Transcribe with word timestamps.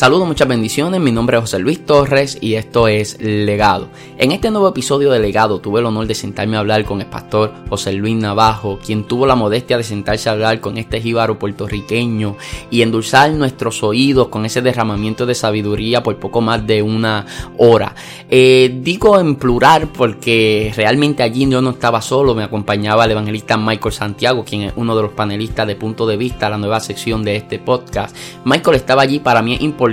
Saludos, 0.00 0.26
muchas 0.26 0.48
bendiciones. 0.48 0.98
Mi 0.98 1.12
nombre 1.12 1.36
es 1.36 1.42
José 1.42 1.58
Luis 1.58 1.84
Torres 1.84 2.38
y 2.40 2.54
esto 2.54 2.88
es 2.88 3.20
Legado. 3.20 3.90
En 4.16 4.32
este 4.32 4.50
nuevo 4.50 4.66
episodio 4.66 5.10
de 5.10 5.18
Legado 5.18 5.60
tuve 5.60 5.80
el 5.80 5.84
honor 5.84 6.06
de 6.06 6.14
sentarme 6.14 6.56
a 6.56 6.60
hablar 6.60 6.86
con 6.86 7.02
el 7.02 7.06
pastor 7.06 7.52
José 7.68 7.92
Luis 7.92 8.16
Navajo, 8.16 8.78
quien 8.82 9.04
tuvo 9.04 9.26
la 9.26 9.34
modestia 9.34 9.76
de 9.76 9.84
sentarse 9.84 10.30
a 10.30 10.32
hablar 10.32 10.58
con 10.62 10.78
este 10.78 11.02
jíbaro 11.02 11.38
puertorriqueño 11.38 12.38
y 12.70 12.80
endulzar 12.80 13.30
nuestros 13.32 13.82
oídos 13.82 14.28
con 14.28 14.46
ese 14.46 14.62
derramamiento 14.62 15.26
de 15.26 15.34
sabiduría 15.34 16.02
por 16.02 16.16
poco 16.16 16.40
más 16.40 16.66
de 16.66 16.80
una 16.80 17.26
hora. 17.58 17.94
Eh, 18.30 18.78
digo 18.82 19.20
en 19.20 19.36
plural 19.36 19.88
porque 19.88 20.72
realmente 20.74 21.22
allí 21.22 21.46
yo 21.46 21.60
no 21.60 21.70
estaba 21.70 22.00
solo, 22.00 22.34
me 22.34 22.44
acompañaba 22.44 23.04
el 23.04 23.10
evangelista 23.10 23.58
Michael 23.58 23.92
Santiago, 23.92 24.46
quien 24.46 24.62
es 24.62 24.72
uno 24.76 24.96
de 24.96 25.02
los 25.02 25.12
panelistas 25.12 25.66
de 25.66 25.76
Punto 25.76 26.06
de 26.06 26.16
Vista, 26.16 26.48
la 26.48 26.56
nueva 26.56 26.80
sección 26.80 27.22
de 27.22 27.36
este 27.36 27.58
podcast. 27.58 28.16
Michael 28.46 28.76
estaba 28.76 29.02
allí, 29.02 29.18
para 29.18 29.42
mí 29.42 29.52
es 29.52 29.60
importante 29.60 29.89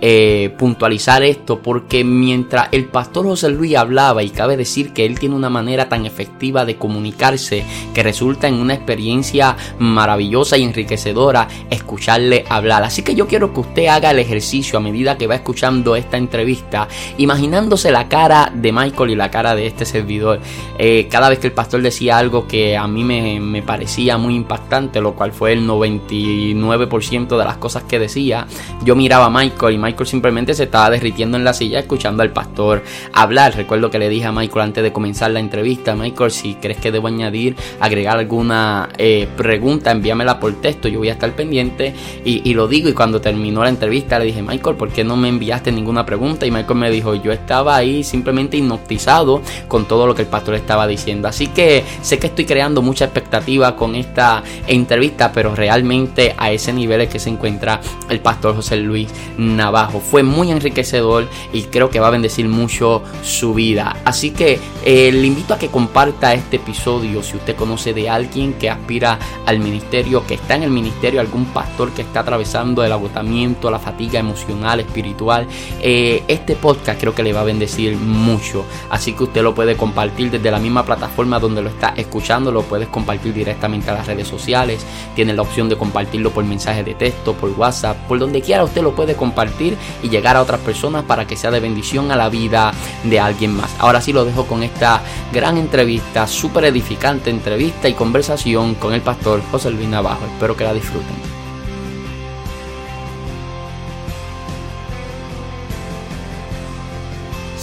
eh, 0.00 0.54
puntualizar 0.58 1.22
esto 1.22 1.60
porque 1.60 2.04
mientras 2.04 2.68
el 2.72 2.86
pastor 2.86 3.26
José 3.26 3.50
Luis 3.50 3.76
hablaba, 3.76 4.22
y 4.22 4.30
cabe 4.30 4.56
decir 4.56 4.92
que 4.92 5.06
él 5.06 5.18
tiene 5.18 5.34
una 5.34 5.50
manera 5.50 5.88
tan 5.88 6.06
efectiva 6.06 6.64
de 6.64 6.76
comunicarse 6.76 7.64
que 7.94 8.02
resulta 8.02 8.48
en 8.48 8.54
una 8.54 8.74
experiencia 8.74 9.56
maravillosa 9.78 10.56
y 10.56 10.64
enriquecedora 10.64 11.48
escucharle 11.70 12.44
hablar. 12.48 12.82
Así 12.82 13.02
que 13.02 13.14
yo 13.14 13.26
quiero 13.26 13.52
que 13.52 13.60
usted 13.60 13.86
haga 13.86 14.10
el 14.10 14.18
ejercicio 14.18 14.78
a 14.78 14.80
medida 14.80 15.16
que 15.16 15.26
va 15.26 15.34
escuchando 15.34 15.96
esta 15.96 16.16
entrevista, 16.16 16.88
imaginándose 17.18 17.90
la 17.90 18.08
cara 18.08 18.52
de 18.54 18.72
Michael 18.72 19.10
y 19.10 19.14
la 19.16 19.30
cara 19.30 19.54
de 19.54 19.66
este 19.66 19.84
servidor. 19.84 20.40
Eh, 20.78 21.08
cada 21.10 21.28
vez 21.28 21.38
que 21.38 21.48
el 21.48 21.52
pastor 21.52 21.82
decía 21.82 22.18
algo 22.18 22.46
que 22.46 22.76
a 22.76 22.86
mí 22.86 23.04
me, 23.04 23.40
me 23.40 23.62
parecía 23.62 24.18
muy 24.18 24.34
impactante, 24.34 25.00
lo 25.00 25.14
cual 25.14 25.32
fue 25.32 25.52
el 25.52 25.66
99% 25.66 27.38
de 27.38 27.44
las 27.44 27.56
cosas 27.56 27.84
que 27.84 27.98
decía, 27.98 28.46
yo 28.84 28.91
miraba 28.96 29.26
a 29.26 29.30
Michael 29.30 29.74
y 29.74 29.78
Michael 29.78 30.06
simplemente 30.06 30.54
se 30.54 30.64
estaba 30.64 30.90
derritiendo 30.90 31.36
en 31.36 31.44
la 31.44 31.52
silla 31.52 31.80
escuchando 31.80 32.22
al 32.22 32.30
pastor 32.30 32.82
hablar. 33.12 33.54
Recuerdo 33.56 33.90
que 33.90 33.98
le 33.98 34.08
dije 34.08 34.26
a 34.26 34.32
Michael 34.32 34.62
antes 34.62 34.82
de 34.82 34.92
comenzar 34.92 35.30
la 35.30 35.40
entrevista, 35.40 35.94
Michael, 35.94 36.30
si 36.30 36.54
crees 36.54 36.78
que 36.78 36.92
debo 36.92 37.08
añadir, 37.08 37.56
agregar 37.80 38.18
alguna 38.18 38.88
eh, 38.98 39.28
pregunta, 39.36 39.90
envíamela 39.90 40.38
por 40.40 40.52
texto, 40.60 40.88
yo 40.88 40.98
voy 40.98 41.08
a 41.08 41.12
estar 41.12 41.32
pendiente 41.32 41.94
y, 42.24 42.52
lo 42.54 42.68
digo 42.68 42.88
y 42.88 42.92
cuando 42.92 43.20
terminó 43.20 43.62
la 43.62 43.70
entrevista 43.70 44.18
le 44.18 44.26
dije, 44.26 44.42
Michael, 44.42 44.76
¿por 44.76 44.90
qué 44.90 45.04
no 45.04 45.16
me 45.16 45.28
enviaste 45.28 45.72
ninguna 45.72 46.04
pregunta? 46.04 46.44
Y 46.46 46.50
Michael 46.50 46.78
me 46.78 46.90
dijo, 46.90 47.14
yo 47.14 47.32
estaba 47.32 47.76
ahí 47.76 48.04
simplemente 48.04 48.56
hipnotizado 48.56 49.40
con 49.68 49.86
todo 49.86 50.06
lo 50.06 50.14
que 50.14 50.22
el 50.22 50.28
pastor 50.28 50.54
estaba 50.54 50.86
diciendo. 50.86 51.28
Así 51.28 51.46
que 51.48 51.84
sé 52.02 52.18
que 52.18 52.26
estoy 52.26 52.44
creando 52.44 52.82
mucha 52.82 53.06
expectativa 53.06 53.74
con 53.76 53.94
esta 53.94 54.42
entrevista, 54.66 55.32
pero 55.32 55.54
realmente 55.54 56.34
a 56.36 56.50
ese 56.50 56.72
nivel 56.72 57.00
es 57.02 57.08
que 57.08 57.18
se 57.18 57.30
encuentra 57.30 57.80
el 58.08 58.20
pastor 58.20 58.54
José 58.54 58.71
Luis 58.76 59.08
Navajo. 59.36 60.00
Fue 60.00 60.22
muy 60.22 60.50
enriquecedor 60.50 61.28
y 61.52 61.62
creo 61.64 61.90
que 61.90 62.00
va 62.00 62.08
a 62.08 62.10
bendecir 62.10 62.48
mucho 62.48 63.02
su 63.22 63.54
vida. 63.54 63.96
Así 64.04 64.30
que 64.30 64.58
eh, 64.84 65.10
le 65.12 65.26
invito 65.26 65.54
a 65.54 65.58
que 65.58 65.68
comparta 65.68 66.34
este 66.34 66.56
episodio 66.56 67.22
si 67.22 67.36
usted 67.36 67.56
conoce 67.56 67.92
de 67.92 68.08
alguien 68.08 68.54
que 68.54 68.70
aspira 68.70 69.18
al 69.46 69.58
ministerio, 69.58 70.26
que 70.26 70.34
está 70.34 70.56
en 70.56 70.64
el 70.64 70.70
ministerio, 70.70 71.20
algún 71.20 71.46
pastor 71.46 71.92
que 71.92 72.02
está 72.02 72.20
atravesando 72.20 72.84
el 72.84 72.92
agotamiento, 72.92 73.70
la 73.70 73.78
fatiga 73.78 74.20
emocional, 74.20 74.80
espiritual. 74.80 75.46
Eh, 75.80 76.22
este 76.28 76.56
podcast 76.56 77.00
creo 77.00 77.14
que 77.14 77.22
le 77.22 77.32
va 77.32 77.40
a 77.40 77.44
bendecir 77.44 77.96
mucho. 77.96 78.64
Así 78.90 79.12
que 79.12 79.24
usted 79.24 79.42
lo 79.42 79.54
puede 79.54 79.76
compartir 79.76 80.30
desde 80.30 80.50
la 80.50 80.58
misma 80.58 80.84
plataforma 80.84 81.38
donde 81.38 81.62
lo 81.62 81.68
está 81.68 81.94
escuchando, 81.96 82.52
lo 82.52 82.62
puedes 82.62 82.88
compartir 82.88 83.34
directamente 83.34 83.90
a 83.90 83.94
las 83.94 84.06
redes 84.06 84.28
sociales. 84.28 84.84
Tiene 85.14 85.34
la 85.34 85.42
opción 85.42 85.68
de 85.68 85.76
compartirlo 85.76 86.30
por 86.30 86.44
mensaje 86.44 86.84
de 86.84 86.94
texto, 86.94 87.34
por 87.34 87.50
WhatsApp, 87.50 87.96
por 88.08 88.18
donde 88.18 88.40
quiera 88.40 88.61
usted 88.64 88.82
lo 88.82 88.94
puede 88.94 89.14
compartir 89.14 89.76
y 90.02 90.08
llegar 90.08 90.36
a 90.36 90.42
otras 90.42 90.60
personas 90.60 91.04
para 91.04 91.26
que 91.26 91.36
sea 91.36 91.50
de 91.50 91.60
bendición 91.60 92.10
a 92.10 92.16
la 92.16 92.28
vida 92.28 92.72
de 93.04 93.20
alguien 93.20 93.56
más. 93.56 93.70
Ahora 93.78 94.00
sí 94.00 94.12
lo 94.12 94.24
dejo 94.24 94.46
con 94.46 94.62
esta 94.62 95.02
gran 95.32 95.56
entrevista, 95.56 96.26
súper 96.26 96.66
edificante 96.66 97.30
entrevista 97.30 97.88
y 97.88 97.94
conversación 97.94 98.74
con 98.74 98.94
el 98.94 99.00
pastor 99.00 99.42
José 99.50 99.70
Luis 99.70 99.88
Navajo. 99.88 100.24
Espero 100.26 100.56
que 100.56 100.64
la 100.64 100.74
disfruten. 100.74 101.32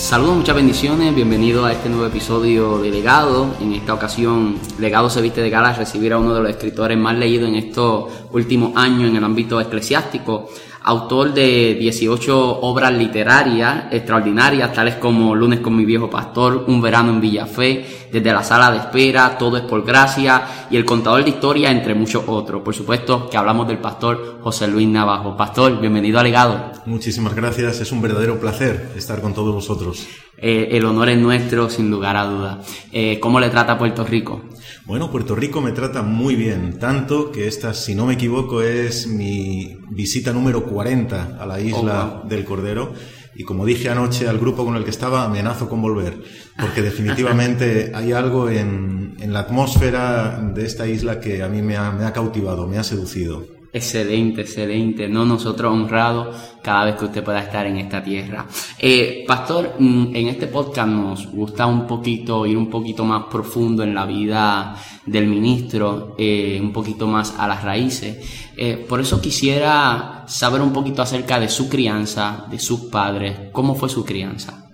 Saludos, 0.09 0.37
muchas 0.37 0.55
bendiciones, 0.55 1.13
bienvenido 1.13 1.65
a 1.65 1.73
este 1.73 1.87
nuevo 1.87 2.07
episodio 2.07 2.79
de 2.79 2.89
Legado. 2.89 3.53
En 3.61 3.73
esta 3.73 3.93
ocasión, 3.93 4.57
Legado 4.79 5.07
se 5.07 5.21
viste 5.21 5.41
de 5.41 5.51
gala 5.51 5.69
a 5.69 5.73
recibir 5.73 6.13
a 6.13 6.17
uno 6.17 6.33
de 6.33 6.41
los 6.41 6.49
escritores 6.49 6.97
más 6.97 7.15
leídos 7.15 7.47
en 7.49 7.53
estos 7.53 8.05
últimos 8.31 8.75
años 8.75 9.09
en 9.09 9.17
el 9.17 9.23
ámbito 9.23 9.61
eclesiástico, 9.61 10.49
autor 10.83 11.33
de 11.33 11.75
18 11.79 12.61
obras 12.61 12.93
literarias 12.93 13.85
extraordinarias, 13.91 14.73
tales 14.73 14.95
como 14.95 15.35
Lunes 15.35 15.59
con 15.59 15.75
mi 15.75 15.85
viejo 15.85 16.09
pastor, 16.09 16.65
Un 16.67 16.81
verano 16.81 17.11
en 17.11 17.21
Villafé, 17.21 18.07
Desde 18.11 18.33
la 18.33 18.43
sala 18.43 18.71
de 18.71 18.77
espera, 18.77 19.37
Todo 19.37 19.57
es 19.57 19.63
por 19.63 19.85
gracia 19.85 20.67
y 20.69 20.77
El 20.77 20.85
contador 20.85 21.23
de 21.23 21.29
historia, 21.29 21.71
entre 21.71 21.93
muchos 21.93 22.23
otros. 22.27 22.61
Por 22.61 22.73
supuesto 22.73 23.29
que 23.29 23.37
hablamos 23.37 23.67
del 23.67 23.77
pastor 23.77 24.39
José 24.41 24.67
Luis 24.67 24.87
Navajo. 24.87 25.35
Pastor, 25.35 25.79
bienvenido 25.79 26.19
a 26.19 26.23
Legado. 26.23 26.71
Muchísimas 26.85 27.35
gracias, 27.35 27.81
es 27.81 27.91
un 27.91 28.01
verdadero 28.01 28.39
placer 28.39 28.91
estar 28.95 29.21
con 29.21 29.33
todos 29.33 29.53
vosotros. 29.53 30.07
Eh, 30.37 30.69
el 30.71 30.85
honor 30.85 31.09
es 31.09 31.17
nuestro, 31.17 31.69
sin 31.69 31.91
lugar 31.91 32.15
a 32.15 32.25
duda. 32.25 32.59
Eh, 32.91 33.19
¿Cómo 33.19 33.39
le 33.39 33.49
trata 33.49 33.77
Puerto 33.77 34.05
Rico? 34.05 34.41
Bueno, 34.89 35.11
Puerto 35.11 35.35
Rico 35.35 35.61
me 35.61 35.71
trata 35.71 36.01
muy 36.01 36.35
bien, 36.35 36.79
tanto 36.79 37.31
que 37.31 37.47
esta, 37.47 37.75
si 37.75 37.93
no 37.93 38.07
me 38.07 38.15
equivoco, 38.15 38.63
es 38.63 39.05
mi 39.05 39.77
visita 39.91 40.33
número 40.33 40.65
40 40.65 41.37
a 41.39 41.45
la 41.45 41.59
isla 41.59 42.23
del 42.27 42.43
Cordero. 42.43 42.93
Y 43.35 43.43
como 43.43 43.67
dije 43.67 43.91
anoche 43.91 44.27
al 44.27 44.39
grupo 44.39 44.65
con 44.65 44.75
el 44.77 44.83
que 44.83 44.89
estaba, 44.89 45.25
amenazo 45.25 45.69
con 45.69 45.79
volver, 45.83 46.19
porque 46.59 46.81
definitivamente 46.81 47.91
hay 47.95 48.13
algo 48.13 48.49
en, 48.49 49.15
la 49.27 49.41
atmósfera 49.41 50.41
de 50.55 50.65
esta 50.65 50.87
isla 50.87 51.19
que 51.19 51.43
a 51.43 51.49
mí 51.49 51.61
me 51.61 51.77
ha 51.77 52.11
cautivado, 52.11 52.65
me 52.65 52.79
ha 52.79 52.83
seducido. 52.83 53.58
Excelente, 53.71 54.41
excelente. 54.41 55.07
No 55.07 55.25
nosotros 55.25 55.71
honrados 55.71 56.35
cada 56.63 56.85
vez 56.85 56.95
que 56.95 57.05
usted 57.05 57.23
pueda 57.23 57.41
estar 57.41 57.67
en 57.67 57.77
esta 57.77 58.03
tierra. 58.03 58.47
Eh, 58.79 59.23
pastor, 59.27 59.75
mm, 59.77 60.15
en 60.15 60.27
este 60.27 60.47
podcast 60.47 60.89
nos 60.89 61.27
gusta 61.27 61.67
un 61.67 61.85
poquito 61.85 62.45
ir 62.47 62.57
un 62.57 62.69
poquito 62.69 63.05
más 63.05 63.25
profundo 63.29 63.83
en 63.83 63.93
la 63.93 64.05
vida 64.07 64.75
del 65.05 65.27
ministro, 65.27 66.15
eh, 66.17 66.59
un 66.59 66.73
poquito 66.73 67.05
más 67.05 67.35
a 67.37 67.47
las 67.47 67.63
raíces. 67.63 68.17
Eh, 68.57 68.85
por 68.89 68.99
eso 69.01 69.21
quisiera 69.21 70.23
saber 70.27 70.61
un 70.61 70.73
poquito 70.73 71.03
acerca 71.03 71.39
de 71.39 71.47
su 71.47 71.69
crianza, 71.69 72.45
de 72.49 72.57
sus 72.57 72.85
padres. 72.85 73.51
¿Cómo 73.51 73.75
fue 73.75 73.87
su 73.87 74.03
crianza? 74.03 74.65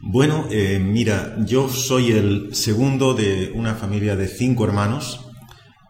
Bueno, 0.00 0.46
mira, 0.80 1.36
yo 1.44 1.68
soy 1.68 2.12
el 2.12 2.54
segundo 2.54 3.14
de 3.14 3.50
una 3.52 3.74
familia 3.74 4.14
de 4.14 4.28
cinco 4.28 4.64
hermanos. 4.64 5.27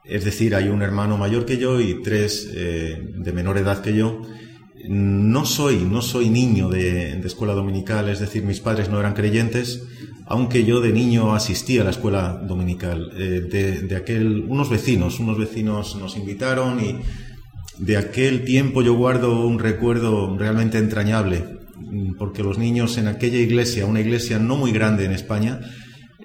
Es 0.09 0.25
decir, 0.25 0.55
hay 0.55 0.69
un 0.69 0.83
hermano 0.83 1.19
mayor 1.19 1.45
que 1.45 1.59
yo 1.59 1.81
y 1.81 2.03
tres 2.03 2.51
eh, 2.55 3.13
de 3.15 3.33
menor 3.33 3.59
edad 3.59 3.83
que 3.83 3.95
yo. 3.95 4.23
No 4.89 5.45
soy, 5.45 5.77
no 5.79 6.01
soy 6.01 6.31
niño 6.31 6.71
de, 6.71 7.21
escuela 7.21 7.53
dominical, 7.53 8.09
es 8.09 8.21
decir, 8.21 8.43
mis 8.43 8.61
padres 8.61 8.89
no 8.89 8.99
eran 8.99 9.13
creyentes, 9.13 9.83
aunque 10.27 10.65
yo 10.65 10.81
de 10.81 10.93
niño 10.93 11.35
asistí 11.35 11.79
a 11.79 11.85
la 11.85 11.91
escuela 11.91 12.41
dominical. 12.43 13.11
Eh, 13.19 13.47
de, 13.51 13.83
de, 13.83 13.97
aquel, 13.97 14.47
unos 14.49 14.71
vecinos, 14.71 15.21
unos 15.21 15.37
vecinos 15.37 15.97
nos 15.97 16.17
invitaron 16.17 16.81
y 16.81 16.97
de 17.79 17.97
aquel 17.99 18.45
tiempo 18.45 18.81
yo 18.83 18.95
guardo 18.95 19.47
un 19.47 19.59
recuerdo 19.59 20.37
realmente 20.39 20.79
entrañable, 20.79 21.45
porque 22.19 22.43
los 22.43 22.57
niños 22.57 22.97
en 22.97 23.09
aquella 23.09 23.39
iglesia, 23.39 23.85
una 23.85 24.01
iglesia 24.01 24.39
no 24.39 24.57
muy 24.57 24.73
grande 24.73 25.05
en 25.05 25.13
España, 25.13 25.61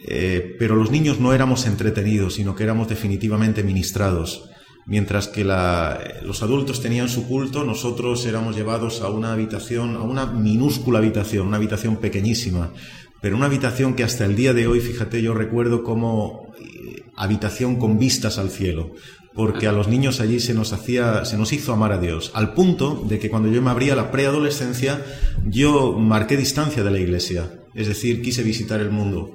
eh, 0.06 0.56
pero 0.60 0.76
los 0.76 0.92
niños 0.92 1.20
no 1.20 1.34
éramos 1.34 1.66
entretenidos, 1.66 2.36
sino 2.36 2.56
que 2.56 2.64
éramos 2.64 2.90
definitivamente 2.90 3.64
ministrados. 3.64 4.50
Mientras 4.86 5.30
que 5.30 5.46
los 5.46 6.44
adultos 6.44 6.82
tenían 6.82 7.08
su 7.08 7.26
culto, 7.26 7.64
nosotros 7.64 8.26
éramos 8.26 8.58
llevados 8.58 9.02
a 9.02 9.08
una 9.08 9.32
habitación, 9.32 9.96
a 9.96 10.02
una 10.02 10.26
minúscula 10.26 11.00
habitación, 11.00 11.48
una 11.48 11.56
habitación 11.56 11.98
pequeñísima, 11.98 12.74
pero 13.22 13.38
una 13.38 13.46
habitación 13.46 13.94
que 13.94 14.04
hasta 14.04 14.26
el 14.26 14.36
día 14.36 14.54
de 14.54 14.68
hoy, 14.68 14.82
fíjate, 14.82 15.22
yo 15.22 15.34
recuerdo 15.34 15.84
como 15.84 16.54
eh, 16.60 17.04
habitación 17.16 17.78
con 17.78 17.98
vistas 17.98 18.38
al 18.38 18.50
cielo, 18.50 18.92
porque 19.34 19.68
a 19.68 19.72
los 19.72 19.88
niños 19.88 20.20
allí 20.20 20.42
se 20.42 20.54
nos 20.54 20.74
hacía, 20.74 21.24
se 21.24 21.38
nos 21.38 21.54
hizo 21.54 21.72
amar 21.72 21.94
a 21.94 21.98
Dios, 21.98 22.32
al 22.34 22.54
punto 22.54 23.06
de 23.08 23.20
que 23.20 23.30
cuando 23.30 23.50
yo 23.50 23.62
me 23.62 23.72
abría 23.72 23.96
la 23.96 24.12
preadolescencia, 24.12 25.02
yo 25.46 25.98
marqué 25.98 26.36
distancia 26.36 26.84
de 26.84 26.92
la 26.92 27.00
iglesia, 27.00 27.62
es 27.74 27.88
decir, 27.88 28.22
quise 28.22 28.44
visitar 28.44 28.82
el 28.82 28.92
mundo. 28.92 29.32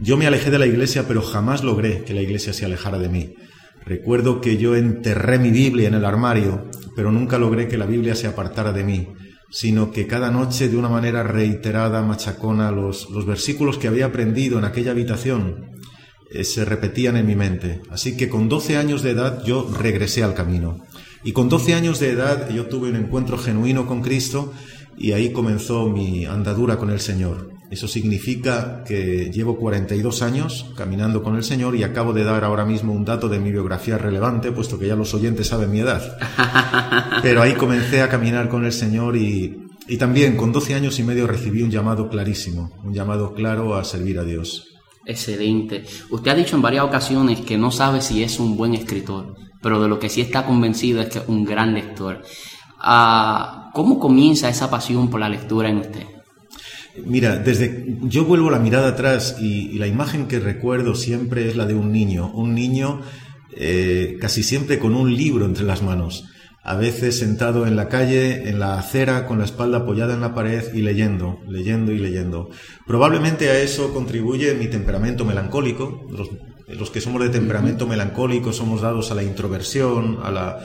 Yo 0.00 0.16
me 0.16 0.26
alejé 0.26 0.50
de 0.50 0.58
la 0.58 0.66
iglesia, 0.66 1.06
pero 1.06 1.22
jamás 1.22 1.64
logré 1.64 2.04
que 2.04 2.14
la 2.14 2.22
iglesia 2.22 2.52
se 2.52 2.64
alejara 2.64 2.98
de 2.98 3.08
mí. 3.08 3.34
Recuerdo 3.86 4.40
que 4.40 4.56
yo 4.56 4.76
enterré 4.76 5.38
mi 5.38 5.50
Biblia 5.50 5.88
en 5.88 5.94
el 5.94 6.04
armario, 6.04 6.70
pero 6.96 7.12
nunca 7.12 7.38
logré 7.38 7.68
que 7.68 7.78
la 7.78 7.86
Biblia 7.86 8.14
se 8.14 8.26
apartara 8.26 8.72
de 8.72 8.84
mí, 8.84 9.08
sino 9.50 9.90
que 9.90 10.06
cada 10.06 10.30
noche, 10.30 10.68
de 10.68 10.76
una 10.76 10.88
manera 10.88 11.22
reiterada, 11.22 12.02
machacona, 12.02 12.70
los, 12.70 13.10
los 13.10 13.26
versículos 13.26 13.78
que 13.78 13.88
había 13.88 14.06
aprendido 14.06 14.58
en 14.58 14.64
aquella 14.64 14.92
habitación 14.92 15.74
eh, 16.30 16.42
se 16.42 16.64
repetían 16.64 17.16
en 17.16 17.26
mi 17.26 17.36
mente. 17.36 17.80
Así 17.90 18.16
que 18.16 18.28
con 18.28 18.48
12 18.48 18.76
años 18.76 19.02
de 19.02 19.10
edad 19.10 19.44
yo 19.44 19.70
regresé 19.78 20.24
al 20.24 20.34
camino. 20.34 20.84
Y 21.22 21.32
con 21.32 21.48
12 21.48 21.74
años 21.74 22.00
de 22.00 22.10
edad 22.10 22.50
yo 22.50 22.66
tuve 22.66 22.88
un 22.88 22.96
encuentro 22.96 23.38
genuino 23.38 23.86
con 23.86 24.02
Cristo 24.02 24.52
y 24.98 25.12
ahí 25.12 25.32
comenzó 25.32 25.88
mi 25.88 26.24
andadura 26.24 26.76
con 26.76 26.90
el 26.90 27.00
Señor. 27.00 27.53
Eso 27.74 27.88
significa 27.88 28.84
que 28.84 29.32
llevo 29.32 29.56
42 29.56 30.22
años 30.22 30.66
caminando 30.76 31.24
con 31.24 31.34
el 31.34 31.42
Señor 31.42 31.74
y 31.74 31.82
acabo 31.82 32.12
de 32.12 32.22
dar 32.22 32.44
ahora 32.44 32.64
mismo 32.64 32.92
un 32.92 33.04
dato 33.04 33.28
de 33.28 33.40
mi 33.40 33.50
biografía 33.50 33.98
relevante, 33.98 34.52
puesto 34.52 34.78
que 34.78 34.86
ya 34.86 34.94
los 34.94 35.12
oyentes 35.12 35.48
saben 35.48 35.72
mi 35.72 35.80
edad. 35.80 36.16
Pero 37.22 37.42
ahí 37.42 37.54
comencé 37.54 38.00
a 38.00 38.08
caminar 38.08 38.48
con 38.48 38.64
el 38.64 38.70
Señor 38.70 39.16
y, 39.16 39.66
y 39.88 39.96
también 39.96 40.36
con 40.36 40.52
12 40.52 40.74
años 40.74 41.00
y 41.00 41.02
medio 41.02 41.26
recibí 41.26 41.62
un 41.62 41.70
llamado 41.72 42.08
clarísimo, 42.08 42.70
un 42.84 42.94
llamado 42.94 43.34
claro 43.34 43.74
a 43.74 43.82
servir 43.82 44.20
a 44.20 44.24
Dios. 44.24 44.68
Excelente. 45.04 45.82
Usted 46.10 46.30
ha 46.30 46.36
dicho 46.36 46.54
en 46.54 46.62
varias 46.62 46.84
ocasiones 46.84 47.40
que 47.40 47.58
no 47.58 47.72
sabe 47.72 48.02
si 48.02 48.22
es 48.22 48.38
un 48.38 48.56
buen 48.56 48.74
escritor, 48.74 49.34
pero 49.60 49.82
de 49.82 49.88
lo 49.88 49.98
que 49.98 50.10
sí 50.10 50.20
está 50.20 50.46
convencido 50.46 51.00
es 51.00 51.08
que 51.08 51.18
es 51.18 51.24
un 51.26 51.44
gran 51.44 51.74
lector. 51.74 52.22
Ah, 52.78 53.72
¿Cómo 53.74 53.98
comienza 53.98 54.48
esa 54.48 54.70
pasión 54.70 55.10
por 55.10 55.18
la 55.18 55.28
lectura 55.28 55.68
en 55.70 55.78
usted? 55.78 56.13
Mira, 57.04 57.36
desde 57.36 57.96
yo 58.02 58.24
vuelvo 58.24 58.50
la 58.50 58.58
mirada 58.58 58.88
atrás 58.88 59.36
y, 59.40 59.78
la 59.78 59.86
imagen 59.86 60.26
que 60.28 60.38
recuerdo 60.38 60.94
siempre 60.94 61.48
es 61.48 61.56
la 61.56 61.66
de 61.66 61.74
un 61.74 61.90
niño, 61.92 62.30
un 62.32 62.54
niño 62.54 63.00
eh, 63.56 64.16
casi 64.20 64.42
siempre 64.42 64.78
con 64.78 64.94
un 64.94 65.14
libro 65.14 65.44
entre 65.44 65.64
las 65.64 65.82
manos 65.82 66.24
a 66.64 66.76
veces 66.76 67.18
sentado 67.18 67.66
en 67.66 67.76
la 67.76 67.88
calle, 67.88 68.48
en 68.48 68.58
la 68.58 68.78
acera, 68.78 69.26
con 69.26 69.38
la 69.38 69.44
espalda 69.44 69.78
apoyada 69.78 70.14
en 70.14 70.22
la 70.22 70.34
pared 70.34 70.72
y 70.72 70.80
leyendo, 70.80 71.40
leyendo 71.46 71.92
y 71.92 71.98
leyendo. 71.98 72.48
Probablemente 72.86 73.50
a 73.50 73.60
eso 73.60 73.92
contribuye 73.92 74.54
mi 74.54 74.68
temperamento 74.68 75.26
melancólico. 75.26 76.06
Los, 76.10 76.90
que 76.90 77.02
somos 77.02 77.22
de 77.22 77.28
temperamento 77.28 77.86
melancólico 77.86 78.54
somos 78.54 78.80
dados 78.80 79.10
a 79.10 79.14
la 79.14 79.22
introversión, 79.22 80.20
a 80.22 80.30
la, 80.30 80.58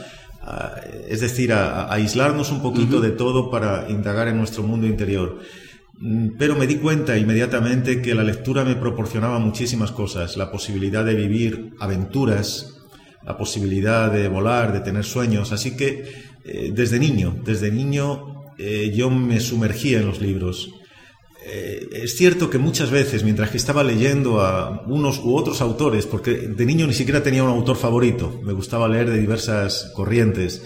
es 1.06 1.20
decir, 1.20 1.52
a, 1.52 1.92
aislarnos 1.92 2.50
un 2.50 2.62
poquito 2.62 3.02
de 3.02 3.10
todo 3.10 3.50
para 3.50 3.90
indagar 3.90 4.26
en 4.28 4.38
nuestro 4.38 4.62
mundo 4.62 4.86
interior. 4.86 5.40
Mm, 6.00 6.38
pero 6.38 6.56
me 6.56 6.66
di 6.66 6.76
cuenta 6.76 7.16
inmediatamente 7.18 8.00
que 8.00 8.14
la 8.14 8.24
lectura 8.24 8.64
me 8.64 8.74
proporcionaba 8.74 9.38
muchísimas 9.38 9.92
cosas, 9.92 10.38
la 10.38 10.50
posibilidad 10.50 11.04
de 11.04 11.14
vivir 11.14 11.74
aventuras, 11.78 12.80
la 13.22 13.36
posibilidad 13.36 14.10
de 14.10 14.28
volar, 14.28 14.72
de 14.72 14.80
tener 14.80 15.04
sueños. 15.04 15.52
Así 15.52 15.76
que 15.76 16.10
eh, 16.44 16.72
desde 16.74 16.98
niño, 16.98 17.36
desde 17.44 17.70
niño 17.70 18.46
eh, 18.56 18.92
yo 18.94 19.10
me 19.10 19.40
sumergía 19.40 20.00
en 20.00 20.06
los 20.06 20.22
libros. 20.22 20.70
Eh, 21.44 21.88
es 21.92 22.16
cierto 22.16 22.48
que 22.48 22.58
muchas 22.58 22.90
veces, 22.90 23.22
mientras 23.22 23.50
que 23.50 23.58
estaba 23.58 23.84
leyendo 23.84 24.40
a 24.40 24.82
unos 24.86 25.18
u 25.18 25.34
otros 25.36 25.60
autores, 25.60 26.06
porque 26.06 26.32
de 26.32 26.66
niño 26.66 26.86
ni 26.86 26.94
siquiera 26.94 27.22
tenía 27.22 27.44
un 27.44 27.50
autor 27.50 27.76
favorito, 27.76 28.40
me 28.42 28.54
gustaba 28.54 28.88
leer 28.88 29.10
de 29.10 29.18
diversas 29.18 29.92
corrientes, 29.94 30.62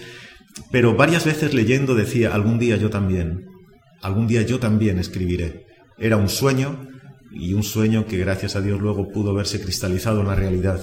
pero 0.71 0.95
varias 0.95 1.25
veces 1.25 1.53
leyendo 1.53 1.93
decía, 1.95 2.33
algún 2.33 2.59
día 2.59 2.77
yo 2.77 2.89
también, 2.89 3.54
algún 4.05 4.27
día 4.27 4.43
yo 4.43 4.59
también 4.59 4.99
escribiré. 4.99 5.65
Era 5.97 6.17
un 6.17 6.29
sueño 6.29 6.87
y 7.31 7.53
un 7.53 7.63
sueño 7.63 8.05
que 8.05 8.17
gracias 8.17 8.55
a 8.55 8.61
Dios 8.61 8.79
luego 8.79 9.09
pudo 9.11 9.33
verse 9.33 9.59
cristalizado 9.59 10.21
en 10.21 10.27
la 10.27 10.35
realidad. 10.35 10.79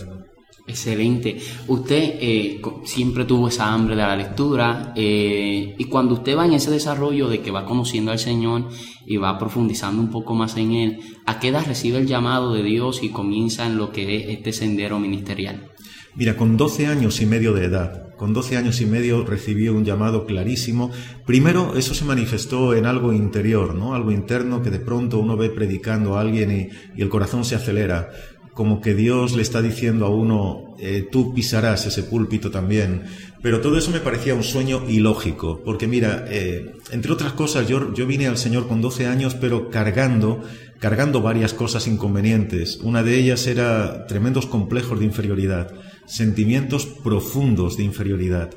Excelente. 0.66 1.38
Usted 1.68 2.16
eh, 2.20 2.60
siempre 2.84 3.24
tuvo 3.24 3.48
esa 3.48 3.72
hambre 3.72 3.94
de 3.96 4.02
la 4.02 4.16
lectura 4.16 4.92
eh, 4.96 5.74
y 5.78 5.84
cuando 5.84 6.14
usted 6.14 6.36
va 6.36 6.46
en 6.46 6.54
ese 6.54 6.70
desarrollo 6.70 7.28
de 7.28 7.40
que 7.40 7.50
va 7.50 7.64
conociendo 7.64 8.10
al 8.10 8.18
Señor 8.18 8.68
y 9.06 9.16
va 9.16 9.38
profundizando 9.38 10.00
un 10.00 10.10
poco 10.10 10.34
más 10.34 10.56
en 10.56 10.72
Él, 10.72 11.00
¿a 11.26 11.38
qué 11.38 11.48
edad 11.48 11.66
recibe 11.66 11.98
el 11.98 12.06
llamado 12.06 12.52
de 12.52 12.62
Dios 12.62 13.02
y 13.02 13.10
comienza 13.10 13.66
en 13.66 13.76
lo 13.76 13.92
que 13.92 14.16
es 14.16 14.36
este 14.36 14.52
sendero 14.52 14.98
ministerial? 14.98 15.68
Mira, 16.14 16.36
con 16.36 16.56
12 16.56 16.86
años 16.88 17.20
y 17.20 17.26
medio 17.26 17.54
de 17.54 17.66
edad, 17.66 18.11
con 18.22 18.32
12 18.32 18.56
años 18.56 18.80
y 18.80 18.86
medio 18.86 19.24
recibí 19.24 19.68
un 19.68 19.84
llamado 19.84 20.26
clarísimo. 20.26 20.92
Primero, 21.26 21.74
eso 21.76 21.92
se 21.92 22.04
manifestó 22.04 22.72
en 22.72 22.86
algo 22.86 23.12
interior, 23.12 23.74
¿no? 23.74 23.96
Algo 23.96 24.12
interno 24.12 24.62
que 24.62 24.70
de 24.70 24.78
pronto 24.78 25.18
uno 25.18 25.36
ve 25.36 25.50
predicando 25.50 26.16
a 26.16 26.20
alguien 26.20 26.70
y 26.94 27.02
el 27.02 27.08
corazón 27.08 27.44
se 27.44 27.56
acelera 27.56 28.10
como 28.54 28.80
que 28.80 28.94
Dios 28.94 29.34
le 29.34 29.42
está 29.42 29.60
diciendo 29.60 30.06
a 30.06 30.10
uno, 30.10 30.76
eh, 30.78 31.08
tú 31.10 31.34
pisarás 31.34 31.84
ese 31.86 32.04
púlpito 32.04 32.52
también. 32.52 33.02
Pero 33.42 33.60
todo 33.60 33.76
eso 33.76 33.90
me 33.90 33.98
parecía 33.98 34.36
un 34.36 34.44
sueño 34.44 34.84
ilógico, 34.88 35.60
porque 35.64 35.88
mira, 35.88 36.24
eh, 36.28 36.74
entre 36.92 37.10
otras 37.10 37.32
cosas, 37.32 37.66
yo, 37.66 37.92
yo 37.92 38.06
vine 38.06 38.28
al 38.28 38.38
Señor 38.38 38.68
con 38.68 38.80
12 38.80 39.06
años, 39.06 39.34
pero 39.34 39.68
cargando, 39.68 40.42
cargando 40.78 41.22
varias 41.22 41.54
cosas 41.54 41.88
inconvenientes. 41.88 42.76
Una 42.84 43.02
de 43.02 43.18
ellas 43.18 43.48
era 43.48 44.06
tremendos 44.06 44.46
complejos 44.46 45.00
de 45.00 45.06
inferioridad, 45.06 45.72
sentimientos 46.06 46.86
profundos 46.86 47.76
de 47.76 47.84
inferioridad. 47.84 48.50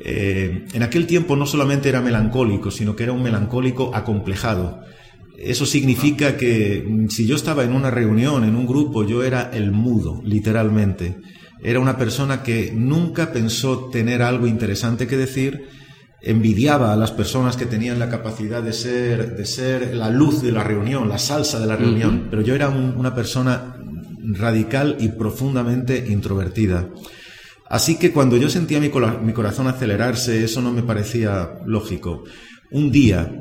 Eh, 0.00 0.66
en 0.72 0.82
aquel 0.82 1.06
tiempo 1.06 1.36
no 1.36 1.46
solamente 1.46 1.88
era 1.88 2.00
melancólico, 2.00 2.70
sino 2.70 2.94
que 2.94 3.04
era 3.04 3.12
un 3.12 3.22
melancólico 3.22 3.94
acomplejado. 3.94 4.80
Eso 5.38 5.66
significa 5.66 6.36
que 6.36 6.84
mm, 6.86 7.08
si 7.08 7.26
yo 7.26 7.36
estaba 7.36 7.64
en 7.64 7.72
una 7.72 7.90
reunión, 7.90 8.44
en 8.44 8.56
un 8.56 8.66
grupo, 8.66 9.04
yo 9.04 9.22
era 9.22 9.50
el 9.52 9.72
mudo, 9.72 10.20
literalmente. 10.24 11.16
Era 11.62 11.80
una 11.80 11.96
persona 11.96 12.42
que 12.42 12.72
nunca 12.74 13.32
pensó 13.32 13.88
tener 13.90 14.22
algo 14.22 14.46
interesante 14.46 15.06
que 15.06 15.16
decir, 15.16 15.64
envidiaba 16.22 16.92
a 16.92 16.96
las 16.96 17.12
personas 17.12 17.56
que 17.56 17.66
tenían 17.66 17.98
la 17.98 18.10
capacidad 18.10 18.62
de 18.62 18.72
ser, 18.72 19.36
de 19.36 19.46
ser 19.46 19.94
la 19.94 20.10
luz 20.10 20.42
de 20.42 20.52
la 20.52 20.64
reunión, 20.64 21.08
la 21.08 21.18
salsa 21.18 21.58
de 21.58 21.66
la 21.66 21.76
reunión, 21.76 22.28
pero 22.30 22.42
yo 22.42 22.54
era 22.54 22.68
una 22.68 23.14
persona 23.14 23.75
radical 24.26 24.96
y 25.00 25.08
profundamente 25.08 26.06
introvertida. 26.08 26.88
Así 27.68 27.98
que 27.98 28.12
cuando 28.12 28.36
yo 28.36 28.48
sentía 28.48 28.80
mi, 28.80 28.90
corazón 28.90 29.66
acelerarse, 29.66 30.44
eso 30.44 30.62
no 30.62 30.72
me 30.72 30.82
parecía 30.82 31.58
lógico. 31.66 32.24
Un 32.70 32.92
día 32.92 33.32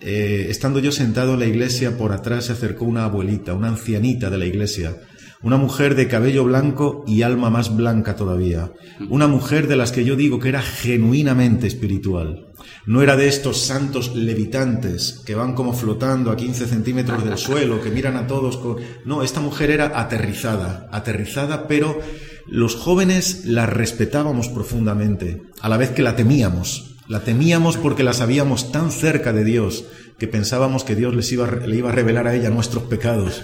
eh, 0.00 0.46
estando 0.48 0.78
yo 0.78 0.92
sentado 0.92 1.34
en 1.34 1.40
la 1.40 1.46
iglesia, 1.46 1.96
por 1.96 2.12
atrás 2.12 2.46
se 2.46 2.52
acercó 2.52 2.84
una 2.84 3.04
abuelita, 3.04 3.54
una 3.54 3.68
ancianita 3.68 4.30
de 4.30 4.38
la 4.38 4.46
iglesia, 4.46 4.96
una 5.42 5.56
mujer 5.56 5.94
de 5.94 6.08
cabello 6.08 6.44
blanco 6.44 7.04
y 7.06 7.22
alma 7.22 7.50
más 7.50 7.74
blanca 7.76 8.16
todavía, 8.16 8.72
una 9.08 9.26
mujer 9.26 9.68
de 9.68 9.76
las 9.76 9.92
que 9.92 10.04
yo 10.04 10.16
digo 10.16 10.38
que 10.38 10.48
era 10.48 10.62
genuinamente 10.62 11.66
espiritual. 11.66 12.45
No 12.86 13.02
era 13.02 13.16
de 13.16 13.28
estos 13.28 13.60
santos 13.62 14.14
levitantes 14.14 15.22
que 15.24 15.34
van 15.34 15.54
como 15.54 15.72
flotando 15.72 16.30
a 16.30 16.36
15 16.36 16.66
centímetros 16.66 17.24
del 17.24 17.38
suelo, 17.38 17.82
que 17.82 17.90
miran 17.90 18.16
a 18.16 18.26
todos 18.26 18.56
con... 18.56 18.76
No, 19.04 19.22
esta 19.22 19.40
mujer 19.40 19.70
era 19.70 19.98
aterrizada, 19.98 20.88
aterrizada, 20.92 21.66
pero 21.66 22.00
los 22.46 22.76
jóvenes 22.76 23.44
la 23.44 23.66
respetábamos 23.66 24.48
profundamente, 24.48 25.42
a 25.60 25.68
la 25.68 25.76
vez 25.76 25.90
que 25.90 26.02
la 26.02 26.16
temíamos. 26.16 26.92
La 27.08 27.20
temíamos 27.20 27.76
porque 27.76 28.02
la 28.02 28.12
sabíamos 28.12 28.72
tan 28.72 28.90
cerca 28.90 29.32
de 29.32 29.44
Dios 29.44 29.84
que 30.18 30.26
pensábamos 30.26 30.82
que 30.82 30.94
Dios 30.94 31.14
les 31.14 31.30
iba, 31.32 31.50
le 31.50 31.76
iba 31.76 31.90
a 31.90 31.92
revelar 31.92 32.26
a 32.26 32.34
ella 32.34 32.48
nuestros 32.48 32.84
pecados. 32.84 33.42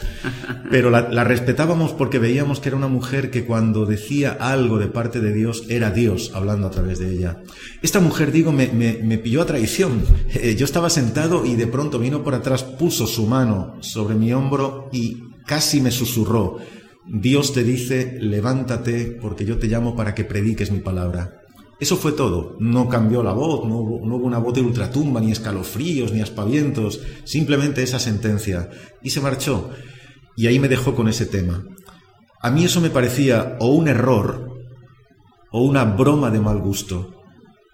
Pero 0.71 0.89
la, 0.91 1.25
respetábamos 1.25 1.93
porque 1.93 2.19
veíamos 2.19 2.61
que 2.61 2.71
era 2.71 2.79
una 2.79 2.89
mujer 2.89 3.31
que 3.31 3.45
cuando 3.45 3.85
decía 3.85 4.37
algo 4.41 4.79
de 4.79 4.87
parte 4.87 5.21
de 5.21 5.35
Dios 5.35 5.65
era 5.69 5.91
Dios 5.91 6.33
hablando 6.35 6.67
a 6.67 6.71
través 6.71 6.99
de 6.99 7.13
ella. 7.13 7.43
Esta 7.83 8.01
mujer, 8.01 8.33
digo, 8.33 8.53
me, 8.53 8.69
me, 8.69 9.19
pilló 9.19 9.43
a 9.43 9.47
traición. 9.47 10.03
Eh, 10.35 10.57
yo 10.57 10.65
estaba 10.65 10.89
sentado 10.89 11.45
y 11.45 11.57
de 11.57 11.67
pronto 11.67 11.99
vino 11.99 12.25
por 12.25 12.35
atrás, 12.35 12.63
puso 12.63 13.07
su 13.07 13.27
mano 13.27 13.77
sobre 13.81 14.15
mi 14.15 14.33
hombro 14.33 14.89
y 14.93 15.25
casi 15.47 15.81
me 15.83 15.91
susurró. 15.91 16.59
Dios 17.07 17.53
te 17.53 17.65
dice, 17.65 18.17
levántate 18.21 19.19
porque 19.21 19.45
yo 19.45 19.59
te 19.59 19.67
llamo 19.67 19.95
para 19.95 20.15
que 20.15 20.25
prediques 20.25 20.71
mi 20.71 20.79
palabra. 20.79 21.42
Eso 21.83 21.97
fue 21.97 22.13
todo. 22.13 22.55
No 22.61 22.89
cambió 22.89 23.25
la 23.25 23.33
voz, 23.33 23.69
no 23.69 23.79
hubo, 23.79 23.97
una 23.97 24.39
voz 24.39 24.55
de 24.55 24.61
ultratumba, 24.61 25.21
ni 25.21 25.33
escalofríos, 25.33 26.13
ni 26.13 26.21
aspavientos, 26.21 27.01
simplemente 27.25 27.83
esa 27.83 27.99
sentencia. 27.99 28.71
Y 29.03 29.11
se 29.11 29.21
marchó. 29.21 29.69
Y 30.37 30.47
ahí 30.47 30.61
me 30.61 30.69
dejó 30.69 30.95
con 30.95 31.09
ese 31.09 31.27
tema. 31.27 31.65
A 32.41 32.53
mí 32.53 32.65
eso 32.65 32.81
me 32.81 32.91
parecía 32.91 33.57
o 33.59 33.75
un 33.75 33.89
error 33.89 34.61
o 35.51 35.65
una 35.65 35.83
broma 35.83 36.31
de 36.31 36.39
mal 36.39 36.61
gusto. 36.61 37.21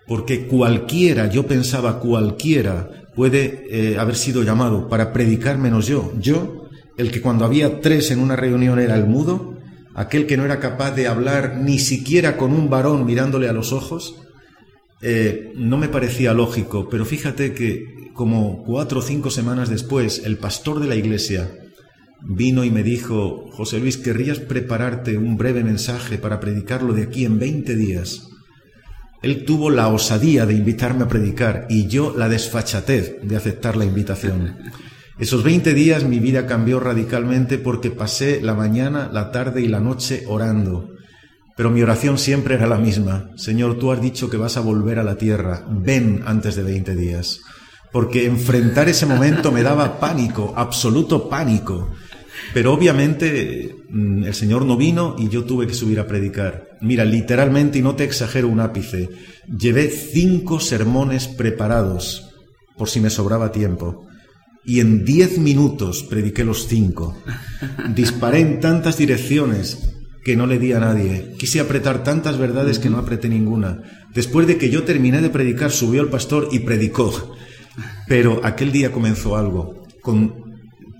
Porque 0.06 0.46
cualquiera, 0.46 1.28
yo 1.28 1.46
pensaba 1.46 2.00
cualquiera, 2.00 3.10
puede 3.14 3.66
eh, 3.68 3.98
haber 3.98 4.16
sido 4.16 4.42
llamado 4.42 4.88
para 4.88 5.12
predicar 5.12 5.58
menos 5.58 5.86
yo. 5.86 6.14
Yo, 6.18 6.70
el 6.96 7.10
que 7.10 7.20
cuando 7.20 7.44
había 7.44 7.82
tres 7.82 8.10
en 8.10 8.20
una 8.20 8.36
reunión 8.36 8.78
era 8.78 8.96
el 8.96 9.06
mudo, 9.06 9.57
aquel 9.98 10.28
que 10.28 10.36
no 10.36 10.44
era 10.44 10.60
capaz 10.60 10.92
de 10.92 11.08
hablar 11.08 11.56
ni 11.56 11.80
siquiera 11.80 12.36
con 12.36 12.52
un 12.52 12.70
varón 12.70 13.04
mirándole 13.04 13.48
a 13.48 13.52
los 13.52 13.72
ojos, 13.72 14.14
eh, 15.02 15.52
no 15.56 15.76
me 15.76 15.88
parecía 15.88 16.32
lógico, 16.34 16.88
pero 16.88 17.04
fíjate 17.04 17.52
que 17.52 18.12
como 18.14 18.62
cuatro 18.62 19.00
o 19.00 19.02
cinco 19.02 19.28
semanas 19.30 19.68
después, 19.68 20.22
el 20.24 20.38
pastor 20.38 20.78
de 20.78 20.86
la 20.86 20.94
iglesia 20.94 21.50
vino 22.22 22.62
y 22.62 22.70
me 22.70 22.84
dijo, 22.84 23.50
José 23.50 23.80
Luis, 23.80 23.96
¿querrías 23.96 24.38
prepararte 24.38 25.18
un 25.18 25.36
breve 25.36 25.64
mensaje 25.64 26.16
para 26.16 26.38
predicarlo 26.38 26.92
de 26.92 27.02
aquí 27.02 27.24
en 27.24 27.40
20 27.40 27.74
días? 27.74 28.28
Él 29.20 29.44
tuvo 29.44 29.68
la 29.68 29.88
osadía 29.88 30.46
de 30.46 30.54
invitarme 30.54 31.04
a 31.04 31.08
predicar 31.08 31.66
y 31.68 31.88
yo 31.88 32.14
la 32.16 32.28
desfachatez 32.28 33.16
de 33.20 33.36
aceptar 33.36 33.76
la 33.76 33.84
invitación. 33.84 34.58
Esos 35.18 35.42
20 35.42 35.74
días 35.74 36.04
mi 36.04 36.20
vida 36.20 36.46
cambió 36.46 36.78
radicalmente 36.78 37.58
porque 37.58 37.90
pasé 37.90 38.40
la 38.40 38.54
mañana, 38.54 39.10
la 39.12 39.32
tarde 39.32 39.62
y 39.62 39.68
la 39.68 39.80
noche 39.80 40.24
orando. 40.28 40.90
Pero 41.56 41.70
mi 41.70 41.82
oración 41.82 42.18
siempre 42.18 42.54
era 42.54 42.68
la 42.68 42.78
misma. 42.78 43.30
Señor, 43.34 43.80
tú 43.80 43.90
has 43.90 44.00
dicho 44.00 44.30
que 44.30 44.36
vas 44.36 44.56
a 44.56 44.60
volver 44.60 45.00
a 45.00 45.02
la 45.02 45.16
tierra. 45.16 45.66
Ven 45.68 46.22
antes 46.24 46.54
de 46.54 46.62
20 46.62 46.94
días. 46.94 47.40
Porque 47.90 48.26
enfrentar 48.26 48.88
ese 48.88 49.06
momento 49.06 49.50
me 49.50 49.64
daba 49.64 49.98
pánico, 49.98 50.54
absoluto 50.56 51.28
pánico. 51.28 51.88
Pero 52.54 52.72
obviamente 52.72 53.74
mm, 53.90 54.22
el 54.22 54.34
Señor 54.34 54.64
no 54.64 54.76
vino 54.76 55.16
y 55.18 55.28
yo 55.28 55.42
tuve 55.42 55.66
que 55.66 55.74
subir 55.74 55.98
a 55.98 56.06
predicar. 56.06 56.68
Mira, 56.80 57.04
literalmente, 57.04 57.80
y 57.80 57.82
no 57.82 57.96
te 57.96 58.04
exagero 58.04 58.46
un 58.46 58.60
ápice, 58.60 59.08
llevé 59.48 59.90
cinco 59.90 60.60
sermones 60.60 61.26
preparados 61.26 62.30
por 62.76 62.88
si 62.88 63.00
me 63.00 63.10
sobraba 63.10 63.50
tiempo. 63.50 64.07
Y 64.68 64.80
en 64.80 65.02
diez 65.02 65.38
minutos 65.38 66.02
prediqué 66.02 66.44
los 66.44 66.68
cinco. 66.68 67.16
Disparé 67.94 68.40
en 68.40 68.60
tantas 68.60 68.98
direcciones 68.98 69.94
que 70.22 70.36
no 70.36 70.46
le 70.46 70.58
di 70.58 70.74
a 70.74 70.78
nadie. 70.78 71.32
Quise 71.38 71.58
apretar 71.58 72.04
tantas 72.04 72.36
verdades 72.36 72.78
que 72.78 72.90
no 72.90 72.98
apreté 72.98 73.30
ninguna. 73.30 73.80
Después 74.12 74.46
de 74.46 74.58
que 74.58 74.68
yo 74.68 74.84
terminé 74.84 75.22
de 75.22 75.30
predicar, 75.30 75.70
subió 75.70 76.02
el 76.02 76.10
pastor 76.10 76.50
y 76.52 76.58
predicó. 76.58 77.34
Pero 78.08 78.42
aquel 78.44 78.70
día 78.70 78.92
comenzó 78.92 79.38
algo. 79.38 79.86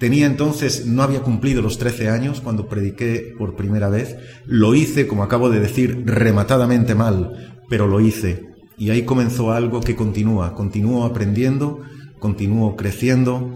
tenía 0.00 0.24
entonces, 0.24 0.86
no 0.86 1.02
había 1.02 1.20
cumplido 1.20 1.60
los 1.60 1.76
13 1.76 2.08
años 2.08 2.40
cuando 2.40 2.68
prediqué 2.68 3.34
por 3.36 3.54
primera 3.54 3.90
vez. 3.90 4.16
Lo 4.46 4.74
hice, 4.74 5.06
como 5.06 5.24
acabo 5.24 5.50
de 5.50 5.60
decir, 5.60 6.04
rematadamente 6.06 6.94
mal, 6.94 7.60
pero 7.68 7.86
lo 7.86 8.00
hice. 8.00 8.46
Y 8.78 8.88
ahí 8.88 9.02
comenzó 9.02 9.52
algo 9.52 9.82
que 9.82 9.94
continúa. 9.94 10.54
Continúo 10.54 11.04
aprendiendo, 11.04 11.82
continúo 12.18 12.76
creciendo. 12.76 13.52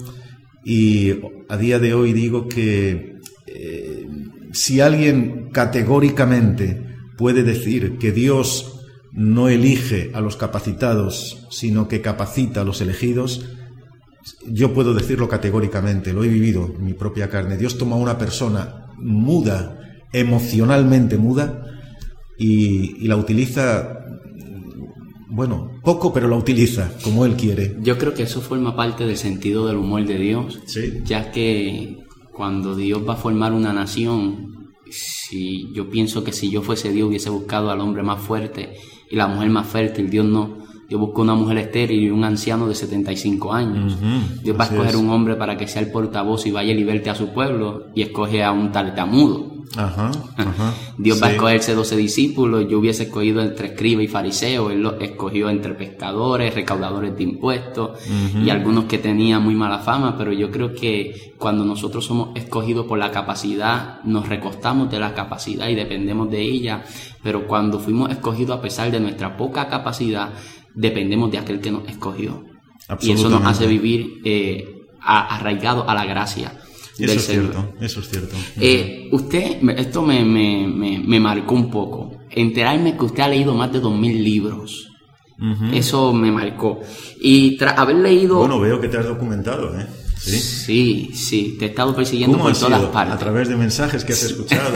Y 0.64 1.12
a 1.48 1.56
día 1.56 1.78
de 1.78 1.94
hoy 1.94 2.12
digo 2.12 2.48
que 2.48 3.16
eh, 3.46 4.06
si 4.52 4.80
alguien 4.80 5.50
categóricamente 5.50 6.86
puede 7.16 7.42
decir 7.42 7.98
que 7.98 8.12
Dios 8.12 8.80
no 9.12 9.48
elige 9.48 10.10
a 10.14 10.20
los 10.20 10.36
capacitados, 10.36 11.46
sino 11.50 11.88
que 11.88 12.00
capacita 12.00 12.62
a 12.62 12.64
los 12.64 12.80
elegidos, 12.80 13.44
yo 14.46 14.72
puedo 14.72 14.94
decirlo 14.94 15.28
categóricamente, 15.28 16.12
lo 16.12 16.24
he 16.24 16.28
vivido 16.28 16.72
en 16.78 16.84
mi 16.84 16.94
propia 16.94 17.28
carne. 17.28 17.58
Dios 17.58 17.76
toma 17.76 17.96
a 17.96 17.98
una 17.98 18.18
persona 18.18 18.86
muda, 18.98 19.78
emocionalmente 20.12 21.18
muda, 21.18 21.66
y, 22.38 23.06
la 23.06 23.16
utiliza, 23.16 24.01
bueno, 25.32 25.80
poco, 25.82 26.12
pero 26.12 26.28
la 26.28 26.36
utiliza 26.36 26.92
como 27.02 27.24
Él 27.24 27.36
quiere. 27.36 27.76
Yo 27.80 27.96
creo 27.96 28.12
que 28.12 28.24
eso 28.24 28.42
forma 28.42 28.76
parte 28.76 29.06
del 29.06 29.16
sentido 29.16 29.66
del 29.66 29.78
humor 29.78 30.04
de 30.04 30.18
Dios, 30.18 30.60
ya 31.04 31.32
que 31.32 31.96
cuando 32.34 32.76
Dios 32.76 33.02
va 33.08 33.14
a 33.14 33.16
formar 33.16 33.52
una 33.52 33.72
nación, 33.72 34.72
si 34.90 35.72
yo 35.72 35.88
pienso 35.88 36.22
que 36.22 36.32
si 36.32 36.50
yo 36.50 36.60
fuese 36.60 36.92
Dios 36.92 37.08
hubiese 37.08 37.30
buscado 37.30 37.70
al 37.70 37.80
hombre 37.80 38.02
más 38.02 38.20
fuerte 38.20 38.74
y 39.10 39.16
la 39.16 39.26
mujer 39.26 39.48
más 39.48 39.66
fértil, 39.66 40.10
Dios 40.10 40.26
no. 40.26 40.61
Dios 40.92 41.00
buscó 41.00 41.22
una 41.22 41.34
mujer 41.34 41.56
estéril 41.56 42.02
y 42.02 42.10
un 42.10 42.22
anciano 42.22 42.68
de 42.68 42.74
75 42.74 43.50
años. 43.50 43.96
Dios 44.42 44.54
va 44.60 44.64
a 44.64 44.66
escoger 44.66 44.94
un 44.96 45.08
hombre 45.08 45.36
para 45.36 45.56
que 45.56 45.66
sea 45.66 45.80
el 45.80 45.90
portavoz 45.90 46.44
y 46.44 46.50
vaya 46.50 46.72
y 46.72 46.74
liberte 46.74 47.08
a 47.08 47.14
su 47.14 47.28
pueblo 47.28 47.84
y 47.94 48.02
escoge 48.02 48.44
a 48.44 48.52
un 48.52 48.70
tartamudo. 48.72 49.52
Ajá, 49.74 50.10
Dios 50.98 51.22
va 51.22 51.28
a 51.28 51.30
escogerse 51.30 51.74
12 51.74 51.96
discípulos, 51.96 52.66
yo 52.68 52.78
hubiese 52.78 53.04
escogido 53.04 53.40
entre 53.40 53.68
escriba 53.68 54.02
y 54.02 54.06
fariseo, 54.06 54.70
él 54.70 54.82
lo 54.82 55.00
escogió 55.00 55.48
entre 55.48 55.72
pescadores, 55.72 56.54
recaudadores 56.54 57.16
de 57.16 57.22
impuestos 57.22 57.98
y 58.44 58.50
algunos 58.50 58.84
que 58.84 58.98
tenían 58.98 59.42
muy 59.42 59.54
mala 59.54 59.78
fama, 59.78 60.14
pero 60.18 60.30
yo 60.30 60.50
creo 60.50 60.74
que 60.74 61.32
cuando 61.38 61.64
nosotros 61.64 62.04
somos 62.04 62.36
escogidos 62.36 62.84
por 62.84 62.98
la 62.98 63.10
capacidad, 63.10 64.02
nos 64.04 64.28
recostamos 64.28 64.90
de 64.90 64.98
la 64.98 65.14
capacidad 65.14 65.70
y 65.70 65.74
dependemos 65.74 66.30
de 66.30 66.42
ella, 66.42 66.84
pero 67.22 67.46
cuando 67.46 67.78
fuimos 67.78 68.10
escogidos 68.10 68.58
a 68.58 68.60
pesar 68.60 68.90
de 68.90 69.00
nuestra 69.00 69.38
poca 69.38 69.68
capacidad, 69.68 70.34
dependemos 70.74 71.30
de 71.30 71.38
aquel 71.38 71.60
que 71.60 71.70
nos 71.70 71.88
escogió. 71.88 72.44
Y 73.00 73.12
eso 73.12 73.28
nos 73.28 73.44
hace 73.44 73.66
vivir 73.66 74.20
eh, 74.24 74.82
arraigado 75.00 75.88
a 75.88 75.94
la 75.94 76.04
gracia. 76.04 76.58
Eso 76.98 77.12
es 77.12 77.26
cierto, 77.26 77.74
eso 77.80 78.00
es 78.00 78.08
cierto. 78.08 78.36
Eh, 78.60 79.08
usted, 79.12 79.68
esto 79.76 80.02
me, 80.02 80.24
me, 80.24 81.02
me, 81.04 81.20
marcó 81.20 81.54
un 81.54 81.70
poco. 81.70 82.12
Enterarme 82.30 82.96
que 82.96 83.04
usted 83.04 83.22
ha 83.22 83.28
leído 83.28 83.54
más 83.54 83.72
de 83.72 83.80
2.000 83.80 84.22
libros. 84.22 84.88
Eso 85.72 86.12
me 86.12 86.30
marcó. 86.30 86.80
Y 87.20 87.56
tras 87.56 87.76
haber 87.76 87.96
leído... 87.96 88.38
Bueno, 88.38 88.60
veo 88.60 88.80
que 88.80 88.88
te 88.88 88.98
has 88.98 89.06
documentado, 89.06 89.76
¿eh? 89.76 89.86
¿Sí? 90.22 91.10
sí, 91.14 91.56
te 91.58 91.66
he 91.66 91.68
estado 91.68 91.96
persiguiendo 91.96 92.38
por 92.38 92.56
todas 92.56 92.82
partes. 92.86 93.14
A 93.14 93.18
través 93.18 93.48
de 93.48 93.56
mensajes 93.56 94.04
que 94.04 94.12
has 94.12 94.22
escuchado. 94.22 94.72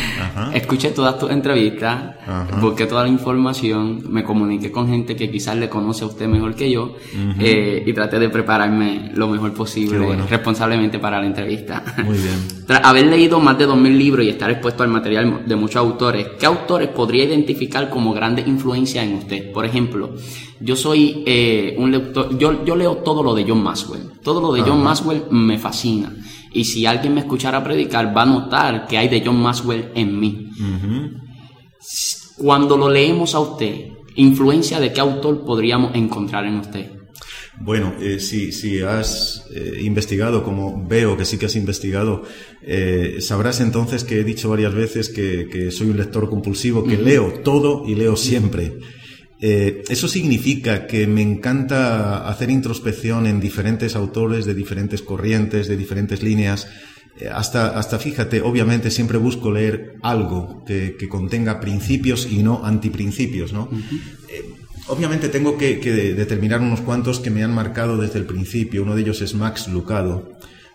Escuché 0.52 0.90
todas 0.90 1.18
tus 1.18 1.30
entrevistas, 1.30 2.16
busqué 2.60 2.86
toda 2.86 3.04
la 3.04 3.08
información, 3.08 4.02
me 4.10 4.22
comuniqué 4.22 4.70
con 4.70 4.88
gente 4.88 5.16
que 5.16 5.30
quizás 5.30 5.56
le 5.56 5.68
conoce 5.68 6.04
a 6.04 6.06
usted 6.06 6.26
mejor 6.26 6.54
que 6.54 6.70
yo 6.70 6.96
eh, 7.38 7.82
y 7.86 7.92
traté 7.94 8.18
de 8.18 8.28
prepararme 8.28 9.10
lo 9.14 9.28
mejor 9.28 9.54
posible 9.54 10.16
responsablemente 10.28 10.98
para 10.98 11.18
la 11.18 11.26
entrevista. 11.26 11.82
Muy 12.04 12.18
bien. 12.18 12.36
Tras 12.66 12.84
haber 12.84 13.06
leído 13.06 13.40
más 13.40 13.58
de 13.58 13.66
2.000 13.66 13.96
libros 13.96 14.24
y 14.24 14.28
estar 14.28 14.50
expuesto 14.50 14.82
al 14.82 14.90
material 14.90 15.44
de 15.46 15.56
muchos 15.56 15.76
autores, 15.76 16.26
¿qué 16.38 16.46
autores 16.46 16.88
podría 16.88 17.24
identificar 17.24 17.88
como 17.88 18.12
grandes 18.12 18.46
influencias 18.46 19.04
en 19.04 19.14
usted? 19.14 19.50
Por 19.50 19.64
ejemplo, 19.64 20.14
yo 20.60 20.76
soy 20.76 21.24
eh, 21.26 21.74
un 21.78 21.90
lector, 21.90 22.36
yo, 22.38 22.64
yo 22.64 22.76
leo 22.76 22.96
todo 22.98 23.22
lo 23.22 23.34
de 23.34 23.44
John 23.48 23.62
Maxwell. 23.62 24.02
Todo 24.22 24.40
lo 24.40 24.52
de 24.52 24.60
John 24.60 24.82
Maxwell 24.82 25.24
me 25.30 25.58
fascina. 25.58 26.14
Y 26.52 26.64
si 26.64 26.84
alguien 26.84 27.14
me 27.14 27.20
escuchara 27.20 27.64
predicar, 27.64 28.14
va 28.14 28.22
a 28.22 28.26
notar 28.26 28.86
que 28.86 28.98
hay 28.98 29.08
de 29.08 29.22
John 29.24 29.40
Maxwell 29.40 29.90
en 29.94 30.20
mí. 30.20 30.50
Cuando 32.36 32.76
lo 32.76 32.90
leemos 32.90 33.34
a 33.34 33.40
usted, 33.40 33.88
¿influencia 34.16 34.78
de 34.80 34.92
qué 34.92 35.00
autor 35.00 35.44
podríamos 35.44 35.94
encontrar 35.94 36.44
en 36.44 36.56
usted? 36.56 36.90
Bueno, 37.62 37.94
eh, 38.00 38.20
si, 38.20 38.80
has 38.80 39.46
eh, 39.54 39.80
investigado, 39.82 40.42
como 40.42 40.86
veo 40.86 41.16
que 41.16 41.24
sí 41.24 41.38
que 41.38 41.46
has 41.46 41.56
investigado, 41.56 42.22
sabrás 43.20 43.60
entonces 43.60 44.04
que 44.04 44.20
he 44.20 44.24
dicho 44.24 44.50
varias 44.50 44.74
veces 44.74 45.08
que, 45.08 45.70
soy 45.70 45.88
un 45.88 45.96
lector 45.96 46.28
compulsivo, 46.28 46.84
que 46.84 46.98
leo 46.98 47.40
todo 47.42 47.84
y 47.86 47.94
leo 47.94 48.16
siempre. 48.16 48.78
Eh, 49.42 49.84
eso 49.88 50.06
significa 50.06 50.86
que 50.86 51.06
me 51.06 51.22
encanta 51.22 52.28
hacer 52.28 52.50
introspección 52.50 53.26
en 53.26 53.40
diferentes 53.40 53.96
autores 53.96 54.44
de 54.44 54.54
diferentes 54.54 55.00
corrientes, 55.00 55.66
de 55.66 55.78
diferentes 55.78 56.22
líneas. 56.22 56.68
Eh, 57.18 57.28
hasta, 57.32 57.78
hasta 57.78 57.98
fíjate, 57.98 58.42
obviamente 58.42 58.90
siempre 58.90 59.16
busco 59.16 59.50
leer 59.50 59.96
algo 60.02 60.62
que, 60.66 60.96
contenga 61.08 61.58
principios 61.58 62.28
y 62.30 62.42
no 62.42 62.64
antiprincipios, 62.64 63.52
¿no? 63.52 63.70
Eh, 64.28 64.44
obviamente 64.88 65.30
tengo 65.30 65.56
que, 65.56 65.76
determinar 66.14 66.60
unos 66.60 66.82
cuantos 66.82 67.18
que 67.18 67.30
me 67.30 67.42
han 67.42 67.54
marcado 67.54 67.96
desde 67.96 68.18
el 68.18 68.26
principio. 68.26 68.82
Uno 68.82 68.94
de 68.94 69.02
ellos 69.02 69.22
es 69.22 69.34
Max 69.34 69.68
Lucado. 69.68 70.32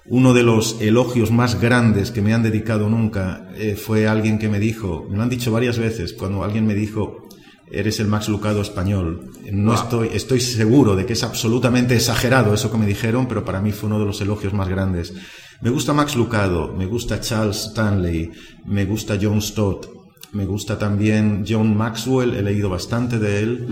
Uno 0.08 0.34
de 0.34 0.44
los 0.44 0.82
elogios 0.82 1.32
más 1.32 1.60
grandes 1.62 2.12
que 2.12 2.22
me 2.22 2.34
han 2.34 2.44
dedicado 2.44 2.90
nunca 2.90 3.48
fue 3.76 4.08
alguien 4.08 4.38
que 4.38 4.50
me 4.50 4.60
dijo, 4.60 5.08
me 5.10 5.18
lo 5.18 5.24
han 5.24 5.30
dicho 5.30 5.52
varias 5.52 5.80
veces, 5.80 6.14
cuando 6.14 6.44
alguien 6.44 6.68
me 6.68 6.76
dijo, 6.76 7.25
eres 7.72 8.00
el 8.00 8.08
Max 8.08 8.30
Lucado 8.30 8.62
español. 8.62 9.32
No 9.52 9.74
estoy, 9.74 10.10
estoy 10.14 10.40
seguro 10.40 10.96
de 10.96 11.06
que 11.06 11.14
es 11.14 11.24
absolutamente 11.24 11.96
exagerado 11.96 12.54
eso 12.54 12.72
que 12.72 12.78
me 12.78 12.86
dijeron, 12.86 13.28
pero 13.28 13.44
para 13.44 13.62
mí 13.62 13.72
fue 13.72 13.88
uno 13.88 14.00
de 14.00 14.06
los 14.06 14.22
elogios 14.22 14.54
más 14.54 14.70
grandes. 14.70 15.14
Me 15.62 15.70
gusta 15.70 15.94
Max 15.94 16.16
Lucado, 16.16 16.74
me 16.74 16.86
gusta 16.86 17.20
Charles 17.20 17.68
Stanley, 17.68 18.32
me 18.66 18.86
gusta 18.86 19.18
John 19.22 19.42
Stott, 19.42 19.88
me 20.34 20.46
gusta 20.46 20.78
también 20.78 21.46
John 21.48 21.76
Maxwell, 21.76 22.36
he 22.36 22.42
leído 22.42 22.70
bastante 22.70 23.20
de 23.20 23.40
él. 23.40 23.68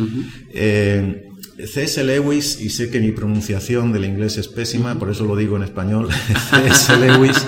Eh, 0.54 1.30
C.S. 1.58 2.04
Lewis, 2.04 2.60
y 2.62 2.70
sé 2.70 2.90
que 2.90 3.00
mi 3.00 3.12
pronunciación 3.12 3.92
del 3.92 4.06
inglés 4.06 4.38
es 4.38 4.48
pésima, 4.48 4.98
por 4.98 5.12
eso 5.12 5.26
lo 5.26 5.36
digo 5.36 5.58
en 5.58 5.64
español, 5.64 6.10
C.S. 6.50 6.98
Lewis, 6.98 7.46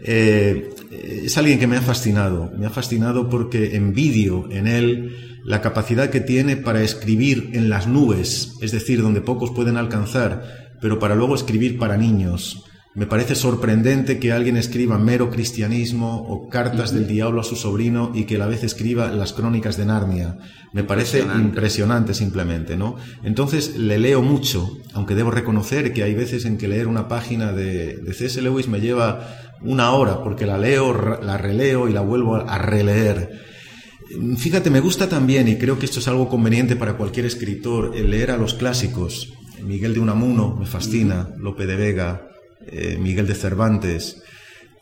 eh, 0.00 0.70
es 0.90 1.36
alguien 1.36 1.58
que 1.58 1.66
me 1.66 1.76
ha 1.76 1.82
fascinado. 1.82 2.50
Me 2.58 2.66
ha 2.66 2.70
fascinado 2.70 3.28
porque 3.28 3.76
envidio 3.76 4.50
en 4.50 4.66
él 4.66 5.27
la 5.48 5.62
capacidad 5.62 6.10
que 6.10 6.20
tiene 6.20 6.56
para 6.56 6.82
escribir 6.82 7.52
en 7.54 7.70
las 7.70 7.86
nubes, 7.86 8.58
es 8.60 8.70
decir, 8.70 9.00
donde 9.00 9.22
pocos 9.22 9.50
pueden 9.50 9.78
alcanzar, 9.78 10.76
pero 10.82 10.98
para 10.98 11.14
luego 11.14 11.34
escribir 11.34 11.78
para 11.78 11.96
niños. 11.96 12.64
Me 12.94 13.06
parece 13.06 13.34
sorprendente 13.34 14.18
que 14.18 14.30
alguien 14.32 14.58
escriba 14.58 14.98
mero 14.98 15.30
cristianismo 15.30 16.16
o 16.28 16.50
cartas 16.50 16.92
del 16.92 17.06
diablo 17.06 17.40
a 17.40 17.44
su 17.44 17.56
sobrino 17.56 18.12
y 18.14 18.24
que 18.24 18.36
a 18.36 18.40
la 18.40 18.46
vez 18.46 18.62
escriba 18.62 19.10
las 19.10 19.32
crónicas 19.32 19.78
de 19.78 19.86
Narnia. 19.86 20.36
Me 20.74 20.84
parece 20.84 21.20
impresionante. 21.20 22.12
simplemente, 22.12 22.76
¿no? 22.76 22.96
Entonces 23.22 23.78
le 23.78 23.98
leo 23.98 24.20
mucho, 24.20 24.76
aunque 24.92 25.14
debo 25.14 25.30
reconocer 25.30 25.94
que 25.94 26.02
hay 26.02 26.14
veces 26.14 26.44
en 26.44 26.58
que 26.58 26.68
leer 26.68 26.88
una 26.88 27.08
página 27.08 27.52
de, 27.52 27.96
de 27.96 28.12
C.S. 28.12 28.42
Lewis 28.42 28.68
me 28.68 28.82
lleva 28.82 29.54
una 29.62 29.92
hora 29.92 30.22
porque 30.22 30.44
la 30.44 30.58
leo, 30.58 30.92
la 31.22 31.38
releo 31.38 31.88
y 31.88 31.94
la 31.94 32.02
vuelvo 32.02 32.36
a 32.36 32.58
releer. 32.58 33.47
Fíjate, 34.38 34.70
me 34.70 34.80
gusta 34.80 35.08
también, 35.08 35.48
y 35.48 35.56
creo 35.56 35.78
que 35.78 35.84
esto 35.84 36.00
es 36.00 36.08
algo 36.08 36.28
conveniente 36.28 36.76
para 36.76 36.96
cualquier 36.96 37.26
escritor, 37.26 37.94
el 37.94 38.10
leer 38.10 38.30
a 38.30 38.38
los 38.38 38.54
clásicos. 38.54 39.34
Miguel 39.62 39.94
de 39.94 40.00
Unamuno 40.00 40.56
me 40.56 40.66
fascina, 40.66 41.28
Lope 41.36 41.66
de 41.66 41.76
Vega, 41.76 42.28
eh, 42.66 42.96
Miguel 42.98 43.26
de 43.26 43.34
Cervantes. 43.34 44.22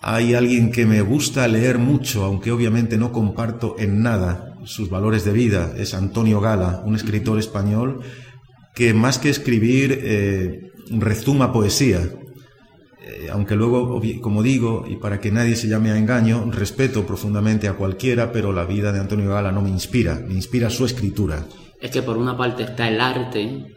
hay 0.03 0.35
alguien 0.35 0.71
que 0.71 0.87
me 0.87 1.01
gusta 1.01 1.49
leer 1.49 1.79
mucho, 1.79 2.25
aunque 2.25 2.53
obviamente 2.53 2.99
no 2.99 3.11
comparto 3.11 3.77
en 3.79 4.03
nada 4.03 4.55
sus 4.65 4.91
valores 4.91 5.25
de 5.25 5.33
vida, 5.33 5.75
es 5.77 5.95
Antonio 5.95 6.41
Gala, 6.41 6.83
un 6.85 6.95
escritor 6.95 7.39
español 7.39 8.03
que 8.75 8.93
más 8.95 9.19
que 9.19 9.31
escribir 9.31 9.99
eh, 10.03 10.71
rezuma 10.91 11.53
poesía. 11.53 12.11
Eh, 13.19 13.29
aunque 13.31 13.57
luego, 13.57 14.01
como 14.21 14.43
digo, 14.43 14.85
y 14.89 14.97
para 14.97 15.21
que 15.21 15.31
nadie 15.31 15.57
se 15.57 15.69
llame 15.69 15.91
a 15.91 15.97
engaño, 15.97 16.51
respeto 16.51 17.07
profundamente 17.07 17.69
a 17.69 17.75
cualquiera, 17.75 18.31
pero 18.31 18.53
la 18.53 18.65
vida 18.65 18.93
de 18.93 19.01
Antonio 19.01 19.31
Gala 19.31 19.53
no 19.53 19.63
me 19.63 19.71
inspira, 19.71 20.23
me 20.27 20.35
inspira 20.35 20.69
su 20.69 20.85
escritura. 20.85 21.45
Es 21.81 21.91
que 21.91 22.03
por 22.03 22.17
una 22.17 22.37
parte 22.37 22.65
está 22.65 22.89
el 22.89 23.01
arte 23.01 23.75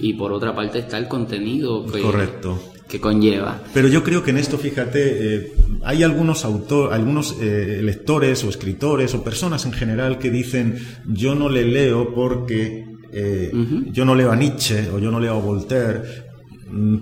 y 0.00 0.14
por 0.14 0.32
otra 0.32 0.54
parte 0.54 0.80
está 0.80 0.98
el 0.98 1.08
contenido 1.08 1.86
que, 1.86 2.00
Correcto. 2.00 2.60
que 2.88 3.00
conlleva. 3.00 3.60
Pero 3.72 3.88
yo 3.88 4.02
creo 4.02 4.22
que 4.22 4.30
en 4.30 4.38
esto, 4.38 4.58
fíjate, 4.58 5.34
eh, 5.34 5.52
hay 5.84 6.02
algunos 6.02 6.44
autores, 6.44 6.92
algunos 6.92 7.36
lectores 7.38 8.44
o 8.44 8.48
escritores 8.48 9.14
o 9.14 9.24
personas 9.24 9.64
en 9.64 9.72
general 9.72 10.18
que 10.18 10.30
dicen 10.30 10.78
yo 11.06 11.34
no 11.34 11.48
le 11.48 11.64
leo 11.64 12.14
porque 12.14 12.96
eh, 13.12 13.50
yo 13.92 14.04
no 14.04 14.14
leo 14.14 14.30
a 14.30 14.36
Nietzsche 14.36 14.90
o 14.90 14.98
yo 14.98 15.10
no 15.10 15.20
leo 15.20 15.38
a 15.38 15.40
Voltaire 15.40 16.25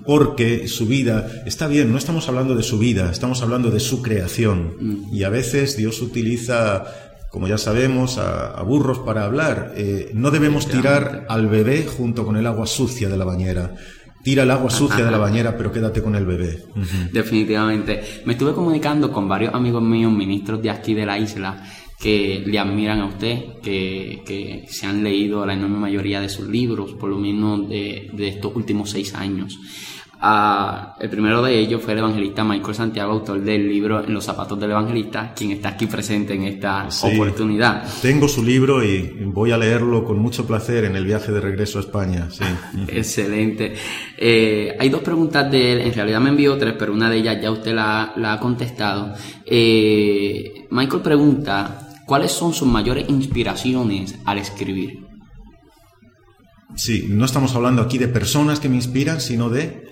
porque 0.05 0.67
su 0.67 0.85
vida 0.85 1.43
está 1.45 1.67
bien, 1.67 1.91
no 1.91 1.97
estamos 1.97 2.27
hablando 2.29 2.55
de 2.55 2.63
su 2.63 2.77
vida, 2.77 3.11
estamos 3.11 3.41
hablando 3.41 3.71
de 3.71 3.79
su 3.79 4.01
creación. 4.01 4.75
Mm. 4.79 5.13
Y 5.13 5.23
a 5.23 5.29
veces 5.29 5.75
Dios 5.75 6.01
utiliza, 6.01 6.85
como 7.31 7.47
ya 7.47 7.57
sabemos, 7.57 8.17
a, 8.17 8.61
burros 8.63 8.99
para 8.99 9.25
hablar. 9.25 9.73
Eh, 9.75 10.11
no 10.13 10.31
debemos 10.31 10.67
tirar 10.67 11.25
al 11.29 11.47
bebé 11.47 11.85
junto 11.85 12.25
con 12.25 12.37
el 12.37 12.45
agua 12.45 12.67
sucia 12.67 13.09
de 13.09 13.17
la 13.17 13.25
bañera. 13.25 13.75
Tira 14.23 14.41
el 14.41 14.49
agua 14.49 14.71
sucia 14.71 15.05
de 15.05 15.11
la 15.11 15.19
bañera, 15.19 15.55
pero 15.55 15.71
quédate 15.71 16.01
con 16.01 16.15
el 16.15 16.25
bebé. 16.25 16.63
Definitivamente. 17.11 18.23
Me 18.25 18.33
estuve 18.33 18.53
comunicando 18.53 19.11
con 19.11 19.27
varios 19.27 19.53
amigos 19.53 19.83
míos, 19.83 20.11
ministros 20.11 20.63
de 20.63 20.71
aquí 20.71 20.95
de 20.95 21.05
la 21.05 21.19
isla, 21.19 21.63
que 21.99 22.43
le 22.45 22.59
admiran 22.59 22.99
a 22.99 23.05
usted, 23.05 23.59
que, 23.61 24.21
que, 24.25 24.65
se 24.67 24.85
han 24.85 25.03
leído 25.03 25.45
la 25.45 25.53
enorme 25.53 25.77
mayoría 25.77 26.19
de 26.21 26.29
sus 26.29 26.47
libros, 26.47 26.93
por 26.93 27.09
lo 27.09 27.17
menos 27.17 27.69
de, 27.69 28.09
de 28.13 28.27
estos 28.27 28.55
últimos 28.55 28.89
seis 28.89 29.13
años. 29.13 29.57
Ah, 30.27 30.95
el 30.99 31.09
primero 31.09 31.41
de 31.41 31.59
ellos 31.59 31.81
fue 31.81 31.93
el 31.93 31.99
evangelista 31.99 32.43
Michael 32.43 32.73
Santiago, 32.73 33.11
autor 33.11 33.41
del 33.41 33.67
libro 33.67 34.03
En 34.03 34.13
los 34.13 34.23
zapatos 34.23 34.59
del 34.59 34.71
evangelista, 34.71 35.33
quien 35.35 35.51
está 35.51 35.69
aquí 35.69 35.87
presente 35.87 36.33
en 36.33 36.43
esta 36.43 36.87
oportunidad. 37.03 37.83
Tengo 38.01 38.27
su 38.27 38.43
libro 38.43 38.83
y 38.83 39.01
voy 39.25 39.51
a 39.51 39.57
leerlo 39.57 40.03
con 40.03 40.17
mucho 40.17 40.47
placer 40.47 40.85
en 40.85 40.95
el 40.95 41.05
viaje 41.05 41.31
de 41.31 41.41
regreso 41.41 41.79
a 41.79 41.81
España. 41.81 42.27
Sí. 42.31 42.43
Excelente. 42.87 43.73
Eh, 44.17 44.75
hay 44.79 44.89
dos 44.89 45.01
preguntas 45.01 45.51
de 45.51 45.73
él, 45.73 45.81
en 45.81 45.93
realidad 45.93 46.21
me 46.21 46.29
envió 46.29 46.57
tres, 46.57 46.75
pero 46.79 46.93
una 46.93 47.09
de 47.09 47.17
ellas 47.17 47.37
ya 47.41 47.51
usted 47.51 47.73
la, 47.75 48.13
la 48.15 48.33
ha 48.33 48.39
contestado. 48.39 49.13
Eh, 49.45 50.65
Michael 50.71 51.03
pregunta, 51.03 51.84
¿Cuáles 52.05 52.31
son 52.31 52.53
sus 52.53 52.67
mayores 52.67 53.09
inspiraciones 53.09 54.15
al 54.25 54.37
escribir? 54.37 55.05
Sí, 56.75 57.07
no 57.09 57.25
estamos 57.25 57.55
hablando 57.55 57.81
aquí 57.81 57.97
de 57.97 58.07
personas 58.07 58.59
que 58.59 58.67
me 58.67 58.75
inspiran, 58.75 59.21
sino 59.21 59.49
de, 59.49 59.85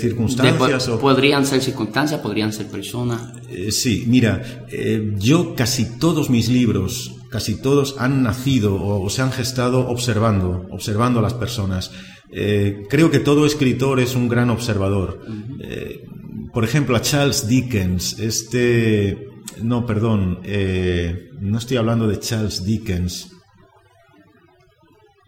circunstancias. 0.00 0.88
Podrían 1.00 1.44
ser 1.44 1.60
circunstancias, 1.60 2.20
podrían 2.20 2.52
ser 2.52 2.68
personas. 2.68 3.32
Eh, 3.50 3.72
sí, 3.72 4.04
mira, 4.06 4.64
eh, 4.70 5.12
yo 5.18 5.54
casi 5.56 5.98
todos 5.98 6.30
mis 6.30 6.48
libros, 6.48 7.16
casi 7.30 7.56
todos 7.56 7.96
han 7.98 8.22
nacido 8.22 8.76
o, 8.80 9.10
se 9.10 9.22
han 9.22 9.32
gestado 9.32 9.88
observando, 9.88 10.66
observando 10.70 11.18
a 11.18 11.22
las 11.22 11.34
personas. 11.34 11.90
Eh, 12.30 12.84
creo 12.88 13.10
que 13.10 13.18
todo 13.18 13.44
escritor 13.44 13.98
es 14.00 14.14
un 14.14 14.28
gran 14.28 14.50
observador. 14.50 15.20
por 16.52 16.62
ejemplo, 16.62 16.94
a 16.94 17.00
Charles 17.00 17.48
Dickens, 17.48 18.20
este 18.20 19.33
no, 19.62 19.86
perdón, 19.86 20.40
eh, 20.44 21.30
no 21.40 21.58
estoy 21.58 21.76
hablando 21.76 22.06
de 22.08 22.18
Charles 22.18 22.64
Dickens. 22.64 23.30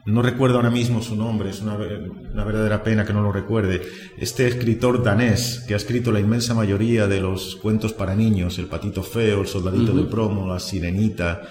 No 0.07 0.23
recuerdo 0.23 0.57
ahora 0.57 0.71
mismo 0.71 1.03
su 1.03 1.17
nombre, 1.17 1.51
es 1.51 1.61
una, 1.61 1.77
verdadera 1.77 2.85
pena 2.85 3.05
que 3.05 3.13
no 3.13 3.23
lo 3.23 3.33
recuerde. 3.33 3.83
Este 4.17 4.47
escritor 4.47 5.03
danés 5.03 5.65
que 5.67 5.75
ha 5.75 5.77
escrito 5.77 6.13
la 6.13 6.21
inmensa 6.21 6.55
mayoría 6.55 7.09
de 7.09 7.21
los 7.21 7.57
cuentos 7.57 7.93
para 7.93 8.15
niños, 8.15 8.57
El 8.59 8.67
patito 8.67 9.03
feo, 9.03 9.41
El 9.41 9.49
soldadito 9.49 9.93
de 9.93 10.05
promo, 10.05 10.47
La 10.47 10.61
sirenita. 10.61 11.43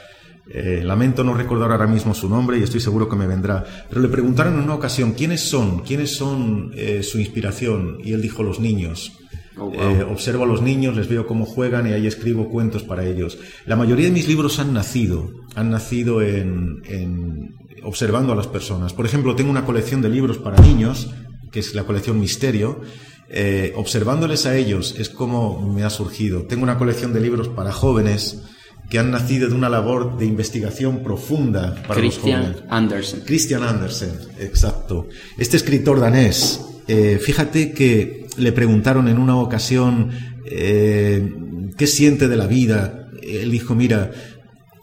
Eh, 0.48 0.82
lamento 0.84 1.24
no 1.24 1.34
recordar 1.34 1.72
ahora 1.72 1.88
mismo 1.88 2.14
su 2.14 2.30
nombre 2.30 2.58
y 2.58 2.64
estoy 2.64 2.80
seguro 2.80 3.10
que 3.10 3.18
me 3.18 3.28
vendrá. 3.28 3.66
Pero 3.90 4.00
le 4.00 4.08
preguntaron 4.08 4.54
en 4.54 4.62
una 4.62 4.76
ocasión 4.76 5.14
quiénes 5.14 5.42
son, 5.42 5.80
quiénes 5.80 6.16
son 6.16 6.72
eh, 6.76 7.04
su 7.04 7.20
inspiración 7.20 7.98
y 8.02 8.14
él 8.14 8.22
dijo 8.22 8.42
los 8.42 8.62
niños. 8.62 9.12
Oh, 9.58 9.72
eh, 9.74 10.04
observo 10.04 10.44
a 10.44 10.48
los 10.48 10.62
niños, 10.62 10.96
les 10.96 11.08
veo 11.08 11.26
cómo 11.26 11.46
juegan 11.46 11.88
y 11.88 11.94
ahí 11.94 12.08
escribo 12.08 12.50
cuentos 12.50 12.84
para 12.84 13.06
ellos. 13.06 13.38
La 13.66 13.76
mayoría 13.76 14.06
de 14.06 14.12
mis 14.12 14.28
libros 14.28 14.60
han 14.60 14.74
nacido, 14.74 15.32
han 15.56 15.72
nacido 15.72 16.22
en, 16.22 17.56
observando 17.84 18.34
a 18.34 18.36
las 18.36 18.48
personas. 18.48 18.94
Por 18.94 19.06
ejemplo, 19.06 19.36
tengo 19.36 19.50
una 19.50 19.66
colección 19.66 20.02
de 20.02 20.10
libros 20.10 20.38
para 20.38 20.62
niños, 20.62 21.10
que 21.52 21.60
es 21.60 21.74
la 21.74 21.84
colección 21.84 22.20
Misterio. 22.20 22.82
Eh, 23.30 23.74
observándoles 23.76 24.46
a 24.46 24.56
ellos 24.56 24.96
es 24.98 25.10
como 25.10 25.74
me 25.74 25.84
ha 25.84 25.90
surgido. 25.90 26.44
Tengo 26.44 26.64
una 26.64 26.78
colección 26.78 27.14
de 27.14 27.22
libros 27.22 27.48
para 27.48 27.72
jóvenes 27.72 28.44
que 28.90 29.00
han 29.00 29.10
nacido 29.10 29.50
de 29.50 29.56
una 29.56 29.70
labor 29.70 30.18
de 30.18 30.26
investigación 30.26 31.02
profunda 31.02 31.76
para 31.88 32.00
Christian 32.00 32.42
los 32.42 32.50
jóvenes. 32.52 32.72
Andersen. 32.72 33.22
Christian 33.26 33.64
Andersen, 33.64 34.12
exacto. 34.40 35.08
Este 35.38 35.58
escritor 35.58 36.00
danés, 36.00 36.62
eh, 36.88 37.20
fíjate 37.20 37.72
que 37.72 38.25
le 38.38 38.52
preguntaron 38.52 39.08
en 39.08 39.18
una 39.18 39.38
ocasión 39.38 40.12
eh, 40.46 41.34
qué 41.78 41.88
siente 41.88 42.28
de 42.28 42.38
la 42.38 42.48
vida. 42.48 43.08
Él 43.22 43.52
dijo, 43.52 43.76
mira, 43.76 44.12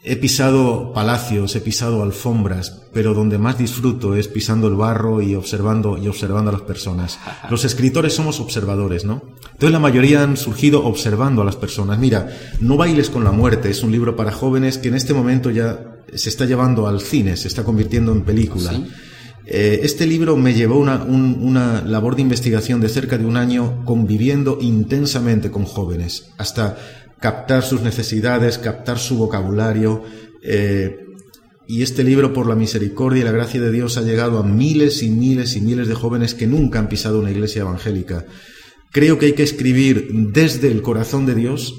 he 0.04 0.16
pisado 0.16 0.92
palacios, 0.92 1.54
he 1.54 1.60
pisado 1.60 2.02
alfombras, 2.02 2.82
pero 2.92 3.14
donde 3.14 3.38
más 3.38 3.58
disfruto 3.58 4.16
es 4.16 4.26
pisando 4.26 4.66
el 4.66 4.74
barro 4.74 5.22
y 5.22 5.34
observando 5.34 5.96
y 5.96 6.08
observando 6.08 6.50
a 6.50 6.52
las 6.52 6.62
personas. 6.62 7.20
Los 7.50 7.64
escritores 7.64 8.12
somos 8.12 8.40
observadores, 8.40 9.04
¿no? 9.04 9.22
Entonces 9.44 9.70
la 9.70 9.78
mayoría 9.78 10.22
han 10.22 10.36
surgido 10.36 10.84
observando 10.84 11.42
a 11.42 11.44
las 11.44 11.56
personas. 11.56 11.98
Mira, 11.98 12.28
No 12.60 12.76
bailes 12.76 13.10
con 13.10 13.22
la 13.22 13.32
muerte 13.32 13.70
es 13.70 13.82
un 13.82 13.92
libro 13.92 14.16
para 14.16 14.32
jóvenes 14.32 14.78
que 14.78 14.88
en 14.88 14.94
este 14.94 15.14
momento 15.14 15.50
ya 15.50 16.02
se 16.12 16.28
está 16.28 16.44
llevando 16.46 16.88
al 16.88 17.00
cine, 17.00 17.36
se 17.36 17.48
está 17.48 17.62
convirtiendo 17.62 18.12
en 18.12 18.22
película. 18.22 18.72
Eh, 19.46 19.80
este 19.82 20.06
libro 20.06 20.36
me 20.36 20.54
llevó 20.54 20.78
una, 20.78 21.82
labor 21.82 22.16
de 22.16 22.22
investigación 22.22 22.80
de 22.80 22.88
cerca 22.88 23.18
de 23.18 23.26
un 23.26 23.36
año 23.36 23.84
conviviendo 23.84 24.58
intensamente 24.60 25.50
con 25.50 25.64
jóvenes, 25.64 26.30
hasta 26.38 26.78
captar 27.18 27.62
sus 27.64 27.82
necesidades, 27.82 28.58
captar 28.58 28.98
su 28.98 29.16
vocabulario. 29.16 30.02
Eh, 30.42 30.96
y 31.66 31.82
este 31.82 32.04
libro, 32.04 32.32
por 32.32 32.46
la 32.46 32.54
misericordia 32.54 33.22
y 33.22 33.24
la 33.24 33.32
gracia 33.32 33.60
de 33.60 33.70
Dios, 33.70 33.96
ha 33.96 34.02
llegado 34.02 34.38
a 34.38 34.42
miles 34.42 35.02
y 35.02 35.10
miles 35.10 35.56
y 35.56 35.60
miles 35.60 35.88
de 35.88 35.94
jóvenes 35.94 36.34
que 36.34 36.46
nunca 36.46 36.78
han 36.78 36.88
pisado 36.88 37.20
una 37.20 37.30
iglesia 37.30 37.62
evangélica. 37.62 38.26
Creo 38.90 39.18
que 39.18 39.26
hay 39.26 39.32
que 39.32 39.42
escribir 39.42 40.08
desde 40.32 40.70
el 40.70 40.82
corazón 40.82 41.24
de 41.24 41.34
Dios 41.34 41.74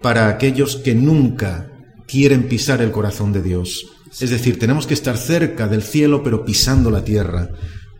para 0.00 0.28
aquellos 0.28 0.76
que 0.76 0.94
nunca 0.94 1.72
quieren 2.06 2.44
pisar 2.44 2.80
el 2.82 2.92
corazón 2.92 3.32
de 3.32 3.42
Dios. 3.42 3.95
Es 4.20 4.30
decir, 4.30 4.58
tenemos 4.58 4.86
que 4.86 4.94
estar 4.94 5.16
cerca 5.16 5.68
del 5.68 5.82
cielo 5.82 6.22
pero 6.22 6.44
pisando 6.44 6.90
la 6.90 7.04
tierra, 7.04 7.50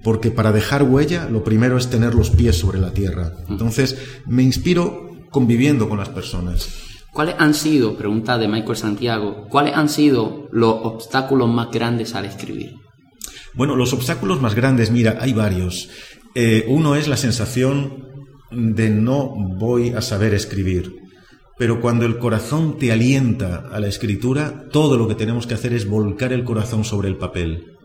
porque 0.03 0.31
para 0.31 0.53
dejar 0.53 0.83
huella 0.83 1.29
lo 1.29 1.45
primero 1.45 1.77
es 1.77 1.91
tener 1.91 2.15
los 2.15 2.31
pies 2.31 2.57
sobre 2.57 2.79
la 2.79 2.93
tierra. 2.93 3.33
Entonces, 3.49 3.97
me 4.27 4.43
inspiro 4.43 5.11
conviviendo 5.31 5.89
con 5.89 5.99
las 5.99 6.09
personas. 6.09 6.69
¿Cuáles 7.13 7.37
han 7.39 7.55
sido, 7.55 7.97
pregunta 7.97 8.39
de 8.39 8.49
Michael 8.49 8.77
Santiago, 8.77 9.47
cuáles 9.49 9.75
han 9.75 9.89
sido 9.89 10.49
los 10.53 10.75
obstáculos 10.83 11.49
más 11.49 11.71
grandes 11.71 12.15
al 12.15 12.27
escribir? 12.27 12.75
Bueno, 13.55 13.75
los 13.75 13.93
obstáculos 13.93 14.41
más 14.41 14.55
grandes, 14.55 14.91
mira, 14.91 15.19
hay 15.21 15.33
varios. 15.33 15.89
Eh, 16.35 16.67
uno 16.69 16.95
es 16.95 17.09
la 17.09 17.17
sensación 17.17 18.05
de 18.51 18.91
no 18.91 19.35
voy 19.59 19.91
a 19.91 20.03
saber 20.03 20.35
escribir. 20.35 20.93
Pero 21.59 21.81
cuando 21.81 22.05
el 22.05 22.19
corazón 22.19 22.79
te 22.79 22.93
alienta 22.93 23.69
a 23.73 23.81
la 23.81 23.89
escritura, 23.89 24.67
todo 24.71 24.97
lo 24.97 25.09
que 25.09 25.15
tenemos 25.15 25.47
que 25.47 25.55
hacer 25.55 25.73
es 25.73 25.89
volcar 25.89 26.33
el 26.33 26.45
corazón 26.45 26.85
sobre 26.85 27.09
el 27.09 27.17
papel. 27.17 27.77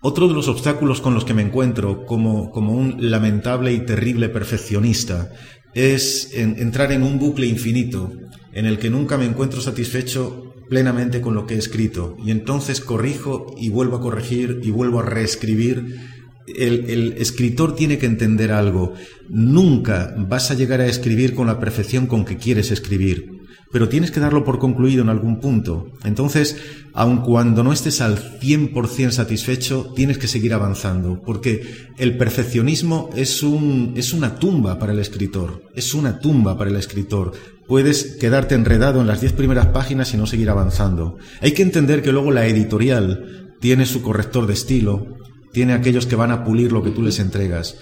Otro 0.00 0.26
de 0.28 0.34
los 0.34 0.48
obstáculos 0.48 1.00
con 1.00 1.14
los 1.14 1.24
que 1.24 1.34
me 1.34 1.42
encuentro 1.42 2.04
como, 2.06 2.50
como 2.50 2.72
un 2.72 3.10
lamentable 3.10 3.72
y 3.72 3.84
terrible 3.84 4.28
perfeccionista 4.28 5.30
es 5.74 6.34
entrar 6.34 6.90
en 6.92 7.02
un 7.02 7.18
bucle 7.18 7.46
infinito 7.46 8.12
en 8.52 8.66
el 8.66 8.78
que 8.78 8.90
nunca 8.90 9.16
me 9.16 9.26
encuentro 9.26 9.60
satisfecho 9.60 10.54
plenamente 10.68 11.20
con 11.20 11.34
lo 11.34 11.46
que 11.46 11.54
he 11.54 11.58
escrito 11.58 12.16
y 12.24 12.30
entonces 12.30 12.80
corrijo 12.80 13.54
y 13.58 13.70
vuelvo 13.70 13.96
a 13.96 14.00
corregir 14.00 14.60
y 14.62 14.70
vuelvo 14.70 15.00
a 15.00 15.04
reescribir 15.04 15.98
el, 16.46 17.14
escritor 17.18 17.74
tiene 17.74 17.98
que 17.98 18.06
entender 18.06 18.52
algo. 18.52 18.94
Nunca 19.28 20.14
vas 20.16 20.50
a 20.50 20.54
llegar 20.54 20.80
a 20.80 20.86
escribir 20.86 21.34
con 21.34 21.46
la 21.46 21.60
perfección 21.60 22.06
con 22.06 22.24
que 22.24 22.36
quieres 22.36 22.70
escribir. 22.70 23.40
pero 23.72 23.88
tienes 23.88 24.10
que 24.10 24.20
darlo 24.20 24.44
por 24.44 24.58
concluido 24.58 25.02
en 25.02 25.08
algún 25.08 25.40
punto. 25.40 25.92
Entonces, 26.04 26.58
aun 26.92 27.22
cuando 27.22 27.64
no 27.64 27.72
estés 27.72 28.02
al 28.02 28.18
100% 28.38 29.10
satisfecho, 29.12 29.94
tienes 29.96 30.18
que 30.18 30.28
seguir 30.28 30.52
avanzando, 30.52 31.22
porque 31.24 31.88
el 31.96 32.18
perfeccionismo 32.18 33.08
es, 33.16 33.42
un, 33.42 33.94
es 33.96 34.12
una 34.12 34.34
tumba 34.34 34.78
para 34.78 34.92
el 34.92 34.98
escritor, 34.98 35.62
es 35.74 35.94
una 35.94 36.18
tumba 36.18 36.58
para 36.58 36.68
el 36.68 36.76
escritor. 36.76 37.32
Puedes 37.66 38.18
quedarte 38.20 38.54
enredado 38.54 39.00
en 39.00 39.06
las 39.06 39.22
diez 39.22 39.32
primeras 39.32 39.68
páginas 39.68 40.12
y 40.12 40.18
no 40.18 40.26
seguir 40.26 40.50
avanzando. 40.50 41.16
Hay 41.40 41.52
que 41.52 41.62
entender 41.62 42.02
que 42.02 42.12
luego 42.12 42.30
la 42.30 42.46
editorial 42.46 43.54
tiene 43.58 43.86
su 43.86 44.02
corrector 44.02 44.46
de 44.46 44.52
estilo, 44.52 45.16
tiene 45.52 45.72
aquellos 45.72 46.06
que 46.06 46.16
van 46.16 46.30
a 46.30 46.44
pulir 46.44 46.72
lo 46.72 46.82
que 46.82 46.90
tú 46.90 47.02
les 47.02 47.18
entregas. 47.18 47.76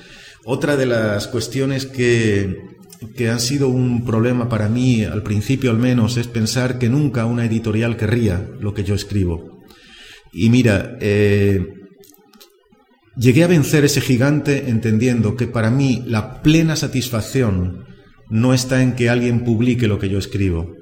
Otra 0.45 0.77
de 0.77 0.87
las 0.87 1.29
cuestiones 1.29 1.87
que 1.87 2.71
que 3.17 3.31
han 3.31 3.41
sido 3.41 3.69
un 3.69 4.05
problema 4.05 4.49
para 4.49 4.69
mí, 4.69 5.05
al 5.05 5.23
principio 5.23 5.71
al 5.71 5.79
menos, 5.79 6.17
es 6.17 6.27
pensar 6.27 6.79
que 6.79 6.89
nunca 6.89 7.25
una 7.25 7.47
editorial 7.47 7.97
querría 7.97 8.47
lo 8.61 8.75
que 8.75 8.85
yo 8.85 8.95
escribo. 8.95 9.63
Y 10.33 10.51
mira, 10.51 10.97
eh, 11.01 11.67
llegué 13.17 13.45
a 13.45 13.49
vencer 13.49 13.85
ese 13.85 14.01
gigante 14.01 14.69
entendiendo 14.69 15.35
que 15.35 15.47
para 15.47 15.71
mí 15.71 16.03
la 16.07 16.43
plena 16.43 16.77
satisfacción 16.77 17.87
no 18.29 18.55
está 18.55 18.83
en 18.83 18.95
que 18.95 19.09
alguien 19.09 19.45
publique 19.45 19.89
lo 19.89 19.99
que 19.99 20.09
yo 20.09 20.19
escribo, 20.19 20.75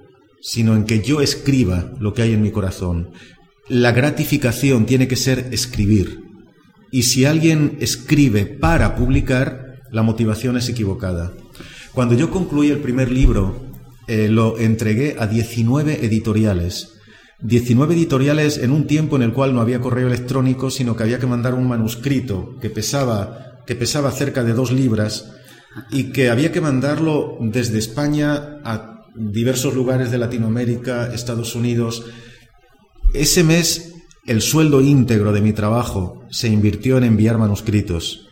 sino 0.42 0.74
en 0.74 0.85
que 0.85 1.01
yo 1.01 1.20
escriba 1.20 1.92
lo 2.01 2.14
que 2.14 2.22
hay 2.22 2.33
en 2.33 2.42
mi 2.42 2.51
corazón. 2.51 3.11
La 3.68 3.92
gratificación 3.92 4.87
tiene 4.87 5.09
que 5.09 5.16
ser 5.16 5.48
escribir. 5.53 6.27
Y 6.90 7.03
si 7.03 7.24
alguien 7.24 7.77
escribe 7.81 8.46
para 8.46 8.96
publicar, 8.96 9.83
la 9.90 10.03
motivación 10.03 10.57
es 10.57 10.68
equivocada. 10.68 11.33
Cuando 11.92 12.14
yo 12.14 12.31
concluí 12.31 12.68
el 12.70 12.79
primer 12.79 13.11
libro, 13.11 13.61
eh, 14.07 14.29
lo 14.29 14.59
entregué 14.59 15.16
a 15.18 15.27
19 15.27 16.05
editoriales. 16.05 16.94
19 17.40 17.94
editoriales 17.94 18.59
en 18.59 18.72
un 18.72 18.87
tiempo 18.87 19.16
en 19.16 19.22
el 19.22 19.33
cual 19.33 19.55
no 19.55 19.61
había 19.61 19.81
correo 19.81 20.09
electrónico, 20.09 20.70
sino 20.70 20.96
que 20.96 21.05
había 21.05 21.18
que 21.18 21.27
mandar 21.27 21.55
un 21.55 21.68
manuscrito 21.68 22.57
que 22.61 22.70
pesaba, 22.70 23.62
que 23.66 23.77
pesaba 23.77 24.11
cerca 24.11 24.42
de 24.42 24.55
dos 24.55 24.72
libras 24.72 25.33
y 25.90 26.11
que 26.11 26.31
había 26.31 26.51
que 26.51 26.61
mandarlo 26.61 27.37
desde 27.40 27.79
España 27.79 28.59
a 28.64 29.05
diversos 29.14 29.74
lugares 29.74 30.11
de 30.11 30.18
Latinoamérica, 30.18 31.12
Estados 31.12 31.55
Unidos. 31.55 32.05
Ese 33.14 33.44
mes 33.44 33.94
el 34.27 34.42
sueldo 34.42 34.81
íntegro 34.81 35.33
de 35.33 35.40
mi 35.40 35.53
trabajo 35.53 36.17
se 36.30 36.48
invirtió 36.48 36.98
en 36.98 37.04
enviar 37.04 37.38
manuscritos. 37.38 38.28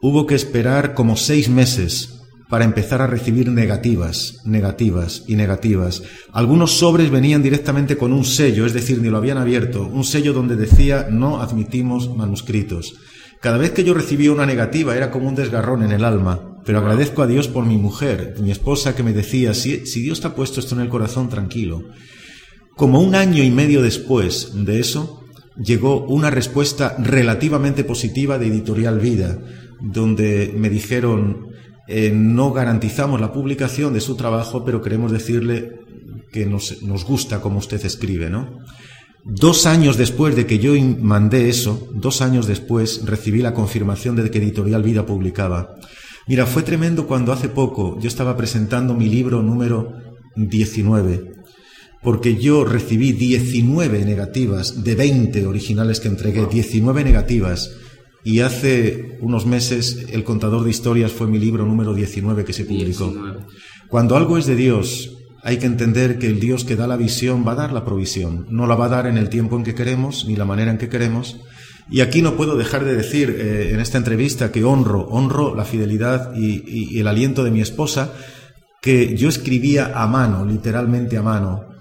Hubo 0.00 0.26
que 0.26 0.34
esperar 0.34 0.94
como 0.94 1.16
seis 1.16 1.48
meses 1.48 2.22
para 2.52 2.64
empezar 2.66 3.00
a 3.00 3.06
recibir 3.06 3.48
negativas, 3.48 4.40
negativas 4.44 5.24
y 5.26 5.36
negativas. 5.36 6.02
Algunos 6.32 6.72
sobres 6.72 7.10
venían 7.10 7.42
directamente 7.42 7.96
con 7.96 8.12
un 8.12 8.26
sello, 8.26 8.66
es 8.66 8.74
decir, 8.74 9.00
ni 9.00 9.08
lo 9.08 9.16
habían 9.16 9.38
abierto, 9.38 9.86
un 9.86 10.04
sello 10.04 10.34
donde 10.34 10.56
decía 10.56 11.06
no 11.10 11.40
admitimos 11.40 12.14
manuscritos. 12.14 12.94
Cada 13.40 13.56
vez 13.56 13.70
que 13.70 13.84
yo 13.84 13.94
recibía 13.94 14.32
una 14.32 14.44
negativa 14.44 14.94
era 14.94 15.10
como 15.10 15.28
un 15.28 15.34
desgarrón 15.34 15.82
en 15.82 15.92
el 15.92 16.04
alma, 16.04 16.60
pero 16.64 16.78
agradezco 16.78 17.22
a 17.22 17.26
Dios 17.26 17.48
por 17.48 17.64
mi 17.64 17.78
mujer, 17.78 18.34
mi 18.38 18.50
esposa, 18.50 18.94
que 18.94 19.02
me 19.02 19.14
decía, 19.14 19.54
si, 19.54 19.86
si 19.86 20.02
Dios 20.02 20.20
te 20.20 20.26
ha 20.26 20.34
puesto 20.34 20.60
esto 20.60 20.74
en 20.74 20.82
el 20.82 20.88
corazón, 20.88 21.28
tranquilo. 21.28 21.84
Como 22.76 23.00
un 23.00 23.14
año 23.14 23.42
y 23.42 23.50
medio 23.50 23.82
después 23.82 24.52
de 24.54 24.78
eso, 24.78 25.21
llegó 25.56 26.04
una 26.06 26.30
respuesta 26.30 26.96
relativamente 26.98 27.84
positiva 27.84 28.38
de 28.38 28.46
Editorial 28.46 29.00
Vida, 29.00 29.38
donde 29.80 30.52
me 30.56 30.70
dijeron, 30.70 31.52
eh, 31.88 32.12
no 32.14 32.52
garantizamos 32.52 33.20
la 33.20 33.32
publicación 33.32 33.92
de 33.92 34.00
su 34.00 34.16
trabajo, 34.16 34.64
pero 34.64 34.80
queremos 34.80 35.12
decirle 35.12 35.80
que 36.32 36.46
nos, 36.46 36.80
gusta 37.04 37.40
como 37.40 37.58
usted 37.58 37.84
escribe, 37.84 38.30
¿no? 38.30 38.58
Dos 39.24 39.66
años 39.66 39.96
después 39.96 40.34
de 40.34 40.46
que 40.46 40.58
yo 40.58 40.74
mandé 41.00 41.48
eso, 41.48 41.88
dos 41.94 42.22
años 42.22 42.46
después 42.46 43.04
recibí 43.04 43.40
la 43.40 43.54
confirmación 43.54 44.16
de 44.16 44.30
que 44.30 44.38
Editorial 44.38 44.82
Vida 44.82 45.06
publicaba. 45.06 45.76
Mira, 46.26 46.46
fue 46.46 46.62
tremendo 46.62 47.06
cuando 47.06 47.32
hace 47.32 47.48
poco 47.48 47.98
yo 48.00 48.08
estaba 48.08 48.36
presentando 48.36 48.94
mi 48.94 49.08
libro 49.08 49.42
número 49.42 49.92
19, 50.34 51.41
porque 52.02 52.36
yo 52.36 52.64
recibí 52.64 53.12
19 53.12 54.04
negativas 54.04 54.82
de 54.82 54.94
20 54.96 55.46
originales 55.46 56.00
que 56.00 56.08
entregué, 56.08 56.46
19 56.46 57.04
negativas, 57.04 57.76
y 58.24 58.40
hace 58.40 59.18
unos 59.20 59.46
meses 59.46 60.06
El 60.12 60.22
contador 60.22 60.62
de 60.64 60.70
historias 60.70 61.10
fue 61.12 61.26
mi 61.26 61.38
libro 61.38 61.66
número 61.66 61.94
19 61.94 62.44
que 62.44 62.52
se 62.52 62.64
publicó. 62.64 63.14
Cuando 63.88 64.16
algo 64.16 64.38
es 64.38 64.46
de 64.46 64.56
Dios, 64.56 65.16
hay 65.42 65.58
que 65.58 65.66
entender 65.66 66.18
que 66.18 66.28
el 66.28 66.38
Dios 66.38 66.64
que 66.64 66.76
da 66.76 66.86
la 66.86 66.96
visión 66.96 67.44
va 67.46 67.52
a 67.52 67.56
dar 67.56 67.72
la 67.72 67.84
provisión. 67.84 68.46
No 68.50 68.66
la 68.66 68.76
va 68.76 68.86
a 68.86 68.90
dar 68.90 69.06
en 69.06 69.18
el 69.18 69.28
tiempo 69.28 69.56
en 69.56 69.64
que 69.64 69.74
queremos, 69.74 70.24
ni 70.26 70.36
la 70.36 70.44
manera 70.44 70.70
en 70.70 70.78
que 70.78 70.88
queremos. 70.88 71.40
Y 71.90 72.00
aquí 72.00 72.22
no 72.22 72.36
puedo 72.36 72.56
dejar 72.56 72.84
de 72.84 72.94
decir 72.94 73.36
eh, 73.36 73.70
en 73.72 73.80
esta 73.80 73.98
entrevista 73.98 74.52
que 74.52 74.64
honro, 74.64 75.08
honro 75.08 75.54
la 75.54 75.64
fidelidad 75.64 76.34
y 76.36 76.98
el 76.98 77.08
aliento 77.08 77.42
de 77.42 77.50
mi 77.50 77.60
esposa, 77.60 78.12
que 78.80 79.16
yo 79.16 79.28
escribía 79.28 79.92
a 79.94 80.06
mano, 80.06 80.44
literalmente 80.44 81.16
a 81.16 81.22
mano, 81.22 81.71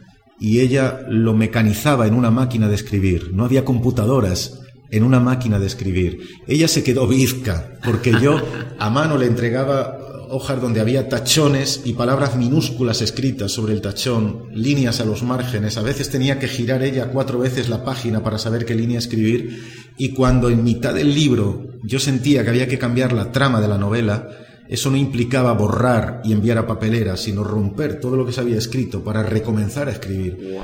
y 0.42 0.60
ella 0.60 1.06
lo 1.08 1.36
mecanizaba 1.36 2.08
en 2.08 2.16
una 2.16 2.32
máquina 2.32 2.68
de 2.68 2.74
escribir. 2.74 3.30
No 3.32 3.46
había 3.46 3.64
computadoras 3.64 4.60
en 4.90 5.04
una 5.04 5.20
máquina 5.20 5.60
de 5.60 5.68
escribir. 5.68 6.18
Ella 6.48 6.68
se 6.68 6.84
quedó 6.84 7.08
bizca, 7.08 7.78
porque 7.86 8.12
yo 8.20 8.42
a 8.80 8.90
mano 8.90 9.20
le 9.20 9.28
entregaba 9.28 10.00
hojas 10.32 10.60
donde 10.60 10.82
había 10.82 11.10
tachones 11.10 11.82
y 11.86 11.94
palabras 11.94 12.36
minúsculas 12.38 13.04
escritas 13.04 13.52
sobre 13.52 13.74
el 13.74 13.82
tachón, 13.82 14.48
líneas 14.52 15.00
a 15.00 15.06
los 15.06 15.22
márgenes. 15.22 15.78
A 15.78 15.84
veces 15.84 16.10
tenía 16.10 16.40
que 16.40 16.48
girar 16.48 16.82
ella 16.82 17.10
cuatro 17.10 17.38
veces 17.38 17.70
la 17.70 17.86
página 17.86 18.24
para 18.24 18.40
saber 18.40 18.66
qué 18.66 18.74
línea 18.74 18.98
escribir. 18.98 19.64
Y 19.96 20.10
cuando 20.10 20.50
en 20.50 20.64
mitad 20.64 20.96
del 20.96 21.14
libro 21.14 21.68
yo 21.84 22.00
sentía 22.00 22.44
que 22.44 22.50
había 22.50 22.68
que 22.68 22.80
cambiar 22.80 23.14
la 23.14 23.32
trama 23.32 23.62
de 23.62 23.68
la 23.68 23.78
novela, 23.78 24.28
eso 24.72 24.90
no 24.90 24.96
implicaba 24.96 25.52
borrar 25.52 26.22
y 26.24 26.32
enviar 26.32 26.58
a 26.58 26.66
papelera, 26.66 27.18
sino 27.18 27.44
romper 27.44 28.00
todo 28.00 28.16
lo 28.16 28.26
que 28.26 28.32
se 28.32 28.40
había 28.40 28.58
escrito 28.58 29.04
para 29.04 29.22
recomenzar 29.22 29.90
a 29.90 29.92
escribir. 29.92 30.58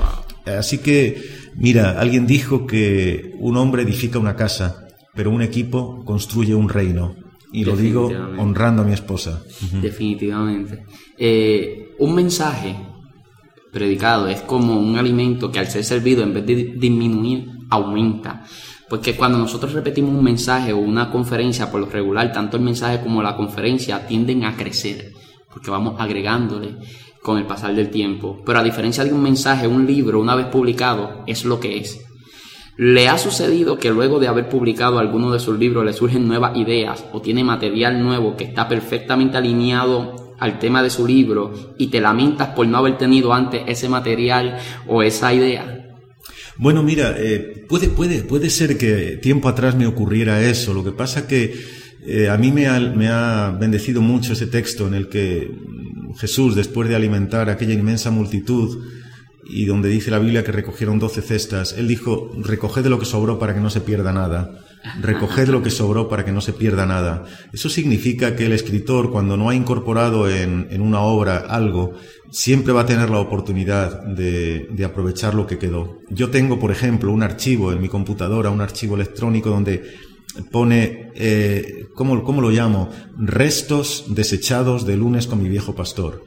Así 0.46 0.78
que, 0.78 1.22
mira, 1.56 2.00
alguien 2.00 2.26
dijo 2.26 2.66
que 2.66 3.34
un 3.38 3.58
hombre 3.58 3.82
edifica 3.82 4.18
una 4.18 4.34
casa, 4.34 4.88
pero 5.14 5.30
un 5.30 5.42
equipo 5.42 6.06
construye 6.06 6.54
un 6.54 6.70
reino. 6.70 7.16
Y 7.52 7.66
lo 7.66 7.76
digo 7.76 8.10
honrando 8.38 8.80
a 8.80 8.86
mi 8.86 8.94
esposa. 8.94 9.42
Definitivamente. 9.82 10.86
Eh, 11.18 11.94
un 11.98 12.14
mensaje 12.14 12.76
predicado 13.70 14.26
es 14.28 14.40
como 14.40 14.80
un 14.80 14.96
alimento 14.96 15.52
que 15.52 15.58
al 15.58 15.66
ser 15.66 15.84
servido, 15.84 16.22
en 16.22 16.32
vez 16.32 16.46
de 16.46 16.54
disminuir, 16.78 17.46
aumenta. 17.68 18.42
Porque 18.88 19.16
cuando 19.16 19.38
nosotros 19.38 19.72
repetimos 19.72 20.14
un 20.14 20.24
mensaje 20.24 20.72
o 20.72 20.78
una 20.78 21.10
conferencia, 21.10 21.70
por 21.70 21.80
lo 21.80 21.86
regular, 21.86 22.32
tanto 22.32 22.56
el 22.56 22.62
mensaje 22.62 23.00
como 23.00 23.22
la 23.22 23.36
conferencia 23.36 24.06
tienden 24.06 24.44
a 24.44 24.56
crecer, 24.56 25.12
porque 25.52 25.70
vamos 25.70 25.96
agregándole 25.98 26.76
con 27.22 27.36
el 27.36 27.46
pasar 27.46 27.74
del 27.74 27.90
tiempo. 27.90 28.42
Pero 28.46 28.60
a 28.60 28.64
diferencia 28.64 29.04
de 29.04 29.12
un 29.12 29.22
mensaje, 29.22 29.66
un 29.66 29.86
libro, 29.86 30.20
una 30.20 30.34
vez 30.34 30.46
publicado, 30.46 31.22
es 31.26 31.44
lo 31.44 31.60
que 31.60 31.78
es. 31.78 32.04
¿Le 32.78 33.08
ha 33.08 33.18
sucedido 33.18 33.76
que 33.76 33.90
luego 33.90 34.20
de 34.20 34.28
haber 34.28 34.48
publicado 34.48 34.98
alguno 34.98 35.32
de 35.32 35.40
sus 35.40 35.58
libros 35.58 35.84
le 35.84 35.92
surgen 35.92 36.28
nuevas 36.28 36.56
ideas 36.56 37.04
o 37.12 37.20
tiene 37.20 37.42
material 37.42 38.00
nuevo 38.02 38.36
que 38.36 38.44
está 38.44 38.68
perfectamente 38.68 39.36
alineado 39.36 40.34
al 40.38 40.60
tema 40.60 40.80
de 40.82 40.90
su 40.90 41.04
libro 41.04 41.52
y 41.76 41.88
te 41.88 42.00
lamentas 42.00 42.50
por 42.50 42.68
no 42.68 42.78
haber 42.78 42.96
tenido 42.96 43.34
antes 43.34 43.62
ese 43.66 43.88
material 43.88 44.58
o 44.86 45.02
esa 45.02 45.34
idea? 45.34 45.87
Bueno, 46.58 46.82
mira, 46.82 47.14
eh, 47.16 47.64
puede, 47.68 47.88
puede, 47.88 48.22
puede 48.22 48.50
ser 48.50 48.76
que 48.76 49.16
tiempo 49.22 49.48
atrás 49.48 49.76
me 49.76 49.86
ocurriera 49.86 50.42
eso. 50.42 50.74
Lo 50.74 50.84
que 50.84 50.90
pasa 50.90 51.28
que 51.28 51.54
eh, 52.04 52.28
a 52.28 52.36
mí 52.36 52.50
me 52.50 52.66
ha, 52.66 52.80
me 52.80 53.08
ha 53.08 53.56
bendecido 53.58 54.02
mucho 54.02 54.32
ese 54.32 54.48
texto 54.48 54.88
en 54.88 54.94
el 54.94 55.08
que 55.08 55.50
Jesús, 56.18 56.56
después 56.56 56.88
de 56.88 56.96
alimentar 56.96 57.48
aquella 57.48 57.74
inmensa 57.74 58.10
multitud, 58.10 58.84
y 59.48 59.64
donde 59.64 59.88
dice 59.88 60.10
la 60.10 60.18
Biblia 60.18 60.44
que 60.44 60.52
recogieron 60.52 60.98
doce 60.98 61.22
cestas, 61.22 61.74
él 61.78 61.88
dijo, 61.88 62.32
recoged 62.42 62.84
lo 62.86 62.98
que 62.98 63.06
sobró 63.06 63.38
para 63.38 63.54
que 63.54 63.60
no 63.60 63.70
se 63.70 63.80
pierda 63.80 64.12
nada. 64.12 64.64
Recoged 65.00 65.48
lo 65.48 65.62
que 65.62 65.70
sobró 65.70 66.08
para 66.08 66.24
que 66.24 66.32
no 66.32 66.40
se 66.40 66.52
pierda 66.52 66.86
nada. 66.86 67.24
Eso 67.52 67.68
significa 67.68 68.36
que 68.36 68.46
el 68.46 68.52
escritor, 68.52 69.10
cuando 69.10 69.36
no 69.36 69.50
ha 69.50 69.54
incorporado 69.54 70.30
en, 70.30 70.68
en 70.70 70.80
una 70.80 71.00
obra 71.00 71.38
algo, 71.48 71.94
siempre 72.30 72.72
va 72.72 72.82
a 72.82 72.86
tener 72.86 73.10
la 73.10 73.18
oportunidad 73.18 74.02
de, 74.04 74.68
de, 74.70 74.84
aprovechar 74.84 75.34
lo 75.34 75.46
que 75.46 75.58
quedó. 75.58 75.98
Yo 76.10 76.30
tengo, 76.30 76.58
por 76.58 76.70
ejemplo, 76.70 77.12
un 77.12 77.22
archivo 77.22 77.72
en 77.72 77.80
mi 77.80 77.88
computadora, 77.88 78.50
un 78.50 78.60
archivo 78.60 78.94
electrónico 78.94 79.50
donde 79.50 79.82
pone, 80.50 81.10
eh, 81.14 81.86
¿cómo, 81.94 82.22
¿cómo 82.22 82.40
lo 82.40 82.50
llamo? 82.50 82.90
Restos 83.16 84.06
desechados 84.08 84.86
de 84.86 84.96
lunes 84.96 85.26
con 85.26 85.42
mi 85.42 85.48
viejo 85.48 85.74
pastor. 85.74 86.24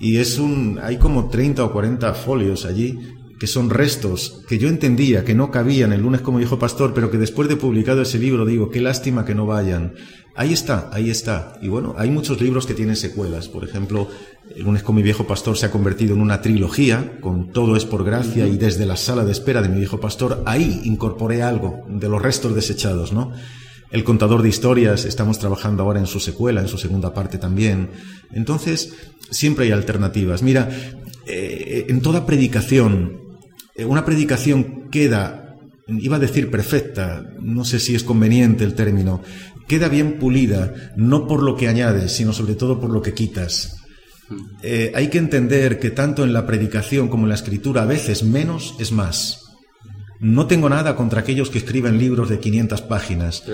Y 0.00 0.18
es 0.18 0.38
un, 0.38 0.78
hay 0.82 0.96
como 0.96 1.28
30 1.28 1.64
o 1.64 1.72
40 1.72 2.14
folios 2.14 2.64
allí 2.64 2.98
que 3.38 3.46
son 3.46 3.70
restos 3.70 4.42
que 4.48 4.58
yo 4.58 4.68
entendía 4.68 5.24
que 5.24 5.34
no 5.34 5.50
cabían 5.50 5.92
el 5.92 6.02
lunes 6.02 6.20
como 6.20 6.38
dijo 6.38 6.58
pastor, 6.58 6.92
pero 6.94 7.10
que 7.10 7.18
después 7.18 7.48
de 7.48 7.56
publicado 7.56 8.02
ese 8.02 8.18
libro 8.18 8.44
digo, 8.44 8.70
qué 8.70 8.80
lástima 8.80 9.24
que 9.24 9.34
no 9.34 9.46
vayan. 9.46 9.94
Ahí 10.34 10.52
está, 10.52 10.88
ahí 10.92 11.10
está. 11.10 11.58
Y 11.60 11.68
bueno, 11.68 11.94
hay 11.98 12.10
muchos 12.10 12.40
libros 12.40 12.66
que 12.66 12.74
tienen 12.74 12.96
secuelas. 12.96 13.48
Por 13.48 13.64
ejemplo, 13.64 14.08
El 14.54 14.62
lunes 14.62 14.82
con 14.82 14.94
mi 14.94 15.02
viejo 15.02 15.26
pastor 15.26 15.58
se 15.58 15.66
ha 15.66 15.70
convertido 15.70 16.14
en 16.14 16.20
una 16.20 16.40
trilogía, 16.40 17.18
con 17.20 17.52
Todo 17.52 17.76
es 17.76 17.84
por 17.84 18.04
gracia 18.04 18.46
y 18.46 18.56
desde 18.56 18.86
la 18.86 18.96
sala 18.96 19.24
de 19.24 19.32
espera 19.32 19.62
de 19.62 19.68
mi 19.68 19.78
viejo 19.78 20.00
pastor, 20.00 20.42
ahí 20.46 20.80
incorporé 20.84 21.42
algo 21.42 21.84
de 21.88 22.08
los 22.08 22.22
restos 22.22 22.54
desechados, 22.54 23.12
¿no? 23.12 23.32
El 23.90 24.04
contador 24.04 24.42
de 24.42 24.48
historias, 24.48 25.04
estamos 25.06 25.38
trabajando 25.38 25.82
ahora 25.82 25.98
en 25.98 26.06
su 26.06 26.20
secuela, 26.20 26.60
en 26.60 26.68
su 26.68 26.78
segunda 26.78 27.12
parte 27.12 27.38
también. 27.38 27.90
Entonces, 28.32 28.94
siempre 29.30 29.66
hay 29.66 29.72
alternativas. 29.72 30.42
Mira, 30.42 30.68
eh, 31.26 31.86
en 31.88 32.00
toda 32.00 32.26
predicación, 32.26 33.27
una 33.86 34.04
predicación 34.04 34.88
queda, 34.90 35.56
iba 35.86 36.16
a 36.16 36.20
decir 36.20 36.50
perfecta, 36.50 37.26
no 37.40 37.64
sé 37.64 37.78
si 37.78 37.94
es 37.94 38.04
conveniente 38.04 38.64
el 38.64 38.74
término, 38.74 39.22
queda 39.66 39.88
bien 39.88 40.18
pulida, 40.18 40.92
no 40.96 41.26
por 41.26 41.42
lo 41.42 41.56
que 41.56 41.68
añades, 41.68 42.12
sino 42.12 42.32
sobre 42.32 42.54
todo 42.54 42.80
por 42.80 42.90
lo 42.90 43.02
que 43.02 43.14
quitas. 43.14 43.76
Eh, 44.62 44.92
hay 44.94 45.08
que 45.08 45.18
entender 45.18 45.78
que 45.78 45.90
tanto 45.90 46.24
en 46.24 46.32
la 46.32 46.46
predicación 46.46 47.08
como 47.08 47.24
en 47.24 47.30
la 47.30 47.34
escritura 47.34 47.82
a 47.82 47.86
veces 47.86 48.24
menos 48.24 48.74
es 48.78 48.92
más. 48.92 49.44
No 50.20 50.46
tengo 50.46 50.68
nada 50.68 50.96
contra 50.96 51.20
aquellos 51.20 51.48
que 51.48 51.58
escriben 51.58 51.98
libros 51.98 52.28
de 52.28 52.40
500 52.40 52.82
páginas, 52.82 53.44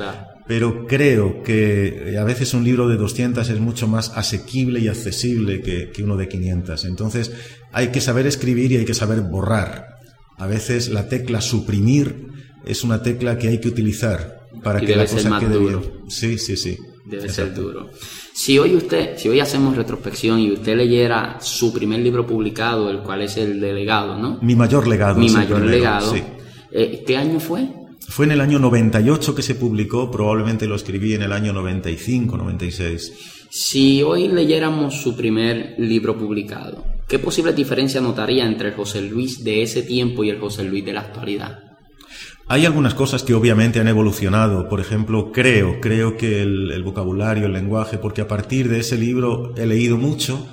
pero 0.46 0.86
creo 0.86 1.42
que 1.42 2.12
eh, 2.12 2.18
a 2.18 2.24
veces 2.24 2.54
un 2.54 2.64
libro 2.64 2.88
de 2.88 2.96
200 2.96 3.48
es 3.48 3.60
mucho 3.60 3.86
más 3.86 4.12
asequible 4.16 4.80
y 4.80 4.88
accesible 4.88 5.60
que, 5.60 6.02
uno 6.02 6.16
de 6.16 6.26
500. 6.26 6.86
Entonces 6.86 7.32
hay 7.70 7.88
que 7.88 8.00
saber 8.00 8.26
escribir 8.26 8.72
y 8.72 8.78
hay 8.78 8.84
que 8.86 8.94
saber 8.94 9.20
borrar. 9.20 9.93
A 10.38 10.46
veces 10.46 10.88
la 10.88 11.08
tecla 11.08 11.40
suprimir 11.40 12.28
es 12.64 12.84
una 12.84 13.02
tecla 13.02 13.38
que 13.38 13.48
hay 13.48 13.60
que 13.60 13.68
utilizar 13.68 14.48
para 14.62 14.80
que 14.80 14.96
la 14.96 15.06
cosa 15.06 15.38
quede 15.38 15.58
bien. 15.58 15.80
Sí, 16.08 16.38
sí, 16.38 16.56
sí. 16.56 16.78
Debe 17.04 17.28
ser 17.28 17.54
duro. 17.54 17.90
Si 18.32 18.58
hoy 18.58 18.74
usted, 18.74 19.18
si 19.18 19.28
hoy 19.28 19.38
hacemos 19.38 19.76
retrospección 19.76 20.40
y 20.40 20.52
usted 20.52 20.74
leyera 20.74 21.38
su 21.40 21.72
primer 21.72 22.00
libro 22.00 22.26
publicado, 22.26 22.90
el 22.90 23.00
cual 23.00 23.22
es 23.22 23.36
el 23.36 23.60
de 23.60 23.74
legado, 23.74 24.18
¿no? 24.18 24.38
Mi 24.40 24.56
mayor 24.56 24.86
legado. 24.86 25.20
Mi 25.20 25.28
mayor 25.28 25.60
legado. 25.60 26.12
Sí 26.12 26.22
eh, 26.76 27.04
¿Qué 27.06 27.16
año 27.16 27.38
fue? 27.38 27.68
Fue 28.00 28.26
en 28.26 28.32
el 28.32 28.40
año 28.40 28.58
98 28.58 29.34
que 29.34 29.42
se 29.42 29.54
publicó, 29.54 30.10
probablemente 30.10 30.66
lo 30.66 30.74
escribí 30.74 31.14
en 31.14 31.22
el 31.22 31.32
año 31.32 31.52
95, 31.52 32.36
96. 32.36 33.46
Si 33.48 34.02
hoy 34.02 34.26
leyéramos 34.28 35.00
su 35.00 35.16
primer 35.16 35.76
libro 35.78 36.18
publicado, 36.18 36.84
¿qué 37.08 37.18
posible 37.18 37.52
diferencia 37.52 38.00
notaría 38.00 38.46
entre 38.46 38.68
el 38.68 38.74
José 38.74 39.02
Luis 39.02 39.44
de 39.44 39.62
ese 39.62 39.82
tiempo 39.82 40.24
y 40.24 40.30
el 40.30 40.40
José 40.40 40.64
Luis 40.64 40.84
de 40.84 40.92
la 40.92 41.00
actualidad? 41.00 41.58
Hay 42.46 42.66
algunas 42.66 42.94
cosas 42.94 43.22
que 43.22 43.32
obviamente 43.32 43.80
han 43.80 43.88
evolucionado. 43.88 44.68
Por 44.68 44.80
ejemplo, 44.80 45.32
creo, 45.32 45.80
creo 45.80 46.16
que 46.16 46.42
el, 46.42 46.70
el 46.72 46.82
vocabulario, 46.82 47.46
el 47.46 47.54
lenguaje, 47.54 47.96
porque 47.96 48.20
a 48.20 48.28
partir 48.28 48.68
de 48.68 48.80
ese 48.80 48.98
libro 48.98 49.54
he 49.56 49.66
leído 49.66 49.96
mucho 49.96 50.46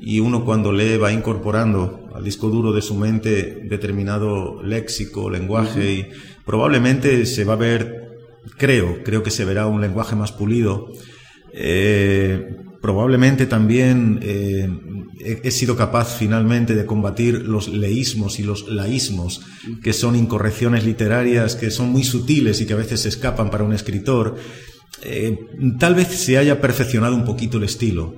y 0.00 0.20
uno 0.20 0.44
cuando 0.44 0.72
lee 0.72 0.98
va 0.98 1.12
incorporando 1.12 2.10
al 2.14 2.24
disco 2.24 2.48
duro 2.48 2.72
de 2.72 2.82
su 2.82 2.94
mente 2.94 3.60
determinado 3.64 4.62
léxico, 4.62 5.30
lenguaje 5.30 5.92
y 5.92 6.08
probablemente 6.44 7.26
se 7.26 7.44
va 7.44 7.54
a 7.54 7.56
ver, 7.56 8.18
creo, 8.56 9.02
creo 9.04 9.22
que 9.22 9.30
se 9.30 9.44
verá 9.44 9.66
un 9.66 9.80
lenguaje 9.80 10.16
más 10.16 10.32
pulido. 10.32 10.88
Eh, 11.52 12.56
probablemente 12.80 13.46
también 13.46 14.18
eh, 14.22 14.68
he, 15.18 15.50
sido 15.50 15.76
capaz 15.76 16.16
finalmente 16.16 16.74
de 16.74 16.86
combatir 16.86 17.42
los 17.42 17.68
leísmos 17.68 18.38
y 18.38 18.42
los 18.42 18.68
laísmos, 18.68 19.42
que 19.82 19.92
son 19.92 20.16
incorrecciones 20.16 20.84
literarias 20.84 21.56
que 21.56 21.70
son 21.70 21.90
muy 21.90 22.04
sutiles 22.04 22.60
y 22.60 22.66
que 22.66 22.74
a 22.74 22.76
veces 22.76 23.00
se 23.00 23.08
escapan 23.08 23.50
para 23.50 23.64
un 23.64 23.72
escritor. 23.72 24.36
Eh, 25.02 25.38
tal 25.78 25.94
vez 25.94 26.08
se 26.08 26.38
haya 26.38 26.60
perfeccionado 26.60 27.14
un 27.14 27.24
poquito 27.24 27.58
el 27.58 27.64
estilo, 27.64 28.14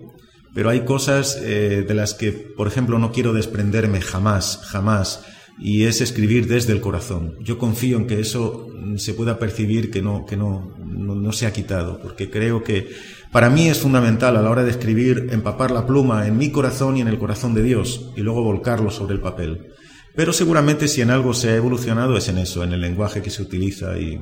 pero 0.54 0.70
hay 0.70 0.84
cosas 0.84 1.38
eh, 1.42 1.84
de 1.86 1.94
las 1.94 2.14
que, 2.14 2.32
por 2.32 2.66
ejemplo, 2.66 2.98
no 2.98 3.12
quiero 3.12 3.32
desprenderme 3.32 4.00
jamás, 4.00 4.60
jamás, 4.64 5.24
y 5.58 5.84
es 5.84 6.00
escribir 6.00 6.46
desde 6.46 6.72
el 6.72 6.80
corazón. 6.80 7.34
Yo 7.40 7.58
confío 7.58 7.96
en 7.96 8.06
que 8.06 8.20
eso 8.20 8.67
se 8.96 9.14
pueda 9.14 9.38
percibir 9.38 9.90
que 9.90 10.02
no, 10.02 10.24
que 10.26 10.36
no, 10.36 10.74
no, 10.78 11.32
se 11.32 11.46
ha 11.46 11.52
quitado, 11.52 12.00
porque 12.00 12.30
creo 12.30 12.62
que 12.62 12.90
para 13.32 13.50
mí 13.50 13.68
es 13.68 13.78
fundamental 13.78 14.36
a 14.36 14.42
la 14.42 14.50
hora 14.50 14.64
de 14.64 14.70
escribir 14.70 15.28
empapar 15.30 15.70
la 15.70 15.86
pluma 15.86 16.26
en 16.26 16.36
mi 16.38 16.50
corazón 16.50 16.96
y 16.96 17.00
en 17.00 17.08
el 17.08 17.18
corazón 17.18 17.54
de 17.54 17.62
Dios, 17.62 18.10
y 18.16 18.20
luego 18.20 18.42
volcarlo 18.42 18.90
sobre 18.90 19.14
el 19.14 19.20
papel. 19.20 19.72
Pero 20.14 20.32
seguramente 20.32 20.88
si 20.88 21.00
en 21.00 21.10
algo 21.10 21.32
se 21.34 21.50
ha 21.50 21.56
evolucionado 21.56 22.16
es 22.16 22.28
en 22.28 22.38
eso, 22.38 22.64
en 22.64 22.72
el 22.72 22.80
lenguaje 22.80 23.22
que 23.22 23.30
se 23.30 23.42
utiliza 23.42 23.96
y 23.98 24.20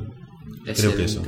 Creo 0.74 0.96
que 0.96 1.04
eso. 1.04 1.22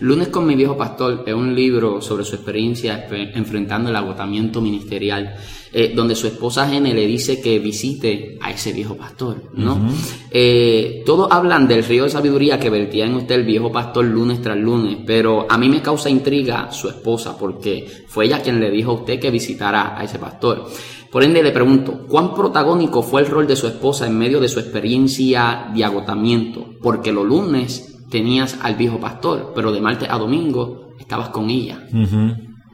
Lunes 0.00 0.28
con 0.28 0.46
mi 0.46 0.54
viejo 0.54 0.76
pastor 0.76 1.24
es 1.26 1.34
un 1.34 1.54
libro 1.54 2.02
sobre 2.02 2.24
su 2.24 2.34
experiencia 2.34 3.06
enfrentando 3.10 3.88
el 3.88 3.96
agotamiento 3.96 4.60
ministerial, 4.60 5.34
eh, 5.72 5.92
donde 5.94 6.14
su 6.14 6.26
esposa 6.26 6.68
Gene 6.68 6.92
le 6.92 7.06
dice 7.06 7.40
que 7.40 7.58
visite 7.58 8.36
a 8.42 8.50
ese 8.50 8.72
viejo 8.72 8.94
pastor, 8.94 9.50
¿no? 9.54 9.88
Eh, 10.30 11.02
todos 11.06 11.28
hablan 11.30 11.66
del 11.66 11.84
río 11.84 12.04
de 12.04 12.10
sabiduría 12.10 12.60
que 12.60 12.68
vertía 12.68 13.06
en 13.06 13.14
usted 13.14 13.36
el 13.36 13.44
viejo 13.44 13.72
pastor 13.72 14.04
lunes 14.04 14.42
tras 14.42 14.58
lunes, 14.58 14.98
pero 15.06 15.46
a 15.48 15.56
mí 15.56 15.70
me 15.70 15.80
causa 15.80 16.10
intriga 16.10 16.70
su 16.70 16.88
esposa, 16.88 17.38
porque 17.38 18.04
fue 18.08 18.26
ella 18.26 18.42
quien 18.42 18.60
le 18.60 18.70
dijo 18.70 18.90
a 18.90 18.94
usted 18.94 19.18
que 19.18 19.30
visitara 19.30 19.98
a 19.98 20.04
ese 20.04 20.18
pastor. 20.18 20.68
Por 21.10 21.22
ende, 21.22 21.42
le 21.42 21.50
pregunto, 21.50 22.06
¿cuán 22.08 22.34
protagónico 22.34 23.02
fue 23.02 23.20
el 23.20 23.26
rol 23.26 23.46
de 23.46 23.56
su 23.56 23.66
esposa 23.66 24.06
en 24.06 24.18
medio 24.18 24.40
de 24.40 24.48
su 24.48 24.60
experiencia 24.60 25.70
de 25.74 25.84
agotamiento? 25.84 26.74
Porque 26.80 27.12
los 27.12 27.26
lunes 27.26 27.91
tenías 28.12 28.58
al 28.60 28.76
viejo 28.76 29.00
pastor, 29.00 29.52
pero 29.54 29.72
de 29.72 29.80
martes 29.80 30.08
a 30.08 30.18
domingo 30.18 30.94
estabas 31.00 31.30
con 31.30 31.50
ella. 31.50 31.88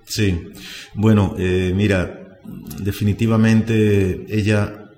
Sí, 0.05 0.49
bueno, 0.95 1.35
eh, 1.39 1.73
mira, 1.75 2.39
definitivamente 2.83 4.27
ella, 4.29 4.91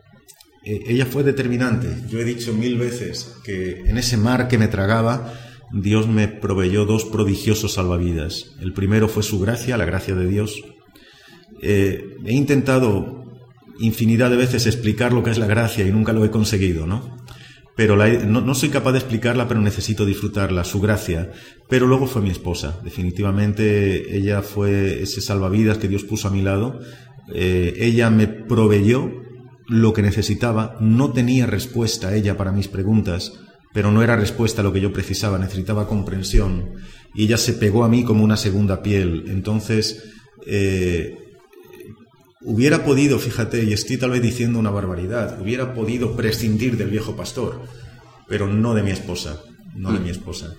eh, 0.64 0.80
ella 0.88 1.04
fue 1.04 1.22
determinante. 1.22 1.88
Yo 2.08 2.18
he 2.18 2.24
dicho 2.24 2.54
mil 2.54 2.78
veces 2.78 3.36
que 3.44 3.82
en 3.82 3.98
ese 3.98 4.16
mar 4.16 4.48
que 4.48 4.56
me 4.56 4.68
tragaba, 4.68 5.34
Dios 5.72 6.08
me 6.08 6.26
proveyó 6.26 6.86
dos 6.86 7.04
prodigiosos 7.04 7.74
salvavidas. 7.74 8.52
El 8.60 8.72
primero 8.72 9.08
fue 9.08 9.22
su 9.22 9.38
gracia, 9.40 9.76
la 9.76 9.84
gracia 9.84 10.14
de 10.14 10.26
Dios. 10.26 10.62
Eh, 11.62 12.16
he 12.24 12.32
intentado 12.32 13.20
infinidad 13.78 14.30
de 14.30 14.36
veces 14.36 14.66
explicar 14.66 15.12
lo 15.12 15.22
que 15.22 15.30
es 15.30 15.38
la 15.38 15.46
gracia 15.46 15.86
y 15.86 15.92
nunca 15.92 16.12
lo 16.12 16.24
he 16.24 16.30
conseguido, 16.30 16.86
¿no? 16.86 17.19
Pero 17.80 17.96
no, 17.96 18.54
soy 18.54 18.68
capaz 18.68 18.92
de 18.92 18.98
explicarla, 18.98 19.48
pero 19.48 19.58
necesito 19.58 20.04
disfrutarla, 20.04 20.64
su 20.64 20.82
gracia. 20.82 21.32
Pero 21.66 21.86
luego 21.86 22.06
fue 22.06 22.20
mi 22.20 22.28
esposa, 22.28 22.78
definitivamente 22.84 24.18
ella 24.18 24.42
fue 24.42 25.04
ese 25.04 25.22
salvavidas 25.22 25.78
que 25.78 25.88
Dios 25.88 26.04
puso 26.04 26.28
a 26.28 26.30
mi 26.30 26.42
lado. 26.42 26.78
Eh, 27.34 27.78
ella 27.78 28.10
me 28.10 28.26
proveyó 28.26 29.10
lo 29.66 29.94
que 29.94 30.02
necesitaba, 30.02 30.76
no 30.78 31.12
tenía 31.12 31.46
respuesta 31.46 32.14
ella 32.14 32.36
para 32.36 32.52
mis 32.52 32.68
preguntas, 32.68 33.40
pero 33.72 33.90
no 33.90 34.02
era 34.02 34.14
respuesta 34.14 34.60
a 34.60 34.64
lo 34.64 34.74
que 34.74 34.82
yo 34.82 34.92
precisaba, 34.92 35.38
necesitaba 35.38 35.88
comprensión. 35.88 36.72
Y 37.14 37.24
ella 37.24 37.38
se 37.38 37.54
pegó 37.54 37.84
a 37.84 37.88
mí 37.88 38.04
como 38.04 38.22
una 38.22 38.36
segunda 38.36 38.82
piel. 38.82 39.24
Entonces, 39.28 40.04
eh, 40.46 41.16
Hubiera 42.42 42.86
podido, 42.86 43.18
fíjate, 43.18 43.64
y 43.64 43.74
estoy 43.74 43.98
tal 43.98 44.12
vez 44.12 44.22
diciendo 44.22 44.58
una 44.58 44.70
barbaridad, 44.70 45.38
hubiera 45.42 45.74
podido 45.74 46.16
prescindir 46.16 46.78
del 46.78 46.88
viejo 46.88 47.14
pastor, 47.14 47.60
pero 48.28 48.46
no 48.46 48.72
de 48.72 48.82
mi 48.82 48.90
esposa, 48.90 49.42
no 49.74 49.92
de 49.92 50.00
mi 50.00 50.08
esposa. 50.08 50.54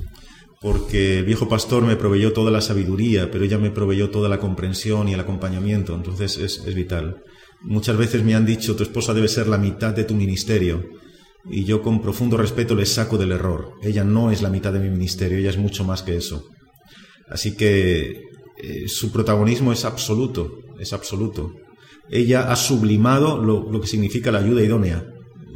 Porque 0.62 1.18
el 1.20 1.26
viejo 1.26 1.50
pastor 1.50 1.84
me 1.84 1.96
proveyó 1.96 2.34
toda 2.34 2.52
la 2.52 2.62
sabiduría, 2.62 3.32
pero 3.32 3.46
ella 3.46 3.58
me 3.58 3.72
proveyó 3.72 4.12
toda 4.12 4.30
la 4.30 4.40
comprensión 4.40 5.10
y 5.10 5.14
el 5.14 5.20
acompañamiento, 5.20 5.96
entonces 5.96 6.38
es, 6.38 6.64
es 6.68 6.76
vital. 6.76 7.24
Muchas 7.64 7.98
veces 7.98 8.24
me 8.24 8.36
han 8.36 8.46
dicho, 8.46 8.76
tu 8.76 8.84
esposa 8.84 9.16
debe 9.16 9.28
ser 9.28 9.48
la 9.48 9.58
mitad 9.58 9.92
de 9.92 10.04
tu 10.04 10.14
ministerio, 10.14 10.88
y 11.50 11.64
yo 11.64 11.82
con 11.82 12.00
profundo 12.00 12.38
respeto 12.38 12.76
le 12.76 12.86
saco 12.86 13.18
del 13.18 13.32
error. 13.32 13.72
Ella 13.82 14.04
no 14.04 14.30
es 14.30 14.44
la 14.44 14.50
mitad 14.52 14.72
de 14.72 14.82
mi 14.82 14.92
ministerio, 14.92 15.40
ella 15.40 15.50
es 15.50 15.58
mucho 15.58 15.84
más 15.84 16.04
que 16.04 16.16
eso. 16.16 16.46
Así 17.28 17.56
que 17.56 18.22
eh, 18.62 18.88
su 18.88 19.12
protagonismo 19.12 19.74
es 19.74 19.84
absoluto, 19.84 20.60
es 20.80 20.94
absoluto 20.94 21.56
ella 22.12 22.52
ha 22.52 22.56
sublimado 22.58 23.42
lo, 23.42 23.80
que 23.80 23.88
significa 23.88 24.32
la 24.32 24.40
ayuda 24.40 24.62
idónea, 24.62 25.04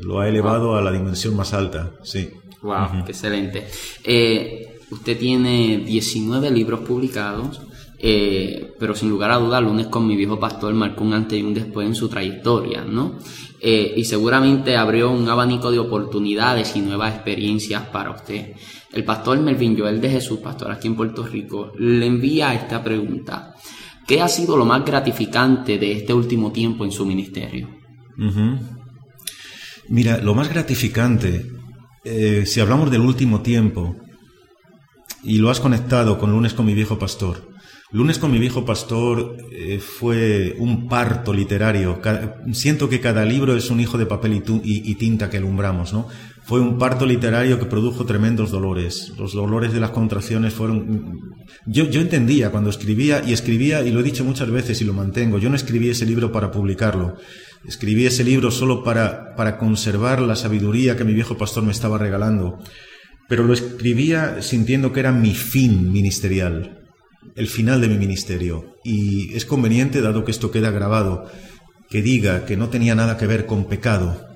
lo 0.02 0.22
ha 0.22 0.30
elevado 0.30 0.76
a 0.76 0.82
la 0.82 0.92
dimensión 0.92 1.36
más 1.36 1.54
alta, 1.54 1.92
sí. 2.04 2.30
Wow, 2.62 3.06
excelente. 3.08 3.68
Eh, 4.04 4.80
usted 4.90 5.20
tiene 5.20 5.84
19 5.86 6.50
libros 6.50 6.80
publicados, 6.80 7.62
eh, 8.00 8.74
pero 8.80 8.96
sin 8.96 9.10
lugar 9.10 9.32
a 9.32 9.38
dudas, 9.38 9.62
Lunes 9.62 9.88
con 9.88 10.08
mi 10.08 10.16
viejo 10.16 10.40
pastor 10.40 10.74
marcó 10.74 11.04
un 11.04 11.14
antes 11.14 11.38
y 11.38 11.44
un 11.44 11.54
después 11.54 11.88
en 11.88 11.96
su 11.96 12.08
trayectoria, 12.08 12.86
¿no? 12.86 13.20
Eh, 13.60 13.94
y 13.98 14.06
seguramente 14.06 14.78
abrió 14.78 15.12
un 15.12 15.28
abanico 15.28 15.72
de 15.72 15.80
oportunidades 15.80 16.76
y 16.76 16.82
nuevas 16.82 17.16
experiencias 17.16 17.84
para 17.88 18.12
usted. 18.12 18.54
El 18.94 19.04
pastor 19.04 19.40
Melvin 19.40 19.78
Joel 19.78 20.00
de 20.00 20.10
Jesús, 20.10 20.40
pastor 20.40 20.72
aquí 20.72 20.88
en 20.88 20.96
Puerto 20.96 21.24
Rico, 21.24 21.74
le 21.78 22.06
envía 22.06 22.54
esta 22.54 22.82
pregunta. 22.84 23.56
¿Qué 24.08 24.22
ha 24.22 24.28
sido 24.28 24.58
lo 24.58 24.66
más 24.66 24.86
gratificante 24.86 25.78
de 25.78 25.94
este 25.94 26.14
último 26.14 26.52
tiempo 26.52 26.86
en 26.86 26.92
su 26.92 27.06
ministerio? 27.06 27.70
Mira, 29.90 30.18
lo 30.20 30.36
más 30.36 30.50
gratificante, 30.50 31.52
eh, 32.04 32.44
si 32.46 32.60
hablamos 32.60 32.92
del 32.92 33.02
último 33.02 33.42
tiempo, 33.42 33.96
y 35.24 35.38
lo 35.38 35.50
has 35.50 35.60
conectado 35.60 36.20
con 36.20 36.32
lunes 36.32 36.54
con 36.54 36.66
mi 36.66 36.74
viejo 36.74 37.00
pastor, 37.00 37.56
Lunes 37.92 38.20
con 38.20 38.32
mi 38.32 38.40
viejo 38.40 38.66
pastor 38.66 39.38
eh, 39.52 39.80
fue 39.80 40.56
un 40.58 40.90
parto 40.90 41.32
literario. 41.32 42.02
siento 42.52 42.90
que 42.90 43.00
cada 43.00 43.24
libro 43.24 43.56
es 43.56 43.70
un 43.70 43.80
hijo 43.80 43.98
de 43.98 44.06
papel 44.06 44.44
y, 44.64 44.96
tinta 44.96 45.30
que 45.30 45.38
alumbramos, 45.38 45.94
¿no? 45.94 46.08
Fue 46.46 46.60
un 46.60 46.78
parto 46.78 47.06
literario 47.06 47.60
que 47.60 47.66
produjo 47.66 48.06
tremendos 48.06 48.52
dolores. 48.52 49.14
Los 49.18 49.34
dolores 49.34 49.74
de 49.74 49.80
las 49.80 49.90
contracciones 49.90 50.54
fueron... 50.54 51.36
Yo, 51.66 51.86
entendía 51.86 52.52
cuando 52.52 52.70
escribía, 52.70 53.24
y 53.26 53.34
escribía, 53.34 53.82
y 53.82 53.92
lo 53.92 54.00
he 54.00 54.04
dicho 54.04 54.24
muchas 54.24 54.52
veces 54.52 54.80
y 54.82 54.86
lo 54.86 54.94
mantengo, 54.94 55.40
yo 55.40 55.50
no 55.50 55.56
escribí 55.56 55.90
ese 55.90 56.06
libro 56.06 56.32
para 56.32 56.52
publicarlo. 56.52 57.18
Escribí 57.68 58.06
ese 58.06 58.24
libro 58.24 58.52
solo 58.52 58.84
para, 58.84 59.36
para 59.36 59.58
conservar 59.58 60.22
la 60.22 60.36
sabiduría 60.36 60.96
que 60.96 61.04
mi 61.04 61.14
viejo 61.14 61.36
pastor 61.36 61.64
me 61.64 61.72
estaba 61.72 61.98
regalando. 61.98 62.60
Pero 63.28 63.44
lo 63.44 63.54
escribía 63.54 64.42
sintiendo 64.44 64.94
que 64.94 65.00
era 65.00 65.12
mi 65.12 65.34
fin 65.34 65.92
ministerial 65.92 66.86
el 67.36 67.48
final 67.48 67.82
de 67.82 67.88
mi 67.88 67.98
ministerio. 67.98 68.78
Y 68.84 69.34
es 69.34 69.46
conveniente, 69.46 70.02
dado 70.02 70.24
que 70.24 70.32
esto 70.32 70.52
queda 70.52 70.72
grabado, 70.72 71.30
que 71.90 72.02
diga 72.02 72.46
que 72.46 72.58
no 72.58 72.70
tenía 72.70 72.96
nada 72.96 73.18
que 73.18 73.28
ver 73.28 73.46
con 73.46 73.66
pecado, 73.66 74.35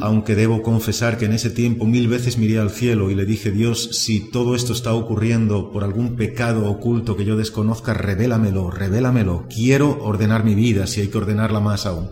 aunque 0.00 0.34
debo 0.34 0.62
confesar 0.62 1.18
que 1.18 1.24
en 1.24 1.32
ese 1.32 1.50
tiempo 1.50 1.86
mil 1.86 2.08
veces 2.08 2.38
miré 2.38 2.58
al 2.58 2.70
cielo 2.70 3.10
y 3.10 3.14
le 3.14 3.24
dije, 3.24 3.50
Dios, 3.50 3.90
si 3.92 4.30
todo 4.30 4.54
esto 4.54 4.72
está 4.72 4.92
ocurriendo 4.92 5.70
por 5.72 5.84
algún 5.84 6.16
pecado 6.16 6.70
oculto 6.70 7.16
que 7.16 7.24
yo 7.24 7.36
desconozca, 7.36 7.94
revélamelo, 7.94 8.70
revélamelo. 8.70 9.46
Quiero 9.48 10.02
ordenar 10.02 10.44
mi 10.44 10.54
vida, 10.54 10.86
si 10.86 11.00
hay 11.00 11.08
que 11.08 11.18
ordenarla 11.18 11.60
más 11.60 11.86
aún. 11.86 12.10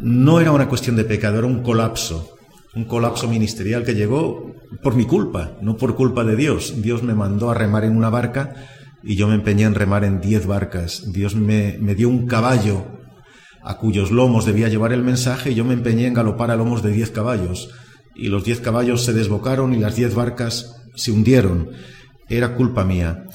No 0.00 0.40
era 0.40 0.52
una 0.52 0.68
cuestión 0.68 0.96
de 0.96 1.04
pecado, 1.04 1.38
era 1.38 1.46
un 1.46 1.62
colapso, 1.62 2.36
un 2.74 2.84
colapso 2.84 3.28
ministerial 3.28 3.84
que 3.84 3.94
llegó 3.94 4.54
por 4.82 4.94
mi 4.94 5.04
culpa, 5.04 5.58
no 5.60 5.76
por 5.76 5.96
culpa 5.96 6.24
de 6.24 6.36
Dios. 6.36 6.80
Dios 6.82 7.02
me 7.02 7.14
mandó 7.14 7.50
a 7.50 7.54
remar 7.54 7.84
en 7.84 7.96
una 7.96 8.10
barca 8.10 8.54
y 9.02 9.16
yo 9.16 9.28
me 9.28 9.34
empeñé 9.34 9.64
en 9.64 9.74
remar 9.74 10.04
en 10.04 10.20
diez 10.20 10.46
barcas. 10.46 11.12
Dios 11.12 11.34
me, 11.34 11.78
dio 11.94 12.08
un 12.08 12.26
caballo 12.26 12.97
a 13.68 13.76
cuyos 13.76 14.10
lomos 14.10 14.46
debía 14.46 14.70
llevar 14.70 14.94
el 14.94 15.02
mensaje 15.02 15.54
yo 15.54 15.62
me 15.62 15.74
empeñé 15.74 16.06
en 16.06 16.14
galopar 16.14 16.50
a 16.50 16.56
lomos 16.56 16.82
de 16.82 16.90
diez 16.90 17.10
caballos. 17.10 17.68
Y 18.16 18.28
los 18.28 18.42
diez 18.42 18.60
caballos 18.60 19.04
se 19.04 19.12
desbocaron 19.12 19.74
y 19.74 19.78
las 19.78 19.94
diez 19.94 20.14
barcas 20.14 20.74
se 20.96 21.12
hundieron. 21.12 21.68
Era 22.30 22.54
culpa 22.54 22.84
mía. 22.84 23.26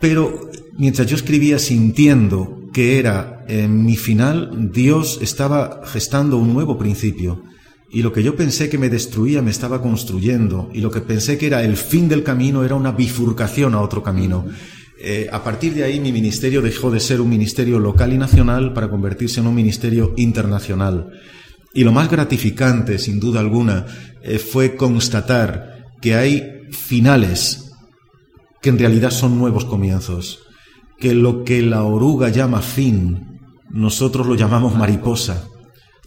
Pero 0.00 0.50
mientras 0.76 1.06
yo 1.06 1.16
escribía 1.16 1.58
sintiendo 1.58 2.68
que 2.74 2.98
era 2.98 3.46
en 3.48 3.86
mi 3.86 3.96
final, 3.96 4.70
Dios 4.70 5.18
estaba 5.22 5.80
gestando 5.86 6.36
un 6.36 6.52
nuevo 6.52 6.76
principio. 6.76 7.42
Y 7.90 8.02
lo 8.02 8.12
que 8.12 8.22
yo 8.22 8.36
pensé 8.36 8.68
que 8.68 8.76
me 8.76 8.90
destruía 8.90 9.40
me 9.40 9.50
estaba 9.50 9.80
construyendo. 9.80 10.68
Y 10.74 10.82
lo 10.82 10.90
que 10.90 11.00
pensé 11.00 11.38
que 11.38 11.46
era 11.46 11.62
el 11.62 11.78
fin 11.78 12.06
del 12.10 12.22
camino 12.22 12.64
era 12.64 12.74
una 12.74 12.92
bifurcación 12.92 13.74
a 13.74 13.80
otro 13.80 14.02
camino. 14.02 14.44
Eh, 15.06 15.28
a 15.30 15.44
partir 15.44 15.74
de 15.74 15.84
ahí 15.84 16.00
mi 16.00 16.12
ministerio 16.12 16.62
dejó 16.62 16.90
de 16.90 16.98
ser 16.98 17.20
un 17.20 17.28
ministerio 17.28 17.78
local 17.78 18.14
y 18.14 18.16
nacional 18.16 18.72
para 18.72 18.88
convertirse 18.88 19.40
en 19.40 19.46
un 19.46 19.54
ministerio 19.54 20.14
internacional. 20.16 21.10
Y 21.74 21.84
lo 21.84 21.92
más 21.92 22.10
gratificante, 22.10 22.98
sin 22.98 23.20
duda 23.20 23.40
alguna, 23.40 23.84
eh, 24.22 24.38
fue 24.38 24.76
constatar 24.76 25.84
que 26.00 26.14
hay 26.14 26.62
finales 26.70 27.70
que 28.62 28.70
en 28.70 28.78
realidad 28.78 29.10
son 29.10 29.36
nuevos 29.36 29.66
comienzos, 29.66 30.38
que 30.98 31.12
lo 31.12 31.44
que 31.44 31.60
la 31.60 31.82
oruga 31.82 32.30
llama 32.30 32.62
fin, 32.62 33.40
nosotros 33.68 34.26
lo 34.26 34.36
llamamos 34.36 34.74
mariposa, 34.74 35.48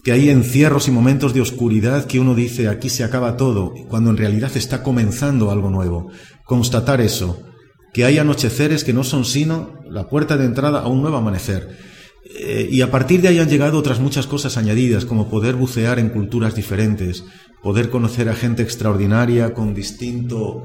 que 0.02 0.10
hay 0.10 0.28
encierros 0.28 0.88
y 0.88 0.90
momentos 0.90 1.34
de 1.34 1.40
oscuridad 1.40 2.06
que 2.06 2.18
uno 2.18 2.34
dice 2.34 2.66
aquí 2.66 2.88
se 2.88 3.04
acaba 3.04 3.36
todo, 3.36 3.74
cuando 3.88 4.10
en 4.10 4.16
realidad 4.16 4.50
está 4.56 4.82
comenzando 4.82 5.52
algo 5.52 5.70
nuevo. 5.70 6.10
Constatar 6.44 7.00
eso, 7.00 7.47
que 7.92 8.04
hay 8.04 8.18
anocheceres 8.18 8.84
que 8.84 8.92
no 8.92 9.04
son 9.04 9.24
sino 9.24 9.78
la 9.88 10.08
puerta 10.08 10.36
de 10.36 10.44
entrada 10.44 10.80
a 10.80 10.88
un 10.88 11.00
nuevo 11.02 11.16
amanecer. 11.16 11.76
Eh, 12.24 12.68
y 12.70 12.82
a 12.82 12.90
partir 12.90 13.22
de 13.22 13.28
ahí 13.28 13.38
han 13.38 13.48
llegado 13.48 13.78
otras 13.78 14.00
muchas 14.00 14.26
cosas 14.26 14.56
añadidas, 14.56 15.04
como 15.04 15.30
poder 15.30 15.54
bucear 15.54 15.98
en 15.98 16.10
culturas 16.10 16.54
diferentes, 16.54 17.24
poder 17.62 17.90
conocer 17.90 18.28
a 18.28 18.34
gente 18.34 18.62
extraordinaria 18.62 19.54
con 19.54 19.74
distinto 19.74 20.64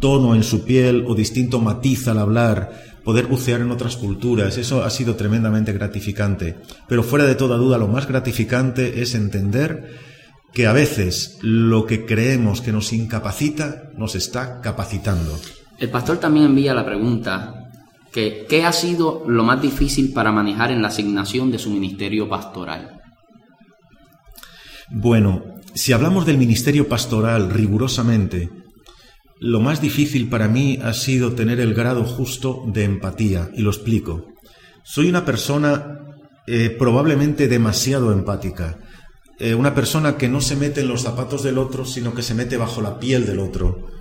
tono 0.00 0.34
en 0.34 0.42
su 0.42 0.64
piel 0.64 1.04
o 1.06 1.14
distinto 1.14 1.60
matiz 1.60 2.08
al 2.08 2.18
hablar, 2.18 2.96
poder 3.04 3.26
bucear 3.26 3.60
en 3.60 3.70
otras 3.70 3.96
culturas, 3.96 4.58
eso 4.58 4.82
ha 4.82 4.90
sido 4.90 5.14
tremendamente 5.14 5.72
gratificante. 5.72 6.56
Pero 6.88 7.02
fuera 7.02 7.24
de 7.24 7.36
toda 7.36 7.56
duda, 7.56 7.78
lo 7.78 7.88
más 7.88 8.08
gratificante 8.08 9.00
es 9.00 9.14
entender 9.14 9.94
que 10.52 10.66
a 10.66 10.72
veces 10.72 11.38
lo 11.40 11.86
que 11.86 12.04
creemos 12.04 12.60
que 12.60 12.72
nos 12.72 12.92
incapacita 12.92 13.90
nos 13.96 14.16
está 14.16 14.60
capacitando. 14.60 15.38
El 15.78 15.90
pastor 15.90 16.18
también 16.18 16.46
envía 16.46 16.74
la 16.74 16.84
pregunta 16.84 17.70
que 18.12 18.46
¿qué 18.48 18.64
ha 18.64 18.72
sido 18.72 19.24
lo 19.26 19.44
más 19.44 19.60
difícil 19.60 20.12
para 20.12 20.32
manejar 20.32 20.70
en 20.70 20.80
la 20.80 20.88
asignación 20.88 21.50
de 21.50 21.58
su 21.58 21.70
ministerio 21.70 22.28
pastoral? 22.28 23.00
Bueno, 24.90 25.42
si 25.74 25.92
hablamos 25.92 26.24
del 26.24 26.38
ministerio 26.38 26.88
pastoral 26.88 27.50
rigurosamente, 27.50 28.48
lo 29.38 29.60
más 29.60 29.82
difícil 29.82 30.30
para 30.30 30.48
mí 30.48 30.78
ha 30.82 30.94
sido 30.94 31.32
tener 31.32 31.60
el 31.60 31.74
grado 31.74 32.04
justo 32.04 32.62
de 32.68 32.84
empatía, 32.84 33.50
y 33.52 33.60
lo 33.60 33.70
explico. 33.70 34.28
Soy 34.82 35.10
una 35.10 35.26
persona 35.26 35.98
eh, 36.46 36.70
probablemente 36.70 37.48
demasiado 37.48 38.12
empática, 38.12 38.78
eh, 39.38 39.54
una 39.54 39.74
persona 39.74 40.16
que 40.16 40.28
no 40.28 40.40
se 40.40 40.56
mete 40.56 40.80
en 40.80 40.88
los 40.88 41.02
zapatos 41.02 41.42
del 41.42 41.58
otro, 41.58 41.84
sino 41.84 42.14
que 42.14 42.22
se 42.22 42.34
mete 42.34 42.56
bajo 42.56 42.80
la 42.80 42.98
piel 42.98 43.26
del 43.26 43.40
otro. 43.40 43.95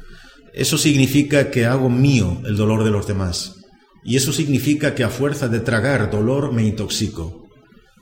Eso 0.55 0.77
significa 0.77 1.51
que 1.51 1.65
hago 1.65 1.89
mío 1.89 2.41
el 2.45 2.55
dolor 2.55 2.85
de 2.85 2.89
los 2.89 3.05
demás. 3.05 3.57
Y 4.05 4.15
eso 4.15 4.31
significa 4.31 4.95
que 4.95 5.03
a 5.03 5.09
fuerza 5.09 5.49
de 5.49 5.59
tragar 5.59 6.09
dolor 6.09 6.53
me 6.53 6.63
intoxico. 6.63 7.49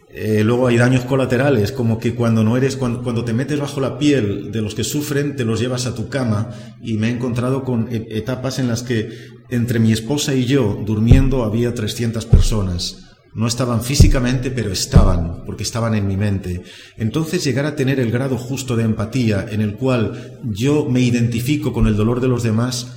Eh, 0.09 0.43
luego 0.43 0.67
hay 0.67 0.77
daños 0.77 1.05
colaterales, 1.05 1.71
como 1.71 1.97
que 1.97 2.13
cuando 2.13 2.43
no 2.43 2.55
eres, 2.55 2.75
cuando, 2.77 3.01
cuando, 3.01 3.25
te 3.25 3.33
metes 3.33 3.59
bajo 3.59 3.81
la 3.81 3.97
piel 3.97 4.51
de 4.51 4.61
los 4.61 4.75
que 4.75 4.83
sufren, 4.83 5.35
te 5.35 5.45
los 5.45 5.59
llevas 5.59 5.87
a 5.87 5.95
tu 5.95 6.09
cama. 6.09 6.51
Y 6.83 6.97
me 6.97 7.07
he 7.07 7.11
encontrado 7.11 7.63
con 7.63 7.87
e, 7.91 8.05
etapas 8.11 8.59
en 8.59 8.67
las 8.67 8.83
que 8.83 9.09
entre 9.49 9.79
mi 9.79 9.91
esposa 9.91 10.35
y 10.35 10.45
yo, 10.45 10.79
durmiendo, 10.85 11.43
había 11.43 11.73
300 11.73 12.27
personas. 12.27 13.12
No 13.35 13.47
estaban 13.47 13.83
físicamente, 13.83 14.51
pero 14.51 14.71
estaban, 14.71 15.43
porque 15.45 15.63
estaban 15.63 15.95
en 15.95 16.07
mi 16.07 16.17
mente. 16.17 16.63
Entonces 16.97 17.43
llegar 17.43 17.65
a 17.65 17.75
tener 17.75 17.99
el 17.99 18.11
grado 18.11 18.37
justo 18.37 18.75
de 18.75 18.83
empatía 18.83 19.45
en 19.49 19.61
el 19.61 19.73
cual 19.73 20.39
yo 20.43 20.85
me 20.89 21.01
identifico 21.01 21.73
con 21.73 21.87
el 21.87 21.95
dolor 21.95 22.21
de 22.21 22.27
los 22.27 22.43
demás, 22.43 22.93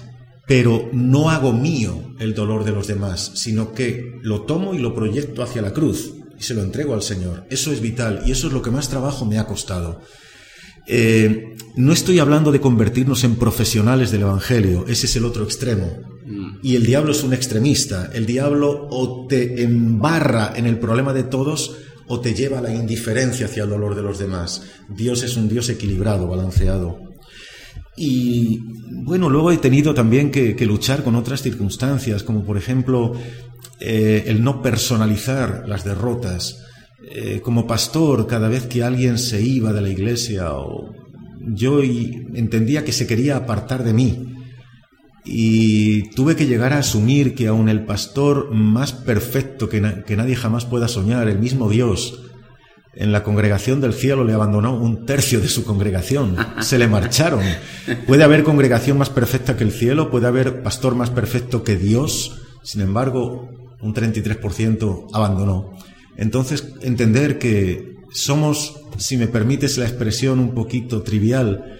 pero 0.46 0.90
no 0.92 1.30
hago 1.30 1.52
mío 1.52 2.14
el 2.18 2.34
dolor 2.34 2.64
de 2.64 2.72
los 2.72 2.86
demás, 2.86 3.32
sino 3.34 3.72
que 3.72 4.18
lo 4.22 4.42
tomo 4.42 4.74
y 4.74 4.78
lo 4.78 4.94
proyecto 4.94 5.42
hacia 5.42 5.62
la 5.62 5.72
cruz 5.72 6.14
y 6.38 6.42
se 6.42 6.54
lo 6.54 6.62
entrego 6.62 6.94
al 6.94 7.02
Señor. 7.02 7.46
Eso 7.50 7.72
es 7.72 7.80
vital 7.80 8.22
y 8.26 8.30
eso 8.30 8.46
es 8.46 8.52
lo 8.52 8.62
que 8.62 8.70
más 8.70 8.88
trabajo 8.88 9.24
me 9.24 9.38
ha 9.38 9.46
costado. 9.46 10.00
Eh, 10.86 11.56
no 11.76 11.92
estoy 11.92 12.20
hablando 12.20 12.52
de 12.52 12.60
convertirnos 12.60 13.24
en 13.24 13.36
profesionales 13.36 14.10
del 14.12 14.22
Evangelio, 14.22 14.84
ese 14.86 15.06
es 15.06 15.16
el 15.16 15.24
otro 15.24 15.44
extremo. 15.44 16.15
Y 16.62 16.76
el 16.76 16.84
diablo 16.84 17.12
es 17.12 17.22
un 17.22 17.34
extremista. 17.34 18.10
El 18.12 18.26
diablo 18.26 18.88
o 18.90 19.26
te 19.26 19.62
embarra 19.62 20.52
en 20.56 20.66
el 20.66 20.78
problema 20.78 21.12
de 21.12 21.24
todos 21.24 21.76
o 22.08 22.20
te 22.20 22.34
lleva 22.34 22.58
a 22.58 22.62
la 22.62 22.74
indiferencia 22.74 23.46
hacia 23.46 23.64
el 23.64 23.70
dolor 23.70 23.94
de 23.94 24.02
los 24.02 24.18
demás. 24.18 24.62
Dios 24.88 25.22
es 25.22 25.36
un 25.36 25.48
Dios 25.48 25.68
equilibrado, 25.68 26.28
balanceado. 26.28 26.98
Y 27.96 28.60
bueno, 29.04 29.30
luego 29.30 29.50
he 29.52 29.58
tenido 29.58 29.94
también 29.94 30.30
que, 30.30 30.54
luchar 30.66 31.02
con 31.02 31.16
otras 31.16 31.42
circunstancias, 31.42 32.22
como 32.22 32.44
por 32.44 32.58
ejemplo 32.58 33.12
eh, 33.80 34.24
el 34.26 34.42
no 34.42 34.62
personalizar 34.62 35.64
las 35.66 35.84
derrotas. 35.84 36.62
Eh, 37.10 37.40
como 37.42 37.66
pastor, 37.66 38.26
cada 38.26 38.48
vez 38.48 38.66
que 38.66 38.82
alguien 38.82 39.18
se 39.18 39.40
iba 39.40 39.72
de 39.72 39.80
la 39.80 39.88
iglesia, 39.88 40.54
o 40.54 40.92
yo 41.40 41.80
entendía 41.82 42.84
que 42.84 42.92
se 42.92 43.06
quería 43.06 43.36
apartar 43.36 43.84
de 43.84 43.92
mí. 43.92 44.35
Y 45.26 46.10
tuve 46.10 46.36
que 46.36 46.46
llegar 46.46 46.72
a 46.72 46.78
asumir 46.78 47.34
que 47.34 47.48
aun 47.48 47.68
el 47.68 47.84
pastor 47.84 48.54
más 48.54 48.92
perfecto 48.92 49.68
que, 49.68 50.04
que 50.06 50.16
nadie 50.16 50.36
jamás 50.36 50.64
pueda 50.64 50.86
soñar, 50.86 51.28
el 51.28 51.40
mismo 51.40 51.68
Dios, 51.68 52.20
en 52.96 53.12
la 53.12 53.22
congregación 53.22 53.80
del 53.80 53.92
cielo 53.92 54.24
le 54.24 54.32
abandonó 54.32 54.74
un 54.74 55.04
tercio 55.04 55.40
de 55.40 55.48
su 55.48 55.64
congregación. 55.64 56.36
Se 56.60 56.78
le 56.78 56.88
marcharon. 56.88 57.42
Puede 58.06 58.24
haber 58.24 58.42
congregación 58.42 58.98
más 58.98 59.10
perfecta 59.10 59.56
que 59.56 59.64
el 59.64 59.72
cielo, 59.72 60.10
puede 60.10 60.26
haber 60.26 60.62
pastor 60.62 60.94
más 60.94 61.10
perfecto 61.10 61.62
que 61.62 61.76
Dios. 61.76 62.40
Sin 62.62 62.80
embargo, 62.80 63.50
un 63.82 63.94
33% 63.94 65.08
abandonó. 65.12 65.72
Entonces, 66.16 66.72
entender 66.80 67.38
que 67.38 67.96
somos, 68.12 68.80
si 68.96 69.18
me 69.18 69.28
permites 69.28 69.76
la 69.76 69.84
expresión 69.84 70.40
un 70.40 70.54
poquito 70.54 71.02
trivial, 71.02 71.78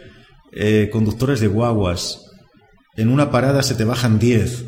eh, 0.52 0.90
conductores 0.92 1.40
de 1.40 1.48
guaguas. 1.48 2.25
En 2.96 3.08
una 3.08 3.30
parada 3.30 3.62
se 3.62 3.74
te 3.74 3.84
bajan 3.84 4.18
10. 4.18 4.66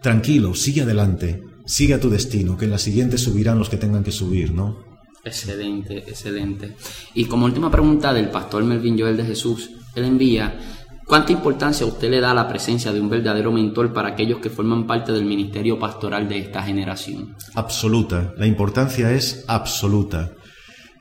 Tranquilo, 0.00 0.54
sigue 0.54 0.82
adelante, 0.82 1.42
sigue 1.66 1.94
a 1.94 2.00
tu 2.00 2.10
destino, 2.10 2.56
que 2.56 2.64
en 2.64 2.70
la 2.70 2.78
siguiente 2.78 3.18
subirán 3.18 3.58
los 3.58 3.68
que 3.68 3.76
tengan 3.76 4.04
que 4.04 4.12
subir, 4.12 4.52
¿no? 4.52 4.78
Excelente, 5.24 5.98
excelente. 5.98 6.76
Y 7.14 7.24
como 7.24 7.46
última 7.46 7.70
pregunta 7.70 8.12
del 8.12 8.28
pastor 8.28 8.64
Melvin 8.64 8.98
Joel 8.98 9.16
de 9.16 9.24
Jesús, 9.24 9.70
él 9.94 10.04
envía 10.04 10.58
¿Cuánta 11.06 11.32
importancia 11.32 11.86
usted 11.86 12.10
le 12.10 12.20
da 12.20 12.30
a 12.30 12.34
la 12.34 12.48
presencia 12.48 12.90
de 12.90 13.00
un 13.00 13.10
verdadero 13.10 13.52
mentor 13.52 13.92
para 13.92 14.08
aquellos 14.08 14.38
que 14.38 14.48
forman 14.48 14.86
parte 14.86 15.12
del 15.12 15.26
ministerio 15.26 15.78
pastoral 15.78 16.26
de 16.28 16.38
esta 16.38 16.62
generación? 16.62 17.36
Absoluta. 17.54 18.32
La 18.38 18.46
importancia 18.46 19.12
es 19.12 19.44
absoluta. 19.46 20.32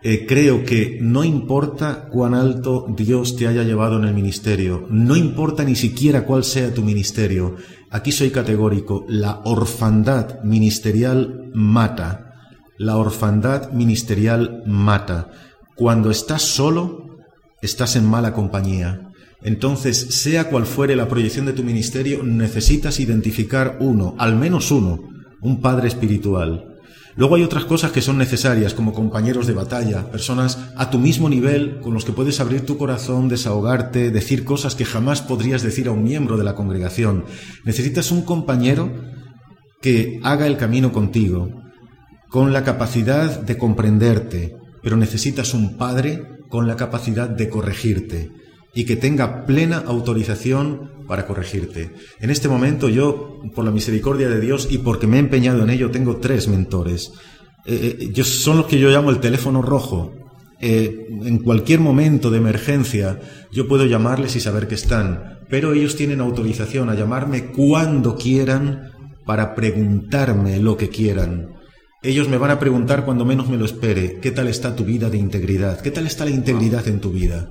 Eh, 0.05 0.25
creo 0.27 0.65
que 0.65 0.99
no 1.01 1.23
importa 1.23 2.09
cuán 2.09 2.33
alto 2.33 2.85
Dios 2.89 3.37
te 3.37 3.47
haya 3.47 3.63
llevado 3.63 3.97
en 3.97 4.03
el 4.03 4.13
ministerio, 4.13 4.85
no 4.89 5.15
importa 5.15 5.63
ni 5.63 5.77
siquiera 5.77 6.25
cuál 6.25 6.43
sea 6.43 6.73
tu 6.73 6.81
ministerio, 6.81 7.55
aquí 7.89 8.11
soy 8.11 8.29
categórico, 8.29 9.05
la 9.07 9.39
orfandad 9.45 10.43
ministerial 10.43 11.49
mata, 11.53 12.33
la 12.77 12.97
orfandad 12.97 13.71
ministerial 13.71 14.63
mata. 14.65 15.31
Cuando 15.73 16.11
estás 16.11 16.41
solo, 16.41 17.19
estás 17.61 17.95
en 17.95 18.05
mala 18.05 18.33
compañía. 18.33 19.09
Entonces, 19.41 19.97
sea 20.21 20.49
cual 20.49 20.65
fuere 20.65 20.97
la 20.97 21.07
proyección 21.07 21.45
de 21.45 21.53
tu 21.53 21.63
ministerio, 21.63 22.23
necesitas 22.23 22.99
identificar 22.99 23.77
uno, 23.79 24.15
al 24.17 24.35
menos 24.35 24.69
uno, 24.69 24.99
un 25.41 25.61
padre 25.61 25.87
espiritual. 25.87 26.72
Luego 27.15 27.35
hay 27.35 27.43
otras 27.43 27.65
cosas 27.65 27.91
que 27.91 28.01
son 28.01 28.17
necesarias, 28.17 28.73
como 28.73 28.93
compañeros 28.93 29.45
de 29.45 29.53
batalla, 29.53 30.11
personas 30.11 30.57
a 30.75 30.89
tu 30.89 30.97
mismo 30.97 31.29
nivel 31.29 31.79
con 31.79 31.93
los 31.93 32.05
que 32.05 32.11
puedes 32.11 32.39
abrir 32.39 32.65
tu 32.65 32.77
corazón, 32.77 33.29
desahogarte, 33.29 34.09
decir 34.09 34.43
cosas 34.43 34.75
que 34.75 34.85
jamás 34.85 35.21
podrías 35.21 35.61
decir 35.61 35.87
a 35.87 35.91
un 35.91 36.03
miembro 36.03 36.37
de 36.37 36.43
la 36.43 36.55
congregación. 36.55 37.25
Necesitas 37.65 38.11
un 38.11 38.23
compañero 38.23 38.91
que 39.81 40.19
haga 40.23 40.47
el 40.47 40.57
camino 40.57 40.91
contigo, 40.91 41.49
con 42.29 42.51
la 42.51 42.63
capacidad 42.63 43.41
de 43.41 43.57
comprenderte, 43.57 44.55
pero 44.81 44.97
necesitas 44.97 45.53
un 45.53 45.77
padre 45.77 46.23
con 46.49 46.67
la 46.67 46.75
capacidad 46.75 47.29
de 47.29 47.49
corregirte 47.49 48.31
y 48.73 48.85
que 48.85 48.95
tenga 48.95 49.45
plena 49.45 49.83
autorización 49.85 50.92
para 51.07 51.25
corregirte. 51.25 51.91
En 52.19 52.29
este 52.29 52.47
momento 52.47 52.89
yo, 52.89 53.41
por 53.55 53.65
la 53.65 53.71
misericordia 53.71 54.29
de 54.29 54.39
Dios 54.39 54.67
y 54.69 54.79
porque 54.79 55.07
me 55.07 55.17
he 55.17 55.19
empeñado 55.19 55.63
en 55.63 55.69
ello, 55.69 55.91
tengo 55.91 56.17
tres 56.17 56.47
mentores. 56.47 57.11
Eh, 57.65 58.11
eh, 58.15 58.23
son 58.23 58.57
los 58.57 58.65
que 58.65 58.79
yo 58.79 58.89
llamo 58.89 59.09
el 59.09 59.19
teléfono 59.19 59.61
rojo. 59.61 60.13
Eh, 60.59 61.07
en 61.09 61.39
cualquier 61.39 61.81
momento 61.81 62.31
de 62.31 62.37
emergencia 62.37 63.19
yo 63.51 63.67
puedo 63.67 63.85
llamarles 63.85 64.37
y 64.37 64.39
saber 64.39 64.67
que 64.67 64.75
están, 64.75 65.39
pero 65.49 65.73
ellos 65.73 65.97
tienen 65.97 66.21
autorización 66.21 66.89
a 66.89 66.95
llamarme 66.95 67.51
cuando 67.51 68.15
quieran 68.15 68.91
para 69.25 69.55
preguntarme 69.55 70.59
lo 70.59 70.77
que 70.77 70.89
quieran. 70.89 71.49
Ellos 72.01 72.29
me 72.29 72.37
van 72.37 72.51
a 72.51 72.59
preguntar 72.59 73.05
cuando 73.05 73.25
menos 73.25 73.49
me 73.49 73.57
lo 73.57 73.65
espere, 73.65 74.19
¿qué 74.21 74.31
tal 74.31 74.47
está 74.47 74.75
tu 74.75 74.83
vida 74.83 75.09
de 75.09 75.17
integridad? 75.17 75.81
¿Qué 75.81 75.91
tal 75.91 76.05
está 76.05 76.25
la 76.25 76.31
integridad 76.31 76.87
en 76.87 76.99
tu 76.99 77.11
vida? 77.11 77.49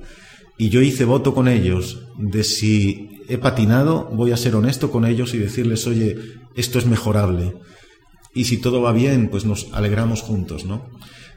Y 0.57 0.69
yo 0.69 0.81
hice 0.81 1.05
voto 1.05 1.33
con 1.33 1.47
ellos 1.47 2.07
de 2.17 2.43
si 2.43 3.12
he 3.27 3.37
patinado, 3.37 4.09
voy 4.11 4.31
a 4.31 4.37
ser 4.37 4.55
honesto 4.55 4.91
con 4.91 5.05
ellos 5.05 5.33
y 5.33 5.37
decirles, 5.37 5.87
oye, 5.87 6.17
esto 6.55 6.79
es 6.79 6.85
mejorable. 6.85 7.53
Y 8.33 8.45
si 8.45 8.57
todo 8.57 8.81
va 8.81 8.91
bien, 8.91 9.29
pues 9.29 9.45
nos 9.45 9.71
alegramos 9.73 10.21
juntos, 10.21 10.65
¿no? 10.65 10.89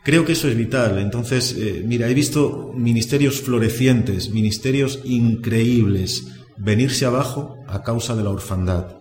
Creo 0.05 0.25
que 0.25 0.33
eso 0.33 0.49
es 0.49 0.57
vital. 0.57 0.99
Entonces, 0.99 1.55
eh, 1.59 1.83
mira, 1.85 2.09
he 2.09 2.15
visto 2.15 2.73
ministerios 2.75 3.41
florecientes, 3.41 4.31
ministerios 4.31 5.01
increíbles, 5.05 6.29
venirse 6.57 7.05
abajo 7.07 7.57
a 7.67 7.83
causa 7.83 8.15
de 8.15 8.23
la 8.23 8.31
orfandad. 8.31 8.99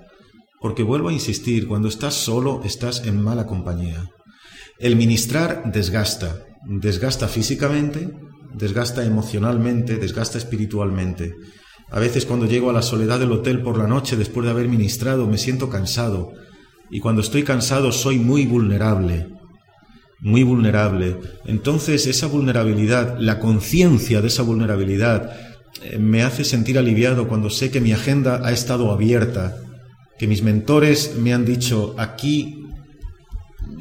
Porque 0.59 0.83
vuelvo 0.83 1.09
a 1.09 1.13
insistir, 1.13 1.67
cuando 1.67 1.87
estás 1.87 2.15
solo, 2.15 2.61
estás 2.65 3.05
en 3.05 3.21
mala 3.21 3.45
compañía. 3.45 4.09
El 4.79 4.95
ministrar 4.95 5.71
desgasta, 5.71 6.43
desgasta 6.65 7.27
físicamente, 7.27 8.09
desgasta 8.53 9.05
emocionalmente, 9.05 9.97
desgasta 9.97 10.37
espiritualmente. 10.37 11.35
A 11.91 11.99
veces 11.99 12.25
cuando 12.25 12.45
llego 12.45 12.69
a 12.69 12.73
la 12.73 12.81
soledad 12.81 13.19
del 13.19 13.31
hotel 13.31 13.61
por 13.61 13.77
la 13.77 13.87
noche 13.87 14.15
después 14.15 14.45
de 14.45 14.51
haber 14.51 14.67
ministrado 14.67 15.27
me 15.27 15.37
siento 15.37 15.69
cansado 15.69 16.33
y 16.89 16.99
cuando 16.99 17.21
estoy 17.21 17.43
cansado 17.43 17.91
soy 17.91 18.19
muy 18.19 18.45
vulnerable, 18.45 19.27
muy 20.19 20.43
vulnerable. 20.43 21.17
Entonces 21.45 22.07
esa 22.07 22.27
vulnerabilidad, 22.27 23.17
la 23.19 23.39
conciencia 23.39 24.21
de 24.21 24.27
esa 24.27 24.43
vulnerabilidad 24.43 25.31
eh, 25.83 25.97
me 25.99 26.23
hace 26.23 26.43
sentir 26.43 26.77
aliviado 26.77 27.27
cuando 27.27 27.49
sé 27.49 27.71
que 27.71 27.81
mi 27.81 27.91
agenda 27.91 28.41
ha 28.43 28.51
estado 28.51 28.91
abierta, 28.91 29.57
que 30.17 30.27
mis 30.27 30.43
mentores 30.43 31.15
me 31.17 31.33
han 31.33 31.45
dicho 31.45 31.95
aquí 31.97 32.61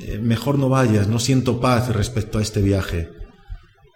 eh, 0.06 0.18
mejor 0.18 0.58
no 0.58 0.68
vayas, 0.68 1.08
no 1.08 1.18
siento 1.18 1.60
paz 1.60 1.88
respecto 1.94 2.38
a 2.38 2.42
este 2.42 2.60
viaje. 2.60 3.08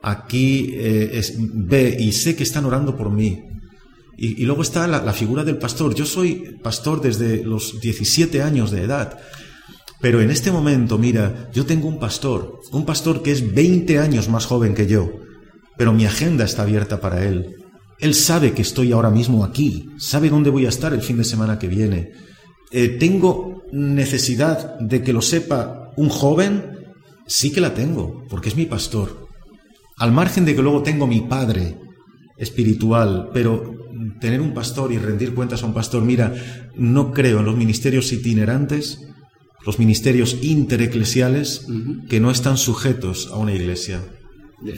Aquí 0.02 0.70
eh, 0.74 1.20
ve 1.54 1.96
y 1.98 2.12
sé 2.12 2.36
que 2.36 2.44
están 2.44 2.64
orando 2.64 2.96
por 2.96 3.10
mí. 3.10 3.42
Y, 4.20 4.44
luego 4.46 4.62
está 4.62 4.88
la, 4.88 5.12
figura 5.12 5.44
del 5.44 5.58
pastor. 5.58 5.94
Yo 5.94 6.04
soy 6.04 6.58
pastor 6.60 7.00
desde 7.00 7.44
los 7.44 7.80
17 7.80 8.42
años 8.42 8.72
de 8.72 8.82
edad. 8.82 9.16
Pero 10.00 10.20
en 10.20 10.30
este 10.32 10.50
momento, 10.50 10.98
mira, 10.98 11.48
yo 11.52 11.64
tengo 11.64 11.86
un 11.86 12.00
pastor, 12.00 12.60
un 12.72 12.84
pastor 12.84 13.22
que 13.22 13.30
es 13.30 13.54
20 13.54 14.00
años 14.00 14.28
más 14.28 14.44
joven 14.44 14.74
que 14.74 14.88
yo, 14.88 15.08
pero 15.76 15.92
mi 15.92 16.04
agenda 16.04 16.44
está 16.44 16.62
abierta 16.62 17.00
para 17.00 17.24
él. 17.24 17.56
Él 18.00 18.14
sabe 18.14 18.52
que 18.52 18.62
estoy 18.62 18.90
ahora 18.90 19.10
mismo 19.10 19.44
aquí, 19.44 19.88
sabe 19.98 20.30
dónde 20.30 20.50
voy 20.50 20.66
a 20.66 20.70
estar 20.70 20.92
el 20.92 21.02
fin 21.02 21.16
de 21.16 21.24
semana 21.24 21.58
que 21.60 21.68
viene. 21.68 22.10
Eh, 22.72 22.88
¿Tengo 22.88 23.62
necesidad 23.72 24.78
de 24.80 25.02
que 25.02 25.12
lo 25.12 25.22
sepa 25.22 25.92
un 25.96 26.08
joven? 26.08 26.76
Sí 27.28 27.52
que 27.52 27.60
la 27.60 27.74
tengo, 27.74 28.24
porque 28.28 28.48
es 28.48 28.56
mi 28.56 28.66
pastor. 28.66 29.28
Al 29.96 30.10
margen 30.10 30.44
de 30.44 30.56
que 30.56 30.62
luego 30.62 30.82
tengo 30.82 31.06
mi 31.06 31.20
padre 31.20 31.76
espiritual, 32.36 33.30
pero 33.32 33.87
tener 34.20 34.40
un 34.40 34.54
pastor 34.54 34.92
y 34.92 34.98
rendir 34.98 35.34
cuentas 35.34 35.62
a 35.62 35.66
un 35.66 35.74
pastor, 35.74 36.02
mira, 36.02 36.34
no 36.74 37.12
creo 37.12 37.40
en 37.40 37.46
los 37.46 37.56
ministerios 37.56 38.12
itinerantes, 38.12 39.08
los 39.64 39.78
ministerios 39.78 40.38
intereclesiales 40.42 41.66
que 42.08 42.20
no 42.20 42.30
están 42.30 42.56
sujetos 42.56 43.30
a 43.32 43.36
una 43.36 43.52
iglesia. 43.54 44.02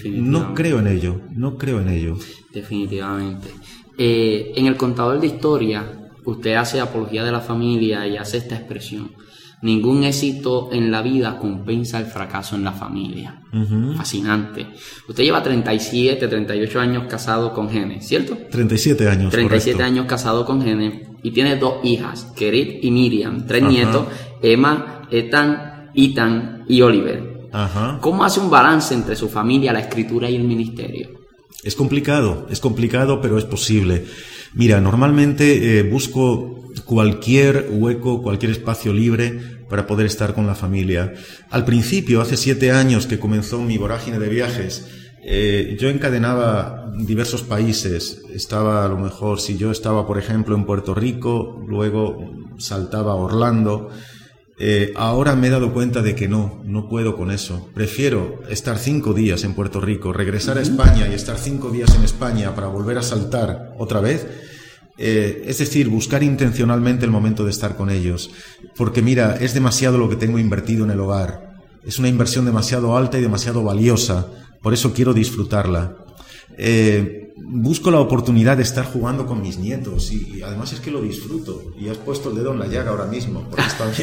No 0.04 0.54
creo 0.54 0.78
en 0.78 0.86
ello, 0.86 1.20
no 1.34 1.56
creo 1.56 1.80
en 1.80 1.88
ello. 1.88 2.18
Definitivamente. 2.52 3.48
Eh, 3.96 4.52
en 4.56 4.66
el 4.66 4.76
contador 4.76 5.20
de 5.20 5.26
historia, 5.26 6.10
usted 6.24 6.54
hace 6.54 6.80
apología 6.80 7.24
de 7.24 7.32
la 7.32 7.40
familia 7.40 8.06
y 8.06 8.16
hace 8.16 8.38
esta 8.38 8.56
expresión. 8.56 9.12
Ningún 9.62 10.04
éxito 10.04 10.70
en 10.72 10.90
la 10.90 11.02
vida 11.02 11.38
compensa 11.38 11.98
el 11.98 12.06
fracaso 12.06 12.56
en 12.56 12.64
la 12.64 12.72
familia. 12.72 13.42
Fascinante. 13.94 14.68
Usted 15.06 15.22
lleva 15.22 15.42
37, 15.42 16.28
38 16.28 16.80
años 16.80 17.04
casado 17.08 17.52
con 17.52 17.68
Gene, 17.68 18.00
¿cierto? 18.00 18.38
37 18.50 19.08
años. 19.08 19.30
37 19.30 19.82
años 19.82 20.06
casado 20.06 20.46
con 20.46 20.62
Gene 20.62 21.10
y 21.22 21.30
tiene 21.32 21.56
dos 21.56 21.84
hijas, 21.84 22.32
Kerit 22.34 22.82
y 22.82 22.90
Miriam, 22.90 23.46
tres 23.46 23.62
nietos, 23.62 24.06
Emma, 24.40 25.02
Ethan, 25.10 25.90
Ethan 25.94 26.64
y 26.66 26.80
Oliver. 26.80 27.48
Ajá. 27.52 27.98
¿Cómo 28.00 28.24
hace 28.24 28.40
un 28.40 28.48
balance 28.48 28.94
entre 28.94 29.14
su 29.16 29.28
familia, 29.28 29.72
la 29.72 29.80
escritura 29.80 30.30
y 30.30 30.36
el 30.36 30.44
ministerio? 30.44 31.10
Es 31.62 31.74
complicado, 31.74 32.46
es 32.48 32.60
complicado, 32.60 33.20
pero 33.20 33.36
es 33.36 33.44
posible. 33.44 34.06
Mira, 34.54 34.80
normalmente 34.80 35.78
eh, 35.78 35.82
busco 35.82 36.59
cualquier 36.84 37.68
hueco, 37.70 38.22
cualquier 38.22 38.52
espacio 38.52 38.92
libre 38.92 39.60
para 39.68 39.86
poder 39.86 40.06
estar 40.06 40.34
con 40.34 40.46
la 40.46 40.54
familia. 40.54 41.14
Al 41.50 41.64
principio, 41.64 42.20
hace 42.20 42.36
siete 42.36 42.72
años 42.72 43.06
que 43.06 43.18
comenzó 43.18 43.60
mi 43.60 43.78
vorágine 43.78 44.18
de 44.18 44.28
viajes, 44.28 44.86
eh, 45.22 45.76
yo 45.78 45.88
encadenaba 45.88 46.92
diversos 46.98 47.42
países. 47.42 48.22
Estaba 48.34 48.84
a 48.84 48.88
lo 48.88 48.98
mejor, 48.98 49.40
si 49.40 49.56
yo 49.56 49.70
estaba, 49.70 50.06
por 50.06 50.18
ejemplo, 50.18 50.56
en 50.56 50.64
Puerto 50.64 50.94
Rico, 50.94 51.62
luego 51.66 52.32
saltaba 52.58 53.12
a 53.12 53.16
Orlando. 53.16 53.90
Eh, 54.58 54.92
ahora 54.96 55.36
me 55.36 55.46
he 55.46 55.50
dado 55.50 55.72
cuenta 55.72 56.02
de 56.02 56.14
que 56.14 56.28
no, 56.28 56.60
no 56.64 56.88
puedo 56.88 57.16
con 57.16 57.30
eso. 57.30 57.70
Prefiero 57.72 58.40
estar 58.50 58.76
cinco 58.78 59.14
días 59.14 59.44
en 59.44 59.54
Puerto 59.54 59.80
Rico, 59.80 60.12
regresar 60.12 60.58
a 60.58 60.62
España 60.62 61.08
y 61.08 61.14
estar 61.14 61.38
cinco 61.38 61.70
días 61.70 61.94
en 61.94 62.02
España 62.02 62.54
para 62.54 62.66
volver 62.66 62.98
a 62.98 63.02
saltar 63.02 63.74
otra 63.78 64.00
vez 64.00 64.26
eh, 65.02 65.44
es 65.46 65.56
decir, 65.56 65.88
buscar 65.88 66.22
intencionalmente 66.22 67.06
el 67.06 67.10
momento 67.10 67.42
de 67.42 67.50
estar 67.50 67.74
con 67.74 67.88
ellos. 67.88 68.30
Porque 68.76 69.00
mira, 69.00 69.34
es 69.40 69.54
demasiado 69.54 69.96
lo 69.96 70.10
que 70.10 70.16
tengo 70.16 70.38
invertido 70.38 70.84
en 70.84 70.90
el 70.90 71.00
hogar. 71.00 71.54
Es 71.86 71.98
una 71.98 72.08
inversión 72.08 72.44
demasiado 72.44 72.94
alta 72.94 73.18
y 73.18 73.22
demasiado 73.22 73.64
valiosa. 73.64 74.26
Por 74.60 74.74
eso 74.74 74.92
quiero 74.92 75.14
disfrutarla. 75.14 75.96
Eh, 76.58 77.32
busco 77.38 77.90
la 77.90 78.00
oportunidad 78.00 78.58
de 78.58 78.62
estar 78.62 78.84
jugando 78.84 79.24
con 79.24 79.40
mis 79.40 79.58
nietos 79.58 80.12
y, 80.12 80.42
además 80.42 80.74
es 80.74 80.80
que 80.80 80.90
lo 80.90 81.00
disfruto. 81.00 81.72
Y 81.80 81.88
has 81.88 81.96
puesto 81.96 82.28
el 82.28 82.36
dedo 82.36 82.52
en 82.52 82.58
la 82.58 82.66
llaga 82.66 82.90
ahora 82.90 83.06
mismo, 83.06 83.46
porque 83.48 83.64
esto 83.66 83.84
a 83.84 83.86
mí 83.86 83.94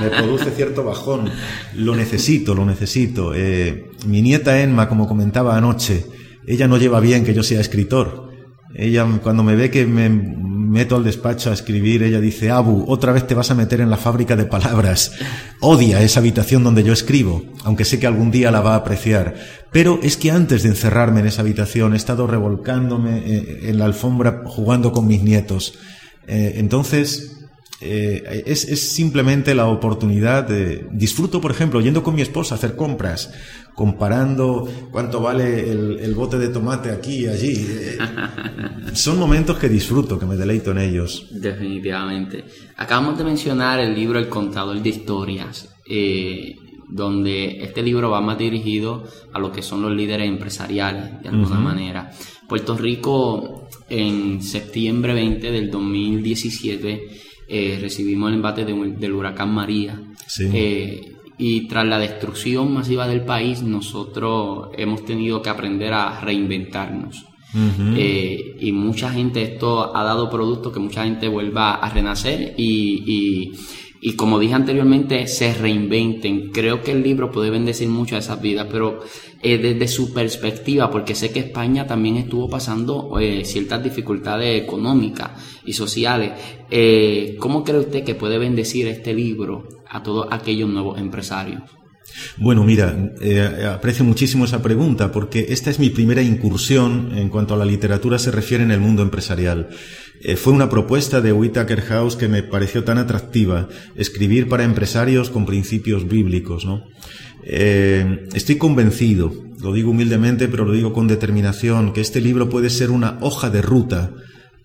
me, 0.00 0.08
produce 0.08 0.50
cierto 0.52 0.82
bajón. 0.82 1.28
Lo 1.74 1.94
necesito, 1.94 2.54
lo 2.54 2.64
necesito. 2.64 3.34
Eh, 3.34 3.90
mi 4.06 4.22
nieta 4.22 4.62
Enma, 4.62 4.88
como 4.88 5.06
comentaba 5.06 5.58
anoche, 5.58 6.06
ella 6.46 6.66
no 6.68 6.78
lleva 6.78 7.00
bien 7.00 7.22
que 7.22 7.34
yo 7.34 7.42
sea 7.42 7.60
escritor 7.60 8.31
ella 8.74 9.06
cuando 9.22 9.42
me 9.42 9.56
ve 9.56 9.70
que 9.70 9.86
me, 9.86 10.08
meto 10.72 10.96
al 10.96 11.04
despacho 11.04 11.50
a 11.50 11.52
escribir, 11.52 12.02
ella 12.02 12.18
dice, 12.18 12.50
Abu, 12.50 12.86
otra 12.88 13.12
vez 13.12 13.26
te 13.26 13.34
vas 13.34 13.50
a 13.50 13.54
meter 13.54 13.82
en 13.82 13.90
la 13.90 13.98
fábrica 13.98 14.36
de 14.36 14.46
palabras. 14.46 15.12
Odia 15.60 16.00
esa 16.02 16.20
habitación 16.20 16.64
donde 16.64 16.82
yo 16.82 16.94
escribo, 16.94 17.44
aunque 17.64 17.84
sé 17.84 18.00
que 18.00 18.06
algún 18.06 18.30
día 18.30 18.50
la 18.50 18.62
va 18.62 18.72
a 18.72 18.78
apreciar. 18.78 19.34
Pero 19.70 20.00
es 20.02 20.16
que 20.16 20.30
antes 20.30 20.62
de 20.62 20.70
encerrarme 20.70 21.20
en 21.20 21.26
esa 21.26 21.42
habitación 21.42 21.92
he 21.92 21.96
estado 21.96 22.26
revolcándome 22.26 23.18
eh, 23.18 23.60
en 23.64 23.78
la 23.78 23.84
alfombra 23.84 24.42
jugando 24.46 24.92
con 24.92 25.06
mis 25.06 25.22
nietos. 25.22 25.74
Eh, 26.26 26.54
entonces, 26.56 27.41
eh, 27.82 28.44
es, 28.46 28.64
es, 28.64 28.92
simplemente 28.92 29.54
la 29.54 29.66
oportunidad 29.66 30.46
de... 30.46 30.86
Disfruto, 30.92 31.40
por 31.40 31.50
ejemplo, 31.50 31.80
yendo 31.80 32.02
con 32.02 32.14
mi 32.14 32.22
esposa 32.22 32.54
a 32.54 32.58
hacer 32.58 32.76
compras, 32.76 33.32
comparando 33.74 34.68
cuánto 34.90 35.20
vale 35.20 35.70
el, 35.70 36.14
bote 36.14 36.38
de 36.38 36.48
tomate 36.48 36.90
aquí 36.90 37.24
y 37.24 37.26
allí. 37.26 37.66
Eh, 37.68 37.98
son 38.94 39.18
momentos 39.18 39.58
que 39.58 39.68
disfruto, 39.68 40.18
que 40.18 40.26
me 40.26 40.36
deleito 40.36 40.70
en 40.70 40.78
ellos. 40.78 41.26
Definitivamente. 41.30 42.44
Acabamos 42.76 43.18
de 43.18 43.24
mencionar 43.24 43.80
el 43.80 43.94
libro 43.94 44.18
El 44.18 44.28
contador 44.28 44.80
de 44.80 44.88
historias, 44.88 45.68
eh, 45.88 46.56
donde 46.88 47.64
este 47.64 47.82
libro 47.82 48.10
va 48.10 48.20
más 48.20 48.38
dirigido 48.38 49.04
a 49.32 49.38
lo 49.38 49.50
que 49.50 49.62
son 49.62 49.82
los 49.82 49.92
líderes 49.92 50.28
empresariales, 50.28 51.22
de 51.22 51.28
alguna 51.30 51.58
manera. 51.58 52.12
Puerto 52.48 52.76
Rico, 52.76 53.68
en 53.88 54.42
septiembre 54.42 55.14
20 55.14 55.50
del 55.50 55.70
2017, 55.70 57.31
eh, 57.54 57.78
recibimos 57.78 58.30
el 58.30 58.36
embate 58.36 58.64
del 58.64 59.12
huracán 59.12 59.52
María. 59.52 60.00
Eh, 60.40 61.12
y 61.36 61.68
tras 61.68 61.86
la 61.86 61.98
destrucción 61.98 62.72
masiva 62.72 63.06
del 63.06 63.26
país, 63.26 63.62
nosotros 63.62 64.70
hemos 64.78 65.04
tenido 65.04 65.42
que 65.42 65.50
aprender 65.50 65.92
a 65.92 66.18
reinventarnos. 66.20 67.26
Eh, 67.94 68.56
y 68.58 68.72
mucha 68.72 69.10
gente, 69.10 69.42
esto 69.42 69.94
ha 69.94 70.02
dado 70.02 70.30
producto 70.30 70.72
que 70.72 70.80
mucha 70.80 71.04
gente 71.04 71.28
vuelva 71.28 71.74
a 71.74 71.90
renacer 71.90 72.54
y, 72.56 73.52
y 74.04 74.16
como 74.16 74.38
dije 74.38 74.54
anteriormente, 74.54 75.28
se 75.28 75.52
reinventen. 75.52 76.52
Creo 76.52 76.82
que 76.82 76.92
el 76.92 77.02
libro 77.02 77.30
puede 77.30 77.50
bendecir 77.50 77.88
mucho 77.88 78.16
a 78.16 78.20
esas 78.20 78.40
vidas, 78.40 78.66
pero 78.68 79.00
eh, 79.44 79.58
desde 79.58 79.88
su 79.88 80.12
perspectiva, 80.12 80.88
porque 80.88 81.16
sé 81.16 81.32
que 81.32 81.40
España 81.40 81.84
también 81.84 82.16
estuvo 82.16 82.48
pasando 82.48 83.18
eh, 83.18 83.44
ciertas 83.44 83.82
dificultades 83.82 84.62
económicas 84.62 85.32
y 85.64 85.72
sociales. 85.72 86.30
Eh, 86.70 87.34
¿Cómo 87.40 87.64
cree 87.64 87.80
usted 87.80 88.04
que 88.04 88.14
puede 88.14 88.38
bendecir 88.38 88.86
este 88.86 89.12
libro 89.12 89.66
a 89.90 90.00
todos 90.00 90.28
aquellos 90.30 90.70
nuevos 90.70 90.96
empresarios? 91.00 91.60
Bueno, 92.36 92.62
mira, 92.62 92.96
aprecio 93.74 94.04
muchísimo 94.04 94.44
esa 94.44 94.62
pregunta 94.62 95.10
porque 95.10 95.46
esta 95.48 95.70
es 95.70 95.80
mi 95.80 95.90
primera 95.90 96.22
incursión 96.22 97.10
en 97.16 97.28
cuanto 97.28 97.54
a 97.54 97.56
la 97.56 97.64
literatura 97.64 98.20
se 98.20 98.30
refiere 98.30 98.62
en 98.62 98.70
el 98.70 98.78
mundo 98.78 99.02
empresarial. 99.02 99.70
Fue 100.36 100.52
una 100.52 100.68
propuesta 100.68 101.20
de 101.20 101.32
Whitaker 101.32 101.80
House 101.80 102.14
que 102.14 102.28
me 102.28 102.44
pareció 102.44 102.84
tan 102.84 102.98
atractiva, 102.98 103.68
escribir 103.96 104.48
para 104.48 104.62
empresarios 104.62 105.30
con 105.30 105.46
principios 105.46 106.06
bíblicos. 106.06 106.64
¿no? 106.64 106.84
Eh, 107.44 108.26
estoy 108.34 108.56
convencido, 108.56 109.32
lo 109.60 109.72
digo 109.72 109.90
humildemente, 109.90 110.48
pero 110.48 110.64
lo 110.64 110.72
digo 110.72 110.92
con 110.92 111.08
determinación, 111.08 111.92
que 111.92 112.00
este 112.00 112.20
libro 112.20 112.48
puede 112.48 112.70
ser 112.70 112.90
una 112.90 113.18
hoja 113.20 113.50
de 113.50 113.62
ruta 113.62 114.10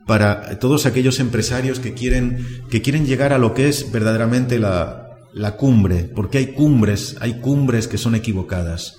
para 0.06 0.58
todos 0.60 0.86
aquellos 0.86 1.20
empresarios 1.20 1.80
que 1.80 1.94
quieren, 1.94 2.46
que 2.70 2.82
quieren 2.82 3.06
llegar 3.06 3.34
a 3.34 3.38
lo 3.38 3.54
que 3.54 3.68
es 3.68 3.92
verdaderamente 3.92 4.58
la, 4.58 5.08
la 5.34 5.56
cumbre, 5.58 6.10
porque 6.16 6.38
hay 6.40 6.48
cumbres, 6.48 7.16
hay 7.20 7.40
cumbres 7.40 7.88
que 7.88 7.98
son 7.98 8.16
equivocadas. 8.16 8.98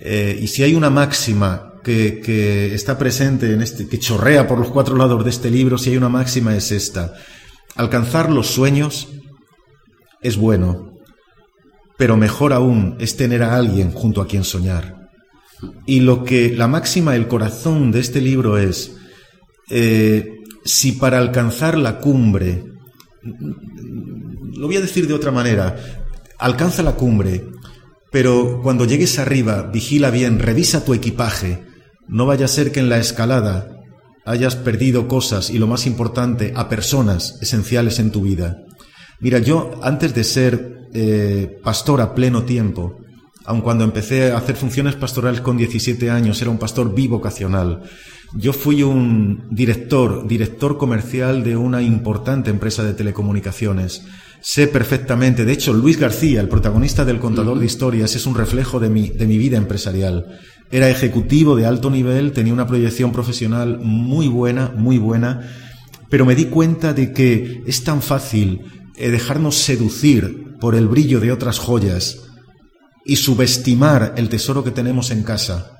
Eh, 0.00 0.38
y 0.40 0.46
si 0.46 0.62
hay 0.62 0.74
una 0.74 0.90
máxima 0.90 1.74
que, 1.82 2.74
está 2.74 2.98
presente 2.98 3.52
en 3.52 3.62
este, 3.62 3.88
que 3.88 3.98
chorrea 3.98 4.46
por 4.46 4.58
los 4.58 4.68
cuatro 4.68 4.96
lados 4.96 5.24
de 5.24 5.30
este 5.30 5.50
libro, 5.50 5.78
si 5.78 5.90
hay 5.90 5.96
una 5.96 6.08
máxima 6.08 6.54
es 6.54 6.70
esta. 6.70 7.14
Alcanzar 7.74 8.30
los 8.30 8.48
sueños 8.48 9.08
es 10.20 10.36
bueno, 10.36 10.87
pero 11.98 12.16
mejor 12.16 12.54
aún 12.54 12.96
es 13.00 13.16
tener 13.16 13.42
a 13.42 13.56
alguien 13.56 13.92
junto 13.92 14.22
a 14.22 14.26
quien 14.26 14.44
soñar. 14.44 15.10
Y 15.84 16.00
lo 16.00 16.24
que 16.24 16.54
la 16.56 16.68
máxima, 16.68 17.16
el 17.16 17.26
corazón 17.26 17.90
de 17.90 18.00
este 18.00 18.20
libro 18.20 18.56
es, 18.56 18.96
eh, 19.68 20.36
si 20.64 20.92
para 20.92 21.18
alcanzar 21.18 21.76
la 21.76 21.98
cumbre, 21.98 22.64
lo 24.54 24.66
voy 24.66 24.76
a 24.76 24.80
decir 24.80 25.08
de 25.08 25.14
otra 25.14 25.32
manera, 25.32 25.76
alcanza 26.38 26.84
la 26.84 26.92
cumbre, 26.92 27.44
pero 28.12 28.60
cuando 28.62 28.84
llegues 28.84 29.18
arriba, 29.18 29.62
vigila 29.62 30.10
bien, 30.10 30.38
revisa 30.38 30.84
tu 30.84 30.94
equipaje, 30.94 31.64
no 32.06 32.26
vaya 32.26 32.44
a 32.44 32.48
ser 32.48 32.70
que 32.70 32.78
en 32.80 32.88
la 32.88 32.98
escalada 32.98 33.74
hayas 34.24 34.54
perdido 34.54 35.08
cosas 35.08 35.50
y 35.50 35.58
lo 35.58 35.66
más 35.66 35.84
importante, 35.84 36.52
a 36.54 36.68
personas 36.68 37.38
esenciales 37.40 37.98
en 37.98 38.12
tu 38.12 38.22
vida. 38.22 38.62
Mira, 39.20 39.40
yo 39.40 39.72
antes 39.82 40.14
de 40.14 40.22
ser 40.22 40.77
eh, 40.92 41.58
pastor 41.62 42.00
a 42.00 42.14
pleno 42.14 42.44
tiempo, 42.44 42.98
aun 43.44 43.62
cuando 43.62 43.84
empecé 43.84 44.32
a 44.32 44.38
hacer 44.38 44.56
funciones 44.56 44.94
pastorales 44.94 45.40
con 45.40 45.56
17 45.56 46.10
años, 46.10 46.40
era 46.42 46.50
un 46.50 46.58
pastor 46.58 46.94
bivocacional. 46.94 47.82
Yo 48.34 48.52
fui 48.52 48.82
un 48.82 49.48
director, 49.50 50.28
director 50.28 50.76
comercial 50.76 51.42
de 51.42 51.56
una 51.56 51.80
importante 51.80 52.50
empresa 52.50 52.84
de 52.84 52.92
telecomunicaciones. 52.92 54.02
Sé 54.42 54.68
perfectamente, 54.68 55.46
de 55.46 55.52
hecho, 55.52 55.72
Luis 55.72 55.98
García, 55.98 56.40
el 56.40 56.48
protagonista 56.48 57.06
del 57.06 57.20
Contador 57.20 57.58
de 57.58 57.64
Historias, 57.64 58.14
es 58.16 58.26
un 58.26 58.34
reflejo 58.34 58.80
de 58.80 58.90
mi, 58.90 59.08
de 59.08 59.26
mi 59.26 59.38
vida 59.38 59.56
empresarial. 59.56 60.38
Era 60.70 60.90
ejecutivo 60.90 61.56
de 61.56 61.64
alto 61.64 61.88
nivel, 61.90 62.32
tenía 62.32 62.52
una 62.52 62.66
proyección 62.66 63.12
profesional 63.12 63.78
muy 63.80 64.28
buena, 64.28 64.72
muy 64.76 64.98
buena, 64.98 65.50
pero 66.10 66.26
me 66.26 66.34
di 66.34 66.46
cuenta 66.46 66.92
de 66.92 67.12
que 67.12 67.62
es 67.66 67.82
tan 67.82 68.02
fácil 68.02 68.60
eh, 68.96 69.10
dejarnos 69.10 69.56
seducir 69.56 70.47
por 70.60 70.74
el 70.74 70.88
brillo 70.88 71.20
de 71.20 71.32
otras 71.32 71.58
joyas 71.58 72.18
y 73.04 73.16
subestimar 73.16 74.14
el 74.16 74.28
tesoro 74.28 74.64
que 74.64 74.70
tenemos 74.70 75.10
en 75.10 75.22
casa. 75.22 75.76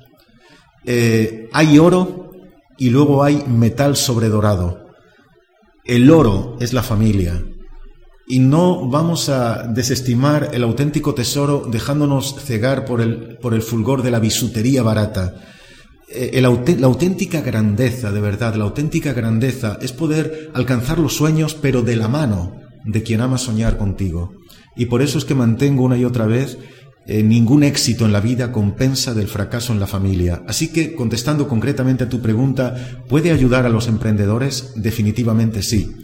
Eh, 0.85 1.49
hay 1.53 1.77
oro 1.77 2.31
y 2.77 2.89
luego 2.89 3.23
hay 3.23 3.43
metal 3.47 3.95
sobredorado. 3.95 4.87
El 5.85 6.09
oro 6.11 6.57
es 6.59 6.73
la 6.73 6.83
familia, 6.83 7.43
y 8.29 8.37
no 8.37 8.87
vamos 8.87 9.27
a 9.27 9.63
desestimar 9.63 10.51
el 10.53 10.61
auténtico 10.61 11.15
tesoro 11.15 11.67
dejándonos 11.69 12.35
cegar 12.35 12.85
por 12.85 13.01
el, 13.01 13.37
por 13.41 13.55
el 13.55 13.63
fulgor 13.63 14.03
de 14.03 14.11
la 14.11 14.19
bisutería 14.19 14.83
barata. 14.83 15.33
Eh, 16.07 16.39
la 16.39 16.87
auténtica 16.87 17.41
grandeza, 17.41 18.11
de 18.11 18.21
verdad, 18.21 18.53
la 18.53 18.65
auténtica 18.65 19.13
grandeza 19.13 19.79
es 19.81 19.93
poder 19.93 20.51
alcanzar 20.53 20.99
los 20.99 21.15
sueños, 21.15 21.55
pero 21.55 21.81
de 21.81 21.95
la 21.95 22.07
mano 22.07 22.55
de 22.85 23.01
quien 23.01 23.21
ama 23.21 23.39
soñar 23.39 23.79
contigo. 23.79 24.31
Y 24.79 24.85
por 24.85 25.01
eso 25.01 25.17
es 25.17 25.25
que 25.25 25.35
mantengo 25.35 25.83
una 25.83 25.97
y 25.97 26.05
otra 26.05 26.25
vez 26.25 26.57
eh, 27.05 27.21
ningún 27.21 27.63
éxito 27.63 28.05
en 28.05 28.13
la 28.13 28.21
vida 28.21 28.53
compensa 28.53 29.13
del 29.13 29.27
fracaso 29.27 29.73
en 29.73 29.79
la 29.81 29.87
familia. 29.87 30.41
Así 30.47 30.69
que, 30.69 30.95
contestando 30.95 31.49
concretamente 31.49 32.05
a 32.05 32.09
tu 32.09 32.21
pregunta, 32.21 33.03
¿puede 33.09 33.31
ayudar 33.31 33.65
a 33.65 33.69
los 33.69 33.89
emprendedores? 33.89 34.71
Definitivamente 34.77 35.63
sí. 35.63 35.97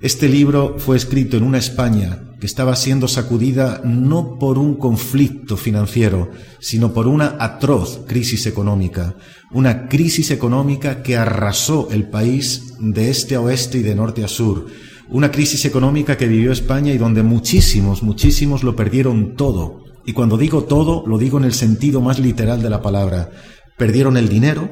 Este 0.00 0.28
libro 0.28 0.76
fue 0.78 0.96
escrito 0.96 1.36
en 1.36 1.42
una 1.42 1.58
España 1.58 2.22
que 2.38 2.46
estaba 2.46 2.76
siendo 2.76 3.08
sacudida 3.08 3.80
no 3.84 4.38
por 4.38 4.56
un 4.56 4.76
conflicto 4.76 5.56
financiero, 5.56 6.30
sino 6.60 6.92
por 6.92 7.08
una 7.08 7.36
atroz 7.40 8.02
crisis 8.06 8.46
económica, 8.46 9.16
una 9.50 9.88
crisis 9.88 10.30
económica 10.30 11.02
que 11.02 11.16
arrasó 11.16 11.88
el 11.90 12.08
país 12.08 12.74
de 12.78 13.10
este 13.10 13.34
a 13.34 13.40
oeste 13.40 13.78
y 13.78 13.82
de 13.82 13.96
norte 13.96 14.22
a 14.22 14.28
sur, 14.28 14.66
una 15.12 15.30
crisis 15.30 15.64
económica 15.66 16.16
que 16.16 16.26
vivió 16.26 16.52
España 16.52 16.92
y 16.92 16.98
donde 16.98 17.22
muchísimos, 17.22 18.02
muchísimos 18.02 18.62
lo 18.62 18.74
perdieron 18.74 19.36
todo. 19.36 19.84
Y 20.06 20.14
cuando 20.14 20.38
digo 20.38 20.64
todo, 20.64 21.04
lo 21.06 21.18
digo 21.18 21.38
en 21.38 21.44
el 21.44 21.52
sentido 21.52 22.00
más 22.00 22.18
literal 22.18 22.62
de 22.62 22.70
la 22.70 22.80
palabra. 22.80 23.30
Perdieron 23.76 24.16
el 24.16 24.28
dinero, 24.28 24.70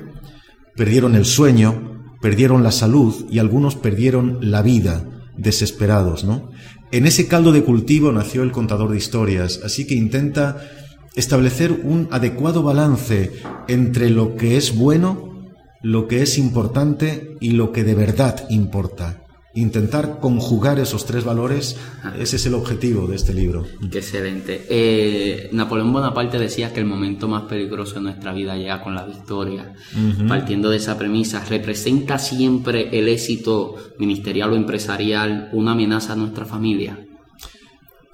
perdieron 0.76 1.14
el 1.14 1.26
sueño, 1.26 2.14
perdieron 2.22 2.62
la 2.62 2.72
salud 2.72 3.26
y 3.30 3.38
algunos 3.38 3.76
perdieron 3.76 4.38
la 4.40 4.62
vida 4.62 5.04
desesperados, 5.36 6.24
¿no? 6.24 6.50
En 6.90 7.06
ese 7.06 7.28
caldo 7.28 7.52
de 7.52 7.62
cultivo 7.62 8.10
nació 8.10 8.42
el 8.42 8.50
contador 8.50 8.90
de 8.90 8.96
historias, 8.96 9.60
así 9.62 9.86
que 9.86 9.94
intenta 9.94 10.56
establecer 11.14 11.70
un 11.84 12.08
adecuado 12.10 12.62
balance 12.62 13.32
entre 13.68 14.10
lo 14.10 14.36
que 14.36 14.56
es 14.56 14.76
bueno, 14.76 15.50
lo 15.82 16.08
que 16.08 16.22
es 16.22 16.38
importante 16.38 17.36
y 17.40 17.52
lo 17.52 17.72
que 17.72 17.84
de 17.84 17.94
verdad 17.94 18.46
importa. 18.48 19.19
Intentar 19.52 20.20
conjugar 20.20 20.78
esos 20.78 21.04
tres 21.06 21.24
valores, 21.24 21.76
ese 22.16 22.36
es 22.36 22.46
el 22.46 22.54
objetivo 22.54 23.08
de 23.08 23.16
este 23.16 23.34
libro. 23.34 23.66
Qué 23.90 23.98
excelente. 23.98 24.64
Eh, 24.70 25.48
Napoleón 25.50 25.92
Bonaparte 25.92 26.38
decía 26.38 26.72
que 26.72 26.78
el 26.78 26.86
momento 26.86 27.26
más 27.26 27.42
peligroso 27.48 27.96
de 27.96 28.02
nuestra 28.02 28.32
vida 28.32 28.56
llega 28.56 28.80
con 28.80 28.94
la 28.94 29.04
victoria. 29.04 29.74
Partiendo 30.28 30.70
de 30.70 30.76
esa 30.76 30.96
premisa, 30.96 31.44
¿representa 31.44 32.20
siempre 32.20 32.96
el 32.96 33.08
éxito 33.08 33.74
ministerial 33.98 34.52
o 34.52 34.56
empresarial 34.56 35.48
una 35.52 35.72
amenaza 35.72 36.12
a 36.12 36.16
nuestra 36.16 36.44
familia? 36.44 37.04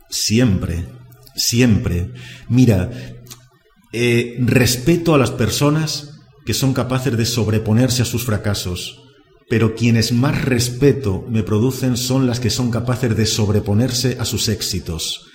Siempre, 0.09 0.87
siempre. 1.34 2.12
Mira, 2.49 2.91
eh, 3.93 4.37
respeto 4.41 5.14
a 5.14 5.18
las 5.18 5.32
personas 5.32 6.18
que 6.47 6.55
son 6.55 6.72
capaces 6.72 7.14
de 7.14 7.26
sobreponerse 7.26 8.01
a 8.01 8.07
sus 8.07 8.24
fracasos 8.24 9.05
pero 9.49 9.74
quienes 9.74 10.12
más 10.12 10.44
respeto 10.44 11.24
me 11.28 11.42
producen 11.42 11.97
son 11.97 12.26
las 12.26 12.40
que 12.40 12.51
son 12.51 12.70
capaces 12.70 13.16
de 13.16 13.26
sobreponerse 13.26 14.16
a 14.18 14.24
sus 14.24 14.49
éxitos. 14.49 15.26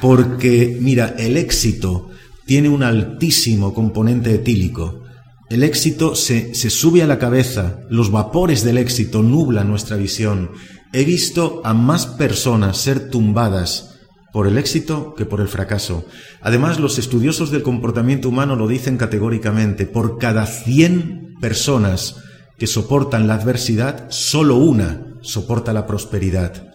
Porque, 0.00 0.78
mira, 0.80 1.14
el 1.18 1.36
éxito 1.36 2.10
tiene 2.46 2.68
un 2.68 2.82
altísimo 2.82 3.74
componente 3.74 4.34
etílico. 4.34 5.02
El 5.50 5.62
éxito 5.62 6.16
se, 6.16 6.54
se, 6.54 6.70
sube 6.70 7.02
a 7.02 7.06
la 7.06 7.18
cabeza, 7.18 7.80
los 7.90 8.10
vapores 8.10 8.64
del 8.64 8.78
éxito 8.78 9.22
nublan 9.22 9.68
nuestra 9.68 9.96
visión. 9.96 10.50
He 10.92 11.04
visto 11.04 11.60
a 11.64 11.74
más 11.74 12.06
personas 12.06 12.78
ser 12.78 13.10
tumbadas 13.10 13.94
por 14.32 14.48
el 14.48 14.58
éxito 14.58 15.14
que 15.14 15.26
por 15.26 15.40
el 15.40 15.48
fracaso. 15.48 16.06
Además, 16.40 16.80
los 16.80 16.98
estudiosos 16.98 17.52
del 17.52 17.62
comportamiento 17.62 18.28
humano 18.28 18.56
lo 18.56 18.66
dicen 18.66 18.96
categóricamente. 18.96 19.86
Por 19.86 20.18
cada 20.18 20.46
100 20.46 21.34
personas 21.40 22.16
que 22.64 22.68
soportan 22.68 23.26
la 23.26 23.34
adversidad, 23.34 24.06
solo 24.08 24.56
una 24.56 25.18
soporta 25.20 25.74
la 25.74 25.86
prosperidad. 25.86 26.72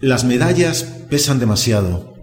Las 0.00 0.24
medallas 0.24 0.82
pesan 1.08 1.38
demasiado, 1.38 2.14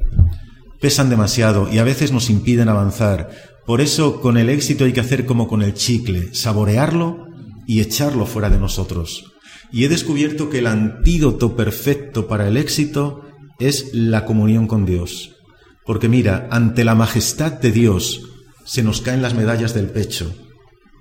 pesan 0.81 1.09
demasiado 1.09 1.71
y 1.71 1.77
a 1.77 1.85
veces 1.85 2.11
nos 2.11 2.29
impiden 2.29 2.67
avanzar. 2.67 3.29
Por 3.65 3.79
eso 3.79 4.19
con 4.19 4.37
el 4.37 4.49
éxito 4.49 4.83
hay 4.83 4.91
que 4.91 4.99
hacer 4.99 5.25
como 5.25 5.47
con 5.47 5.61
el 5.61 5.73
chicle, 5.73 6.35
saborearlo 6.35 7.27
y 7.65 7.79
echarlo 7.79 8.25
fuera 8.25 8.49
de 8.49 8.59
nosotros. 8.59 9.23
Y 9.71 9.85
he 9.85 9.87
descubierto 9.87 10.49
que 10.49 10.59
el 10.59 10.67
antídoto 10.67 11.55
perfecto 11.55 12.27
para 12.27 12.45
el 12.49 12.57
éxito 12.57 13.21
es 13.57 13.91
la 13.93 14.25
comunión 14.25 14.67
con 14.67 14.85
Dios. 14.85 15.37
Porque 15.85 16.09
mira, 16.09 16.49
ante 16.51 16.83
la 16.83 16.95
majestad 16.95 17.53
de 17.53 17.71
Dios 17.71 18.19
se 18.65 18.83
nos 18.83 18.99
caen 18.99 19.21
las 19.21 19.33
medallas 19.33 19.73
del 19.73 19.89
pecho. 19.89 20.35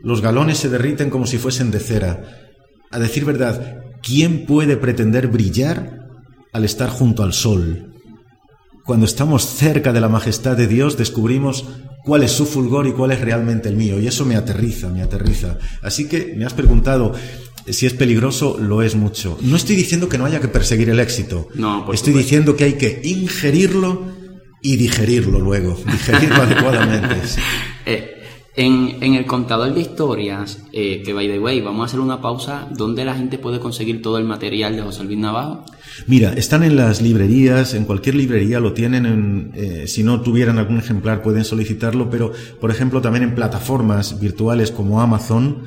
Los 0.02 0.20
galones 0.20 0.58
se 0.58 0.68
derriten 0.68 1.10
como 1.10 1.26
si 1.26 1.38
fuesen 1.38 1.70
de 1.70 1.80
cera. 1.80 2.38
A 2.90 2.98
decir 2.98 3.24
verdad, 3.24 3.82
¿quién 4.02 4.46
puede 4.46 4.76
pretender 4.76 5.28
brillar 5.28 6.08
al 6.52 6.64
estar 6.64 6.88
junto 6.88 7.22
al 7.22 7.32
sol? 7.32 7.92
Cuando 8.84 9.06
estamos 9.06 9.46
cerca 9.46 9.92
de 9.92 10.00
la 10.00 10.08
majestad 10.08 10.56
de 10.56 10.66
Dios 10.66 10.96
descubrimos 10.96 11.64
cuál 12.04 12.22
es 12.22 12.32
su 12.32 12.46
fulgor 12.46 12.86
y 12.86 12.92
cuál 12.92 13.12
es 13.12 13.20
realmente 13.20 13.68
el 13.68 13.76
mío. 13.76 14.00
Y 14.00 14.06
eso 14.06 14.24
me 14.24 14.36
aterriza, 14.36 14.88
me 14.88 15.02
aterriza. 15.02 15.58
Así 15.82 16.08
que 16.08 16.34
me 16.36 16.44
has 16.44 16.54
preguntado, 16.54 17.12
si 17.68 17.86
es 17.86 17.92
peligroso, 17.92 18.58
lo 18.58 18.82
es 18.82 18.96
mucho. 18.96 19.38
No 19.42 19.56
estoy 19.56 19.76
diciendo 19.76 20.08
que 20.08 20.18
no 20.18 20.24
haya 20.24 20.40
que 20.40 20.48
perseguir 20.48 20.90
el 20.90 21.00
éxito. 21.00 21.48
No, 21.54 21.92
estoy 21.92 22.14
diciendo 22.14 22.56
que 22.56 22.64
hay 22.64 22.72
que 22.74 23.00
ingerirlo 23.04 24.06
y 24.62 24.76
digerirlo 24.76 25.40
luego, 25.40 25.78
digerirlo 25.86 26.36
adecuadamente. 26.42 27.16
Eh, 27.86 28.19
en, 28.60 29.14
el 29.14 29.26
contador 29.26 29.72
de 29.72 29.80
historias, 29.80 30.58
eh, 30.72 31.02
que 31.02 31.14
by 31.14 31.28
the 31.28 31.38
way, 31.38 31.60
vamos 31.60 31.82
a 31.82 31.84
hacer 31.86 32.00
una 32.00 32.20
pausa, 32.20 32.66
¿dónde 32.70 33.06
la 33.06 33.14
gente 33.14 33.38
puede 33.38 33.58
conseguir 33.58 34.02
todo 34.02 34.18
el 34.18 34.24
material 34.24 34.76
de 34.76 34.82
José 34.82 35.04
Luis 35.04 35.16
Navajo? 35.18 35.64
Mira, 36.06 36.34
están 36.34 36.62
en 36.62 36.76
las 36.76 37.00
librerías, 37.00 37.72
en 37.72 37.86
cualquier 37.86 38.16
librería 38.16 38.60
lo 38.60 38.74
tienen, 38.74 39.52
eh, 39.54 39.84
si 39.86 40.02
no 40.02 40.20
tuvieran 40.20 40.58
algún 40.58 40.76
ejemplar 40.78 41.22
pueden 41.22 41.44
solicitarlo, 41.44 42.10
pero 42.10 42.32
por 42.60 42.70
ejemplo 42.70 43.00
también 43.00 43.24
en 43.24 43.34
plataformas 43.34 44.20
virtuales 44.20 44.70
como 44.70 45.00
Amazon, 45.00 45.62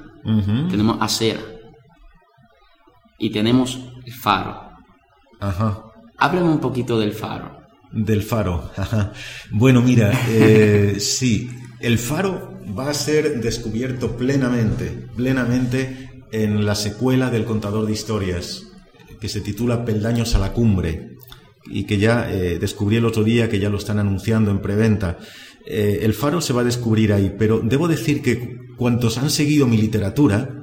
tenemos 0.71 0.99
a 1.01 1.09
Cera 1.09 1.41
y 3.19 3.31
tenemos 3.31 3.79
el 4.07 4.13
Faro. 4.13 4.71
Ajá. 5.41 5.83
Háblame 6.17 6.49
un 6.49 6.61
poquito 6.61 6.99
del 6.99 7.13
Faro. 7.13 7.59
Del 7.91 8.23
faro. 8.23 8.71
bueno, 9.51 9.81
mira, 9.81 10.13
eh, 10.29 10.97
sí, 11.01 11.51
el 11.81 11.99
faro 11.99 12.59
va 12.79 12.91
a 12.91 12.95
ser 12.95 13.41
descubierto 13.41 14.15
plenamente, 14.17 15.09
plenamente 15.17 16.08
en 16.33 16.65
la 16.67 16.75
secuela 16.75 17.31
del 17.31 17.45
contador 17.45 17.87
de 17.87 17.93
historias, 17.93 18.67
que 19.21 19.29
se 19.29 19.41
titula 19.41 19.85
Peldaños 19.85 20.35
a 20.35 20.39
la 20.39 20.53
cumbre, 20.53 21.17
y 21.71 21.85
que 21.85 21.99
ya 21.99 22.31
eh, 22.31 22.59
descubrí 22.59 22.97
el 22.97 23.05
otro 23.05 23.25
día, 23.25 23.49
que 23.49 23.59
ya 23.59 23.71
lo 23.71 23.79
están 23.79 23.99
anunciando 23.99 24.51
en 24.51 24.61
preventa. 24.61 25.19
Eh, 25.67 26.01
el 26.03 26.15
faro 26.15 26.41
se 26.41 26.53
va 26.53 26.63
a 26.63 26.65
descubrir 26.65 27.13
ahí, 27.13 27.35
pero 27.39 27.61
debo 27.63 27.89
decir 27.89 28.23
que 28.23 28.57
cuantos 28.77 29.19
han 29.19 29.31
seguido 29.31 29.67
mi 29.67 29.77
literatura, 29.77 30.59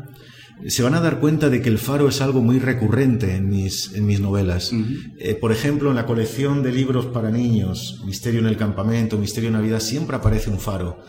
se 0.68 0.84
van 0.84 0.96
a 0.96 1.02
dar 1.02 1.20
cuenta 1.20 1.50
de 1.50 1.62
que 1.62 1.70
el 1.70 1.78
faro 1.78 2.08
es 2.08 2.22
algo 2.22 2.42
muy 2.42 2.60
recurrente 2.60 3.36
en 3.36 3.50
mis, 3.50 3.94
en 3.94 4.06
mis 4.06 4.20
novelas. 4.20 4.72
Eh, 5.20 5.36
por 5.36 5.52
ejemplo, 5.52 5.90
en 5.90 5.96
la 5.96 6.06
colección 6.06 6.64
de 6.64 6.72
libros 6.72 7.08
para 7.08 7.30
niños, 7.30 8.02
Misterio 8.06 8.40
en 8.40 8.48
el 8.48 8.58
Campamento, 8.58 9.18
Misterio 9.18 9.50
en 9.50 9.56
Navidad, 9.56 9.80
siempre 9.80 10.16
aparece 10.16 10.50
un 10.50 10.60
faro. 10.60 11.02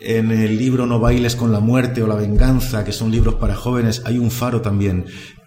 En 0.00 0.30
el 0.30 0.58
libro 0.58 0.86
No 0.86 0.98
bailes 0.98 1.36
con 1.36 1.52
la 1.52 1.60
muerte 1.60 2.02
o 2.02 2.06
la 2.06 2.16
venganza, 2.16 2.84
que 2.84 2.92
son 2.92 3.10
libros 3.10 3.34
para 3.36 3.54
jóvenes, 3.54 4.02
hay 4.04 4.18
un 4.18 4.30
faro 4.30 4.60
también. 4.60 5.06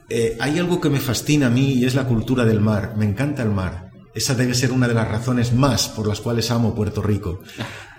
Eh, 0.09 0.37
hay 0.39 0.57
algo 0.57 0.79
que 0.79 0.89
me 0.89 0.99
fascina 0.99 1.47
a 1.47 1.49
mí 1.49 1.73
y 1.73 1.85
es 1.85 1.95
la 1.95 2.05
cultura 2.05 2.45
del 2.45 2.61
mar. 2.61 2.95
Me 2.97 3.05
encanta 3.05 3.43
el 3.43 3.51
mar. 3.51 3.91
Esa 4.13 4.33
debe 4.33 4.55
ser 4.55 4.71
una 4.71 4.87
de 4.87 4.95
las 4.95 5.07
razones 5.07 5.53
más 5.53 5.89
por 5.89 6.07
las 6.07 6.21
cuales 6.21 6.49
amo 6.49 6.73
Puerto 6.73 7.03
Rico. 7.03 7.41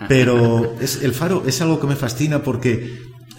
Pero 0.09 0.75
es, 0.81 1.03
el 1.03 1.13
faro 1.13 1.45
es 1.47 1.61
algo 1.61 1.79
que 1.79 1.87
me 1.87 1.97
fascina 1.97 2.43
porque 2.43 2.99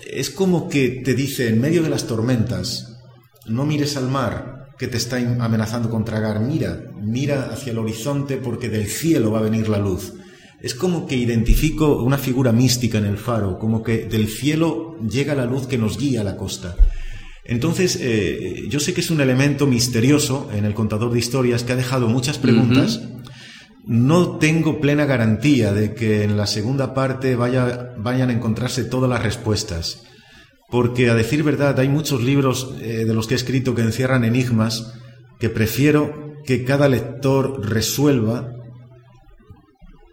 es 0.10 0.30
como 0.30 0.70
que 0.70 1.01
te 1.03 1.14
dice 1.14 1.49
en 1.49 1.60
medio 1.60 1.84
de 1.84 1.89
las 1.89 2.07
tormentas, 2.07 2.97
no 3.45 3.66
mires 3.66 3.97
al 3.97 4.07
mar 4.07 4.70
que 4.78 4.88
te 4.88 4.97
está 4.97 5.18
amenazando 5.18 5.89
con 5.89 6.05
tragar, 6.05 6.39
mira, 6.39 6.82
mira 7.01 7.49
hacia 7.51 7.72
el 7.72 7.80
horizonte 7.80 8.38
porque 8.38 8.70
del 8.70 8.88
cielo 8.88 9.32
va 9.32 9.39
a 9.39 9.43
venir 9.43 9.68
la 9.68 9.78
luz. 9.78 10.14
Es 10.62 10.76
como 10.76 11.07
que 11.07 11.16
identifico 11.16 12.03
una 12.03 12.18
figura 12.18 12.51
mística 12.51 12.97
en 12.97 13.05
el 13.05 13.18
faro, 13.18 13.57
como 13.60 13.82
que 13.82 14.05
del 14.05 14.28
cielo 14.28 14.97
llega 15.07 15.36
la 15.36 15.45
luz 15.45 15.68
que 15.68 15.78
nos 15.78 15.97
guía 15.97 16.22
a 16.22 16.26
la 16.26 16.36
costa. 16.36 16.76
Entonces, 17.45 17.97
eh, 18.01 18.66
yo 18.70 18.80
sé 18.80 18.93
que 18.93 19.01
es 19.01 19.10
un 19.10 19.22
elemento 19.22 19.66
misterioso 19.66 20.49
en 20.53 20.66
el 20.66 20.76
contador 20.76 21.12
de 21.12 21.20
historias 21.20 21.64
que 21.64 21.74
ha 21.74 21.78
dejado 21.78 22.07
muchas 22.07 22.38
preguntas. 22.38 23.01
No 23.86 24.38
tengo 24.38 24.80
plena 24.80 25.05
garantía 25.05 25.74
de 25.74 25.95
que 25.95 26.24
en 26.24 26.38
la 26.38 26.45
segunda 26.45 26.93
parte 26.93 27.36
vaya, 27.36 27.95
vayan 27.97 28.30
a 28.30 28.34
encontrarse 28.34 28.84
todas 28.84 29.10
las 29.10 29.24
respuestas, 29.24 30.03
porque 30.70 31.10
a 31.10 31.16
decir 31.16 31.41
verdad 31.41 31.80
hay 31.80 31.89
muchos 31.89 32.22
libros 32.22 32.76
eh, 32.82 33.05
de 33.05 33.14
los 33.16 33.26
que 33.26 33.34
he 33.34 33.38
escrito 33.38 33.74
que 33.74 33.82
encierran 33.82 34.26
enigmas 34.26 34.93
que 35.39 35.49
prefiero 35.49 36.36
que 36.45 36.64
cada 36.66 36.88
lector 36.88 37.68
resuelva 37.68 38.59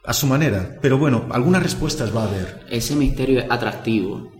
a 0.06 0.12
su 0.12 0.26
manera. 0.26 0.78
Pero 0.80 0.98
bueno, 0.98 1.26
algunas 1.30 1.62
respuestas 1.62 2.14
va 2.14 2.22
a 2.22 2.28
haber. 2.28 2.60
Ese 2.70 2.94
misterio 2.94 3.40
es 3.40 3.46
atractivo. 3.50 4.32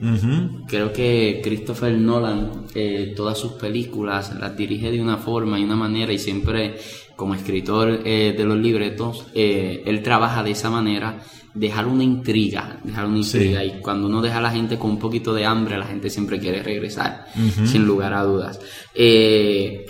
Creo 0.68 0.92
que 0.92 1.40
Christopher 1.42 1.98
Nolan, 1.98 2.66
eh, 2.74 3.12
todas 3.16 3.36
sus 3.36 3.52
películas 3.52 4.34
las 4.38 4.56
dirige 4.56 4.90
de 4.90 5.02
una 5.02 5.16
forma 5.16 5.58
y 5.58 5.64
una 5.64 5.76
manera 5.76 6.12
y 6.12 6.18
siempre 6.18 6.76
como 7.16 7.34
escritor 7.34 8.02
eh, 8.04 8.34
de 8.36 8.44
los 8.44 8.58
libretos, 8.58 9.26
eh, 9.34 9.82
él 9.86 10.02
trabaja 10.02 10.42
de 10.42 10.50
esa 10.52 10.70
manera, 10.70 11.18
dejar 11.54 11.86
una 11.86 12.04
intriga, 12.04 12.78
dejar 12.84 13.06
una 13.06 13.18
intriga. 13.18 13.64
Y 13.64 13.80
cuando 13.80 14.06
uno 14.06 14.20
deja 14.20 14.38
a 14.38 14.42
la 14.42 14.50
gente 14.50 14.78
con 14.78 14.90
un 14.90 14.98
poquito 14.98 15.34
de 15.34 15.46
hambre, 15.46 15.78
la 15.78 15.86
gente 15.86 16.10
siempre 16.10 16.38
quiere 16.38 16.62
regresar, 16.62 17.26
sin 17.64 17.86
lugar 17.86 18.12
a 18.12 18.22
dudas. 18.22 18.60
Eh, 18.94 19.86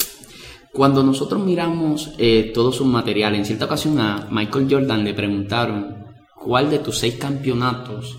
cuando 0.76 1.02
nosotros 1.02 1.42
miramos 1.42 2.12
todo 2.52 2.70
su 2.70 2.84
material, 2.84 3.34
en 3.34 3.46
cierta 3.46 3.64
ocasión 3.64 3.98
a 3.98 4.28
Michael 4.30 4.68
Jordan 4.70 5.04
le 5.04 5.14
preguntaron, 5.14 6.04
¿cuál 6.38 6.68
de 6.68 6.80
tus 6.80 6.98
seis 6.98 7.14
campeonatos 7.14 8.18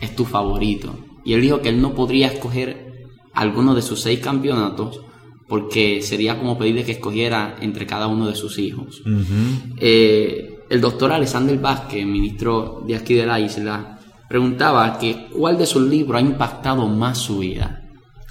es 0.00 0.16
tu 0.16 0.24
favorito? 0.24 0.98
Y 1.24 1.34
él 1.34 1.42
dijo 1.42 1.60
que 1.60 1.68
él 1.68 1.82
no 1.82 1.94
podría 1.94 2.28
escoger 2.28 2.88
alguno 3.34 3.74
de 3.74 3.82
sus 3.82 4.00
seis 4.00 4.18
campeonatos 4.20 5.00
porque 5.46 6.02
sería 6.02 6.38
como 6.38 6.58
pedirle 6.58 6.84
que 6.84 6.92
escogiera 6.92 7.56
entre 7.60 7.86
cada 7.86 8.06
uno 8.06 8.26
de 8.26 8.34
sus 8.34 8.58
hijos. 8.58 9.02
Eh, 9.78 10.58
el 10.68 10.80
doctor 10.80 11.12
Alexander 11.12 11.58
Vázquez, 11.58 12.04
ministro 12.04 12.82
de 12.86 12.96
aquí 12.96 13.14
de 13.14 13.26
la 13.26 13.40
isla, 13.40 13.98
preguntaba 14.28 14.98
que 14.98 15.28
cuál 15.34 15.56
de 15.56 15.66
sus 15.66 15.88
libros 15.88 16.20
ha 16.20 16.24
impactado 16.24 16.86
más 16.86 17.18
su 17.18 17.38
vida. 17.38 17.87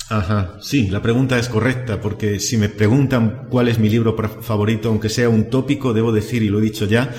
Ajá, 0.10 0.58
sí, 0.62 0.90
la 0.90 1.02
pregunta 1.02 1.38
es 1.38 1.50
correcta, 1.50 2.00
porque 2.00 2.40
si 2.40 2.58
me 2.58 2.70
preguntan 2.70 3.48
cuál 3.50 3.68
es 3.68 3.78
mi 3.78 3.90
libro 3.90 4.16
favorito, 4.42 4.90
aunque 4.90 5.10
sea 5.10 5.28
un 5.28 5.50
tópico, 5.50 5.94
debo 5.94 6.12
decir, 6.12 6.44
y 6.44 6.50
lo 6.50 6.60
he 6.60 6.64
dicho 6.64 6.86
ya, 6.86 7.14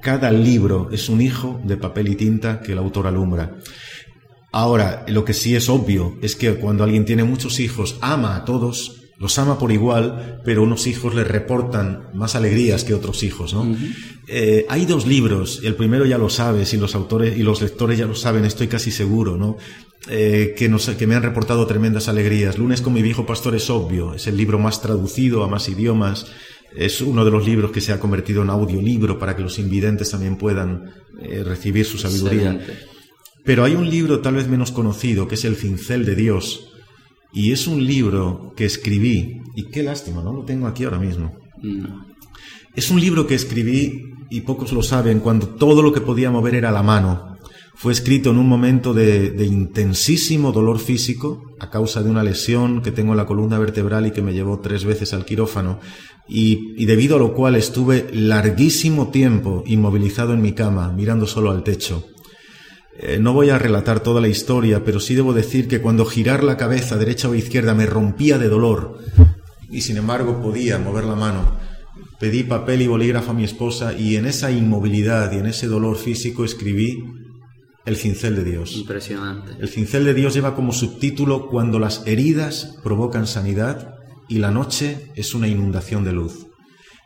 cada 0.00 0.32
libro 0.32 0.88
es 0.90 1.08
un 1.08 1.20
hijo 1.20 1.60
de 1.64 1.76
papel 1.76 2.08
y 2.08 2.16
tinta 2.16 2.60
que 2.60 2.72
el 2.72 2.78
autor 2.78 3.06
alumbra. 3.06 3.58
Ahora, 4.50 5.04
lo 5.08 5.24
que 5.24 5.34
sí 5.34 5.54
es 5.54 5.68
obvio 5.68 6.18
es 6.20 6.34
que 6.34 6.54
cuando 6.56 6.82
alguien 6.84 7.04
tiene 7.04 7.24
muchos 7.24 7.60
hijos, 7.60 7.96
ama 8.00 8.36
a 8.36 8.44
todos 8.44 9.02
los 9.22 9.38
ama 9.38 9.56
por 9.56 9.70
igual, 9.70 10.40
pero 10.44 10.64
unos 10.64 10.88
hijos 10.88 11.14
le 11.14 11.22
reportan 11.22 12.08
más 12.12 12.34
alegrías 12.34 12.82
que 12.82 12.92
otros 12.92 13.22
hijos, 13.22 13.54
¿no? 13.54 13.76
Eh, 14.26 14.66
hay 14.68 14.84
dos 14.84 15.06
libros, 15.06 15.60
el 15.62 15.76
primero 15.76 16.04
ya 16.04 16.18
lo 16.18 16.28
sabes 16.28 16.74
y 16.74 16.76
los 16.76 16.96
autores 16.96 17.38
y 17.38 17.44
los 17.44 17.62
lectores 17.62 17.98
ya 18.00 18.06
lo 18.06 18.16
saben, 18.16 18.44
estoy 18.44 18.66
casi 18.66 18.90
seguro, 18.90 19.36
¿no? 19.36 19.58
Eh, 20.08 20.54
que, 20.58 20.68
nos, 20.68 20.90
que 20.90 21.06
me 21.06 21.14
han 21.14 21.22
reportado 21.22 21.64
tremendas 21.66 22.08
alegrías. 22.08 22.58
Lunes 22.58 22.82
con 22.82 22.92
mi 22.92 23.02
viejo 23.02 23.24
pastor 23.24 23.54
es 23.54 23.70
obvio, 23.70 24.14
es 24.14 24.26
el 24.26 24.36
libro 24.36 24.58
más 24.58 24.82
traducido 24.82 25.44
a 25.44 25.48
más 25.48 25.68
idiomas, 25.68 26.26
es 26.74 27.00
uno 27.00 27.24
de 27.24 27.30
los 27.30 27.46
libros 27.46 27.70
que 27.70 27.80
se 27.80 27.92
ha 27.92 28.00
convertido 28.00 28.42
en 28.42 28.50
audiolibro 28.50 29.18
para 29.18 29.36
que 29.36 29.42
los 29.42 29.60
invidentes 29.60 30.10
también 30.10 30.36
puedan 30.36 30.90
eh, 31.20 31.44
recibir 31.44 31.86
su 31.86 31.98
sabiduría. 31.98 32.60
Pero 33.44 33.62
hay 33.64 33.74
un 33.74 33.88
libro 33.88 34.20
tal 34.20 34.34
vez 34.34 34.48
menos 34.48 34.72
conocido, 34.72 35.28
que 35.28 35.36
es 35.36 35.44
El 35.44 35.56
cincel 35.56 36.04
de 36.04 36.16
Dios, 36.16 36.72
y 37.32 37.52
es 37.52 37.66
un 37.66 37.84
libro 37.84 38.52
que 38.56 38.64
escribí, 38.64 39.40
y 39.54 39.70
qué 39.70 39.82
lástima, 39.82 40.22
no 40.22 40.32
lo 40.32 40.44
tengo 40.44 40.66
aquí 40.66 40.84
ahora 40.84 40.98
mismo. 40.98 41.32
Es 42.74 42.90
un 42.90 43.00
libro 43.00 43.26
que 43.26 43.34
escribí, 43.34 44.14
y 44.30 44.40
pocos 44.42 44.72
lo 44.72 44.82
saben, 44.82 45.20
cuando 45.20 45.48
todo 45.48 45.82
lo 45.82 45.92
que 45.92 46.00
podía 46.00 46.30
mover 46.30 46.54
era 46.54 46.70
la 46.70 46.82
mano. 46.82 47.31
Fue 47.74 47.92
escrito 47.92 48.30
en 48.30 48.38
un 48.38 48.48
momento 48.48 48.92
de, 48.94 49.34
intensísimo 49.44 50.52
dolor 50.52 50.78
físico 50.78 51.54
a 51.58 51.70
causa 51.70 52.02
de 52.02 52.10
una 52.10 52.22
lesión 52.22 52.82
que 52.82 52.92
tengo 52.92 53.12
en 53.12 53.16
la 53.16 53.26
columna 53.26 53.58
vertebral 53.58 54.06
y 54.06 54.10
que 54.10 54.22
me 54.22 54.34
llevó 54.34 54.60
tres 54.60 54.84
veces 54.84 55.12
al 55.12 55.24
quirófano. 55.24 55.80
Y, 56.28 56.84
debido 56.84 57.16
a 57.16 57.18
lo 57.18 57.34
cual 57.34 57.56
estuve 57.56 58.08
larguísimo 58.12 59.08
tiempo 59.08 59.64
inmovilizado 59.66 60.32
en 60.32 60.42
mi 60.42 60.52
cama 60.52 60.92
mirando 60.92 61.26
solo 61.26 61.50
al 61.50 61.64
techo. 61.64 62.06
Eh, 62.98 63.18
no 63.18 63.32
voy 63.32 63.48
a 63.48 63.58
relatar 63.58 64.00
toda 64.00 64.20
la 64.20 64.28
historia, 64.28 64.84
pero 64.84 65.00
sí 65.00 65.14
debo 65.14 65.32
decir 65.32 65.66
que 65.66 65.80
cuando 65.80 66.04
girar 66.04 66.44
la 66.44 66.58
cabeza 66.58 66.98
derecha 66.98 67.28
o 67.28 67.34
izquierda 67.34 67.74
me 67.74 67.86
rompía 67.86 68.38
de 68.38 68.48
dolor. 68.48 68.98
Y 69.70 69.80
sin 69.80 69.96
embargo 69.96 70.42
podía 70.42 70.78
mover 70.78 71.04
la 71.04 71.16
mano, 71.16 71.56
pedí 72.20 72.42
papel 72.42 72.82
y 72.82 72.86
bolígrafo 72.86 73.30
a 73.30 73.34
mi 73.34 73.44
esposa 73.44 73.94
y 73.98 74.16
en 74.16 74.26
esa 74.26 74.50
inmovilidad 74.50 75.32
y 75.32 75.38
en 75.38 75.46
ese 75.46 75.66
dolor 75.66 75.96
físico 75.96 76.44
escribí 76.44 77.21
El 77.84 77.96
cincel 77.96 78.36
de 78.36 78.44
Dios. 78.44 78.76
Impresionante. 78.76 79.52
El 79.58 79.68
cincel 79.68 80.04
de 80.04 80.14
Dios 80.14 80.34
lleva 80.34 80.54
como 80.54 80.72
subtítulo 80.72 81.48
Cuando 81.48 81.78
las 81.78 82.06
heridas 82.06 82.78
provocan 82.82 83.26
sanidad 83.26 83.96
y 84.28 84.38
la 84.38 84.50
noche 84.50 85.10
es 85.16 85.34
una 85.34 85.48
inundación 85.48 86.04
de 86.04 86.12
luz. 86.12 86.46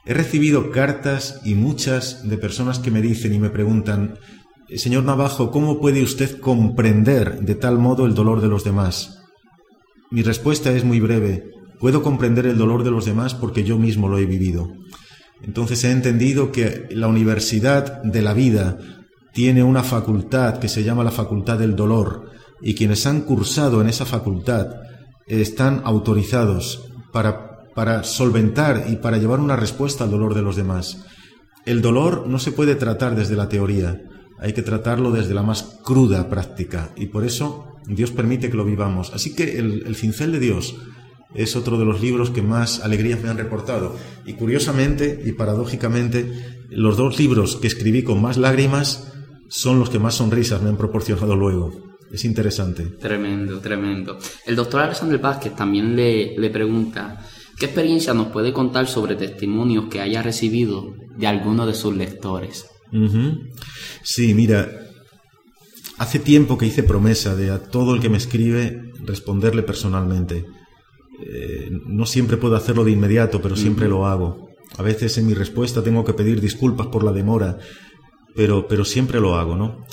He 0.05 0.15
recibido 0.15 0.71
cartas 0.71 1.41
y 1.45 1.55
muchas 1.55 2.29
de 2.29 2.39
personas 2.39 2.79
que 2.79 2.91
me 2.91 3.03
dicen 3.03 3.33
y 3.35 3.39
me 3.39 3.51
preguntan, 3.51 4.19
Señor 4.75 5.05
Navajo, 5.05 5.51
¿cómo 5.51 5.81
puede 5.81 6.03
usted 6.03 6.39
comprender 6.41 7.41
de 7.41 7.55
tal 7.55 7.79
modo 7.79 8.07
el 8.07 8.15
dolor 8.15 8.41
de 8.41 8.49
los 8.49 8.63
demás? 8.63 9.23
Mi 10.11 10.23
respuesta 10.23 10.73
es 10.73 10.85
muy 10.85 11.01
breve. 11.01 11.51
Puedo 11.81 12.03
comprender 12.03 12.47
el 12.47 12.59
dolor 12.59 12.85
de 12.85 12.91
los 12.91 13.05
demás 13.05 13.35
porque 13.35 13.65
yo 13.65 13.79
mismo 13.79 14.09
lo 14.09 14.19
he 14.19 14.27
vivido. 14.27 14.73
Entonces 15.43 15.83
he 15.85 15.91
entendido 15.91 16.53
que 16.53 16.87
la 16.91 17.09
universidad 17.09 18.03
de 18.03 18.23
la 18.23 18.35
vida 18.35 18.79
tiene 19.37 19.63
una 19.63 19.85
facultad 19.85 20.59
que 20.59 20.69
se 20.69 20.83
llama 20.83 21.05
la 21.05 21.13
facultad 21.13 21.59
del 21.59 21.77
dolor 21.77 22.33
y 22.61 22.75
quienes 22.75 23.07
han 23.07 23.21
cursado 23.21 23.81
en 23.81 23.89
esa 23.89 24.05
facultad 24.05 24.67
están 25.29 25.83
autorizados 25.85 26.89
para, 27.13 27.69
para 27.75 28.03
solventar 28.03 28.87
y 28.89 28.97
para 28.97 29.19
llevar 29.19 29.39
una 29.39 29.55
respuesta 29.55 30.03
al 30.03 30.11
dolor 30.11 30.35
de 30.35 30.43
los 30.43 30.57
demás. 30.57 31.05
El 31.67 31.83
dolor 31.83 32.27
no 32.27 32.41
se 32.41 32.51
puede 32.51 32.75
tratar 32.75 33.15
desde 33.15 33.37
la 33.37 33.49
teoría 33.49 34.01
hay 34.39 34.53
que 34.53 34.63
tratarlo 34.63 35.11
desde 35.11 35.35
la 35.35 35.43
más 35.43 35.79
cruda 35.83 36.29
práctica 36.29 36.91
y 36.97 37.07
por 37.07 37.25
eso 37.25 37.67
Dios 37.87 38.11
permite 38.11 38.51
que 38.51 38.57
lo 38.57 38.65
vivamos. 38.65 39.13
Así 39.15 39.35
que 39.35 39.59
el, 39.59 39.95
cincel 39.97 40.33
de 40.33 40.41
Dios 40.41 40.77
es 41.35 41.57
otro 41.57 41.79
de 41.79 41.85
los 41.85 42.01
libros 42.01 42.31
que 42.31 42.43
más 42.43 42.81
alegrías 42.81 43.23
me 43.23 43.29
han 43.29 43.39
reportado. 43.39 43.95
Y 44.25 44.35
curiosamente 44.35 45.23
y 45.25 45.33
paradójicamente, 45.33 46.31
los 46.69 46.97
dos 46.97 47.19
libros 47.19 47.57
que 47.57 47.67
escribí 47.67 48.03
con 48.03 48.21
más 48.21 48.37
lágrimas 48.37 49.13
son 49.49 49.79
los 49.79 49.91
que 49.91 49.99
más 49.99 50.15
sonrisas 50.15 50.63
me 50.63 50.69
han 50.69 50.77
proporcionado 50.77 51.37
luego. 51.37 51.73
Es 52.13 52.25
interesante. 52.25 52.85
Tremendo, 52.85 53.61
tremendo. 53.61 54.19
El 54.47 54.57
doctor 54.57 54.83
Alexander 54.83 55.19
Vázquez 55.19 55.55
también 55.57 55.97
le, 55.97 56.39
le 56.39 56.51
pregunta, 56.51 57.25
¿qué 57.59 57.67
experiencia 57.67 58.15
nos 58.15 58.29
puede 58.29 58.53
contar 58.53 58.87
sobre 58.87 59.17
testimonios 59.17 59.87
que 59.91 60.01
haya 60.01 60.23
recibido 60.23 60.95
de 61.17 61.27
alguno 61.27 61.67
de 61.67 61.75
sus 61.75 61.97
lectores? 61.97 62.67
Sí, 64.03 64.35
mira, 64.35 64.69
hace 65.99 66.19
tiempo 66.19 66.57
que 66.57 66.67
hice 66.67 66.83
promesa 66.83 67.35
de 67.35 67.51
a 67.51 67.59
todo 67.59 67.95
el 67.95 68.01
que 68.01 68.09
me 68.09 68.19
escribe 68.19 68.93
responderle 69.05 69.63
personalmente. 69.63 70.45
Eh, 71.21 71.71
no 71.87 72.07
siempre 72.07 72.37
puedo 72.37 72.57
hacerlo 72.57 72.85
de 72.85 72.93
inmediato, 72.93 73.41
pero 73.41 73.57
siempre 73.57 73.89
lo 73.89 74.07
hago. 74.07 74.51
A 74.77 74.83
veces 74.83 75.17
en 75.19 75.27
mi 75.27 75.35
respuesta 75.35 75.83
tengo 75.83 76.05
que 76.05 76.13
pedir 76.13 76.41
disculpas 76.41 76.89
por 76.89 77.03
la 77.03 77.13
demora, 77.13 77.59
pero, 78.37 78.69
pero 78.69 78.85
siempre 78.85 79.21
lo 79.21 79.37
hago, 79.37 79.57
¿no? 79.57 79.85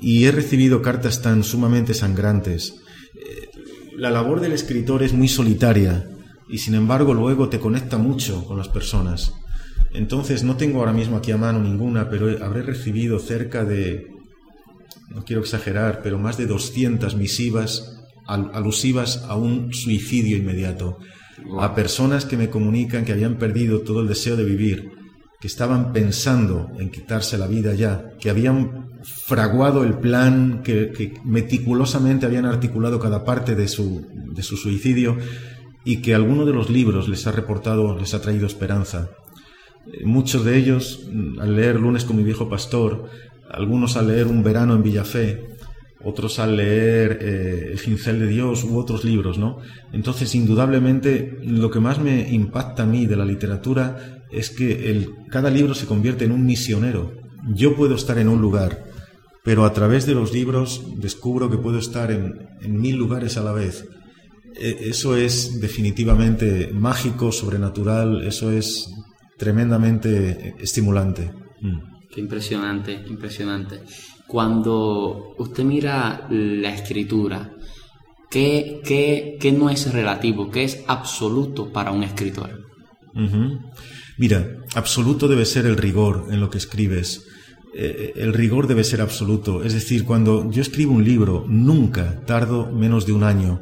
Y 0.00 0.24
he 0.24 0.32
recibido 0.32 0.82
cartas 0.82 1.22
tan 1.22 1.44
sumamente 1.44 1.94
sangrantes. 1.94 2.74
Eh, 3.14 3.48
la 3.96 4.10
labor 4.10 4.40
del 4.40 4.52
escritor 4.52 5.02
es 5.02 5.12
muy 5.12 5.28
solitaria 5.28 6.08
y 6.48 6.58
sin 6.58 6.74
embargo 6.74 7.14
luego 7.14 7.48
te 7.48 7.60
conecta 7.60 7.98
mucho 7.98 8.44
con 8.44 8.58
las 8.58 8.68
personas. 8.68 9.32
Entonces 9.92 10.42
no 10.42 10.56
tengo 10.56 10.80
ahora 10.80 10.92
mismo 10.92 11.16
aquí 11.16 11.30
a 11.32 11.36
mano 11.36 11.60
ninguna, 11.60 12.08
pero 12.08 12.44
habré 12.44 12.62
recibido 12.62 13.18
cerca 13.18 13.64
de, 13.64 14.06
no 15.10 15.24
quiero 15.24 15.42
exagerar, 15.42 16.00
pero 16.02 16.18
más 16.18 16.38
de 16.38 16.46
200 16.46 17.14
misivas 17.16 17.98
alusivas 18.26 19.24
a 19.28 19.36
un 19.36 19.74
suicidio 19.74 20.36
inmediato, 20.36 20.98
a 21.60 21.74
personas 21.74 22.24
que 22.24 22.36
me 22.36 22.48
comunican 22.48 23.04
que 23.04 23.12
habían 23.12 23.36
perdido 23.36 23.80
todo 23.80 24.00
el 24.00 24.08
deseo 24.08 24.36
de 24.36 24.44
vivir, 24.44 24.90
que 25.42 25.48
estaban 25.48 25.92
pensando 25.92 26.70
en 26.78 26.88
quitarse 26.88 27.36
la 27.36 27.48
vida 27.48 27.74
ya, 27.74 28.12
que 28.20 28.30
habían 28.30 28.86
fraguado 29.02 29.82
el 29.82 29.94
plan, 29.94 30.62
que, 30.62 31.14
meticulosamente 31.24 32.26
habían 32.26 32.46
articulado 32.46 33.00
cada 33.00 33.24
parte 33.24 33.56
de 33.56 33.66
su, 33.66 34.06
de 34.32 34.40
su 34.44 34.56
suicidio 34.56 35.18
y 35.84 35.96
que 36.00 36.14
alguno 36.14 36.46
de 36.46 36.52
los 36.52 36.70
libros 36.70 37.08
les 37.08 37.26
ha 37.26 37.32
reportado, 37.32 37.98
les 37.98 38.14
ha 38.14 38.22
traído 38.22 38.46
esperanza. 38.46 39.10
Muchos 40.04 40.44
de 40.44 40.56
ellos, 40.56 41.08
al 41.40 41.56
leer 41.56 41.80
Lunes 41.80 42.04
con 42.04 42.16
mi 42.16 42.22
viejo 42.22 42.48
pastor, 42.48 43.10
algunos 43.50 43.96
al 43.96 44.06
leer 44.06 44.28
Un 44.28 44.44
verano 44.44 44.76
en 44.76 44.84
Villafé, 44.84 45.44
otros 46.04 46.38
al 46.38 46.56
leer 46.56 47.18
eh, 47.20 47.68
El 47.72 47.80
cincel 47.80 48.20
de 48.20 48.28
Dios 48.28 48.62
u 48.62 48.78
otros 48.78 49.04
libros, 49.04 49.38
¿no? 49.38 49.58
Entonces, 49.92 50.36
indudablemente, 50.36 51.40
lo 51.42 51.68
que 51.68 51.80
más 51.80 51.98
me 51.98 52.32
impacta 52.32 52.84
a 52.84 52.86
mí 52.86 53.06
de 53.06 53.16
la 53.16 53.24
literatura 53.24 54.21
es 54.32 54.50
que 54.50 54.90
el, 54.90 55.10
cada 55.30 55.50
libro 55.50 55.74
se 55.74 55.86
convierte 55.86 56.24
en 56.24 56.32
un 56.32 56.44
misionero. 56.44 57.12
Yo 57.54 57.76
puedo 57.76 57.94
estar 57.94 58.18
en 58.18 58.28
un 58.28 58.40
lugar, 58.40 58.84
pero 59.44 59.64
a 59.64 59.72
través 59.72 60.06
de 60.06 60.14
los 60.14 60.32
libros 60.32 60.82
descubro 60.96 61.50
que 61.50 61.58
puedo 61.58 61.78
estar 61.78 62.10
en, 62.10 62.48
en 62.60 62.80
mil 62.80 62.96
lugares 62.96 63.36
a 63.36 63.42
la 63.42 63.52
vez. 63.52 63.84
E, 64.54 64.88
eso 64.88 65.16
es 65.16 65.60
definitivamente 65.60 66.70
mágico, 66.72 67.32
sobrenatural, 67.32 68.22
eso 68.26 68.50
es 68.50 68.90
tremendamente 69.36 70.54
estimulante. 70.60 71.30
Mm. 71.60 71.92
Qué 72.10 72.20
impresionante, 72.20 72.92
impresionante. 73.08 73.80
Cuando 74.26 75.34
usted 75.38 75.64
mira 75.64 76.26
la 76.30 76.74
escritura, 76.74 77.54
¿qué, 78.30 78.80
qué, 78.84 79.52
no 79.52 79.70
es 79.70 79.92
relativo? 79.92 80.50
¿Qué 80.50 80.64
es 80.64 80.84
absoluto 80.86 81.72
para 81.72 81.90
un 81.90 82.02
escritor? 82.02 82.71
Mira, 84.18 84.56
absoluto 84.74 85.28
debe 85.28 85.44
ser 85.44 85.66
el 85.66 85.76
rigor 85.76 86.28
en 86.30 86.40
lo 86.40 86.50
que 86.50 86.58
escribes. 86.58 87.26
Eh, 87.74 88.12
el 88.16 88.34
rigor 88.34 88.66
debe 88.66 88.84
ser 88.84 89.00
absoluto. 89.00 89.62
Es 89.62 89.72
decir, 89.72 90.04
cuando 90.04 90.50
yo 90.50 90.62
escribo 90.62 90.92
un 90.92 91.04
libro, 91.04 91.44
nunca 91.48 92.20
tardo 92.26 92.70
menos 92.70 93.06
de 93.06 93.12
un 93.12 93.24
año 93.24 93.60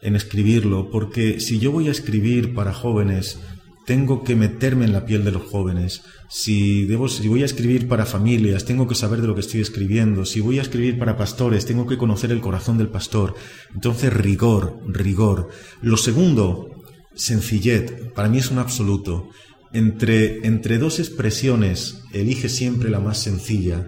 en 0.00 0.16
escribirlo, 0.16 0.90
porque 0.90 1.40
si 1.40 1.58
yo 1.58 1.72
voy 1.72 1.88
a 1.88 1.90
escribir 1.90 2.54
para 2.54 2.72
jóvenes, 2.72 3.38
tengo 3.86 4.24
que 4.24 4.36
meterme 4.36 4.84
en 4.84 4.92
la 4.92 5.04
piel 5.04 5.24
de 5.24 5.32
los 5.32 5.42
jóvenes. 5.42 6.02
Si, 6.28 6.84
debo, 6.84 7.08
si 7.08 7.28
voy 7.28 7.42
a 7.42 7.46
escribir 7.46 7.86
para 7.86 8.06
familias, 8.06 8.64
tengo 8.64 8.88
que 8.88 8.94
saber 8.94 9.20
de 9.20 9.26
lo 9.26 9.34
que 9.34 9.42
estoy 9.42 9.60
escribiendo. 9.60 10.24
Si 10.24 10.40
voy 10.40 10.58
a 10.58 10.62
escribir 10.62 10.98
para 10.98 11.16
pastores, 11.16 11.66
tengo 11.66 11.86
que 11.86 11.98
conocer 11.98 12.32
el 12.32 12.40
corazón 12.40 12.78
del 12.78 12.88
pastor. 12.88 13.34
Entonces, 13.74 14.12
rigor, 14.12 14.78
rigor. 14.86 15.48
Lo 15.82 15.96
segundo, 15.96 16.70
sencillez. 17.14 18.12
Para 18.14 18.28
mí 18.28 18.38
es 18.38 18.50
un 18.50 18.58
absoluto. 18.58 19.30
Entre, 19.72 20.46
entre 20.46 20.78
dos 20.78 20.98
expresiones, 20.98 22.02
elige 22.12 22.48
siempre 22.48 22.90
la 22.90 23.00
más 23.00 23.18
sencilla. 23.18 23.86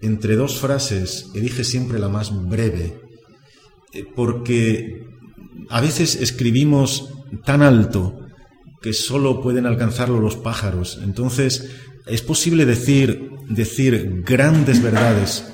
Entre 0.00 0.36
dos 0.36 0.58
frases, 0.58 1.30
elige 1.34 1.64
siempre 1.64 1.98
la 1.98 2.08
más 2.08 2.32
breve. 2.48 3.00
Eh, 3.92 4.04
porque 4.14 5.06
a 5.70 5.80
veces 5.80 6.16
escribimos 6.16 7.10
tan 7.44 7.62
alto, 7.62 8.20
que 8.82 8.92
solo 8.92 9.40
pueden 9.40 9.64
alcanzarlo 9.64 10.20
los 10.20 10.36
pájaros. 10.36 11.00
Entonces, 11.02 11.70
es 12.06 12.20
posible 12.20 12.66
decir, 12.66 13.30
decir 13.48 14.22
grandes 14.26 14.82
verdades 14.82 15.46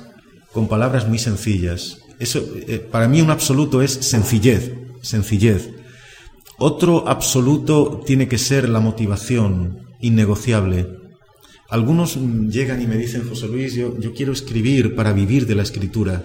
con 0.51 0.67
palabras 0.67 1.07
muy 1.07 1.17
sencillas. 1.17 1.99
Eso, 2.19 2.45
eh, 2.67 2.85
para 2.91 3.07
mí 3.07 3.21
un 3.21 3.31
absoluto 3.31 3.81
es 3.81 3.93
sencillez, 3.93 4.73
sencillez. 5.01 5.69
Otro 6.63 7.07
absoluto 7.07 8.03
tiene 8.05 8.27
que 8.27 8.37
ser 8.37 8.69
la 8.69 8.79
motivación, 8.79 9.79
innegociable. 9.99 10.85
Algunos 11.71 12.19
llegan 12.51 12.79
y 12.79 12.85
me 12.85 12.97
dicen, 12.97 13.27
José 13.27 13.47
Luis, 13.47 13.73
yo, 13.73 13.95
quiero 14.15 14.31
escribir 14.31 14.93
para 14.93 15.11
vivir 15.11 15.47
de 15.47 15.55
la 15.55 15.63
escritura. 15.63 16.23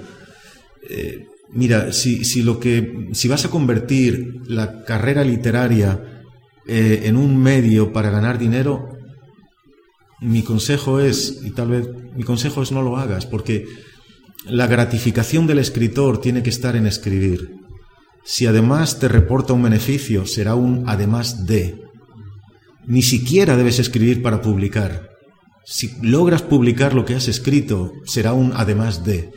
Eh, 0.90 1.24
mira, 1.52 1.90
si, 1.90 2.26
si, 2.26 2.42
lo 2.42 2.60
que, 2.60 3.08
si 3.12 3.28
vas 3.28 3.46
a 3.46 3.48
convertir 3.48 4.42
la 4.46 4.84
carrera 4.84 5.24
literaria 5.24 6.22
eh, 6.66 7.04
en 7.04 7.16
un 7.16 7.42
medio 7.42 7.94
para 7.94 8.10
ganar 8.10 8.38
dinero, 8.38 8.90
mi 10.20 10.42
consejo 10.42 11.00
es, 11.00 11.40
y 11.46 11.52
tal 11.52 11.70
vez 11.70 11.88
mi 12.14 12.24
consejo 12.24 12.62
es 12.62 12.72
no 12.72 12.82
lo 12.82 12.98
hagas, 12.98 13.24
porque 13.24 13.64
la 14.44 14.66
gratificación 14.66 15.46
del 15.46 15.60
escritor 15.60 16.20
tiene 16.20 16.42
que 16.42 16.50
estar 16.50 16.76
en 16.76 16.84
escribir. 16.84 17.65
Si 18.28 18.44
además 18.44 18.98
te 18.98 19.06
reporta 19.06 19.52
un 19.52 19.62
beneficio, 19.62 20.26
será 20.26 20.56
un 20.56 20.82
además 20.88 21.46
de. 21.46 21.80
Ni 22.84 23.02
siquiera 23.02 23.56
debes 23.56 23.78
escribir 23.78 24.20
para 24.20 24.42
publicar. 24.42 25.10
Si 25.64 25.92
logras 26.02 26.42
publicar 26.42 26.92
lo 26.92 27.04
que 27.04 27.14
has 27.14 27.28
escrito, 27.28 27.92
será 28.04 28.32
un 28.32 28.52
además 28.56 29.04
de. 29.04 29.30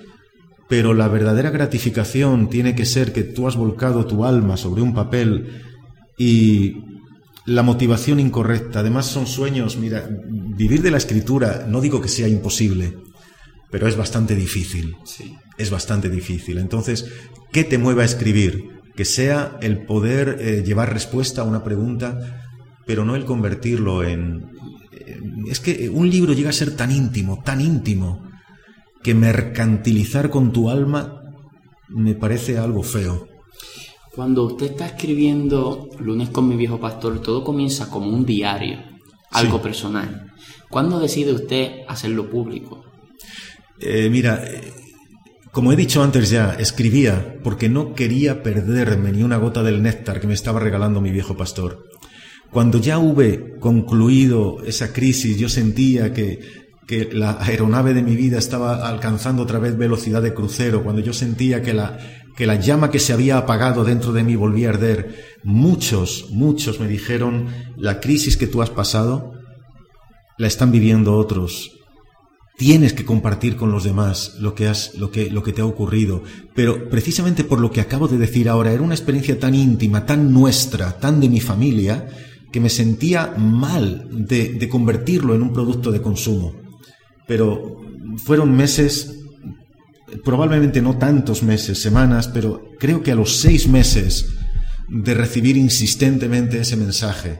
Pero 0.67 0.95
la 0.95 1.07
verdadera 1.07 1.51
gratificación 1.51 2.49
tiene 2.49 2.73
que 2.73 2.87
ser 2.87 3.13
que 3.13 3.23
tú 3.23 3.47
has 3.47 3.55
volcado 3.55 4.07
tu 4.07 4.25
alma 4.25 4.57
sobre 4.57 4.81
un 4.81 4.95
papel 4.95 5.61
y 6.17 6.77
la 7.45 7.61
motivación 7.61 8.19
incorrecta. 8.19 8.79
Además 8.79 9.05
son 9.05 9.27
sueños, 9.27 9.77
mira, 9.77 10.09
vivir 10.29 10.81
de 10.81 10.89
la 10.89 10.97
escritura 10.97 11.67
no 11.67 11.79
digo 11.79 12.01
que 12.01 12.09
sea 12.09 12.27
imposible, 12.27 12.97
pero 13.69 13.87
es 13.87 13.95
bastante 13.95 14.35
difícil. 14.35 14.95
Sí. 15.05 15.35
Es 15.59 15.69
bastante 15.69 16.09
difícil. 16.09 16.57
Entonces, 16.57 17.05
¿qué 17.51 17.63
te 17.63 17.77
mueve 17.77 18.01
a 18.01 18.05
escribir? 18.05 18.78
Que 18.99 19.05
sea 19.05 19.57
el 19.61 19.85
poder 19.85 20.39
eh, 20.41 20.61
llevar 20.61 20.91
respuesta 20.91 21.39
a 21.39 21.45
una 21.45 21.63
pregunta, 21.63 22.19
pero 22.85 23.05
no 23.05 23.15
el 23.15 23.23
convertirlo 23.23 24.03
en... 24.03 24.51
Es 25.47 25.61
que 25.61 25.87
un 25.89 26.09
libro 26.09 26.33
llega 26.33 26.49
a 26.49 26.51
ser 26.51 26.75
tan 26.75 26.91
íntimo, 26.91 27.41
tan 27.41 27.61
íntimo, 27.61 28.29
que 29.01 29.13
mercantilizar 29.13 30.29
con 30.29 30.51
tu 30.51 30.69
alma 30.69 31.21
me 31.87 32.13
parece 32.13 32.57
algo 32.57 32.83
feo. 32.83 33.25
Cuando 34.13 34.43
usted 34.43 34.71
está 34.71 34.87
escribiendo 34.87 35.87
Lunes 36.01 36.27
con 36.27 36.49
mi 36.49 36.57
viejo 36.57 36.77
pastor, 36.77 37.21
todo 37.21 37.41
comienza 37.41 37.89
como 37.89 38.09
un 38.09 38.25
diario, 38.25 38.79
algo 39.31 39.61
personal. 39.61 40.33
¿Cuándo 40.69 40.99
decide 40.99 41.31
usted 41.31 41.83
hacerlo 41.87 42.29
público? 42.29 42.83
Eh, 43.79 44.09
mira, 44.09 44.43
como 45.51 45.73
he 45.73 45.75
dicho 45.75 46.03
antes 46.03 46.29
ya, 46.29 46.55
escribía 46.59 47.37
porque 47.43 47.69
no 47.69 47.93
quería 47.93 48.43
perderme 48.43 49.11
ni 49.11 49.23
una 49.23 49.37
gota 49.37 49.63
del 49.63 49.81
néctar 49.81 50.19
que 50.19 50.27
me 50.27 50.33
estaba 50.33 50.59
regalando 50.59 51.01
mi 51.01 51.11
viejo 51.11 51.35
pastor. 51.35 51.85
Cuando 52.51 52.79
ya 52.79 52.99
hube 52.99 53.57
concluido 53.59 54.63
esa 54.65 54.93
crisis, 54.93 55.37
yo 55.37 55.49
sentía 55.49 56.13
que, 56.13 56.39
que 56.87 57.09
la 57.11 57.37
aeronave 57.39 57.93
de 57.93 58.03
mi 58.03 58.15
vida 58.15 58.37
estaba 58.37 58.87
alcanzando 58.87 59.43
otra 59.43 59.59
vez 59.59 59.77
velocidad 59.77 60.21
de 60.21 60.33
crucero, 60.33 60.83
cuando 60.83 61.01
yo 61.01 61.13
sentía 61.13 61.61
que 61.61 61.73
la, 61.73 61.97
que 62.35 62.47
la 62.47 62.55
llama 62.55 62.89
que 62.89 62.99
se 62.99 63.13
había 63.13 63.37
apagado 63.37 63.83
dentro 63.83 64.13
de 64.13 64.23
mí 64.23 64.35
volvía 64.35 64.69
a 64.69 64.73
arder, 64.73 65.25
muchos, 65.43 66.27
muchos 66.31 66.79
me 66.79 66.87
dijeron, 66.87 67.47
la 67.75 67.99
crisis 67.99 68.37
que 68.37 68.47
tú 68.47 68.61
has 68.61 68.69
pasado, 68.69 69.33
la 70.37 70.47
están 70.47 70.71
viviendo 70.71 71.15
otros, 71.17 71.78
Tienes 72.59 72.91
que 72.91 73.05
compartir 73.05 73.55
con 73.55 73.71
los 73.71 73.85
demás 73.85 74.35
lo 74.41 74.53
que, 74.53 74.67
has, 74.67 74.93
lo, 74.95 75.11
que, 75.11 75.31
lo 75.31 75.43
que 75.43 75.53
te 75.53 75.61
ha 75.61 75.65
ocurrido. 75.65 76.23
Pero 76.53 76.89
precisamente 76.89 77.45
por 77.45 77.61
lo 77.61 77.71
que 77.71 77.79
acabo 77.79 78.09
de 78.09 78.17
decir 78.17 78.49
ahora, 78.49 78.73
era 78.73 78.83
una 78.83 78.95
experiencia 78.95 79.39
tan 79.39 79.55
íntima, 79.55 80.05
tan 80.05 80.33
nuestra, 80.33 80.99
tan 80.99 81.21
de 81.21 81.29
mi 81.29 81.39
familia, 81.39 82.09
que 82.51 82.59
me 82.59 82.69
sentía 82.69 83.33
mal 83.37 84.09
de, 84.11 84.55
de 84.55 84.67
convertirlo 84.67 85.35
en 85.35 85.41
un 85.41 85.53
producto 85.53 85.89
de 85.89 86.01
consumo. 86.01 86.53
Pero 87.29 87.77
fueron 88.17 88.51
meses, 88.51 89.23
probablemente 90.25 90.81
no 90.81 90.97
tantos 90.97 91.43
meses, 91.43 91.81
semanas, 91.81 92.27
pero 92.27 92.61
creo 92.77 93.01
que 93.01 93.13
a 93.13 93.15
los 93.15 93.37
seis 93.37 93.69
meses 93.69 94.35
de 94.89 95.13
recibir 95.13 95.55
insistentemente 95.55 96.59
ese 96.59 96.75
mensaje, 96.75 97.39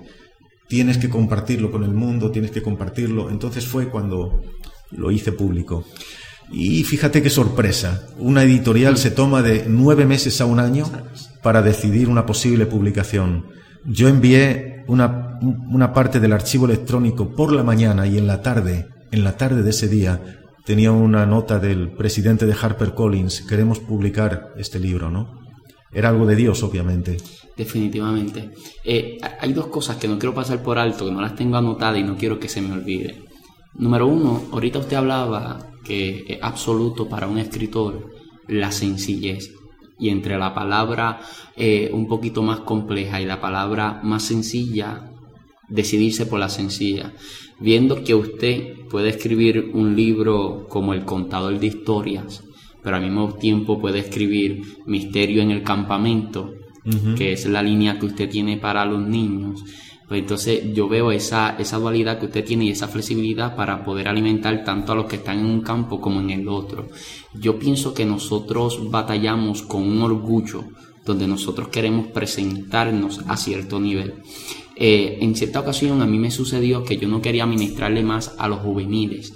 tienes 0.70 0.98
que 0.98 1.10
compartirlo 1.10 1.72
con 1.72 1.84
el 1.84 1.94
mundo, 1.94 2.32
tienes 2.32 2.52
que 2.52 2.62
compartirlo. 2.62 3.30
Entonces 3.30 3.66
fue 3.66 3.90
cuando 3.90 4.44
lo 4.92 5.12
hice 5.12 5.32
público. 5.32 5.86
Y 6.52 6.84
fíjate 6.84 7.22
qué 7.22 7.30
sorpresa, 7.30 8.08
una 8.18 8.44
editorial 8.44 8.98
se 8.98 9.12
toma 9.12 9.42
de 9.44 9.66
nueve 9.68 10.06
meses 10.06 10.42
a 10.42 10.46
un 10.46 10.60
año 10.60 10.86
para 11.44 11.62
decidir 11.62 12.10
una 12.10 12.26
posible 12.26 12.66
publicación. 12.66 13.46
Yo 13.86 14.08
envié 14.08 14.84
una, 14.88 15.40
una 15.42 15.94
parte 15.94 16.20
del 16.20 16.34
archivo 16.34 16.66
electrónico 16.66 17.36
por 17.36 17.52
la 17.52 17.64
mañana 17.64 18.08
y 18.08 18.18
en 18.18 18.26
la 18.26 18.42
tarde, 18.42 18.88
en 19.12 19.24
la 19.24 19.38
tarde 19.38 19.62
de 19.62 19.70
ese 19.70 19.88
día, 19.88 20.40
tenía 20.66 20.92
una 20.92 21.26
nota 21.26 21.60
del 21.60 21.92
presidente 21.92 22.46
de 22.46 22.56
HarperCollins, 22.60 23.42
queremos 23.42 23.80
publicar 23.80 24.54
este 24.58 24.80
libro, 24.80 25.12
¿no? 25.12 25.40
Era 25.92 26.10
algo 26.10 26.26
de 26.26 26.36
Dios, 26.36 26.62
obviamente. 26.64 27.18
Definitivamente. 27.58 28.52
Eh, 28.84 29.18
hay 29.40 29.54
dos 29.54 29.68
cosas 29.68 29.98
que 29.98 30.08
no 30.08 30.20
quiero 30.20 30.36
pasar 30.36 30.62
por 30.62 30.78
alto, 30.78 31.06
que 31.06 31.12
no 31.12 31.22
las 31.22 31.36
tengo 31.36 31.58
anotadas 31.58 31.98
y 31.98 32.04
no 32.04 32.16
quiero 32.16 32.40
que 32.40 32.48
se 32.48 32.62
me 32.62 32.74
olvide. 32.74 33.29
Número 33.76 34.08
uno, 34.08 34.44
ahorita 34.52 34.80
usted 34.80 34.98
hablaba 34.98 35.70
que 35.84 36.26
es 36.28 36.40
absoluto 36.42 37.08
para 37.08 37.28
un 37.28 37.38
escritor 37.38 38.12
la 38.48 38.72
sencillez. 38.72 39.54
Y 39.98 40.10
entre 40.10 40.38
la 40.38 40.54
palabra 40.54 41.20
eh, 41.56 41.90
un 41.94 42.08
poquito 42.08 42.42
más 42.42 42.62
compleja 42.62 43.22
y 43.22 43.26
la 43.26 43.42
palabra 43.42 44.00
más 44.04 44.24
sencilla, 44.24 45.12
decidirse 45.68 46.26
por 46.26 46.40
la 46.40 46.50
sencilla. 46.50 47.14
Viendo 47.60 48.04
que 48.04 48.16
usted 48.16 48.88
puede 48.90 49.10
escribir 49.10 49.72
un 49.74 49.96
libro 49.96 50.68
como 50.70 50.94
El 50.94 51.04
contador 51.04 51.60
de 51.60 51.68
historias, 51.68 52.44
pero 52.82 52.96
al 52.96 53.04
mismo 53.04 53.34
tiempo 53.34 53.80
puede 53.80 54.00
escribir 54.00 54.64
Misterio 54.86 55.42
en 55.42 55.52
el 55.52 55.64
campamento, 55.64 56.54
que 57.18 57.34
es 57.34 57.46
la 57.46 57.62
línea 57.62 58.00
que 58.00 58.08
usted 58.08 58.30
tiene 58.30 58.58
para 58.58 58.86
los 58.86 59.06
niños 59.06 59.64
pues 60.10 60.22
entonces 60.22 60.74
yo 60.74 60.90
veo 60.90 61.12
esa, 61.12 61.56
esa 61.60 61.78
dualidad 61.78 62.18
que 62.18 62.26
usted 62.26 62.44
tiene 62.44 62.66
y 62.66 62.72
esa 62.72 62.88
flexibilidad 62.88 63.56
para 63.56 63.86
poder 63.86 64.08
alimentar 64.08 64.64
tanto 64.64 64.92
a 64.92 64.96
los 64.96 65.06
que 65.06 65.18
están 65.18 65.38
en 65.38 65.46
un 65.46 65.62
campo 65.62 66.02
como 66.02 66.20
en 66.20 66.32
el 66.32 66.50
otro. 66.50 66.88
Yo 67.36 67.60
pienso 67.60 67.94
que 67.94 68.06
nosotros 68.06 68.90
batallamos 68.90 69.62
con 69.62 69.84
un 69.84 70.02
orgullo 70.02 70.64
donde 71.06 71.28
nosotros 71.28 71.68
queremos 71.68 72.08
presentarnos 72.08 73.22
a 73.28 73.38
cierto 73.38 73.80
nivel. 73.80 74.16
Eh, 74.76 75.20
en 75.22 75.36
cierta 75.36 75.60
ocasión 75.60 76.02
a 76.02 76.08
mí 76.08 76.18
me 76.18 76.32
sucedió 76.32 76.84
que 76.84 76.98
yo 76.98 77.08
no 77.08 77.22
quería 77.22 77.46
ministrarle 77.46 78.02
más 78.02 78.34
a 78.40 78.48
los 78.48 78.62
juveniles 78.62 79.32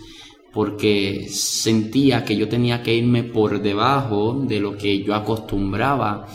porque 0.54 1.28
sentía 1.30 2.24
que 2.24 2.36
yo 2.36 2.48
tenía 2.48 2.82
que 2.82 2.96
irme 2.96 3.24
por 3.24 3.62
debajo 3.62 4.44
de 4.48 4.60
lo 4.60 4.76
que 4.76 5.04
yo 5.04 5.14
acostumbraba 5.14 6.28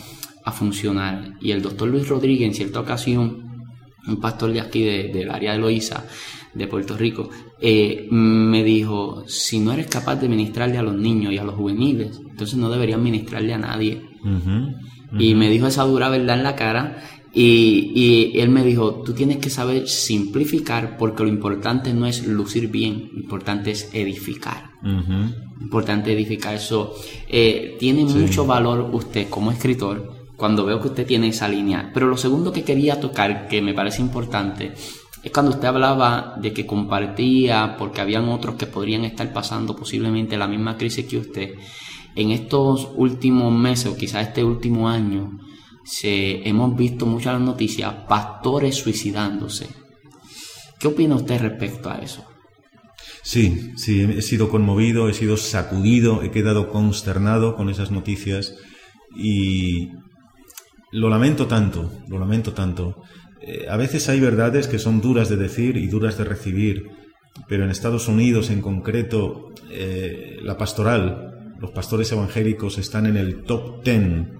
a 0.45 0.51
funcionar. 0.51 1.33
Y 1.41 1.51
el 1.51 1.61
doctor 1.61 1.89
Luis 1.89 2.07
Rodríguez 2.07 2.47
en 2.47 2.53
cierta 2.53 2.81
ocasión 2.81 3.48
un 4.07 4.19
pastor 4.19 4.51
de 4.51 4.61
aquí, 4.61 4.83
del 4.83 5.29
área 5.29 5.53
de 5.53 5.59
Loíza, 5.59 6.05
de 6.53 6.67
Puerto 6.67 6.97
Rico, 6.97 7.29
eh, 7.61 8.07
me 8.11 8.63
dijo, 8.63 9.23
si 9.27 9.59
no 9.59 9.73
eres 9.73 9.87
capaz 9.87 10.15
de 10.15 10.29
ministrarle 10.29 10.77
a 10.77 10.83
los 10.83 10.95
niños 10.95 11.33
y 11.33 11.37
a 11.37 11.43
los 11.43 11.55
juveniles, 11.55 12.19
entonces 12.29 12.57
no 12.57 12.69
deberías 12.69 12.99
ministrarle 12.99 13.53
a 13.53 13.57
nadie. 13.57 14.01
Y 15.17 15.35
me 15.35 15.49
dijo 15.49 15.67
esa 15.67 15.83
dura 15.83 16.09
verdad 16.09 16.37
en 16.37 16.43
la 16.43 16.55
cara 16.55 16.97
y, 17.33 17.91
y, 17.95 18.39
él 18.39 18.49
me 18.49 18.63
dijo, 18.63 19.01
tú 19.05 19.13
tienes 19.13 19.37
que 19.37 19.49
saber 19.49 19.87
simplificar 19.87 20.97
porque 20.97 21.23
lo 21.23 21.29
importante 21.29 21.93
no 21.93 22.05
es 22.05 22.25
lucir 22.25 22.69
bien, 22.69 23.09
lo 23.13 23.19
importante 23.19 23.71
es 23.71 23.89
edificar. 23.93 24.71
Importante 25.61 26.13
edificar 26.13 26.55
eso. 26.55 26.93
Eh, 27.27 27.75
tiene 27.79 28.05
mucho 28.05 28.45
valor 28.45 28.89
usted 28.93 29.29
como 29.29 29.51
escritor 29.51 30.18
cuando 30.39 30.65
veo 30.65 30.79
que 30.79 30.87
usted 30.87 31.05
tiene 31.05 31.27
esa 31.27 31.49
línea. 31.49 31.91
Pero 31.93 32.07
lo 32.07 32.15
segundo 32.15 32.53
que 32.53 32.63
quería 32.63 32.99
tocar, 32.99 33.49
que 33.49 33.61
me 33.61 33.73
parece 33.73 34.01
importante, 34.01 34.73
es 35.21 35.31
cuando 35.31 35.51
usted 35.51 35.67
hablaba 35.67 36.35
de 36.41 36.53
que 36.53 36.65
compartía 36.65 37.75
porque 37.77 37.99
habían 37.99 38.29
otros 38.29 38.55
que 38.55 38.65
podrían 38.65 39.03
estar 39.03 39.33
pasando 39.33 39.75
posiblemente 39.75 40.37
la 40.37 40.47
misma 40.47 40.77
crisis 40.77 41.05
que 41.05 41.17
usted. 41.17 41.55
En 42.15 42.31
estos 42.31 42.89
últimos 42.95 43.53
meses 43.53 43.87
o 43.87 43.97
quizás 43.97 44.29
este 44.29 44.43
último 44.43 44.87
año 44.87 45.39
se, 45.83 46.47
hemos 46.47 46.75
visto 46.75 47.05
muchas 47.05 47.39
noticias, 47.41 47.93
pastores 48.07 48.75
suicidándose. 48.75 49.67
¿Qué 50.79 50.87
opina 50.87 51.15
usted 51.15 51.41
respecto 51.41 51.89
a 51.89 51.97
eso? 51.97 52.25
Sí, 53.23 53.73
sí, 53.75 54.01
he 54.01 54.21
sido 54.21 54.49
conmovido, 54.49 55.09
he 55.09 55.13
sido 55.13 55.35
sacudido, 55.35 56.23
he 56.23 56.31
quedado 56.31 56.69
consternado 56.69 57.57
con 57.57 57.69
esas 57.69 57.91
noticias 57.91 58.55
y 59.17 59.89
lo 60.91 61.09
lamento 61.09 61.47
tanto, 61.47 61.91
lo 62.07 62.19
lamento 62.19 62.53
tanto. 62.53 63.03
Eh, 63.41 63.67
a 63.69 63.77
veces 63.77 64.09
hay 64.09 64.19
verdades 64.19 64.67
que 64.67 64.79
son 64.79 65.01
duras 65.01 65.29
de 65.29 65.37
decir 65.37 65.77
y 65.77 65.87
duras 65.87 66.17
de 66.17 66.23
recibir, 66.23 66.89
pero 67.47 67.63
en 67.63 67.69
Estados 67.69 68.07
Unidos 68.07 68.49
en 68.49 68.61
concreto, 68.61 69.53
eh, 69.71 70.37
la 70.41 70.57
pastoral, 70.57 71.55
los 71.59 71.71
pastores 71.71 72.11
evangélicos 72.11 72.77
están 72.77 73.05
en 73.05 73.17
el 73.17 73.43
top 73.43 73.83
ten 73.83 74.39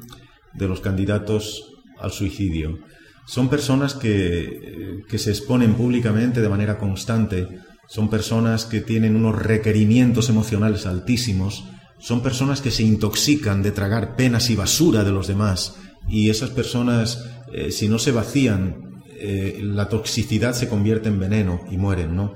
de 0.53 0.67
los 0.67 0.81
candidatos 0.81 1.73
al 1.99 2.11
suicidio. 2.11 2.79
Son 3.25 3.49
personas 3.49 3.93
que, 3.93 5.03
que 5.07 5.19
se 5.19 5.29
exponen 5.29 5.75
públicamente 5.75 6.41
de 6.41 6.49
manera 6.49 6.79
constante, 6.79 7.47
son 7.87 8.09
personas 8.09 8.65
que 8.65 8.81
tienen 8.81 9.15
unos 9.15 9.35
requerimientos 9.35 10.29
emocionales 10.29 10.85
altísimos, 10.85 11.65
son 11.99 12.23
personas 12.23 12.61
que 12.61 12.71
se 12.71 12.83
intoxican 12.83 13.61
de 13.61 13.71
tragar 13.71 14.15
penas 14.15 14.49
y 14.49 14.55
basura 14.55 15.03
de 15.03 15.11
los 15.11 15.27
demás 15.27 15.75
y 16.07 16.29
esas 16.29 16.49
personas, 16.51 17.25
eh, 17.53 17.71
si 17.71 17.89
no 17.89 17.99
se 17.99 18.11
vacían, 18.11 19.03
eh, 19.19 19.59
la 19.61 19.89
toxicidad 19.89 20.53
se 20.53 20.69
convierte 20.69 21.09
en 21.09 21.19
veneno 21.19 21.61
y 21.69 21.77
mueren, 21.77 22.15
¿no? 22.15 22.33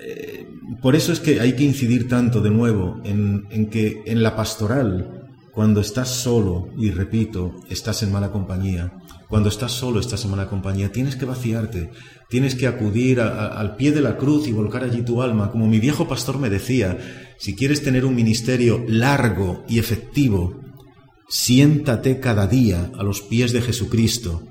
Eh, 0.00 0.46
por 0.80 0.96
eso 0.96 1.12
es 1.12 1.20
que 1.20 1.40
hay 1.40 1.54
que 1.54 1.64
incidir 1.64 2.08
tanto 2.08 2.40
de 2.40 2.50
nuevo 2.50 3.00
en, 3.04 3.46
en 3.50 3.66
que 3.66 4.02
en 4.06 4.22
la 4.22 4.34
pastoral, 4.34 5.28
cuando 5.52 5.80
estás 5.80 6.08
solo, 6.08 6.70
y 6.76 6.90
repito, 6.90 7.54
estás 7.68 8.02
en 8.02 8.10
mala 8.10 8.32
compañía, 8.32 8.92
cuando 9.28 9.48
estás 9.48 9.72
solo, 9.72 10.00
estás 10.00 10.24
en 10.24 10.30
mala 10.30 10.48
compañía, 10.48 10.92
tienes 10.92 11.16
que 11.16 11.24
vaciarte, 11.24 11.90
tienes 12.28 12.54
que 12.54 12.66
acudir 12.66 13.20
al 13.20 13.76
pie 13.76 13.92
de 13.92 14.00
la 14.00 14.16
cruz 14.16 14.48
y 14.48 14.52
volcar 14.52 14.84
allí 14.84 15.02
tu 15.02 15.22
alma. 15.22 15.50
Como 15.50 15.66
mi 15.66 15.78
viejo 15.78 16.08
pastor 16.08 16.38
me 16.38 16.50
decía, 16.50 16.98
si 17.38 17.54
quieres 17.54 17.82
tener 17.82 18.04
un 18.04 18.14
ministerio 18.14 18.84
largo 18.88 19.64
y 19.68 19.78
efectivo, 19.78 20.61
siéntate 21.32 22.20
cada 22.20 22.46
día 22.46 22.90
a 22.98 23.02
los 23.02 23.22
pies 23.22 23.52
de 23.52 23.62
Jesucristo 23.62 24.42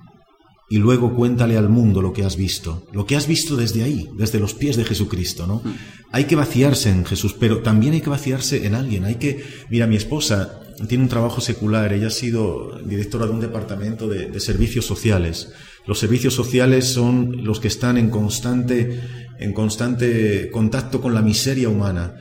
y 0.68 0.78
luego 0.78 1.14
cuéntale 1.16 1.56
al 1.56 1.70
mundo 1.70 2.02
lo 2.02 2.12
que 2.12 2.24
has 2.24 2.38
visto, 2.38 2.88
lo 2.92 3.06
que 3.06 3.16
has 3.16 3.28
visto 3.28 3.56
desde 3.56 3.84
ahí, 3.84 4.10
desde 4.18 4.40
los 4.40 4.56
pies 4.56 4.78
de 4.78 4.86
Jesucristo, 4.86 5.46
¿no? 5.46 5.62
Mm. 5.64 5.76
Hay 6.12 6.24
que 6.24 6.36
vaciarse 6.36 6.90
en 6.90 7.06
Jesús, 7.06 7.36
pero 7.40 7.60
también 7.60 7.94
hay 7.94 8.02
que 8.02 8.10
vaciarse 8.10 8.66
en 8.66 8.74
alguien, 8.74 9.06
hay 9.06 9.16
que, 9.16 9.44
mira, 9.70 9.86
mi 9.86 9.96
esposa 9.96 10.60
tiene 10.88 11.04
un 11.04 11.10
trabajo 11.10 11.40
secular, 11.40 11.94
ella 11.94 12.08
ha 12.08 12.12
sido 12.12 12.80
directora 12.84 13.28
de 13.28 13.32
un 13.32 13.42
departamento 13.42 14.08
de, 14.08 14.40
servicios 14.40 14.86
sociales. 14.86 15.52
Los 15.86 16.00
servicios 16.00 16.34
sociales 16.34 16.88
son 16.88 17.44
los 17.44 17.60
que 17.60 17.68
están 17.68 18.00
en 18.00 18.10
constante, 18.10 19.02
en 19.40 19.54
constante 19.54 20.50
contacto 20.50 21.00
con 21.00 21.14
la 21.14 21.22
miseria 21.22 21.70
humana, 21.70 22.16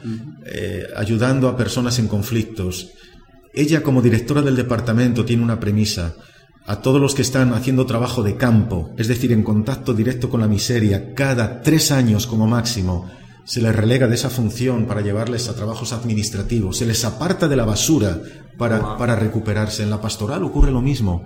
eh, 0.45 0.85
ayudando 0.97 1.49
a 1.49 1.57
personas 1.57 1.99
en 1.99 2.09
conflictos. 2.09 2.91
Ella 3.53 3.83
como 3.83 4.03
directora 4.03 4.43
del 4.43 4.57
departamento 4.57 5.25
tiene 5.25 5.43
una 5.43 5.61
premisa. 5.61 6.15
A 6.67 6.83
todos 6.83 7.01
los 7.01 7.15
que 7.15 7.23
están 7.23 7.53
haciendo 7.53 7.87
trabajo 7.87 8.23
de 8.23 8.37
campo, 8.37 8.91
es 8.97 9.09
decir, 9.09 9.33
en 9.33 9.43
contacto 9.43 9.93
directo 9.93 10.31
con 10.31 10.41
la 10.41 10.49
miseria, 10.49 11.15
cada 11.15 11.63
tres 11.63 11.91
años 11.91 12.27
como 12.27 12.47
máximo, 12.47 13.11
se 13.45 13.61
les 13.61 13.75
relega 13.75 14.07
de 14.07 14.15
esa 14.15 14.31
función 14.31 14.87
para 14.87 15.01
llevarles 15.01 15.49
a 15.49 15.57
trabajos 15.57 15.93
administrativos, 15.93 16.77
se 16.77 16.87
les 16.87 17.05
aparta 17.05 17.49
de 17.49 17.57
la 17.57 17.65
basura 17.65 18.21
para, 18.57 18.97
para 18.97 19.17
recuperarse. 19.17 19.83
En 19.83 19.91
la 19.91 20.01
pastoral 20.01 20.45
ocurre 20.45 20.71
lo 20.71 20.83
mismo. 20.83 21.25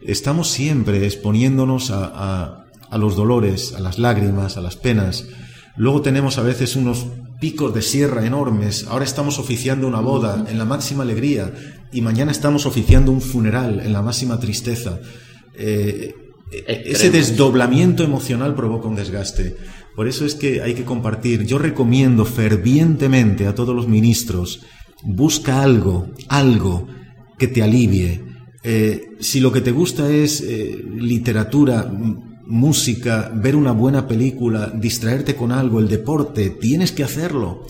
Estamos 0.00 0.48
siempre 0.48 1.04
exponiéndonos 1.04 1.90
a, 1.90 2.64
a, 2.88 2.98
los 2.98 3.16
dolores, 3.16 3.74
a 3.74 3.80
las 3.80 3.98
lágrimas, 3.98 4.56
a 4.56 4.62
las 4.62 4.76
penas. 4.76 5.26
Luego 5.76 6.00
tenemos 6.00 6.38
a 6.38 6.42
veces 6.42 6.76
unos 6.76 7.06
picos 7.40 7.74
de 7.74 7.82
sierra 7.82 8.26
enormes. 8.26 8.86
Ahora 8.88 9.04
estamos 9.04 9.38
oficiando 9.38 9.86
una 9.86 10.00
boda 10.00 10.46
en 10.48 10.58
la 10.58 10.64
máxima 10.64 11.02
alegría 11.02 11.52
y 11.92 12.00
mañana 12.00 12.32
estamos 12.32 12.66
oficiando 12.66 13.12
un 13.12 13.20
funeral 13.20 13.80
en 13.80 13.92
la 13.92 14.02
máxima 14.02 14.38
tristeza. 14.40 15.00
Eh, 15.54 16.14
ese 16.66 17.10
desdoblamiento 17.10 18.04
emocional 18.04 18.54
provoca 18.54 18.88
un 18.88 18.94
desgaste. 18.94 19.56
Por 19.94 20.08
eso 20.08 20.24
es 20.24 20.34
que 20.34 20.62
hay 20.62 20.74
que 20.74 20.84
compartir. 20.84 21.44
Yo 21.44 21.58
recomiendo 21.58 22.24
fervientemente 22.24 23.46
a 23.46 23.54
todos 23.54 23.74
los 23.74 23.88
ministros, 23.88 24.62
busca 25.02 25.62
algo, 25.62 26.08
algo 26.28 26.86
que 27.38 27.48
te 27.48 27.62
alivie. 27.62 28.22
Eh, 28.62 29.10
si 29.20 29.40
lo 29.40 29.52
que 29.52 29.60
te 29.60 29.72
gusta 29.72 30.10
es 30.10 30.40
eh, 30.40 30.84
literatura, 30.96 31.90
música, 32.46 33.30
ver 33.34 33.56
una 33.56 33.72
buena 33.72 34.06
película, 34.06 34.72
distraerte 34.74 35.34
con 35.34 35.52
algo, 35.52 35.80
el 35.80 35.88
deporte, 35.88 36.50
tienes 36.50 36.92
que 36.92 37.04
hacerlo. 37.04 37.66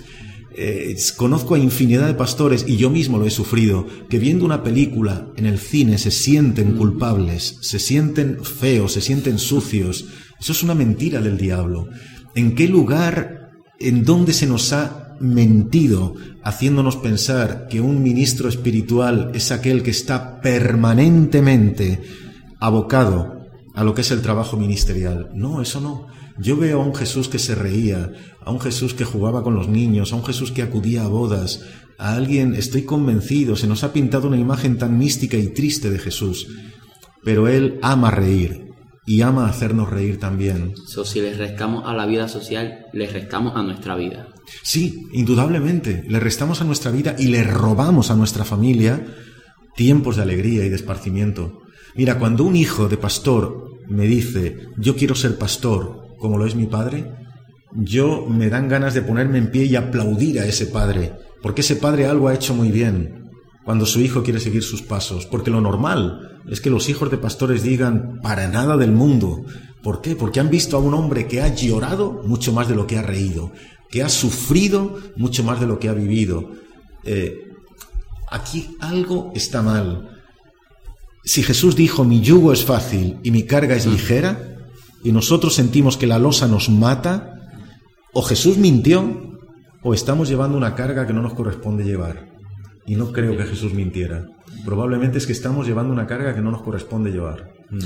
Eh, 0.58 0.96
conozco 1.16 1.54
a 1.54 1.58
infinidad 1.58 2.06
de 2.06 2.14
pastores, 2.14 2.64
y 2.66 2.76
yo 2.76 2.88
mismo 2.88 3.18
lo 3.18 3.26
he 3.26 3.30
sufrido, 3.30 3.86
que 4.08 4.18
viendo 4.18 4.44
una 4.44 4.62
película 4.62 5.28
en 5.36 5.46
el 5.46 5.58
cine 5.58 5.98
se 5.98 6.10
sienten 6.10 6.76
culpables, 6.76 7.58
se 7.60 7.78
sienten 7.78 8.42
feos, 8.42 8.92
se 8.92 9.00
sienten 9.00 9.38
sucios. 9.38 10.06
Eso 10.40 10.52
es 10.52 10.62
una 10.62 10.74
mentira 10.74 11.20
del 11.20 11.36
diablo. 11.36 11.88
¿En 12.34 12.54
qué 12.54 12.68
lugar, 12.68 13.50
en 13.78 14.04
dónde 14.04 14.32
se 14.32 14.46
nos 14.46 14.72
ha 14.72 15.16
mentido, 15.20 16.14
haciéndonos 16.42 16.96
pensar 16.96 17.68
que 17.68 17.80
un 17.80 18.02
ministro 18.02 18.48
espiritual 18.48 19.32
es 19.34 19.50
aquel 19.52 19.82
que 19.82 19.90
está 19.90 20.40
permanentemente 20.40 22.02
abocado 22.60 23.35
a 23.76 23.84
lo 23.84 23.94
que 23.94 24.00
es 24.00 24.10
el 24.10 24.22
trabajo 24.22 24.56
ministerial? 24.56 25.30
No, 25.34 25.62
eso 25.62 25.80
no. 25.80 26.08
Yo 26.38 26.56
veo 26.56 26.82
a 26.82 26.84
un 26.84 26.94
Jesús 26.94 27.28
que 27.28 27.38
se 27.38 27.54
reía, 27.54 28.10
a 28.44 28.50
un 28.50 28.60
Jesús 28.60 28.94
que 28.94 29.04
jugaba 29.04 29.44
con 29.44 29.54
los 29.54 29.68
niños, 29.68 30.12
a 30.12 30.16
un 30.16 30.24
Jesús 30.24 30.50
que 30.50 30.62
acudía 30.62 31.04
a 31.04 31.08
bodas, 31.08 31.64
a 31.98 32.14
alguien, 32.14 32.54
estoy 32.54 32.82
convencido, 32.82 33.54
se 33.54 33.68
nos 33.68 33.84
ha 33.84 33.92
pintado 33.92 34.26
una 34.26 34.36
imagen 34.36 34.76
tan 34.78 34.98
mística 34.98 35.36
y 35.36 35.48
triste 35.48 35.90
de 35.90 35.98
Jesús, 35.98 36.48
pero 37.22 37.48
Él 37.48 37.78
ama 37.82 38.10
reír, 38.10 38.66
y 39.06 39.22
ama 39.22 39.48
hacernos 39.48 39.88
reír 39.88 40.18
también. 40.18 40.74
si 41.04 41.20
le 41.20 41.32
restamos 41.34 41.84
a 41.86 41.94
la 41.94 42.06
vida 42.06 42.28
social, 42.28 42.86
le 42.92 43.06
restamos 43.06 43.56
a 43.56 43.62
nuestra 43.62 43.94
vida. 43.94 44.28
Sí, 44.62 45.06
indudablemente, 45.12 46.04
le 46.08 46.20
restamos 46.20 46.60
a 46.60 46.64
nuestra 46.64 46.90
vida 46.90 47.14
y 47.18 47.26
le 47.26 47.44
robamos 47.44 48.10
a 48.10 48.16
nuestra 48.16 48.44
familia 48.44 49.06
tiempos 49.76 50.16
de 50.16 50.22
alegría 50.22 50.64
y 50.64 50.68
de 50.68 50.76
esparcimiento. 50.76 51.62
Mira, 51.96 52.18
cuando 52.18 52.44
un 52.44 52.56
hijo 52.56 52.88
de 52.88 52.96
pastor 52.96 53.70
me 53.88 54.06
dice, 54.06 54.68
yo 54.76 54.96
quiero 54.96 55.14
ser 55.14 55.38
pastor, 55.38 56.08
como 56.18 56.38
lo 56.38 56.46
es 56.46 56.54
mi 56.54 56.66
padre, 56.66 57.10
yo 57.72 58.26
me 58.26 58.48
dan 58.48 58.68
ganas 58.68 58.94
de 58.94 59.02
ponerme 59.02 59.38
en 59.38 59.50
pie 59.50 59.64
y 59.64 59.76
aplaudir 59.76 60.40
a 60.40 60.46
ese 60.46 60.66
padre, 60.66 61.12
porque 61.42 61.60
ese 61.60 61.76
padre 61.76 62.06
algo 62.06 62.28
ha 62.28 62.34
hecho 62.34 62.54
muy 62.54 62.70
bien 62.70 63.30
cuando 63.64 63.84
su 63.84 64.00
hijo 64.00 64.22
quiere 64.22 64.38
seguir 64.40 64.62
sus 64.62 64.82
pasos, 64.82 65.26
porque 65.26 65.50
lo 65.50 65.60
normal 65.60 66.40
es 66.48 66.60
que 66.60 66.70
los 66.70 66.88
hijos 66.88 67.10
de 67.10 67.18
pastores 67.18 67.64
digan 67.64 68.20
para 68.22 68.46
nada 68.46 68.76
del 68.76 68.92
mundo. 68.92 69.44
¿Por 69.82 70.00
qué? 70.00 70.14
Porque 70.14 70.38
han 70.38 70.50
visto 70.50 70.76
a 70.76 70.80
un 70.80 70.94
hombre 70.94 71.26
que 71.26 71.42
ha 71.42 71.52
llorado 71.52 72.22
mucho 72.24 72.52
más 72.52 72.68
de 72.68 72.76
lo 72.76 72.86
que 72.86 72.96
ha 72.96 73.02
reído, 73.02 73.50
que 73.90 74.04
ha 74.04 74.08
sufrido 74.08 74.98
mucho 75.16 75.42
más 75.42 75.58
de 75.58 75.66
lo 75.66 75.80
que 75.80 75.88
ha 75.88 75.94
vivido. 75.94 76.52
Eh, 77.02 77.34
aquí 78.30 78.76
algo 78.78 79.32
está 79.34 79.62
mal. 79.62 80.15
Si 81.26 81.42
Jesús 81.42 81.74
dijo 81.74 82.04
mi 82.04 82.20
yugo 82.20 82.52
es 82.52 82.64
fácil 82.64 83.18
y 83.24 83.32
mi 83.32 83.42
carga 83.42 83.74
es 83.74 83.84
ligera, 83.84 84.58
y 85.02 85.10
nosotros 85.10 85.54
sentimos 85.54 85.96
que 85.96 86.06
la 86.06 86.20
losa 86.20 86.46
nos 86.46 86.70
mata, 86.70 87.34
o 88.12 88.22
Jesús 88.22 88.58
mintió, 88.58 89.36
o 89.82 89.92
estamos 89.92 90.28
llevando 90.28 90.56
una 90.56 90.76
carga 90.76 91.04
que 91.04 91.12
no 91.12 91.22
nos 91.22 91.34
corresponde 91.34 91.82
llevar. 91.82 92.28
Y 92.86 92.94
no 92.94 93.12
creo 93.12 93.36
que 93.36 93.42
Jesús 93.42 93.74
mintiera. 93.74 94.24
Probablemente 94.64 95.18
es 95.18 95.26
que 95.26 95.32
estamos 95.32 95.66
llevando 95.66 95.92
una 95.92 96.06
carga 96.06 96.32
que 96.32 96.40
no 96.40 96.52
nos 96.52 96.62
corresponde 96.62 97.10
llevar. 97.10 97.52
Mm. 97.70 97.78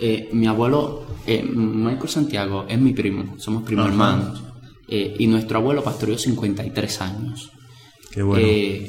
Eh, 0.00 0.28
mi 0.32 0.48
abuelo, 0.48 1.06
eh, 1.24 1.44
Michael 1.44 2.08
Santiago, 2.08 2.66
es 2.68 2.80
mi 2.80 2.92
primo, 2.94 3.38
somos 3.38 3.62
primos 3.62 3.86
hermanos. 3.86 4.42
Eh, 4.88 5.14
y 5.20 5.28
nuestro 5.28 5.58
abuelo 5.58 5.84
pastoreó 5.84 6.18
53 6.18 7.00
años. 7.00 7.52
Qué 8.10 8.22
bueno. 8.24 8.88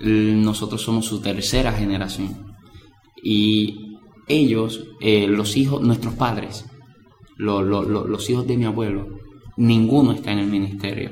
nosotros 0.00 0.80
somos 0.80 1.04
su 1.04 1.20
tercera 1.20 1.72
generación. 1.72 2.47
Y 3.22 3.96
ellos, 4.26 4.84
los 5.00 5.56
hijos, 5.56 5.82
nuestros 5.82 6.14
padres, 6.14 6.66
los 7.36 8.30
hijos 8.30 8.46
de 8.46 8.56
mi 8.56 8.64
abuelo, 8.64 9.18
ninguno 9.56 10.12
está 10.12 10.32
en 10.32 10.38
el 10.40 10.46
ministerio. 10.46 11.10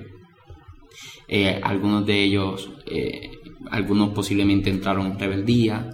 Eh, 1.28 1.60
algunos 1.62 2.06
de 2.06 2.22
ellos, 2.22 2.70
eh, 2.86 3.30
algunos 3.70 4.10
posiblemente 4.10 4.70
entraron 4.70 5.06
en 5.06 5.18
rebeldía, 5.18 5.90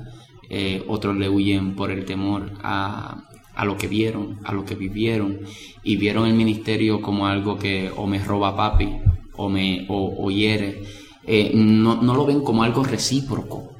eh, 0.48 0.82
otros 0.86 1.16
le 1.16 1.28
huyen 1.28 1.74
por 1.74 1.90
el 1.90 2.04
temor 2.04 2.52
a, 2.62 3.24
a, 3.54 3.64
lo 3.64 3.76
que 3.78 3.88
vieron, 3.88 4.38
a 4.44 4.52
lo 4.52 4.64
que 4.64 4.74
vivieron, 4.74 5.40
y 5.82 5.96
vieron 5.96 6.26
el 6.26 6.34
ministerio 6.34 7.00
como 7.00 7.26
algo 7.26 7.58
que 7.58 7.90
o 7.96 8.06
me 8.06 8.18
roba 8.22 8.54
papi 8.54 8.88
o 9.34 9.48
me 9.48 9.86
o, 9.88 10.30
hiere. 10.30 10.82
No, 11.54 12.02
no, 12.02 12.14
lo 12.14 12.26
ven 12.26 12.42
como 12.42 12.62
algo 12.64 12.82
recíproco 12.82 13.71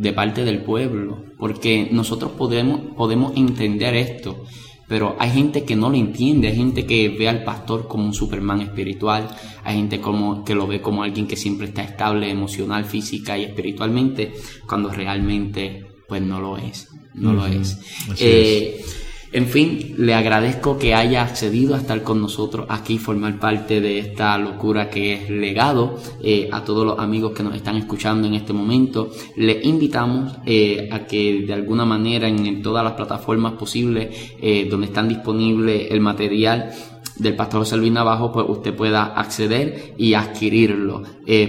de 0.00 0.12
parte 0.12 0.44
del 0.44 0.62
pueblo, 0.62 1.24
porque 1.38 1.88
nosotros 1.92 2.32
podemos, 2.32 2.80
podemos 2.96 3.36
entender 3.36 3.94
esto 3.94 4.44
pero 4.90 5.14
hay 5.20 5.30
gente 5.30 5.62
que 5.62 5.76
no 5.76 5.88
lo 5.88 5.94
entiende, 5.94 6.48
hay 6.48 6.56
gente 6.56 6.84
que 6.84 7.10
ve 7.10 7.28
al 7.28 7.44
pastor 7.44 7.86
como 7.86 8.06
un 8.06 8.12
Superman 8.12 8.60
espiritual, 8.60 9.28
hay 9.62 9.76
gente 9.76 10.00
como, 10.00 10.44
que 10.44 10.52
lo 10.56 10.66
ve 10.66 10.80
como 10.80 11.04
alguien 11.04 11.28
que 11.28 11.36
siempre 11.36 11.68
está 11.68 11.84
estable 11.84 12.28
emocional, 12.28 12.84
física 12.84 13.38
y 13.38 13.44
espiritualmente, 13.44 14.32
cuando 14.66 14.90
realmente 14.90 15.86
pues 16.08 16.20
no 16.22 16.40
lo 16.40 16.58
es, 16.58 16.88
no 17.14 17.32
lo 17.32 17.46
es. 17.46 17.78
Eh, 18.18 18.84
En 19.32 19.46
fin, 19.46 19.94
le 19.96 20.12
agradezco 20.14 20.76
que 20.76 20.92
haya 20.92 21.22
accedido 21.22 21.76
a 21.76 21.78
estar 21.78 22.02
con 22.02 22.20
nosotros 22.20 22.66
aquí, 22.68 22.98
formar 22.98 23.38
parte 23.38 23.80
de 23.80 24.00
esta 24.00 24.36
locura 24.38 24.90
que 24.90 25.12
es 25.12 25.30
legado. 25.30 26.00
Eh, 26.20 26.48
a 26.50 26.64
todos 26.64 26.84
los 26.84 26.98
amigos 26.98 27.32
que 27.32 27.44
nos 27.44 27.54
están 27.54 27.76
escuchando 27.76 28.26
en 28.26 28.34
este 28.34 28.52
momento, 28.52 29.12
les 29.36 29.64
invitamos 29.64 30.32
eh, 30.46 30.88
a 30.90 31.06
que 31.06 31.44
de 31.46 31.52
alguna 31.52 31.84
manera 31.84 32.26
en, 32.26 32.60
todas 32.60 32.82
las 32.82 32.94
plataformas 32.94 33.52
posibles 33.52 34.34
eh, 34.42 34.66
donde 34.68 34.88
están 34.88 35.08
disponibles 35.08 35.92
el 35.92 36.00
material 36.00 36.72
del 37.16 37.36
pastor 37.36 37.60
José 37.60 37.76
Luis 37.76 37.92
Navajo, 37.92 38.32
pues 38.32 38.46
usted 38.48 38.74
pueda 38.74 39.04
acceder 39.04 39.94
y 39.98 40.14
adquirirlo. 40.14 41.02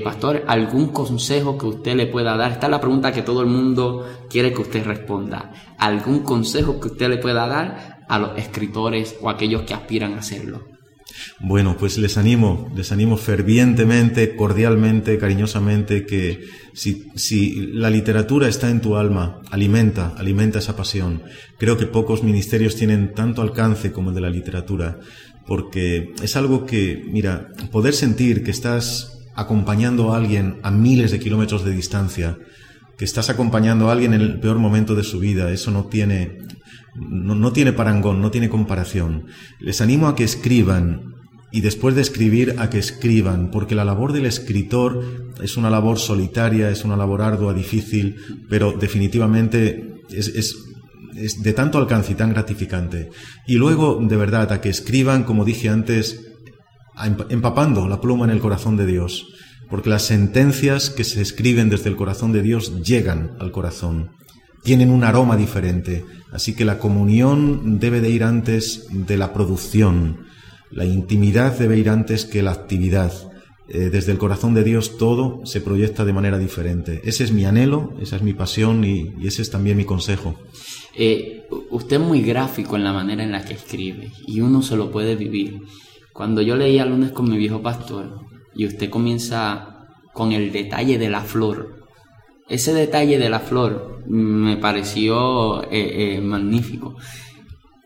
pastor, 0.04 0.44
¿algún 0.48 0.90
consejo 0.90 1.58
que 1.58 1.66
usted 1.66 1.96
le 1.96 2.08
pueda 2.08 2.36
dar? 2.36 2.52
Esta 2.52 2.68
es 2.68 2.72
la 2.72 2.82
pregunta 2.82 3.12
que 3.12 3.22
todo 3.22 3.42
el 3.42 3.48
mundo 3.48 4.06
quiere 4.30 4.54
que 4.54 4.62
usted 4.62 4.86
responda. 4.86 5.54
¿Algún 5.78 6.20
consejo 6.20 6.80
que 6.80 6.88
usted 6.90 7.10
le 7.10 7.18
pueda 7.18 7.48
dar 7.48 8.02
a 8.08 8.20
los 8.20 8.38
escritores 8.38 9.16
o 9.22 9.30
a 9.30 9.34
aquellos 9.34 9.62
que 9.62 9.74
aspiran 9.74 10.14
a 10.14 10.20
hacerlo? 10.20 10.72
Bueno, 11.40 11.76
pues 11.78 11.98
les 11.98 12.18
animo, 12.18 12.72
les 12.76 12.92
animo 12.92 13.18
fervientemente, 13.18 14.36
cordialmente, 14.36 15.18
cariñosamente, 15.18 16.06
que 16.06 16.46
si, 16.74 17.10
si, 17.16 17.68
la 17.74 17.90
literatura 17.90 18.48
está 18.48 18.70
en 18.70 18.82
tu 18.82 18.96
alma, 18.96 19.42
alimenta, 19.50 20.14
alimenta 20.18 20.60
esa 20.60 20.76
pasión. 20.76 21.24
Creo 21.58 21.78
que 21.78 21.88
pocos 21.88 22.24
ministerios 22.24 22.76
tienen 22.76 23.14
tanto 23.14 23.42
alcance 23.42 23.92
como 23.92 24.10
el 24.10 24.16
de 24.16 24.22
la 24.22 24.30
literatura, 24.30 25.00
porque 25.48 26.14
es 26.22 26.36
algo 26.36 26.66
que, 26.66 27.04
mira, 27.12 27.50
poder 27.72 27.94
sentir 27.94 28.44
que 28.44 28.52
estás 28.52 29.20
acompañando 29.36 30.14
a 30.14 30.18
alguien 30.18 30.60
a 30.64 30.72
miles 30.72 31.12
de 31.12 31.20
kilómetros 31.20 31.64
de 31.64 31.72
distancia, 31.72 32.38
que 32.98 33.06
estás 33.06 33.30
acompañando 33.30 33.90
a 33.90 33.94
alguien 33.94 34.14
en 34.14 34.22
el 34.22 34.40
peor 34.40 34.60
momento 34.60 34.96
de 34.96 35.04
su 35.04 35.20
vida, 35.20 35.52
eso 35.52 35.72
no 35.72 35.86
tiene, 35.86 36.38
no, 36.96 37.52
tiene 37.52 37.74
parangón, 37.74 38.22
no 38.22 38.30
tiene 38.30 38.50
comparación. 38.50 39.26
Les 39.60 39.82
animo 39.82 40.08
a 40.08 40.16
que 40.16 40.24
escriban 40.24 41.16
y 41.52 41.62
después 41.62 41.96
de 41.96 42.02
escribir 42.02 42.56
a 42.60 42.70
que 42.70 42.78
escriban, 42.78 43.50
porque 43.52 43.76
la 43.76 43.86
labor 43.86 44.14
del 44.14 44.26
escritor 44.26 45.34
es 45.42 45.58
una 45.58 45.70
labor 45.70 46.00
solitaria, 46.00 46.70
es 46.70 46.86
una 46.86 46.96
labor 46.96 47.22
ardua, 47.22 47.54
difícil, 47.54 48.18
pero 48.50 48.72
definitivamente 48.72 49.96
es, 50.10 50.28
es 50.28 50.71
de 51.14 51.54
tanto 51.54 51.78
alcance 51.78 52.14
y 52.14 52.16
tan 52.16 52.32
gratificante. 52.32 53.10
Y 53.48 53.56
luego, 53.56 54.00
de 54.02 54.16
verdad, 54.18 54.52
a 54.52 54.62
que 54.62 54.70
escriban, 54.70 55.24
como 55.24 55.46
dije 55.46 55.70
antes, 55.70 56.22
empapando 57.30 57.88
la 57.88 58.02
pluma 58.02 58.26
en 58.26 58.32
el 58.32 58.40
corazón 58.40 58.78
de 58.78 58.86
Dios, 58.86 59.28
porque 59.70 59.90
las 59.90 60.04
sentencias 60.04 60.90
que 60.90 61.04
se 61.04 61.22
escriben 61.22 61.70
desde 61.70 61.90
el 61.90 61.96
corazón 61.96 62.32
de 62.32 62.42
Dios 62.42 62.84
llegan 62.84 63.32
al 63.40 63.52
corazón 63.52 64.12
tienen 64.64 64.92
un 64.92 65.04
aroma 65.04 65.38
diferente. 65.38 66.06
Así 66.32 66.54
que 66.54 66.66
la 66.66 66.78
comunión 66.78 67.80
debe 67.80 68.02
de 68.02 68.10
ir 68.10 68.24
antes 68.24 68.88
de 68.90 69.18
la 69.18 69.34
producción. 69.34 70.28
La 70.70 70.86
intimidad 70.86 71.58
debe 71.58 71.78
ir 71.78 71.90
antes 71.90 72.26
que 72.26 72.44
la 72.44 72.52
actividad. 72.52 73.12
Eh, 73.68 73.90
desde 73.90 74.12
el 74.12 74.18
corazón 74.18 74.54
de 74.54 74.64
Dios 74.64 74.98
todo 74.98 75.46
se 75.46 75.62
proyecta 75.62 76.06
de 76.06 76.14
manera 76.14 76.38
diferente. 76.38 77.02
Ese 77.04 77.24
es 77.24 77.32
mi 77.32 77.46
anhelo, 77.46 77.94
esa 78.02 78.18
es 78.18 78.22
mi 78.22 78.34
pasión 78.34 78.84
y, 78.84 79.14
ese 79.26 79.42
es 79.42 79.50
también 79.50 79.78
mi 79.78 79.86
consejo. 79.86 80.36
Eh, 80.94 81.48
usted 81.70 82.02
es 82.02 82.02
muy 82.02 82.22
gráfico 82.22 82.76
en 82.76 82.84
la 82.84 82.94
manera 82.94 83.24
en 83.24 83.32
la 83.32 83.44
que 83.44 83.54
escribe 83.54 84.12
y 84.28 84.42
uno 84.42 84.62
se 84.62 84.76
lo 84.76 84.92
puede 84.92 85.16
vivir. 85.16 85.62
Cuando 86.14 86.42
yo 86.42 86.56
leía 86.56 86.86
lunes 86.86 87.12
con 87.12 87.30
mi 87.30 87.38
viejo 87.38 87.62
pastor 87.62 88.20
y 88.54 88.66
usted 88.66 88.90
comienza 88.90 89.88
con 90.14 90.34
el 90.34 90.52
detalle 90.52 90.98
de 90.98 91.10
la 91.10 91.22
flor, 91.22 91.86
ese 92.50 92.74
detalle 92.74 93.18
de 93.18 93.30
la 93.30 93.40
flor 93.40 94.04
me 94.08 94.58
pareció 94.58 95.64
eh, 95.64 96.16
eh, 96.16 96.22
magnífico. 96.22 96.96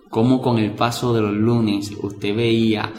Como 0.09 0.41
con 0.41 0.57
el 0.57 0.71
paso 0.71 1.13
de 1.13 1.21
los 1.21 1.33
lunes 1.33 1.91
usted 2.01 2.35
veía 2.35 2.91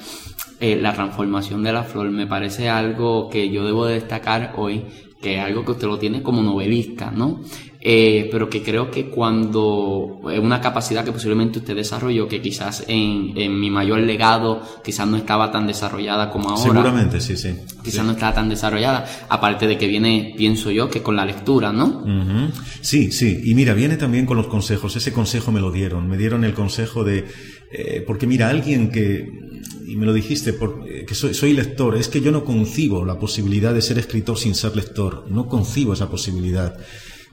la 0.61 0.95
transformación 0.95 1.63
de 1.63 1.73
la 1.73 1.83
flor, 1.83 2.11
me 2.11 2.27
parece 2.27 2.69
algo 2.71 3.29
que 3.29 3.51
yo 3.51 3.67
debo 3.67 3.85
destacar 3.85 4.55
hoy, 4.57 4.85
que 5.21 5.37
es 5.37 5.45
algo 5.45 5.65
que 5.65 5.73
usted 5.73 5.87
lo 5.87 5.99
tiene 5.99 6.23
como 6.23 6.43
novelista, 6.43 7.11
¿no? 7.11 7.43
Eh, 7.89 8.29
pero 8.33 8.51
que 8.51 8.65
creo 8.65 8.91
que 8.91 9.07
cuando 9.07 10.19
es 10.33 10.41
una 10.41 10.61
capacidad 10.61 11.05
que 11.05 11.13
posiblemente 11.13 11.61
usted 11.61 11.77
desarrolló, 11.77 12.27
que 12.27 12.43
quizás 12.43 12.83
en, 12.89 13.61
mi 13.61 13.71
mayor 13.71 14.01
legado 14.01 14.61
quizás 14.83 15.07
no 15.07 15.17
estaba 15.17 15.53
tan 15.53 15.69
desarrollada 15.69 16.29
como 16.33 16.49
ahora. 16.49 16.63
Seguramente, 16.65 17.21
sí, 17.21 17.37
sí. 17.37 17.55
Quizás 17.85 18.05
no 18.05 18.11
estaba 18.11 18.35
tan 18.35 18.49
desarrollada, 18.49 19.07
aparte 19.29 19.69
de 19.69 19.79
que 19.79 19.87
viene, 19.87 20.35
pienso 20.37 20.73
yo, 20.73 20.91
que 20.91 21.01
con 21.01 21.15
la 21.15 21.25
lectura, 21.25 21.73
¿no? 21.73 22.03
Sí, 22.81 23.13
sí, 23.13 23.43
y 23.45 23.55
mira, 23.55 23.73
viene 23.73 23.97
también 23.97 24.27
con 24.27 24.37
los 24.37 24.49
consejos, 24.49 24.97
ese 24.97 25.13
consejo 25.13 25.53
me 25.53 25.61
lo 25.61 25.71
dieron, 25.71 26.09
me 26.09 26.17
dieron 26.17 26.43
el 26.43 26.55
consejo 26.55 27.05
de, 27.05 27.25
eh, 27.71 28.03
porque 28.05 28.27
mira, 28.27 28.49
alguien 28.49 28.91
que, 28.91 29.29
y 29.87 29.95
me 29.95 30.07
lo 30.07 30.13
dijiste, 30.13 30.55
por, 30.55 30.85
eh, 30.89 31.05
que 31.07 31.15
soy, 31.15 31.35
soy 31.35 31.53
lector, 31.53 31.95
es 31.95 32.09
que 32.09 32.21
yo 32.21 32.33
no 32.33 32.43
concibo 32.43 33.05
la 33.05 33.17
posibilidad 33.17 33.73
de 33.73 33.81
ser 33.81 33.97
escritor 34.01 34.39
sin 34.39 34.57
ser 34.57 34.75
lector, 34.75 35.27
no 35.31 35.47
concibo 35.47 35.93
esa 35.93 36.11
posibilidad. 36.11 36.77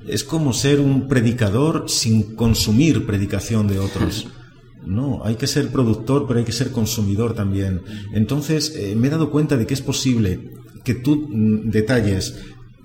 Es 0.07 0.23
como 0.23 0.53
ser 0.53 0.79
un 0.79 1.07
predicador 1.07 1.89
sin 1.89 2.35
consumir 2.35 3.05
predicación 3.05 3.67
de 3.67 3.79
otros. 3.79 4.27
No, 4.85 5.21
hay 5.23 5.35
que 5.35 5.47
ser 5.47 5.69
productor, 5.69 6.27
pero 6.27 6.39
hay 6.39 6.45
que 6.45 6.51
ser 6.51 6.71
consumidor 6.71 7.33
también. 7.33 7.81
Entonces, 8.13 8.73
eh, 8.75 8.95
me 8.97 9.07
he 9.07 9.11
dado 9.11 9.31
cuenta 9.31 9.55
de 9.55 9.65
que 9.65 9.73
es 9.73 9.81
posible 9.81 10.51
que 10.83 10.93
tú 10.93 11.29
mm, 11.29 11.69
detalles 11.69 12.35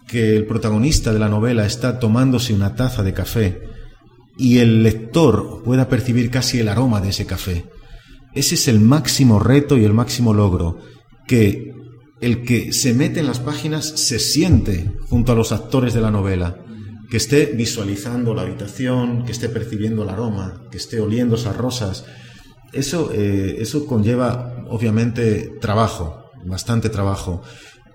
que 0.07 0.37
el 0.37 0.47
protagonista 0.47 1.13
de 1.13 1.19
la 1.19 1.29
novela 1.29 1.67
está 1.67 1.99
tomándose 1.99 2.55
una 2.55 2.75
taza 2.75 3.03
de 3.03 3.13
café 3.13 3.61
y 4.39 4.59
el 4.59 4.83
lector 4.83 5.63
pueda 5.65 5.89
percibir 5.89 6.31
casi 6.31 6.61
el 6.61 6.69
aroma 6.69 7.01
de 7.01 7.11
ese 7.11 7.27
café. 7.27 7.67
Ese 8.35 8.55
es 8.55 8.69
el 8.69 8.81
máximo 8.81 9.41
reto 9.41 9.77
y 9.77 9.85
el 9.85 9.93
máximo 9.93 10.33
logro, 10.33 10.79
que 11.27 11.75
el 12.21 12.43
que 12.43 12.73
se 12.73 12.95
mete 12.95 13.21
en 13.21 13.27
las 13.27 13.41
páginas 13.41 13.85
se 13.85 14.19
siente 14.19 14.93
junto 15.09 15.33
a 15.33 15.35
los 15.35 15.53
actores 15.53 15.93
de 15.95 16.01
la 16.01 16.11
novela 16.11 16.57
que 17.09 17.17
esté 17.17 17.47
visualizando 17.47 18.35
la 18.35 18.43
habitación, 18.43 19.25
que 19.25 19.33
esté 19.33 19.49
percibiendo 19.49 20.03
el 20.03 20.11
aroma, 20.11 20.63
que 20.71 20.77
esté 20.77 21.01
oliendo 21.01 21.37
esas 21.37 21.57
rosas. 21.57 22.05
Eso, 22.73 23.11
eh, 23.13 23.57
eso 23.61 23.87
conlleva, 23.87 24.65
obviamente, 24.69 25.55
trabajo, 25.61 26.31
bastante 26.45 26.91
trabajo. 26.91 27.43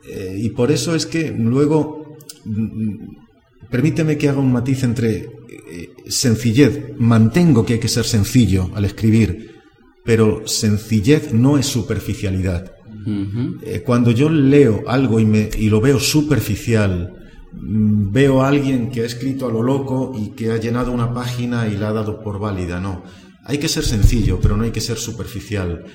Eh, 0.10 0.38
y 0.40 0.50
por 0.50 0.72
eso 0.72 0.96
es 0.96 1.06
que 1.06 1.32
luego, 1.32 2.18
mm, 2.44 3.70
permíteme 3.70 4.18
que 4.18 4.30
haga 4.30 4.40
un 4.40 4.52
matiz 4.52 4.84
entre 4.84 5.18
eh, 5.18 5.90
sencillez. 6.08 6.94
Mantengo 6.98 7.66
que 7.66 7.74
hay 7.74 7.80
que 7.80 7.88
ser 7.88 8.06
sencillo 8.06 8.72
al 8.74 8.86
escribir, 8.86 9.62
pero 10.04 10.48
sencillez 10.48 11.34
no 11.34 11.58
es 11.58 11.68
superficialidad. 11.68 12.72
cuando 13.86 14.12
yo 14.12 14.30
leo 14.30 14.84
algo 14.88 15.20
y, 15.20 15.26
me, 15.26 15.50
y 15.58 15.68
lo 15.68 15.82
veo 15.82 16.00
superficial, 16.00 17.23
veo 17.56 18.42
a 18.42 18.48
alguien 18.48 18.90
que 18.90 19.02
ha 19.02 19.06
escrito 19.06 19.48
a 19.48 19.52
lo 19.52 19.62
loco 19.62 20.14
y 20.18 20.30
que 20.30 20.52
ha 20.52 20.58
llenado 20.58 20.92
una 20.92 21.14
página 21.14 21.68
y 21.68 21.78
la 21.78 21.90
ha 21.90 21.94
dado 21.94 22.22
por 22.22 22.40
válida. 22.40 22.80
No, 22.80 23.04
hay 23.46 23.58
que 23.58 23.68
ser 23.68 23.84
sencillo, 23.84 24.40
pero 24.42 24.58
no 24.58 24.64
hay 24.64 24.72
que 24.72 24.82
ser 24.82 24.98
superficial. 24.98 25.86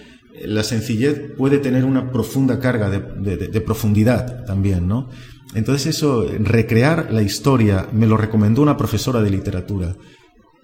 La 0.45 0.63
sencillez 0.63 1.33
puede 1.37 1.59
tener 1.59 1.85
una 1.85 2.13
profunda 2.13 2.61
carga 2.61 2.91
de, 2.91 3.61
profundidad 3.61 4.45
también, 4.45 4.87
¿no? 4.87 5.09
Entonces 5.55 5.97
eso, 5.97 6.27
recrear 6.41 7.09
la 7.11 7.23
historia, 7.23 7.89
me 7.93 8.07
lo 8.07 8.17
recomendó 8.17 8.63
una 8.63 8.77
profesora 8.77 9.23
de 9.23 9.31
literatura, 9.31 9.97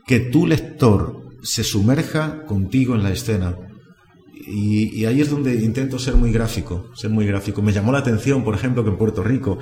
que 0.07 0.21
tu 0.21 0.47
lector 0.47 1.25
se 1.43 1.65
sumerja 1.65 2.45
contigo 2.45 2.95
en 2.95 3.03
la 3.03 3.13
escena. 3.13 3.57
Y, 4.47 5.01
y, 5.01 5.07
ahí 5.07 5.23
es 5.23 5.31
donde 5.31 5.55
intento 5.55 5.99
ser 5.99 6.17
muy 6.17 6.31
gráfico, 6.31 6.91
ser 6.95 7.09
muy 7.09 7.27
gráfico. 7.27 7.63
Me 7.63 7.73
llamó 7.73 7.93
la 7.93 8.01
atención, 8.01 8.45
por 8.45 8.55
ejemplo, 8.55 8.85
que 8.85 8.91
en 8.91 8.99
Puerto 8.99 9.23
Rico 9.23 9.59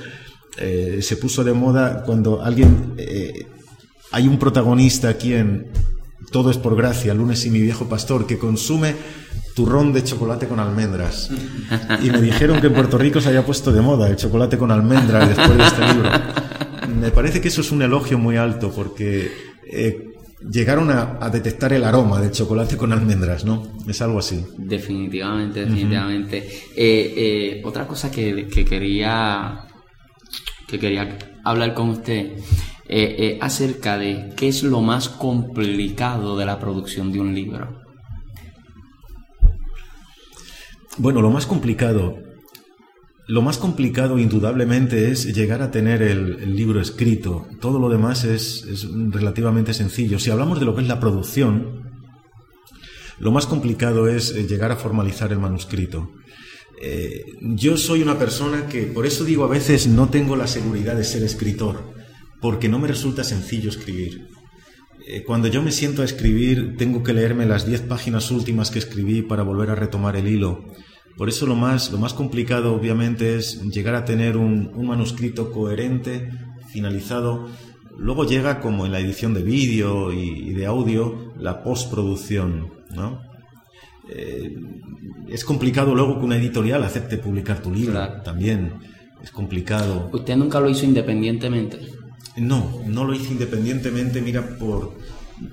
eh, 0.58 0.98
se 1.00 1.16
puso 1.16 1.44
de 1.44 1.52
moda 1.52 2.02
cuando 2.04 2.42
alguien... 2.42 2.94
Eh, 2.98 3.46
hay 4.10 4.28
un 4.28 4.38
protagonista 4.38 5.08
aquí 5.08 5.32
en 5.32 5.68
Todo 6.30 6.50
es 6.50 6.58
por 6.58 6.76
gracia, 6.76 7.14
Lunes 7.14 7.46
y 7.46 7.50
mi 7.50 7.60
viejo 7.60 7.88
pastor, 7.88 8.26
que 8.26 8.38
consume 8.38 8.94
turrón 9.54 9.92
de 9.92 10.04
chocolate 10.04 10.46
con 10.46 10.60
almendras. 10.60 11.30
Y 12.02 12.10
me 12.10 12.20
dijeron 12.20 12.60
que 12.60 12.68
en 12.68 12.74
Puerto 12.74 12.98
Rico 12.98 13.20
se 13.20 13.28
había 13.28 13.44
puesto 13.44 13.72
de 13.72 13.80
moda 13.80 14.08
el 14.08 14.16
chocolate 14.16 14.58
con 14.58 14.70
almendras 14.70 15.28
después 15.28 15.56
de 15.56 15.64
este 15.64 15.94
libro. 15.94 16.10
Me 17.00 17.10
parece 17.10 17.40
que 17.40 17.48
eso 17.48 17.62
es 17.62 17.72
un 17.72 17.82
elogio 17.82 18.18
muy 18.18 18.36
alto 18.36 18.70
porque 18.70 19.30
eh, 19.70 20.10
llegaron 20.50 20.90
a, 20.90 21.28
detectar 21.30 21.72
el 21.72 21.84
aroma 21.84 22.20
del 22.20 22.30
chocolate 22.30 22.76
con 22.76 22.92
almendras, 22.92 23.44
¿no? 23.44 23.62
Es 23.88 24.00
algo 24.02 24.18
así. 24.18 24.44
Definitivamente, 24.56 25.64
definitivamente. 25.64 27.62
otra 27.64 27.86
cosa 27.86 28.10
que, 28.10 28.46
que, 28.46 28.64
quería 28.64 29.66
que 30.66 30.78
quería 30.78 31.18
hablar 31.44 31.74
con 31.74 31.90
usted 31.90 32.38
eh, 32.88 33.16
eh, 33.18 33.38
acerca 33.40 33.96
de 33.96 34.32
qué 34.36 34.48
es 34.48 34.62
lo 34.62 34.80
más 34.80 35.08
complicado 35.08 36.36
de 36.36 36.46
la 36.46 36.58
producción 36.58 37.12
de 37.12 37.20
un 37.20 37.34
libro. 37.34 37.80
Bueno, 40.98 41.22
lo 41.22 41.30
más 41.30 41.46
complicado, 41.46 42.18
lo 43.28 43.40
más 43.40 43.56
complicado 43.56 44.18
indudablemente 44.18 45.10
es 45.10 45.34
llegar 45.34 45.62
a 45.62 45.70
tener 45.70 46.02
el, 46.02 46.54
libro 46.54 46.80
escrito. 46.80 47.46
Todo 47.60 47.78
lo 47.78 47.88
demás 47.88 48.24
es, 48.24 48.86
relativamente 49.10 49.72
sencillo. 49.72 50.18
Si 50.18 50.30
hablamos 50.30 50.58
de 50.58 50.66
lo 50.66 50.74
que 50.74 50.82
es 50.82 50.88
la 50.88 51.00
producción, 51.00 51.90
Lo 53.18 53.30
más 53.30 53.46
complicado 53.46 54.08
es 54.08 54.32
eh, 54.32 54.48
llegar 54.48 54.72
a 54.72 54.76
formalizar 54.76 55.30
el 55.30 55.38
manuscrito. 55.38 56.10
Eh, 56.84 57.24
yo 57.40 57.76
soy 57.76 58.02
una 58.02 58.18
persona 58.18 58.66
que, 58.66 58.82
por 58.82 59.06
eso 59.06 59.22
digo, 59.22 59.44
a 59.44 59.48
veces 59.48 59.86
no 59.86 60.08
tengo 60.08 60.34
la 60.34 60.48
seguridad 60.48 60.96
de 60.96 61.04
ser 61.04 61.22
escritor, 61.22 61.94
porque 62.40 62.68
no 62.68 62.80
me 62.80 62.88
resulta 62.88 63.22
sencillo 63.22 63.70
escribir. 63.70 64.26
Eh, 65.06 65.22
cuando 65.22 65.46
yo 65.46 65.62
me 65.62 65.70
siento 65.70 66.02
a 66.02 66.04
escribir, 66.04 66.76
tengo 66.76 67.04
que 67.04 67.12
leerme 67.12 67.46
las 67.46 67.66
diez 67.66 67.82
páginas 67.82 68.32
últimas 68.32 68.72
que 68.72 68.80
escribí 68.80 69.22
para 69.22 69.44
volver 69.44 69.70
a 69.70 69.76
retomar 69.76 70.16
el 70.16 70.26
hilo. 70.26 70.64
Por 71.16 71.28
eso 71.28 71.46
lo 71.46 71.54
más, 71.54 71.92
lo 71.92 71.98
más 71.98 72.14
complicado, 72.14 72.74
obviamente, 72.74 73.36
es 73.36 73.62
llegar 73.62 73.94
a 73.94 74.04
tener 74.04 74.36
un, 74.36 74.72
manuscrito 74.84 75.52
coherente, 75.52 76.30
finalizado. 76.72 77.48
Luego 77.96 78.24
llega, 78.24 78.60
como 78.60 78.86
en 78.86 78.92
la 78.92 78.98
edición 78.98 79.34
de 79.34 79.42
vídeo 79.42 80.12
y, 80.12 80.52
de 80.52 80.66
audio, 80.66 81.32
la 81.38 81.62
postproducción, 81.62 82.72
¿no? 82.90 83.31
Eh, 84.08 84.56
es 85.28 85.44
complicado 85.44 85.94
luego 85.94 86.18
que 86.18 86.24
una 86.24 86.36
editorial 86.36 86.82
acepte 86.82 87.18
publicar 87.18 87.62
tu 87.62 87.72
libro 87.72 88.00
también. 88.22 88.74
Es 89.22 89.30
complicado. 89.30 90.10
¿Usted 90.12 90.36
nunca 90.36 90.60
lo 90.60 90.68
hizo 90.68 90.84
independientemente? 90.84 91.78
No, 92.36 92.82
no 92.86 93.04
lo 93.04 93.14
hice 93.14 93.32
independientemente, 93.32 94.20
mira, 94.20 94.56
por, 94.58 94.94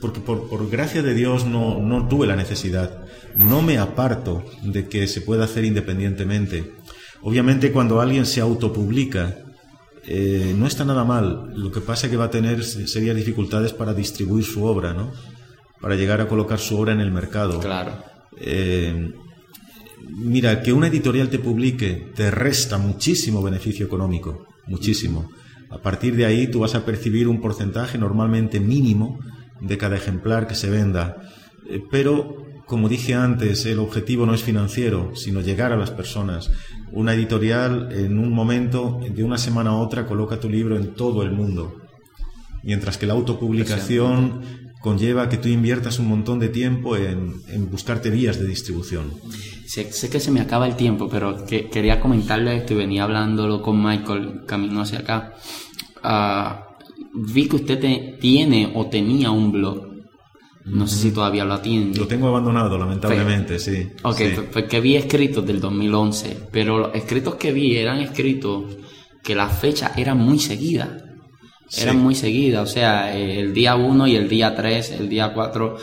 porque 0.01 0.21
por, 0.21 0.69
gracia 0.69 1.03
de 1.03 1.13
Dios 1.13 1.45
no, 1.45 1.79
no, 1.79 2.07
tuve 2.07 2.25
la 2.25 2.35
necesidad. 2.35 3.03
No 3.35 3.61
me 3.61 3.77
aparto 3.77 4.45
de 4.63 4.87
que 4.87 5.07
se 5.07 5.21
pueda 5.21 5.43
hacer 5.45 5.65
independientemente. 5.65 6.73
Obviamente 7.21 7.71
cuando 7.71 8.01
alguien 8.01 8.25
se 8.25 8.41
autopublica, 8.41 9.37
eh, 10.05 10.55
no 10.57 10.65
está 10.65 10.85
nada 10.85 11.03
mal. 11.03 11.51
Lo 11.55 11.71
que 11.71 11.81
pasa 11.81 12.07
es 12.07 12.11
que 12.11 12.17
va 12.17 12.25
a 12.25 12.31
tener 12.31 12.63
serias 12.63 13.15
dificultades 13.15 13.73
para 13.73 13.93
distribuir 13.93 14.45
su 14.45 14.63
obra, 14.63 14.93
¿no? 14.93 15.11
Para 15.81 15.95
llegar 15.95 16.21
a 16.21 16.27
colocar 16.27 16.59
su 16.59 16.79
obra 16.79 16.93
en 16.93 17.01
el 17.01 17.11
mercado. 17.11 17.59
Claro. 17.59 18.08
Eh, 18.37 19.11
mira, 20.07 20.61
que 20.61 20.73
una 20.73 20.87
editorial 20.87 21.29
te 21.29 21.39
publique 21.39 22.11
te 22.15 22.31
resta 22.31 22.77
muchísimo 22.77 23.41
beneficio 23.41 23.85
económico, 23.85 24.47
muchísimo. 24.67 25.29
A 25.69 25.79
partir 25.79 26.15
de 26.15 26.25
ahí 26.25 26.47
tú 26.47 26.59
vas 26.59 26.75
a 26.75 26.85
percibir 26.85 27.27
un 27.27 27.41
porcentaje 27.41 27.97
normalmente 27.97 28.59
mínimo 28.59 29.19
de 29.61 29.77
cada 29.77 29.97
ejemplar 29.97 30.47
que 30.47 30.55
se 30.55 30.69
venda. 30.69 31.17
Eh, 31.69 31.81
pero, 31.91 32.45
como 32.65 32.89
dije 32.89 33.13
antes, 33.13 33.65
el 33.65 33.79
objetivo 33.79 34.25
no 34.25 34.33
es 34.33 34.43
financiero, 34.43 35.11
sino 35.15 35.41
llegar 35.41 35.71
a 35.71 35.77
las 35.77 35.91
personas. 35.91 36.51
Una 36.91 37.13
editorial 37.13 37.89
en 37.91 38.17
un 38.17 38.31
momento, 38.31 38.99
de 39.13 39.23
una 39.23 39.37
semana 39.37 39.71
a 39.71 39.77
otra, 39.77 40.07
coloca 40.07 40.39
tu 40.39 40.49
libro 40.49 40.75
en 40.75 40.93
todo 40.93 41.21
el 41.23 41.31
mundo. 41.31 41.81
Mientras 42.63 42.97
que 42.97 43.05
la 43.05 43.13
autopublicación 43.13 44.68
conlleva 44.79 45.27
que 45.29 45.37
tú 45.37 45.49
inviertas 45.49 45.99
un 45.99 46.07
montón 46.07 46.39
de 46.39 46.49
tiempo 46.49 46.95
en, 46.95 47.41
buscarte 47.69 48.09
vías 48.09 48.39
de 48.39 48.47
distribución. 48.47 49.11
Sé, 49.65 49.89
que 49.89 50.19
se 50.19 50.31
me 50.31 50.41
acaba 50.41 50.67
el 50.67 50.75
tiempo, 50.75 51.09
pero 51.09 51.45
que, 51.45 51.69
quería 51.69 51.99
comentarle 51.99 52.57
esto 52.57 52.73
y 52.73 52.77
venía 52.77 53.03
hablándolo 53.03 53.61
con 53.61 53.83
Michael 53.83 54.45
camino 54.45 54.81
hacia 54.81 54.99
acá. 54.99 55.33
Ah, 56.01 56.67
vi 57.13 57.47
que 57.47 57.57
usted 57.57 58.19
tiene 58.19 58.71
o 58.75 58.87
tenía 58.87 59.31
un 59.31 59.51
blog. 59.51 59.89
No 60.65 60.87
sé 60.87 60.97
si 60.97 61.11
todavía 61.11 61.45
lo 61.45 61.55
atiende. 61.55 61.99
Lo 61.99 62.07
tengo 62.07 62.27
abandonado, 62.27 62.77
lamentablemente, 62.77 63.59
sí. 63.59 63.87
Ok, 64.03 64.21
porque 64.53 64.79
vi 64.79 64.95
escritos 64.95 65.45
del 65.45 65.59
2011, 65.59 66.47
pero 66.51 66.77
los 66.77 66.95
escritos 66.95 67.35
que 67.35 67.51
vi 67.51 67.75
eran 67.75 67.99
escritos 67.99 68.77
que 69.23 69.35
la 69.35 69.49
fecha 69.49 69.93
era 69.97 70.15
muy 70.15 70.39
seguida 70.39 71.08
eran 71.77 71.97
muy 71.97 72.15
seguidas, 72.15 72.69
o 72.69 72.71
sea, 72.71 73.15
el 73.15 73.53
día 73.53 73.75
1 73.75 74.07
y 74.07 74.15
el 74.15 74.27
día 74.27 74.55
3, 74.55 74.91
el 74.91 75.09
día 75.09 75.33
4, 75.33 75.77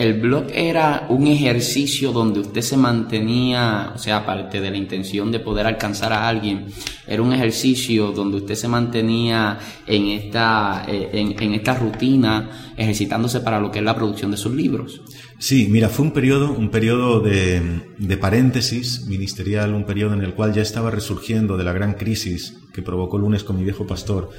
el 0.00 0.14
blog 0.14 0.46
era 0.54 1.06
un 1.10 1.26
ejercicio 1.26 2.10
donde 2.10 2.40
usted 2.40 2.62
se 2.62 2.78
mantenía, 2.78 3.92
o 3.94 3.98
sea, 3.98 4.16
aparte 4.16 4.58
de 4.58 4.70
la 4.70 4.78
intención 4.78 5.30
de 5.30 5.40
poder 5.40 5.66
alcanzar 5.66 6.10
a 6.14 6.26
alguien, 6.26 6.68
era 7.06 7.20
un 7.22 7.34
ejercicio 7.34 8.10
donde 8.10 8.38
usted 8.38 8.54
se 8.54 8.66
mantenía 8.66 9.58
en 9.86 10.06
esta, 10.06 10.86
eh, 10.88 11.10
en, 11.12 11.52
esta 11.52 11.74
rutina, 11.74 12.72
ejercitándose 12.78 13.40
para 13.40 13.60
lo 13.60 13.70
que 13.70 13.80
es 13.80 13.84
la 13.84 13.94
producción 13.94 14.30
de 14.30 14.38
sus 14.38 14.54
libros. 14.54 15.02
Sí, 15.38 15.68
mira, 15.68 15.90
fue 15.90 16.06
un 16.06 16.12
periodo, 16.12 16.50
un 16.50 16.70
periodo 16.70 17.20
de, 17.20 17.82
de 17.98 18.16
paréntesis 18.16 19.06
ministerial, 19.06 19.74
un 19.74 19.84
periodo 19.84 20.14
en 20.14 20.22
el 20.22 20.32
cual 20.32 20.54
ya 20.54 20.62
estaba 20.62 20.90
resurgiendo 20.90 21.58
de 21.58 21.64
la 21.64 21.74
gran 21.74 21.92
crisis 21.92 22.56
que 22.72 22.80
provocó 22.80 23.18
lunes 23.18 23.44
con 23.44 23.58
mi 23.58 23.64
viejo 23.64 23.86
pastor 23.86 24.30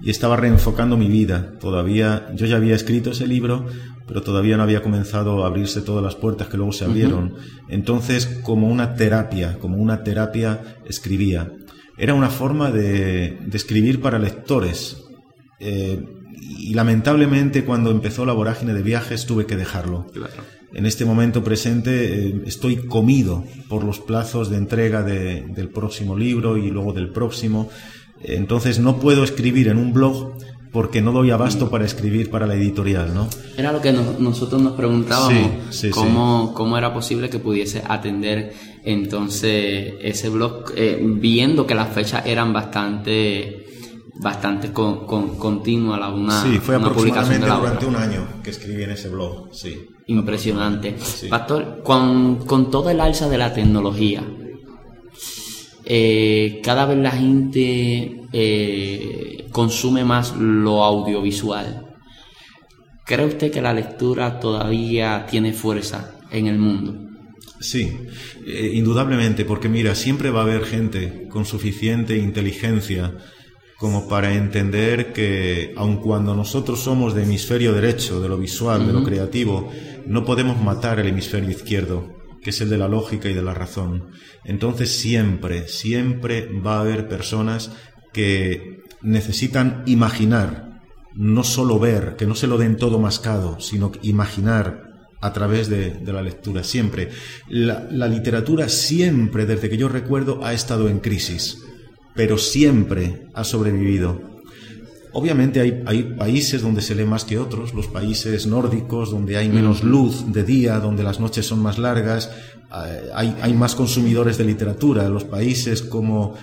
y 0.00 0.10
estaba 0.10 0.36
reenfocando 0.36 0.96
mi 0.96 1.08
vida. 1.08 1.58
Todavía, 1.60 2.28
yo 2.34 2.46
ya 2.46 2.56
había 2.56 2.74
escrito 2.74 3.10
ese 3.10 3.26
libro, 3.26 3.66
pero 4.06 4.22
todavía 4.22 4.56
no 4.56 4.62
había 4.62 4.82
comenzado 4.82 5.44
a 5.44 5.46
abrirse 5.46 5.82
todas 5.82 6.02
las 6.02 6.14
puertas 6.14 6.48
que 6.48 6.56
luego 6.56 6.72
se 6.72 6.84
abrieron. 6.84 7.34
Entonces, 7.68 8.40
como 8.42 8.68
una 8.68 8.94
terapia, 8.94 9.58
como 9.58 9.76
una 9.76 10.02
terapia, 10.02 10.78
escribía. 10.84 11.52
Era 11.98 12.14
una 12.14 12.30
forma 12.30 12.70
de, 12.70 13.38
escribir 13.52 14.00
para 14.00 14.18
lectores. 14.18 15.04
Eh, 15.60 16.02
y 16.58 16.74
lamentablemente 16.74 17.64
cuando 17.64 17.90
empezó 17.90 18.24
la 18.26 18.32
vorágine 18.32 18.74
de 18.74 18.82
viajes 18.82 19.26
tuve 19.26 19.46
que 19.46 19.56
dejarlo. 19.56 20.06
En 20.74 20.86
este 20.86 21.04
momento 21.04 21.44
presente 21.44 22.28
eh, 22.28 22.42
estoy 22.46 22.76
comido 22.86 23.44
por 23.68 23.84
los 23.84 24.00
plazos 24.00 24.50
de 24.50 24.56
entrega 24.56 25.02
del 25.02 25.68
próximo 25.68 26.16
libro 26.16 26.56
y 26.56 26.70
luego 26.70 26.92
del 26.92 27.10
próximo. 27.10 27.68
Entonces 28.24 28.78
no 28.78 28.98
puedo 28.98 29.24
escribir 29.24 29.68
en 29.68 29.78
un 29.78 29.92
blog 29.92 30.34
porque 30.72 31.02
no 31.02 31.12
doy 31.12 31.30
abasto 31.30 31.68
para 31.68 31.84
escribir 31.84 32.30
para 32.30 32.46
la 32.46 32.54
editorial, 32.54 33.14
¿no? 33.14 33.28
Era 33.56 33.72
lo 33.72 33.80
que 33.82 33.92
nosotros 33.92 34.60
nos 34.60 34.72
preguntábamos, 34.72 35.50
cómo, 35.90 36.54
cómo 36.54 36.78
era 36.78 36.94
posible 36.94 37.28
que 37.28 37.38
pudiese 37.38 37.82
atender 37.86 38.54
entonces 38.82 39.94
ese 40.00 40.30
blog, 40.30 40.72
eh, 40.74 40.98
viendo 41.02 41.66
que 41.66 41.74
las 41.74 41.92
fechas 41.92 42.24
eran 42.26 42.52
bastante 42.52 43.66
bastante 44.14 44.72
con, 44.72 45.06
con, 45.06 45.36
continua 45.36 45.98
la 45.98 46.10
una 46.10 46.42
sí 46.42 46.58
fue 46.58 46.76
aproximadamente 46.76 47.46
durante 47.46 47.86
un 47.86 47.96
año 47.96 48.28
que 48.42 48.50
escribí 48.50 48.82
en 48.82 48.90
ese 48.90 49.08
blog 49.08 49.48
sí. 49.52 49.88
Impresionante. 50.06 50.96
Pastor 51.30 51.80
con, 51.82 52.44
con 52.44 52.70
todo 52.70 52.90
el 52.90 53.00
alza 53.00 53.28
de 53.28 53.38
la 53.38 53.54
tecnología 53.54 54.22
eh, 55.94 56.62
cada 56.64 56.86
vez 56.86 56.96
la 56.96 57.10
gente 57.10 58.22
eh, 58.32 59.46
consume 59.52 60.06
más 60.06 60.34
lo 60.34 60.82
audiovisual. 60.84 61.86
¿Cree 63.04 63.26
usted 63.26 63.52
que 63.52 63.60
la 63.60 63.74
lectura 63.74 64.40
todavía 64.40 65.26
tiene 65.30 65.52
fuerza 65.52 66.14
en 66.30 66.46
el 66.46 66.58
mundo? 66.58 66.94
Sí, 67.60 67.94
eh, 68.46 68.70
indudablemente, 68.72 69.44
porque 69.44 69.68
mira, 69.68 69.94
siempre 69.94 70.30
va 70.30 70.40
a 70.40 70.44
haber 70.44 70.64
gente 70.64 71.28
con 71.28 71.44
suficiente 71.44 72.16
inteligencia 72.16 73.12
como 73.76 74.08
para 74.08 74.32
entender 74.32 75.12
que 75.12 75.74
aun 75.76 75.98
cuando 75.98 76.34
nosotros 76.34 76.80
somos 76.80 77.14
de 77.14 77.24
hemisferio 77.24 77.74
derecho, 77.74 78.18
de 78.22 78.30
lo 78.30 78.38
visual, 78.38 78.86
de 78.86 78.94
lo 78.94 79.04
creativo, 79.04 79.70
no 80.06 80.24
podemos 80.24 80.58
matar 80.58 81.00
el 81.00 81.08
hemisferio 81.08 81.50
izquierdo 81.50 82.21
que 82.42 82.50
es 82.50 82.60
el 82.60 82.70
de 82.70 82.78
la 82.78 82.88
lógica 82.88 83.28
y 83.28 83.34
de 83.34 83.42
la 83.42 83.54
razón. 83.54 84.10
Entonces 84.44 84.90
siempre, 84.90 85.68
siempre 85.68 86.48
va 86.60 86.76
a 86.76 86.80
haber 86.80 87.08
personas 87.08 87.70
que 88.12 88.82
necesitan 89.00 89.82
imaginar, 89.86 90.80
no 91.14 91.44
solo 91.44 91.78
ver, 91.78 92.16
que 92.16 92.26
no 92.26 92.34
se 92.34 92.46
lo 92.46 92.58
den 92.58 92.76
todo 92.76 92.98
mascado, 92.98 93.60
sino 93.60 93.92
imaginar 94.02 94.92
a 95.20 95.32
través 95.32 95.68
de, 95.68 96.00
la 96.04 96.20
lectura, 96.20 96.64
siempre. 96.64 97.10
La, 97.48 97.86
la 97.90 98.08
literatura 98.08 98.68
siempre, 98.68 99.46
desde 99.46 99.70
que 99.70 99.76
yo 99.76 99.88
recuerdo, 99.88 100.44
ha 100.44 100.52
estado 100.52 100.88
en 100.88 100.98
crisis, 100.98 101.62
pero 102.14 102.38
siempre 102.38 103.28
ha 103.34 103.44
sobrevivido. 103.44 104.31
Obviamente 105.14 105.60
hay, 105.60 106.02
países 106.16 106.62
donde 106.62 106.80
se 106.80 106.94
lee 106.94 107.04
más 107.04 107.24
que 107.24 107.38
otros, 107.38 107.74
los 107.74 107.86
países 107.86 108.46
nórdicos, 108.46 109.10
donde 109.10 109.36
hay 109.36 109.48
menos 109.48 109.84
luz 109.84 110.32
de 110.32 110.42
día, 110.42 110.78
donde 110.78 111.02
las 111.02 111.20
noches 111.20 111.46
son 111.46 111.60
más 111.60 111.78
largas, 111.78 112.30
eh, 112.86 113.10
hay, 113.14 113.52
más 113.52 113.74
consumidores 113.74 114.38
de 114.38 114.44
literatura. 114.44 115.08
Los 115.10 115.24
países 115.24 115.82
como 115.82 116.34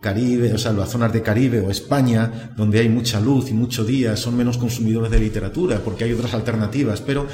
Caribe, 0.00 0.52
o 0.52 0.58
sea, 0.58 0.72
las 0.72 0.90
zonas 0.90 1.12
de 1.12 1.22
Caribe 1.22 1.60
o 1.60 1.70
España, 1.70 2.52
donde 2.56 2.80
hay 2.80 2.88
mucha 2.88 3.20
luz 3.20 3.50
y 3.50 3.54
mucho 3.54 3.84
día, 3.84 4.16
son 4.16 4.36
menos 4.36 4.58
consumidores 4.58 5.10
de 5.10 5.20
literatura, 5.20 5.80
porque 5.84 6.04
hay 6.04 6.12
otras 6.12 6.34
alternativas, 6.34 7.00
pero 7.00 7.26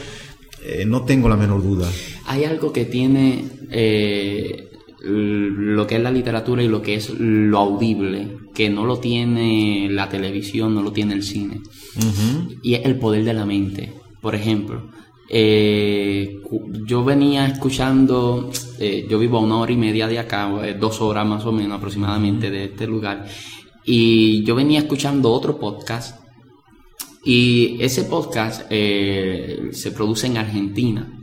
eh, 0.64 0.84
no 0.86 1.04
tengo 1.04 1.28
la 1.28 1.36
menor 1.36 1.62
duda. 1.62 1.88
Hay 2.26 2.44
algo 2.44 2.70
que 2.70 2.84
tiene 2.84 3.46
eh, 3.70 4.70
lo 5.00 5.86
que 5.86 5.96
es 5.96 6.02
la 6.02 6.10
literatura 6.10 6.62
y 6.62 6.68
lo 6.68 6.82
que 6.82 6.96
es 6.96 7.10
lo 7.10 7.58
audible, 7.58 8.41
que 8.54 8.68
no 8.68 8.84
lo 8.84 8.98
tiene 8.98 9.88
la 9.90 10.08
televisión, 10.08 10.74
no 10.74 10.82
lo 10.82 10.92
tiene 10.92 11.14
el 11.14 11.22
cine. 11.22 11.60
Y 12.62 12.74
es 12.74 12.84
el 12.84 12.98
poder 12.98 13.24
de 13.24 13.34
la 13.34 13.46
mente. 13.46 13.92
Por 14.20 14.34
ejemplo, 14.34 14.90
eh, 15.28 16.40
yo 16.86 17.04
venía 17.04 17.46
escuchando, 17.46 18.50
eh, 18.78 19.06
yo 19.08 19.18
vivo 19.18 19.38
a 19.38 19.40
una 19.40 19.56
hora 19.58 19.72
y 19.72 19.76
media 19.76 20.06
de 20.06 20.18
acá, 20.18 20.50
eh, 20.62 20.76
dos 20.78 21.00
horas 21.00 21.26
más 21.26 21.44
o 21.46 21.52
menos 21.52 21.78
aproximadamente 21.78 22.50
de 22.50 22.64
este 22.64 22.86
lugar, 22.86 23.26
y 23.84 24.44
yo 24.44 24.54
venía 24.54 24.80
escuchando 24.80 25.32
otro 25.32 25.58
podcast 25.58 26.22
Y 27.24 27.80
ese 27.80 28.04
podcast 28.04 28.66
eh, 28.70 29.68
se 29.72 29.92
produce 29.92 30.26
en 30.26 30.38
Argentina 30.38 31.20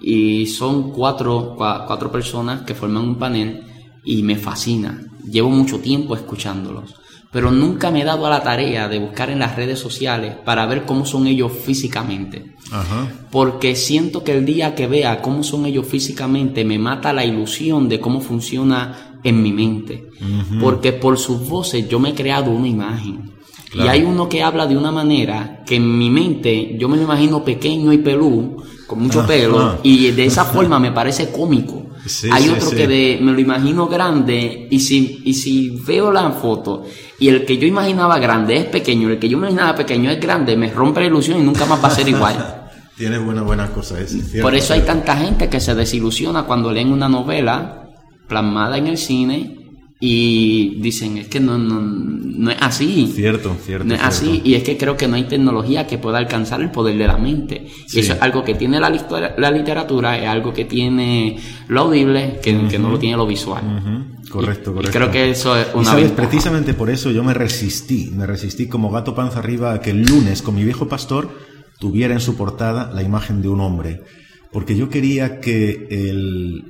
y 0.00 0.46
son 0.46 0.92
cuatro, 0.92 1.54
cuatro 1.56 2.12
personas 2.12 2.62
que 2.62 2.74
forman 2.74 3.02
un 3.02 3.18
panel 3.18 3.64
y 4.04 4.22
me 4.22 4.36
fascina. 4.36 5.09
Llevo 5.30 5.50
mucho 5.50 5.78
tiempo 5.78 6.14
escuchándolos, 6.14 6.94
pero 7.30 7.50
nunca 7.50 7.90
me 7.90 8.02
he 8.02 8.04
dado 8.04 8.26
a 8.26 8.30
la 8.30 8.42
tarea 8.42 8.88
de 8.88 8.98
buscar 8.98 9.30
en 9.30 9.38
las 9.38 9.54
redes 9.54 9.78
sociales 9.78 10.34
para 10.44 10.66
ver 10.66 10.84
cómo 10.84 11.06
son 11.06 11.26
ellos 11.26 11.52
físicamente. 11.52 12.56
Porque 13.30 13.76
siento 13.76 14.24
que 14.24 14.36
el 14.36 14.44
día 14.44 14.74
que 14.74 14.86
vea 14.86 15.22
cómo 15.22 15.44
son 15.44 15.66
ellos 15.66 15.86
físicamente 15.86 16.64
me 16.64 16.78
mata 16.78 17.12
la 17.12 17.24
ilusión 17.24 17.88
de 17.88 18.00
cómo 18.00 18.20
funciona 18.20 19.18
en 19.22 19.42
mi 19.42 19.52
mente. 19.52 20.08
Porque 20.60 20.92
por 20.92 21.18
sus 21.18 21.48
voces 21.48 21.88
yo 21.88 22.00
me 22.00 22.10
he 22.10 22.14
creado 22.14 22.50
una 22.50 22.68
imagen. 22.68 23.30
Y 23.72 23.82
hay 23.82 24.02
uno 24.02 24.28
que 24.28 24.42
habla 24.42 24.66
de 24.66 24.76
una 24.76 24.90
manera 24.90 25.62
que 25.64 25.76
en 25.76 25.96
mi 25.96 26.10
mente 26.10 26.76
yo 26.76 26.88
me 26.88 26.96
lo 26.96 27.04
imagino 27.04 27.44
pequeño 27.44 27.92
y 27.92 27.98
pelú, 27.98 28.56
con 28.88 29.00
mucho 29.00 29.24
pelo, 29.24 29.78
y 29.84 30.10
de 30.10 30.24
esa 30.24 30.44
forma 30.44 30.80
me 30.80 30.90
parece 30.90 31.30
cómico. 31.30 31.89
Hay 32.30 32.48
otro 32.48 32.70
que 32.70 32.86
de, 32.86 33.18
me 33.20 33.32
lo 33.32 33.40
imagino 33.40 33.86
grande, 33.88 34.68
y 34.70 34.80
si, 34.80 35.22
y 35.24 35.34
si 35.34 35.70
veo 35.86 36.10
la 36.10 36.30
foto 36.30 36.84
y 37.18 37.28
el 37.28 37.44
que 37.44 37.58
yo 37.58 37.66
imaginaba 37.66 38.18
grande 38.18 38.56
es 38.56 38.64
pequeño, 38.66 39.10
el 39.10 39.18
que 39.18 39.28
yo 39.28 39.36
imaginaba 39.36 39.74
pequeño 39.74 40.10
es 40.10 40.20
grande, 40.20 40.56
me 40.56 40.70
rompe 40.70 41.00
la 41.00 41.06
ilusión 41.06 41.38
y 41.38 41.42
nunca 41.42 41.66
más 41.66 41.82
va 41.82 41.88
a 41.88 41.94
ser 41.94 42.08
igual. 42.08 42.68
Tiene 42.96 43.18
buenas, 43.18 43.44
buenas 43.44 43.70
cosas, 43.70 44.14
Por 44.42 44.54
eso 44.54 44.74
hay 44.74 44.82
tanta 44.82 45.16
gente 45.16 45.48
que 45.48 45.58
se 45.58 45.74
desilusiona 45.74 46.42
cuando 46.42 46.70
leen 46.70 46.92
una 46.92 47.08
novela 47.08 47.88
plasmada 48.28 48.76
en 48.76 48.88
el 48.88 48.98
cine 48.98 49.59
y 50.02 50.80
dicen, 50.80 51.18
es 51.18 51.28
que 51.28 51.40
no, 51.40 51.58
no, 51.58 51.78
no 51.78 52.50
es 52.50 52.56
así. 52.58 53.12
Cierto, 53.14 53.54
cierto. 53.62 53.84
No 53.84 53.94
es 53.94 54.00
así. 54.00 54.40
Y 54.42 54.54
es 54.54 54.62
que 54.62 54.78
creo 54.78 54.96
que 54.96 55.06
no 55.06 55.16
hay 55.16 55.24
tecnología 55.24 55.86
que 55.86 55.98
pueda 55.98 56.16
alcanzar 56.16 56.62
el 56.62 56.70
poder 56.70 56.96
de 56.96 57.06
la 57.06 57.18
mente. 57.18 57.66
Y 57.92 57.98
eso 57.98 58.14
es 58.14 58.22
algo 58.22 58.42
que 58.42 58.54
tiene 58.54 58.80
la, 58.80 58.88
la 59.36 59.50
literatura, 59.50 60.18
es 60.18 60.26
algo 60.26 60.54
que 60.54 60.64
tiene 60.64 61.38
lo 61.68 61.82
audible, 61.82 62.40
que, 62.42 62.54
no 62.78 62.88
lo 62.88 62.98
tiene 62.98 63.18
lo 63.18 63.26
visual. 63.26 63.62
Correcto, 64.30 64.72
correcto. 64.72 64.96
creo 64.96 65.10
que 65.10 65.30
eso 65.30 65.54
es 65.54 65.66
una. 65.74 65.82
Y 65.82 65.84
sabes, 65.84 66.12
precisamente 66.12 66.72
por 66.72 66.88
eso 66.88 67.10
yo 67.10 67.22
me 67.22 67.34
resistí, 67.34 68.10
me 68.16 68.24
resistí 68.24 68.68
como 68.68 68.90
gato 68.90 69.14
panza 69.14 69.40
arriba 69.40 69.74
a 69.74 69.80
que 69.82 69.90
el 69.90 70.02
lunes 70.02 70.40
con 70.40 70.54
mi 70.54 70.64
viejo 70.64 70.88
pastor 70.88 71.28
tuviera 71.78 72.14
en 72.14 72.20
su 72.20 72.36
portada 72.36 72.90
la 72.94 73.02
imagen 73.02 73.42
de 73.42 73.48
un 73.48 73.60
hombre. 73.60 74.00
Porque 74.50 74.76
yo 74.76 74.88
quería 74.88 75.40
que 75.40 75.88
el, 75.90 76.64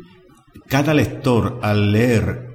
cada 0.66 0.94
lector 0.94 1.61
al 1.62 1.93
leer 1.93 2.49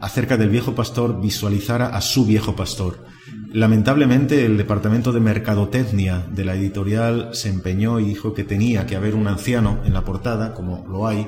acerca 0.00 0.36
del 0.36 0.48
viejo 0.48 0.74
pastor 0.74 1.20
visualizara 1.20 1.88
a 1.88 2.00
su 2.00 2.24
viejo 2.24 2.56
pastor. 2.56 3.04
Lamentablemente 3.52 4.46
el 4.46 4.56
departamento 4.56 5.12
de 5.12 5.20
mercadotecnia 5.20 6.26
de 6.30 6.44
la 6.44 6.54
editorial 6.54 7.30
se 7.32 7.48
empeñó 7.48 8.00
y 8.00 8.04
dijo 8.04 8.32
que 8.32 8.44
tenía 8.44 8.86
que 8.86 8.96
haber 8.96 9.14
un 9.14 9.28
anciano 9.28 9.80
en 9.84 9.92
la 9.92 10.04
portada, 10.04 10.54
como 10.54 10.86
lo 10.88 11.06
hay, 11.06 11.26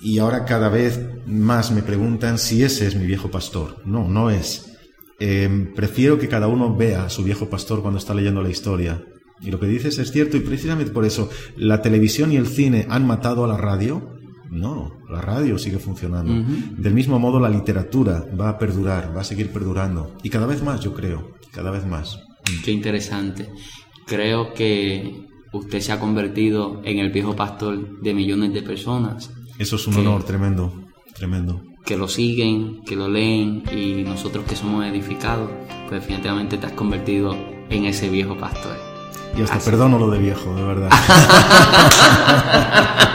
y 0.00 0.18
ahora 0.18 0.44
cada 0.44 0.68
vez 0.68 1.00
más 1.26 1.72
me 1.72 1.82
preguntan 1.82 2.38
si 2.38 2.62
ese 2.62 2.86
es 2.86 2.94
mi 2.94 3.06
viejo 3.06 3.30
pastor. 3.30 3.82
No, 3.84 4.08
no 4.08 4.30
es. 4.30 4.76
Em, 5.18 5.74
prefiero 5.74 6.18
que 6.18 6.28
cada 6.28 6.46
uno 6.46 6.76
vea 6.76 7.06
a 7.06 7.10
su 7.10 7.24
viejo 7.24 7.50
pastor 7.50 7.82
cuando 7.82 7.98
está 7.98 8.14
leyendo 8.14 8.40
la 8.40 8.50
historia. 8.50 9.02
Y 9.40 9.50
lo 9.50 9.58
que 9.58 9.66
dices 9.66 9.98
es 9.98 10.12
cierto 10.12 10.36
y 10.36 10.40
precisamente 10.40 10.92
por 10.92 11.04
eso 11.04 11.30
la 11.56 11.82
televisión 11.82 12.32
y 12.32 12.36
el 12.36 12.46
cine 12.46 12.86
han 12.88 13.06
matado 13.06 13.44
a 13.44 13.48
la 13.48 13.56
radio 13.56 14.17
no, 14.50 14.98
la 15.08 15.20
radio 15.20 15.58
sigue 15.58 15.78
funcionando. 15.78 16.32
Del 16.76 16.94
mismo 16.94 17.18
modo, 17.18 17.40
la 17.40 17.48
literatura 17.48 18.24
va 18.38 18.50
a 18.50 18.58
perdurar, 18.58 19.16
va 19.16 19.20
a 19.20 19.24
seguir 19.24 19.50
perdurando. 19.50 20.16
Y 20.22 20.30
cada 20.30 20.46
vez 20.46 20.62
más, 20.62 20.80
yo 20.80 20.94
creo, 20.94 21.32
cada 21.52 21.70
vez 21.70 21.86
más. 21.86 22.20
Qué 22.64 22.70
interesante. 22.70 23.48
Creo 24.06 24.54
que 24.54 25.26
usted 25.52 25.80
se 25.80 25.92
ha 25.92 26.00
convertido 26.00 26.80
en 26.84 26.98
el 26.98 27.10
viejo 27.10 27.36
pastor 27.36 28.00
de 28.00 28.14
millones 28.14 28.54
de 28.54 28.62
personas. 28.62 29.30
Eso 29.58 29.76
es 29.76 29.86
un 29.86 29.96
honor 29.96 30.24
tremendo, 30.24 30.72
tremendo. 31.14 31.62
Que 31.84 31.96
lo 31.96 32.08
siguen, 32.08 32.82
que 32.84 32.96
lo 32.96 33.08
leen 33.08 33.62
y 33.72 34.02
nosotros 34.02 34.44
que 34.46 34.56
somos 34.56 34.84
edificados, 34.84 35.50
pues 35.88 36.02
definitivamente 36.02 36.58
te 36.58 36.66
has 36.66 36.72
convertido 36.72 37.34
en 37.70 37.86
ese 37.86 38.08
viejo 38.08 38.36
pastor. 38.36 38.76
Y 39.36 39.42
hasta 39.42 39.58
perdono 39.58 39.98
lo 39.98 40.10
de 40.10 40.18
viejo, 40.18 40.54
de 40.54 40.62
verdad. 40.62 40.90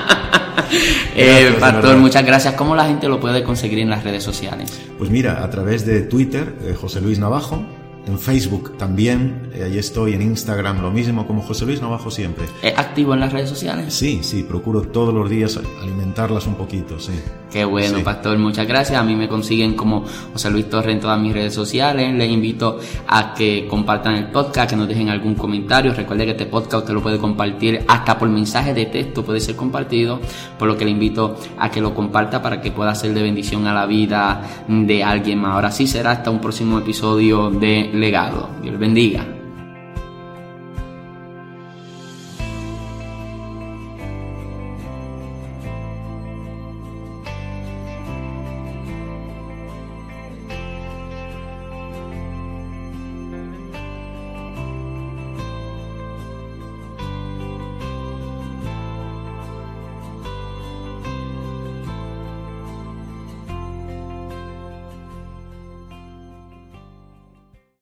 eh, 1.16 1.56
Pastor, 1.60 1.98
muchas 1.98 2.26
gracias. 2.26 2.54
¿Cómo 2.56 2.76
la 2.76 2.86
gente 2.86 3.08
lo 3.08 3.20
puede 3.20 3.44
conseguir 3.44 3.80
en 3.80 3.90
las 3.90 4.04
redes 4.04 4.24
sociales? 4.24 4.82
Pues 4.98 5.10
mira, 5.10 5.44
a 5.44 5.50
través 5.50 5.86
de 5.86 6.02
Twitter, 6.02 6.56
eh, 6.64 6.76
José 6.80 7.02
Luis 7.02 7.20
Navajo, 7.20 7.64
en 8.06 8.20
Facebook 8.20 8.78
también, 8.78 9.50
eh, 9.54 9.64
ahí 9.64 9.78
estoy, 9.78 10.14
en 10.14 10.22
Instagram 10.22 10.82
lo 10.82 10.92
mismo, 10.92 11.26
como 11.26 11.42
José 11.42 11.66
Luis 11.66 11.82
Navajo 11.82 12.12
siempre. 12.12 12.46
¿Es 12.62 12.78
activo 12.78 13.14
en 13.14 13.22
las 13.22 13.32
redes 13.32 13.50
sociales? 13.50 13.94
Sí, 13.94 14.20
sí, 14.24 14.44
procuro 14.44 14.82
todos 14.82 15.14
los 15.14 15.30
días 15.30 15.60
alimentarlas 15.82 16.46
un 16.48 16.56
poquito, 16.56 17.00
sí. 17.00 17.14
Qué 17.54 17.66
bueno, 17.66 18.00
Pastor, 18.04 18.40
muchas 18.40 18.68
gracias. 18.68 19.00
A 19.00 19.04
mí 19.04 19.16
me 19.16 19.28
consiguen 19.28 19.76
como 19.76 20.06
José 20.34 20.50
Luis 20.50 20.68
Torre 20.72 20.92
en 20.92 21.00
todas 21.00 21.20
mis 21.20 21.34
redes 21.34 21.54
sociales. 21.54 22.12
Les 22.12 22.32
invito 22.32 22.80
a 23.08 23.36
que 23.36 23.68
compartan 23.70 24.16
el 24.16 24.32
podcast, 24.32 24.72
que 24.72 24.76
nos 24.76 24.88
dejen 24.88 25.10
algún 25.10 25.36
comentario. 25.36 25.94
Recuerde 25.94 26.26
que 26.26 26.32
este 26.32 26.48
podcast 26.48 26.82
usted 26.82 26.96
lo 26.96 27.04
puede 27.04 27.20
compartir 27.20 27.86
hasta 27.88 28.18
por 28.18 28.28
mensaje 28.28 28.74
de 28.74 28.88
texto, 28.88 29.24
puede 29.24 29.40
ser 29.40 29.56
compartido, 29.56 30.20
por 30.58 30.68
lo 30.68 30.76
que 30.76 30.84
le 30.84 30.92
invito 30.92 31.38
a 31.60 31.70
que 31.70 31.80
lo 31.80 31.94
comparta 31.94 32.42
para 32.42 32.60
que 32.60 32.72
pueda 32.72 32.96
ser 32.96 33.14
de 33.14 33.22
bendición 33.22 33.68
a 33.68 33.74
la 33.74 33.86
vida 33.86 34.66
de 34.68 35.04
alguien 35.04 35.38
más. 35.38 35.54
Ahora 35.54 35.72
sí 35.72 35.86
será 35.86 36.10
hasta 36.10 36.32
un 36.32 36.42
próximo 36.42 36.80
episodio 36.80 37.52
de 37.52 37.92
legado. 38.00 38.50
Dios 38.62 38.78
bendiga. 38.78 39.26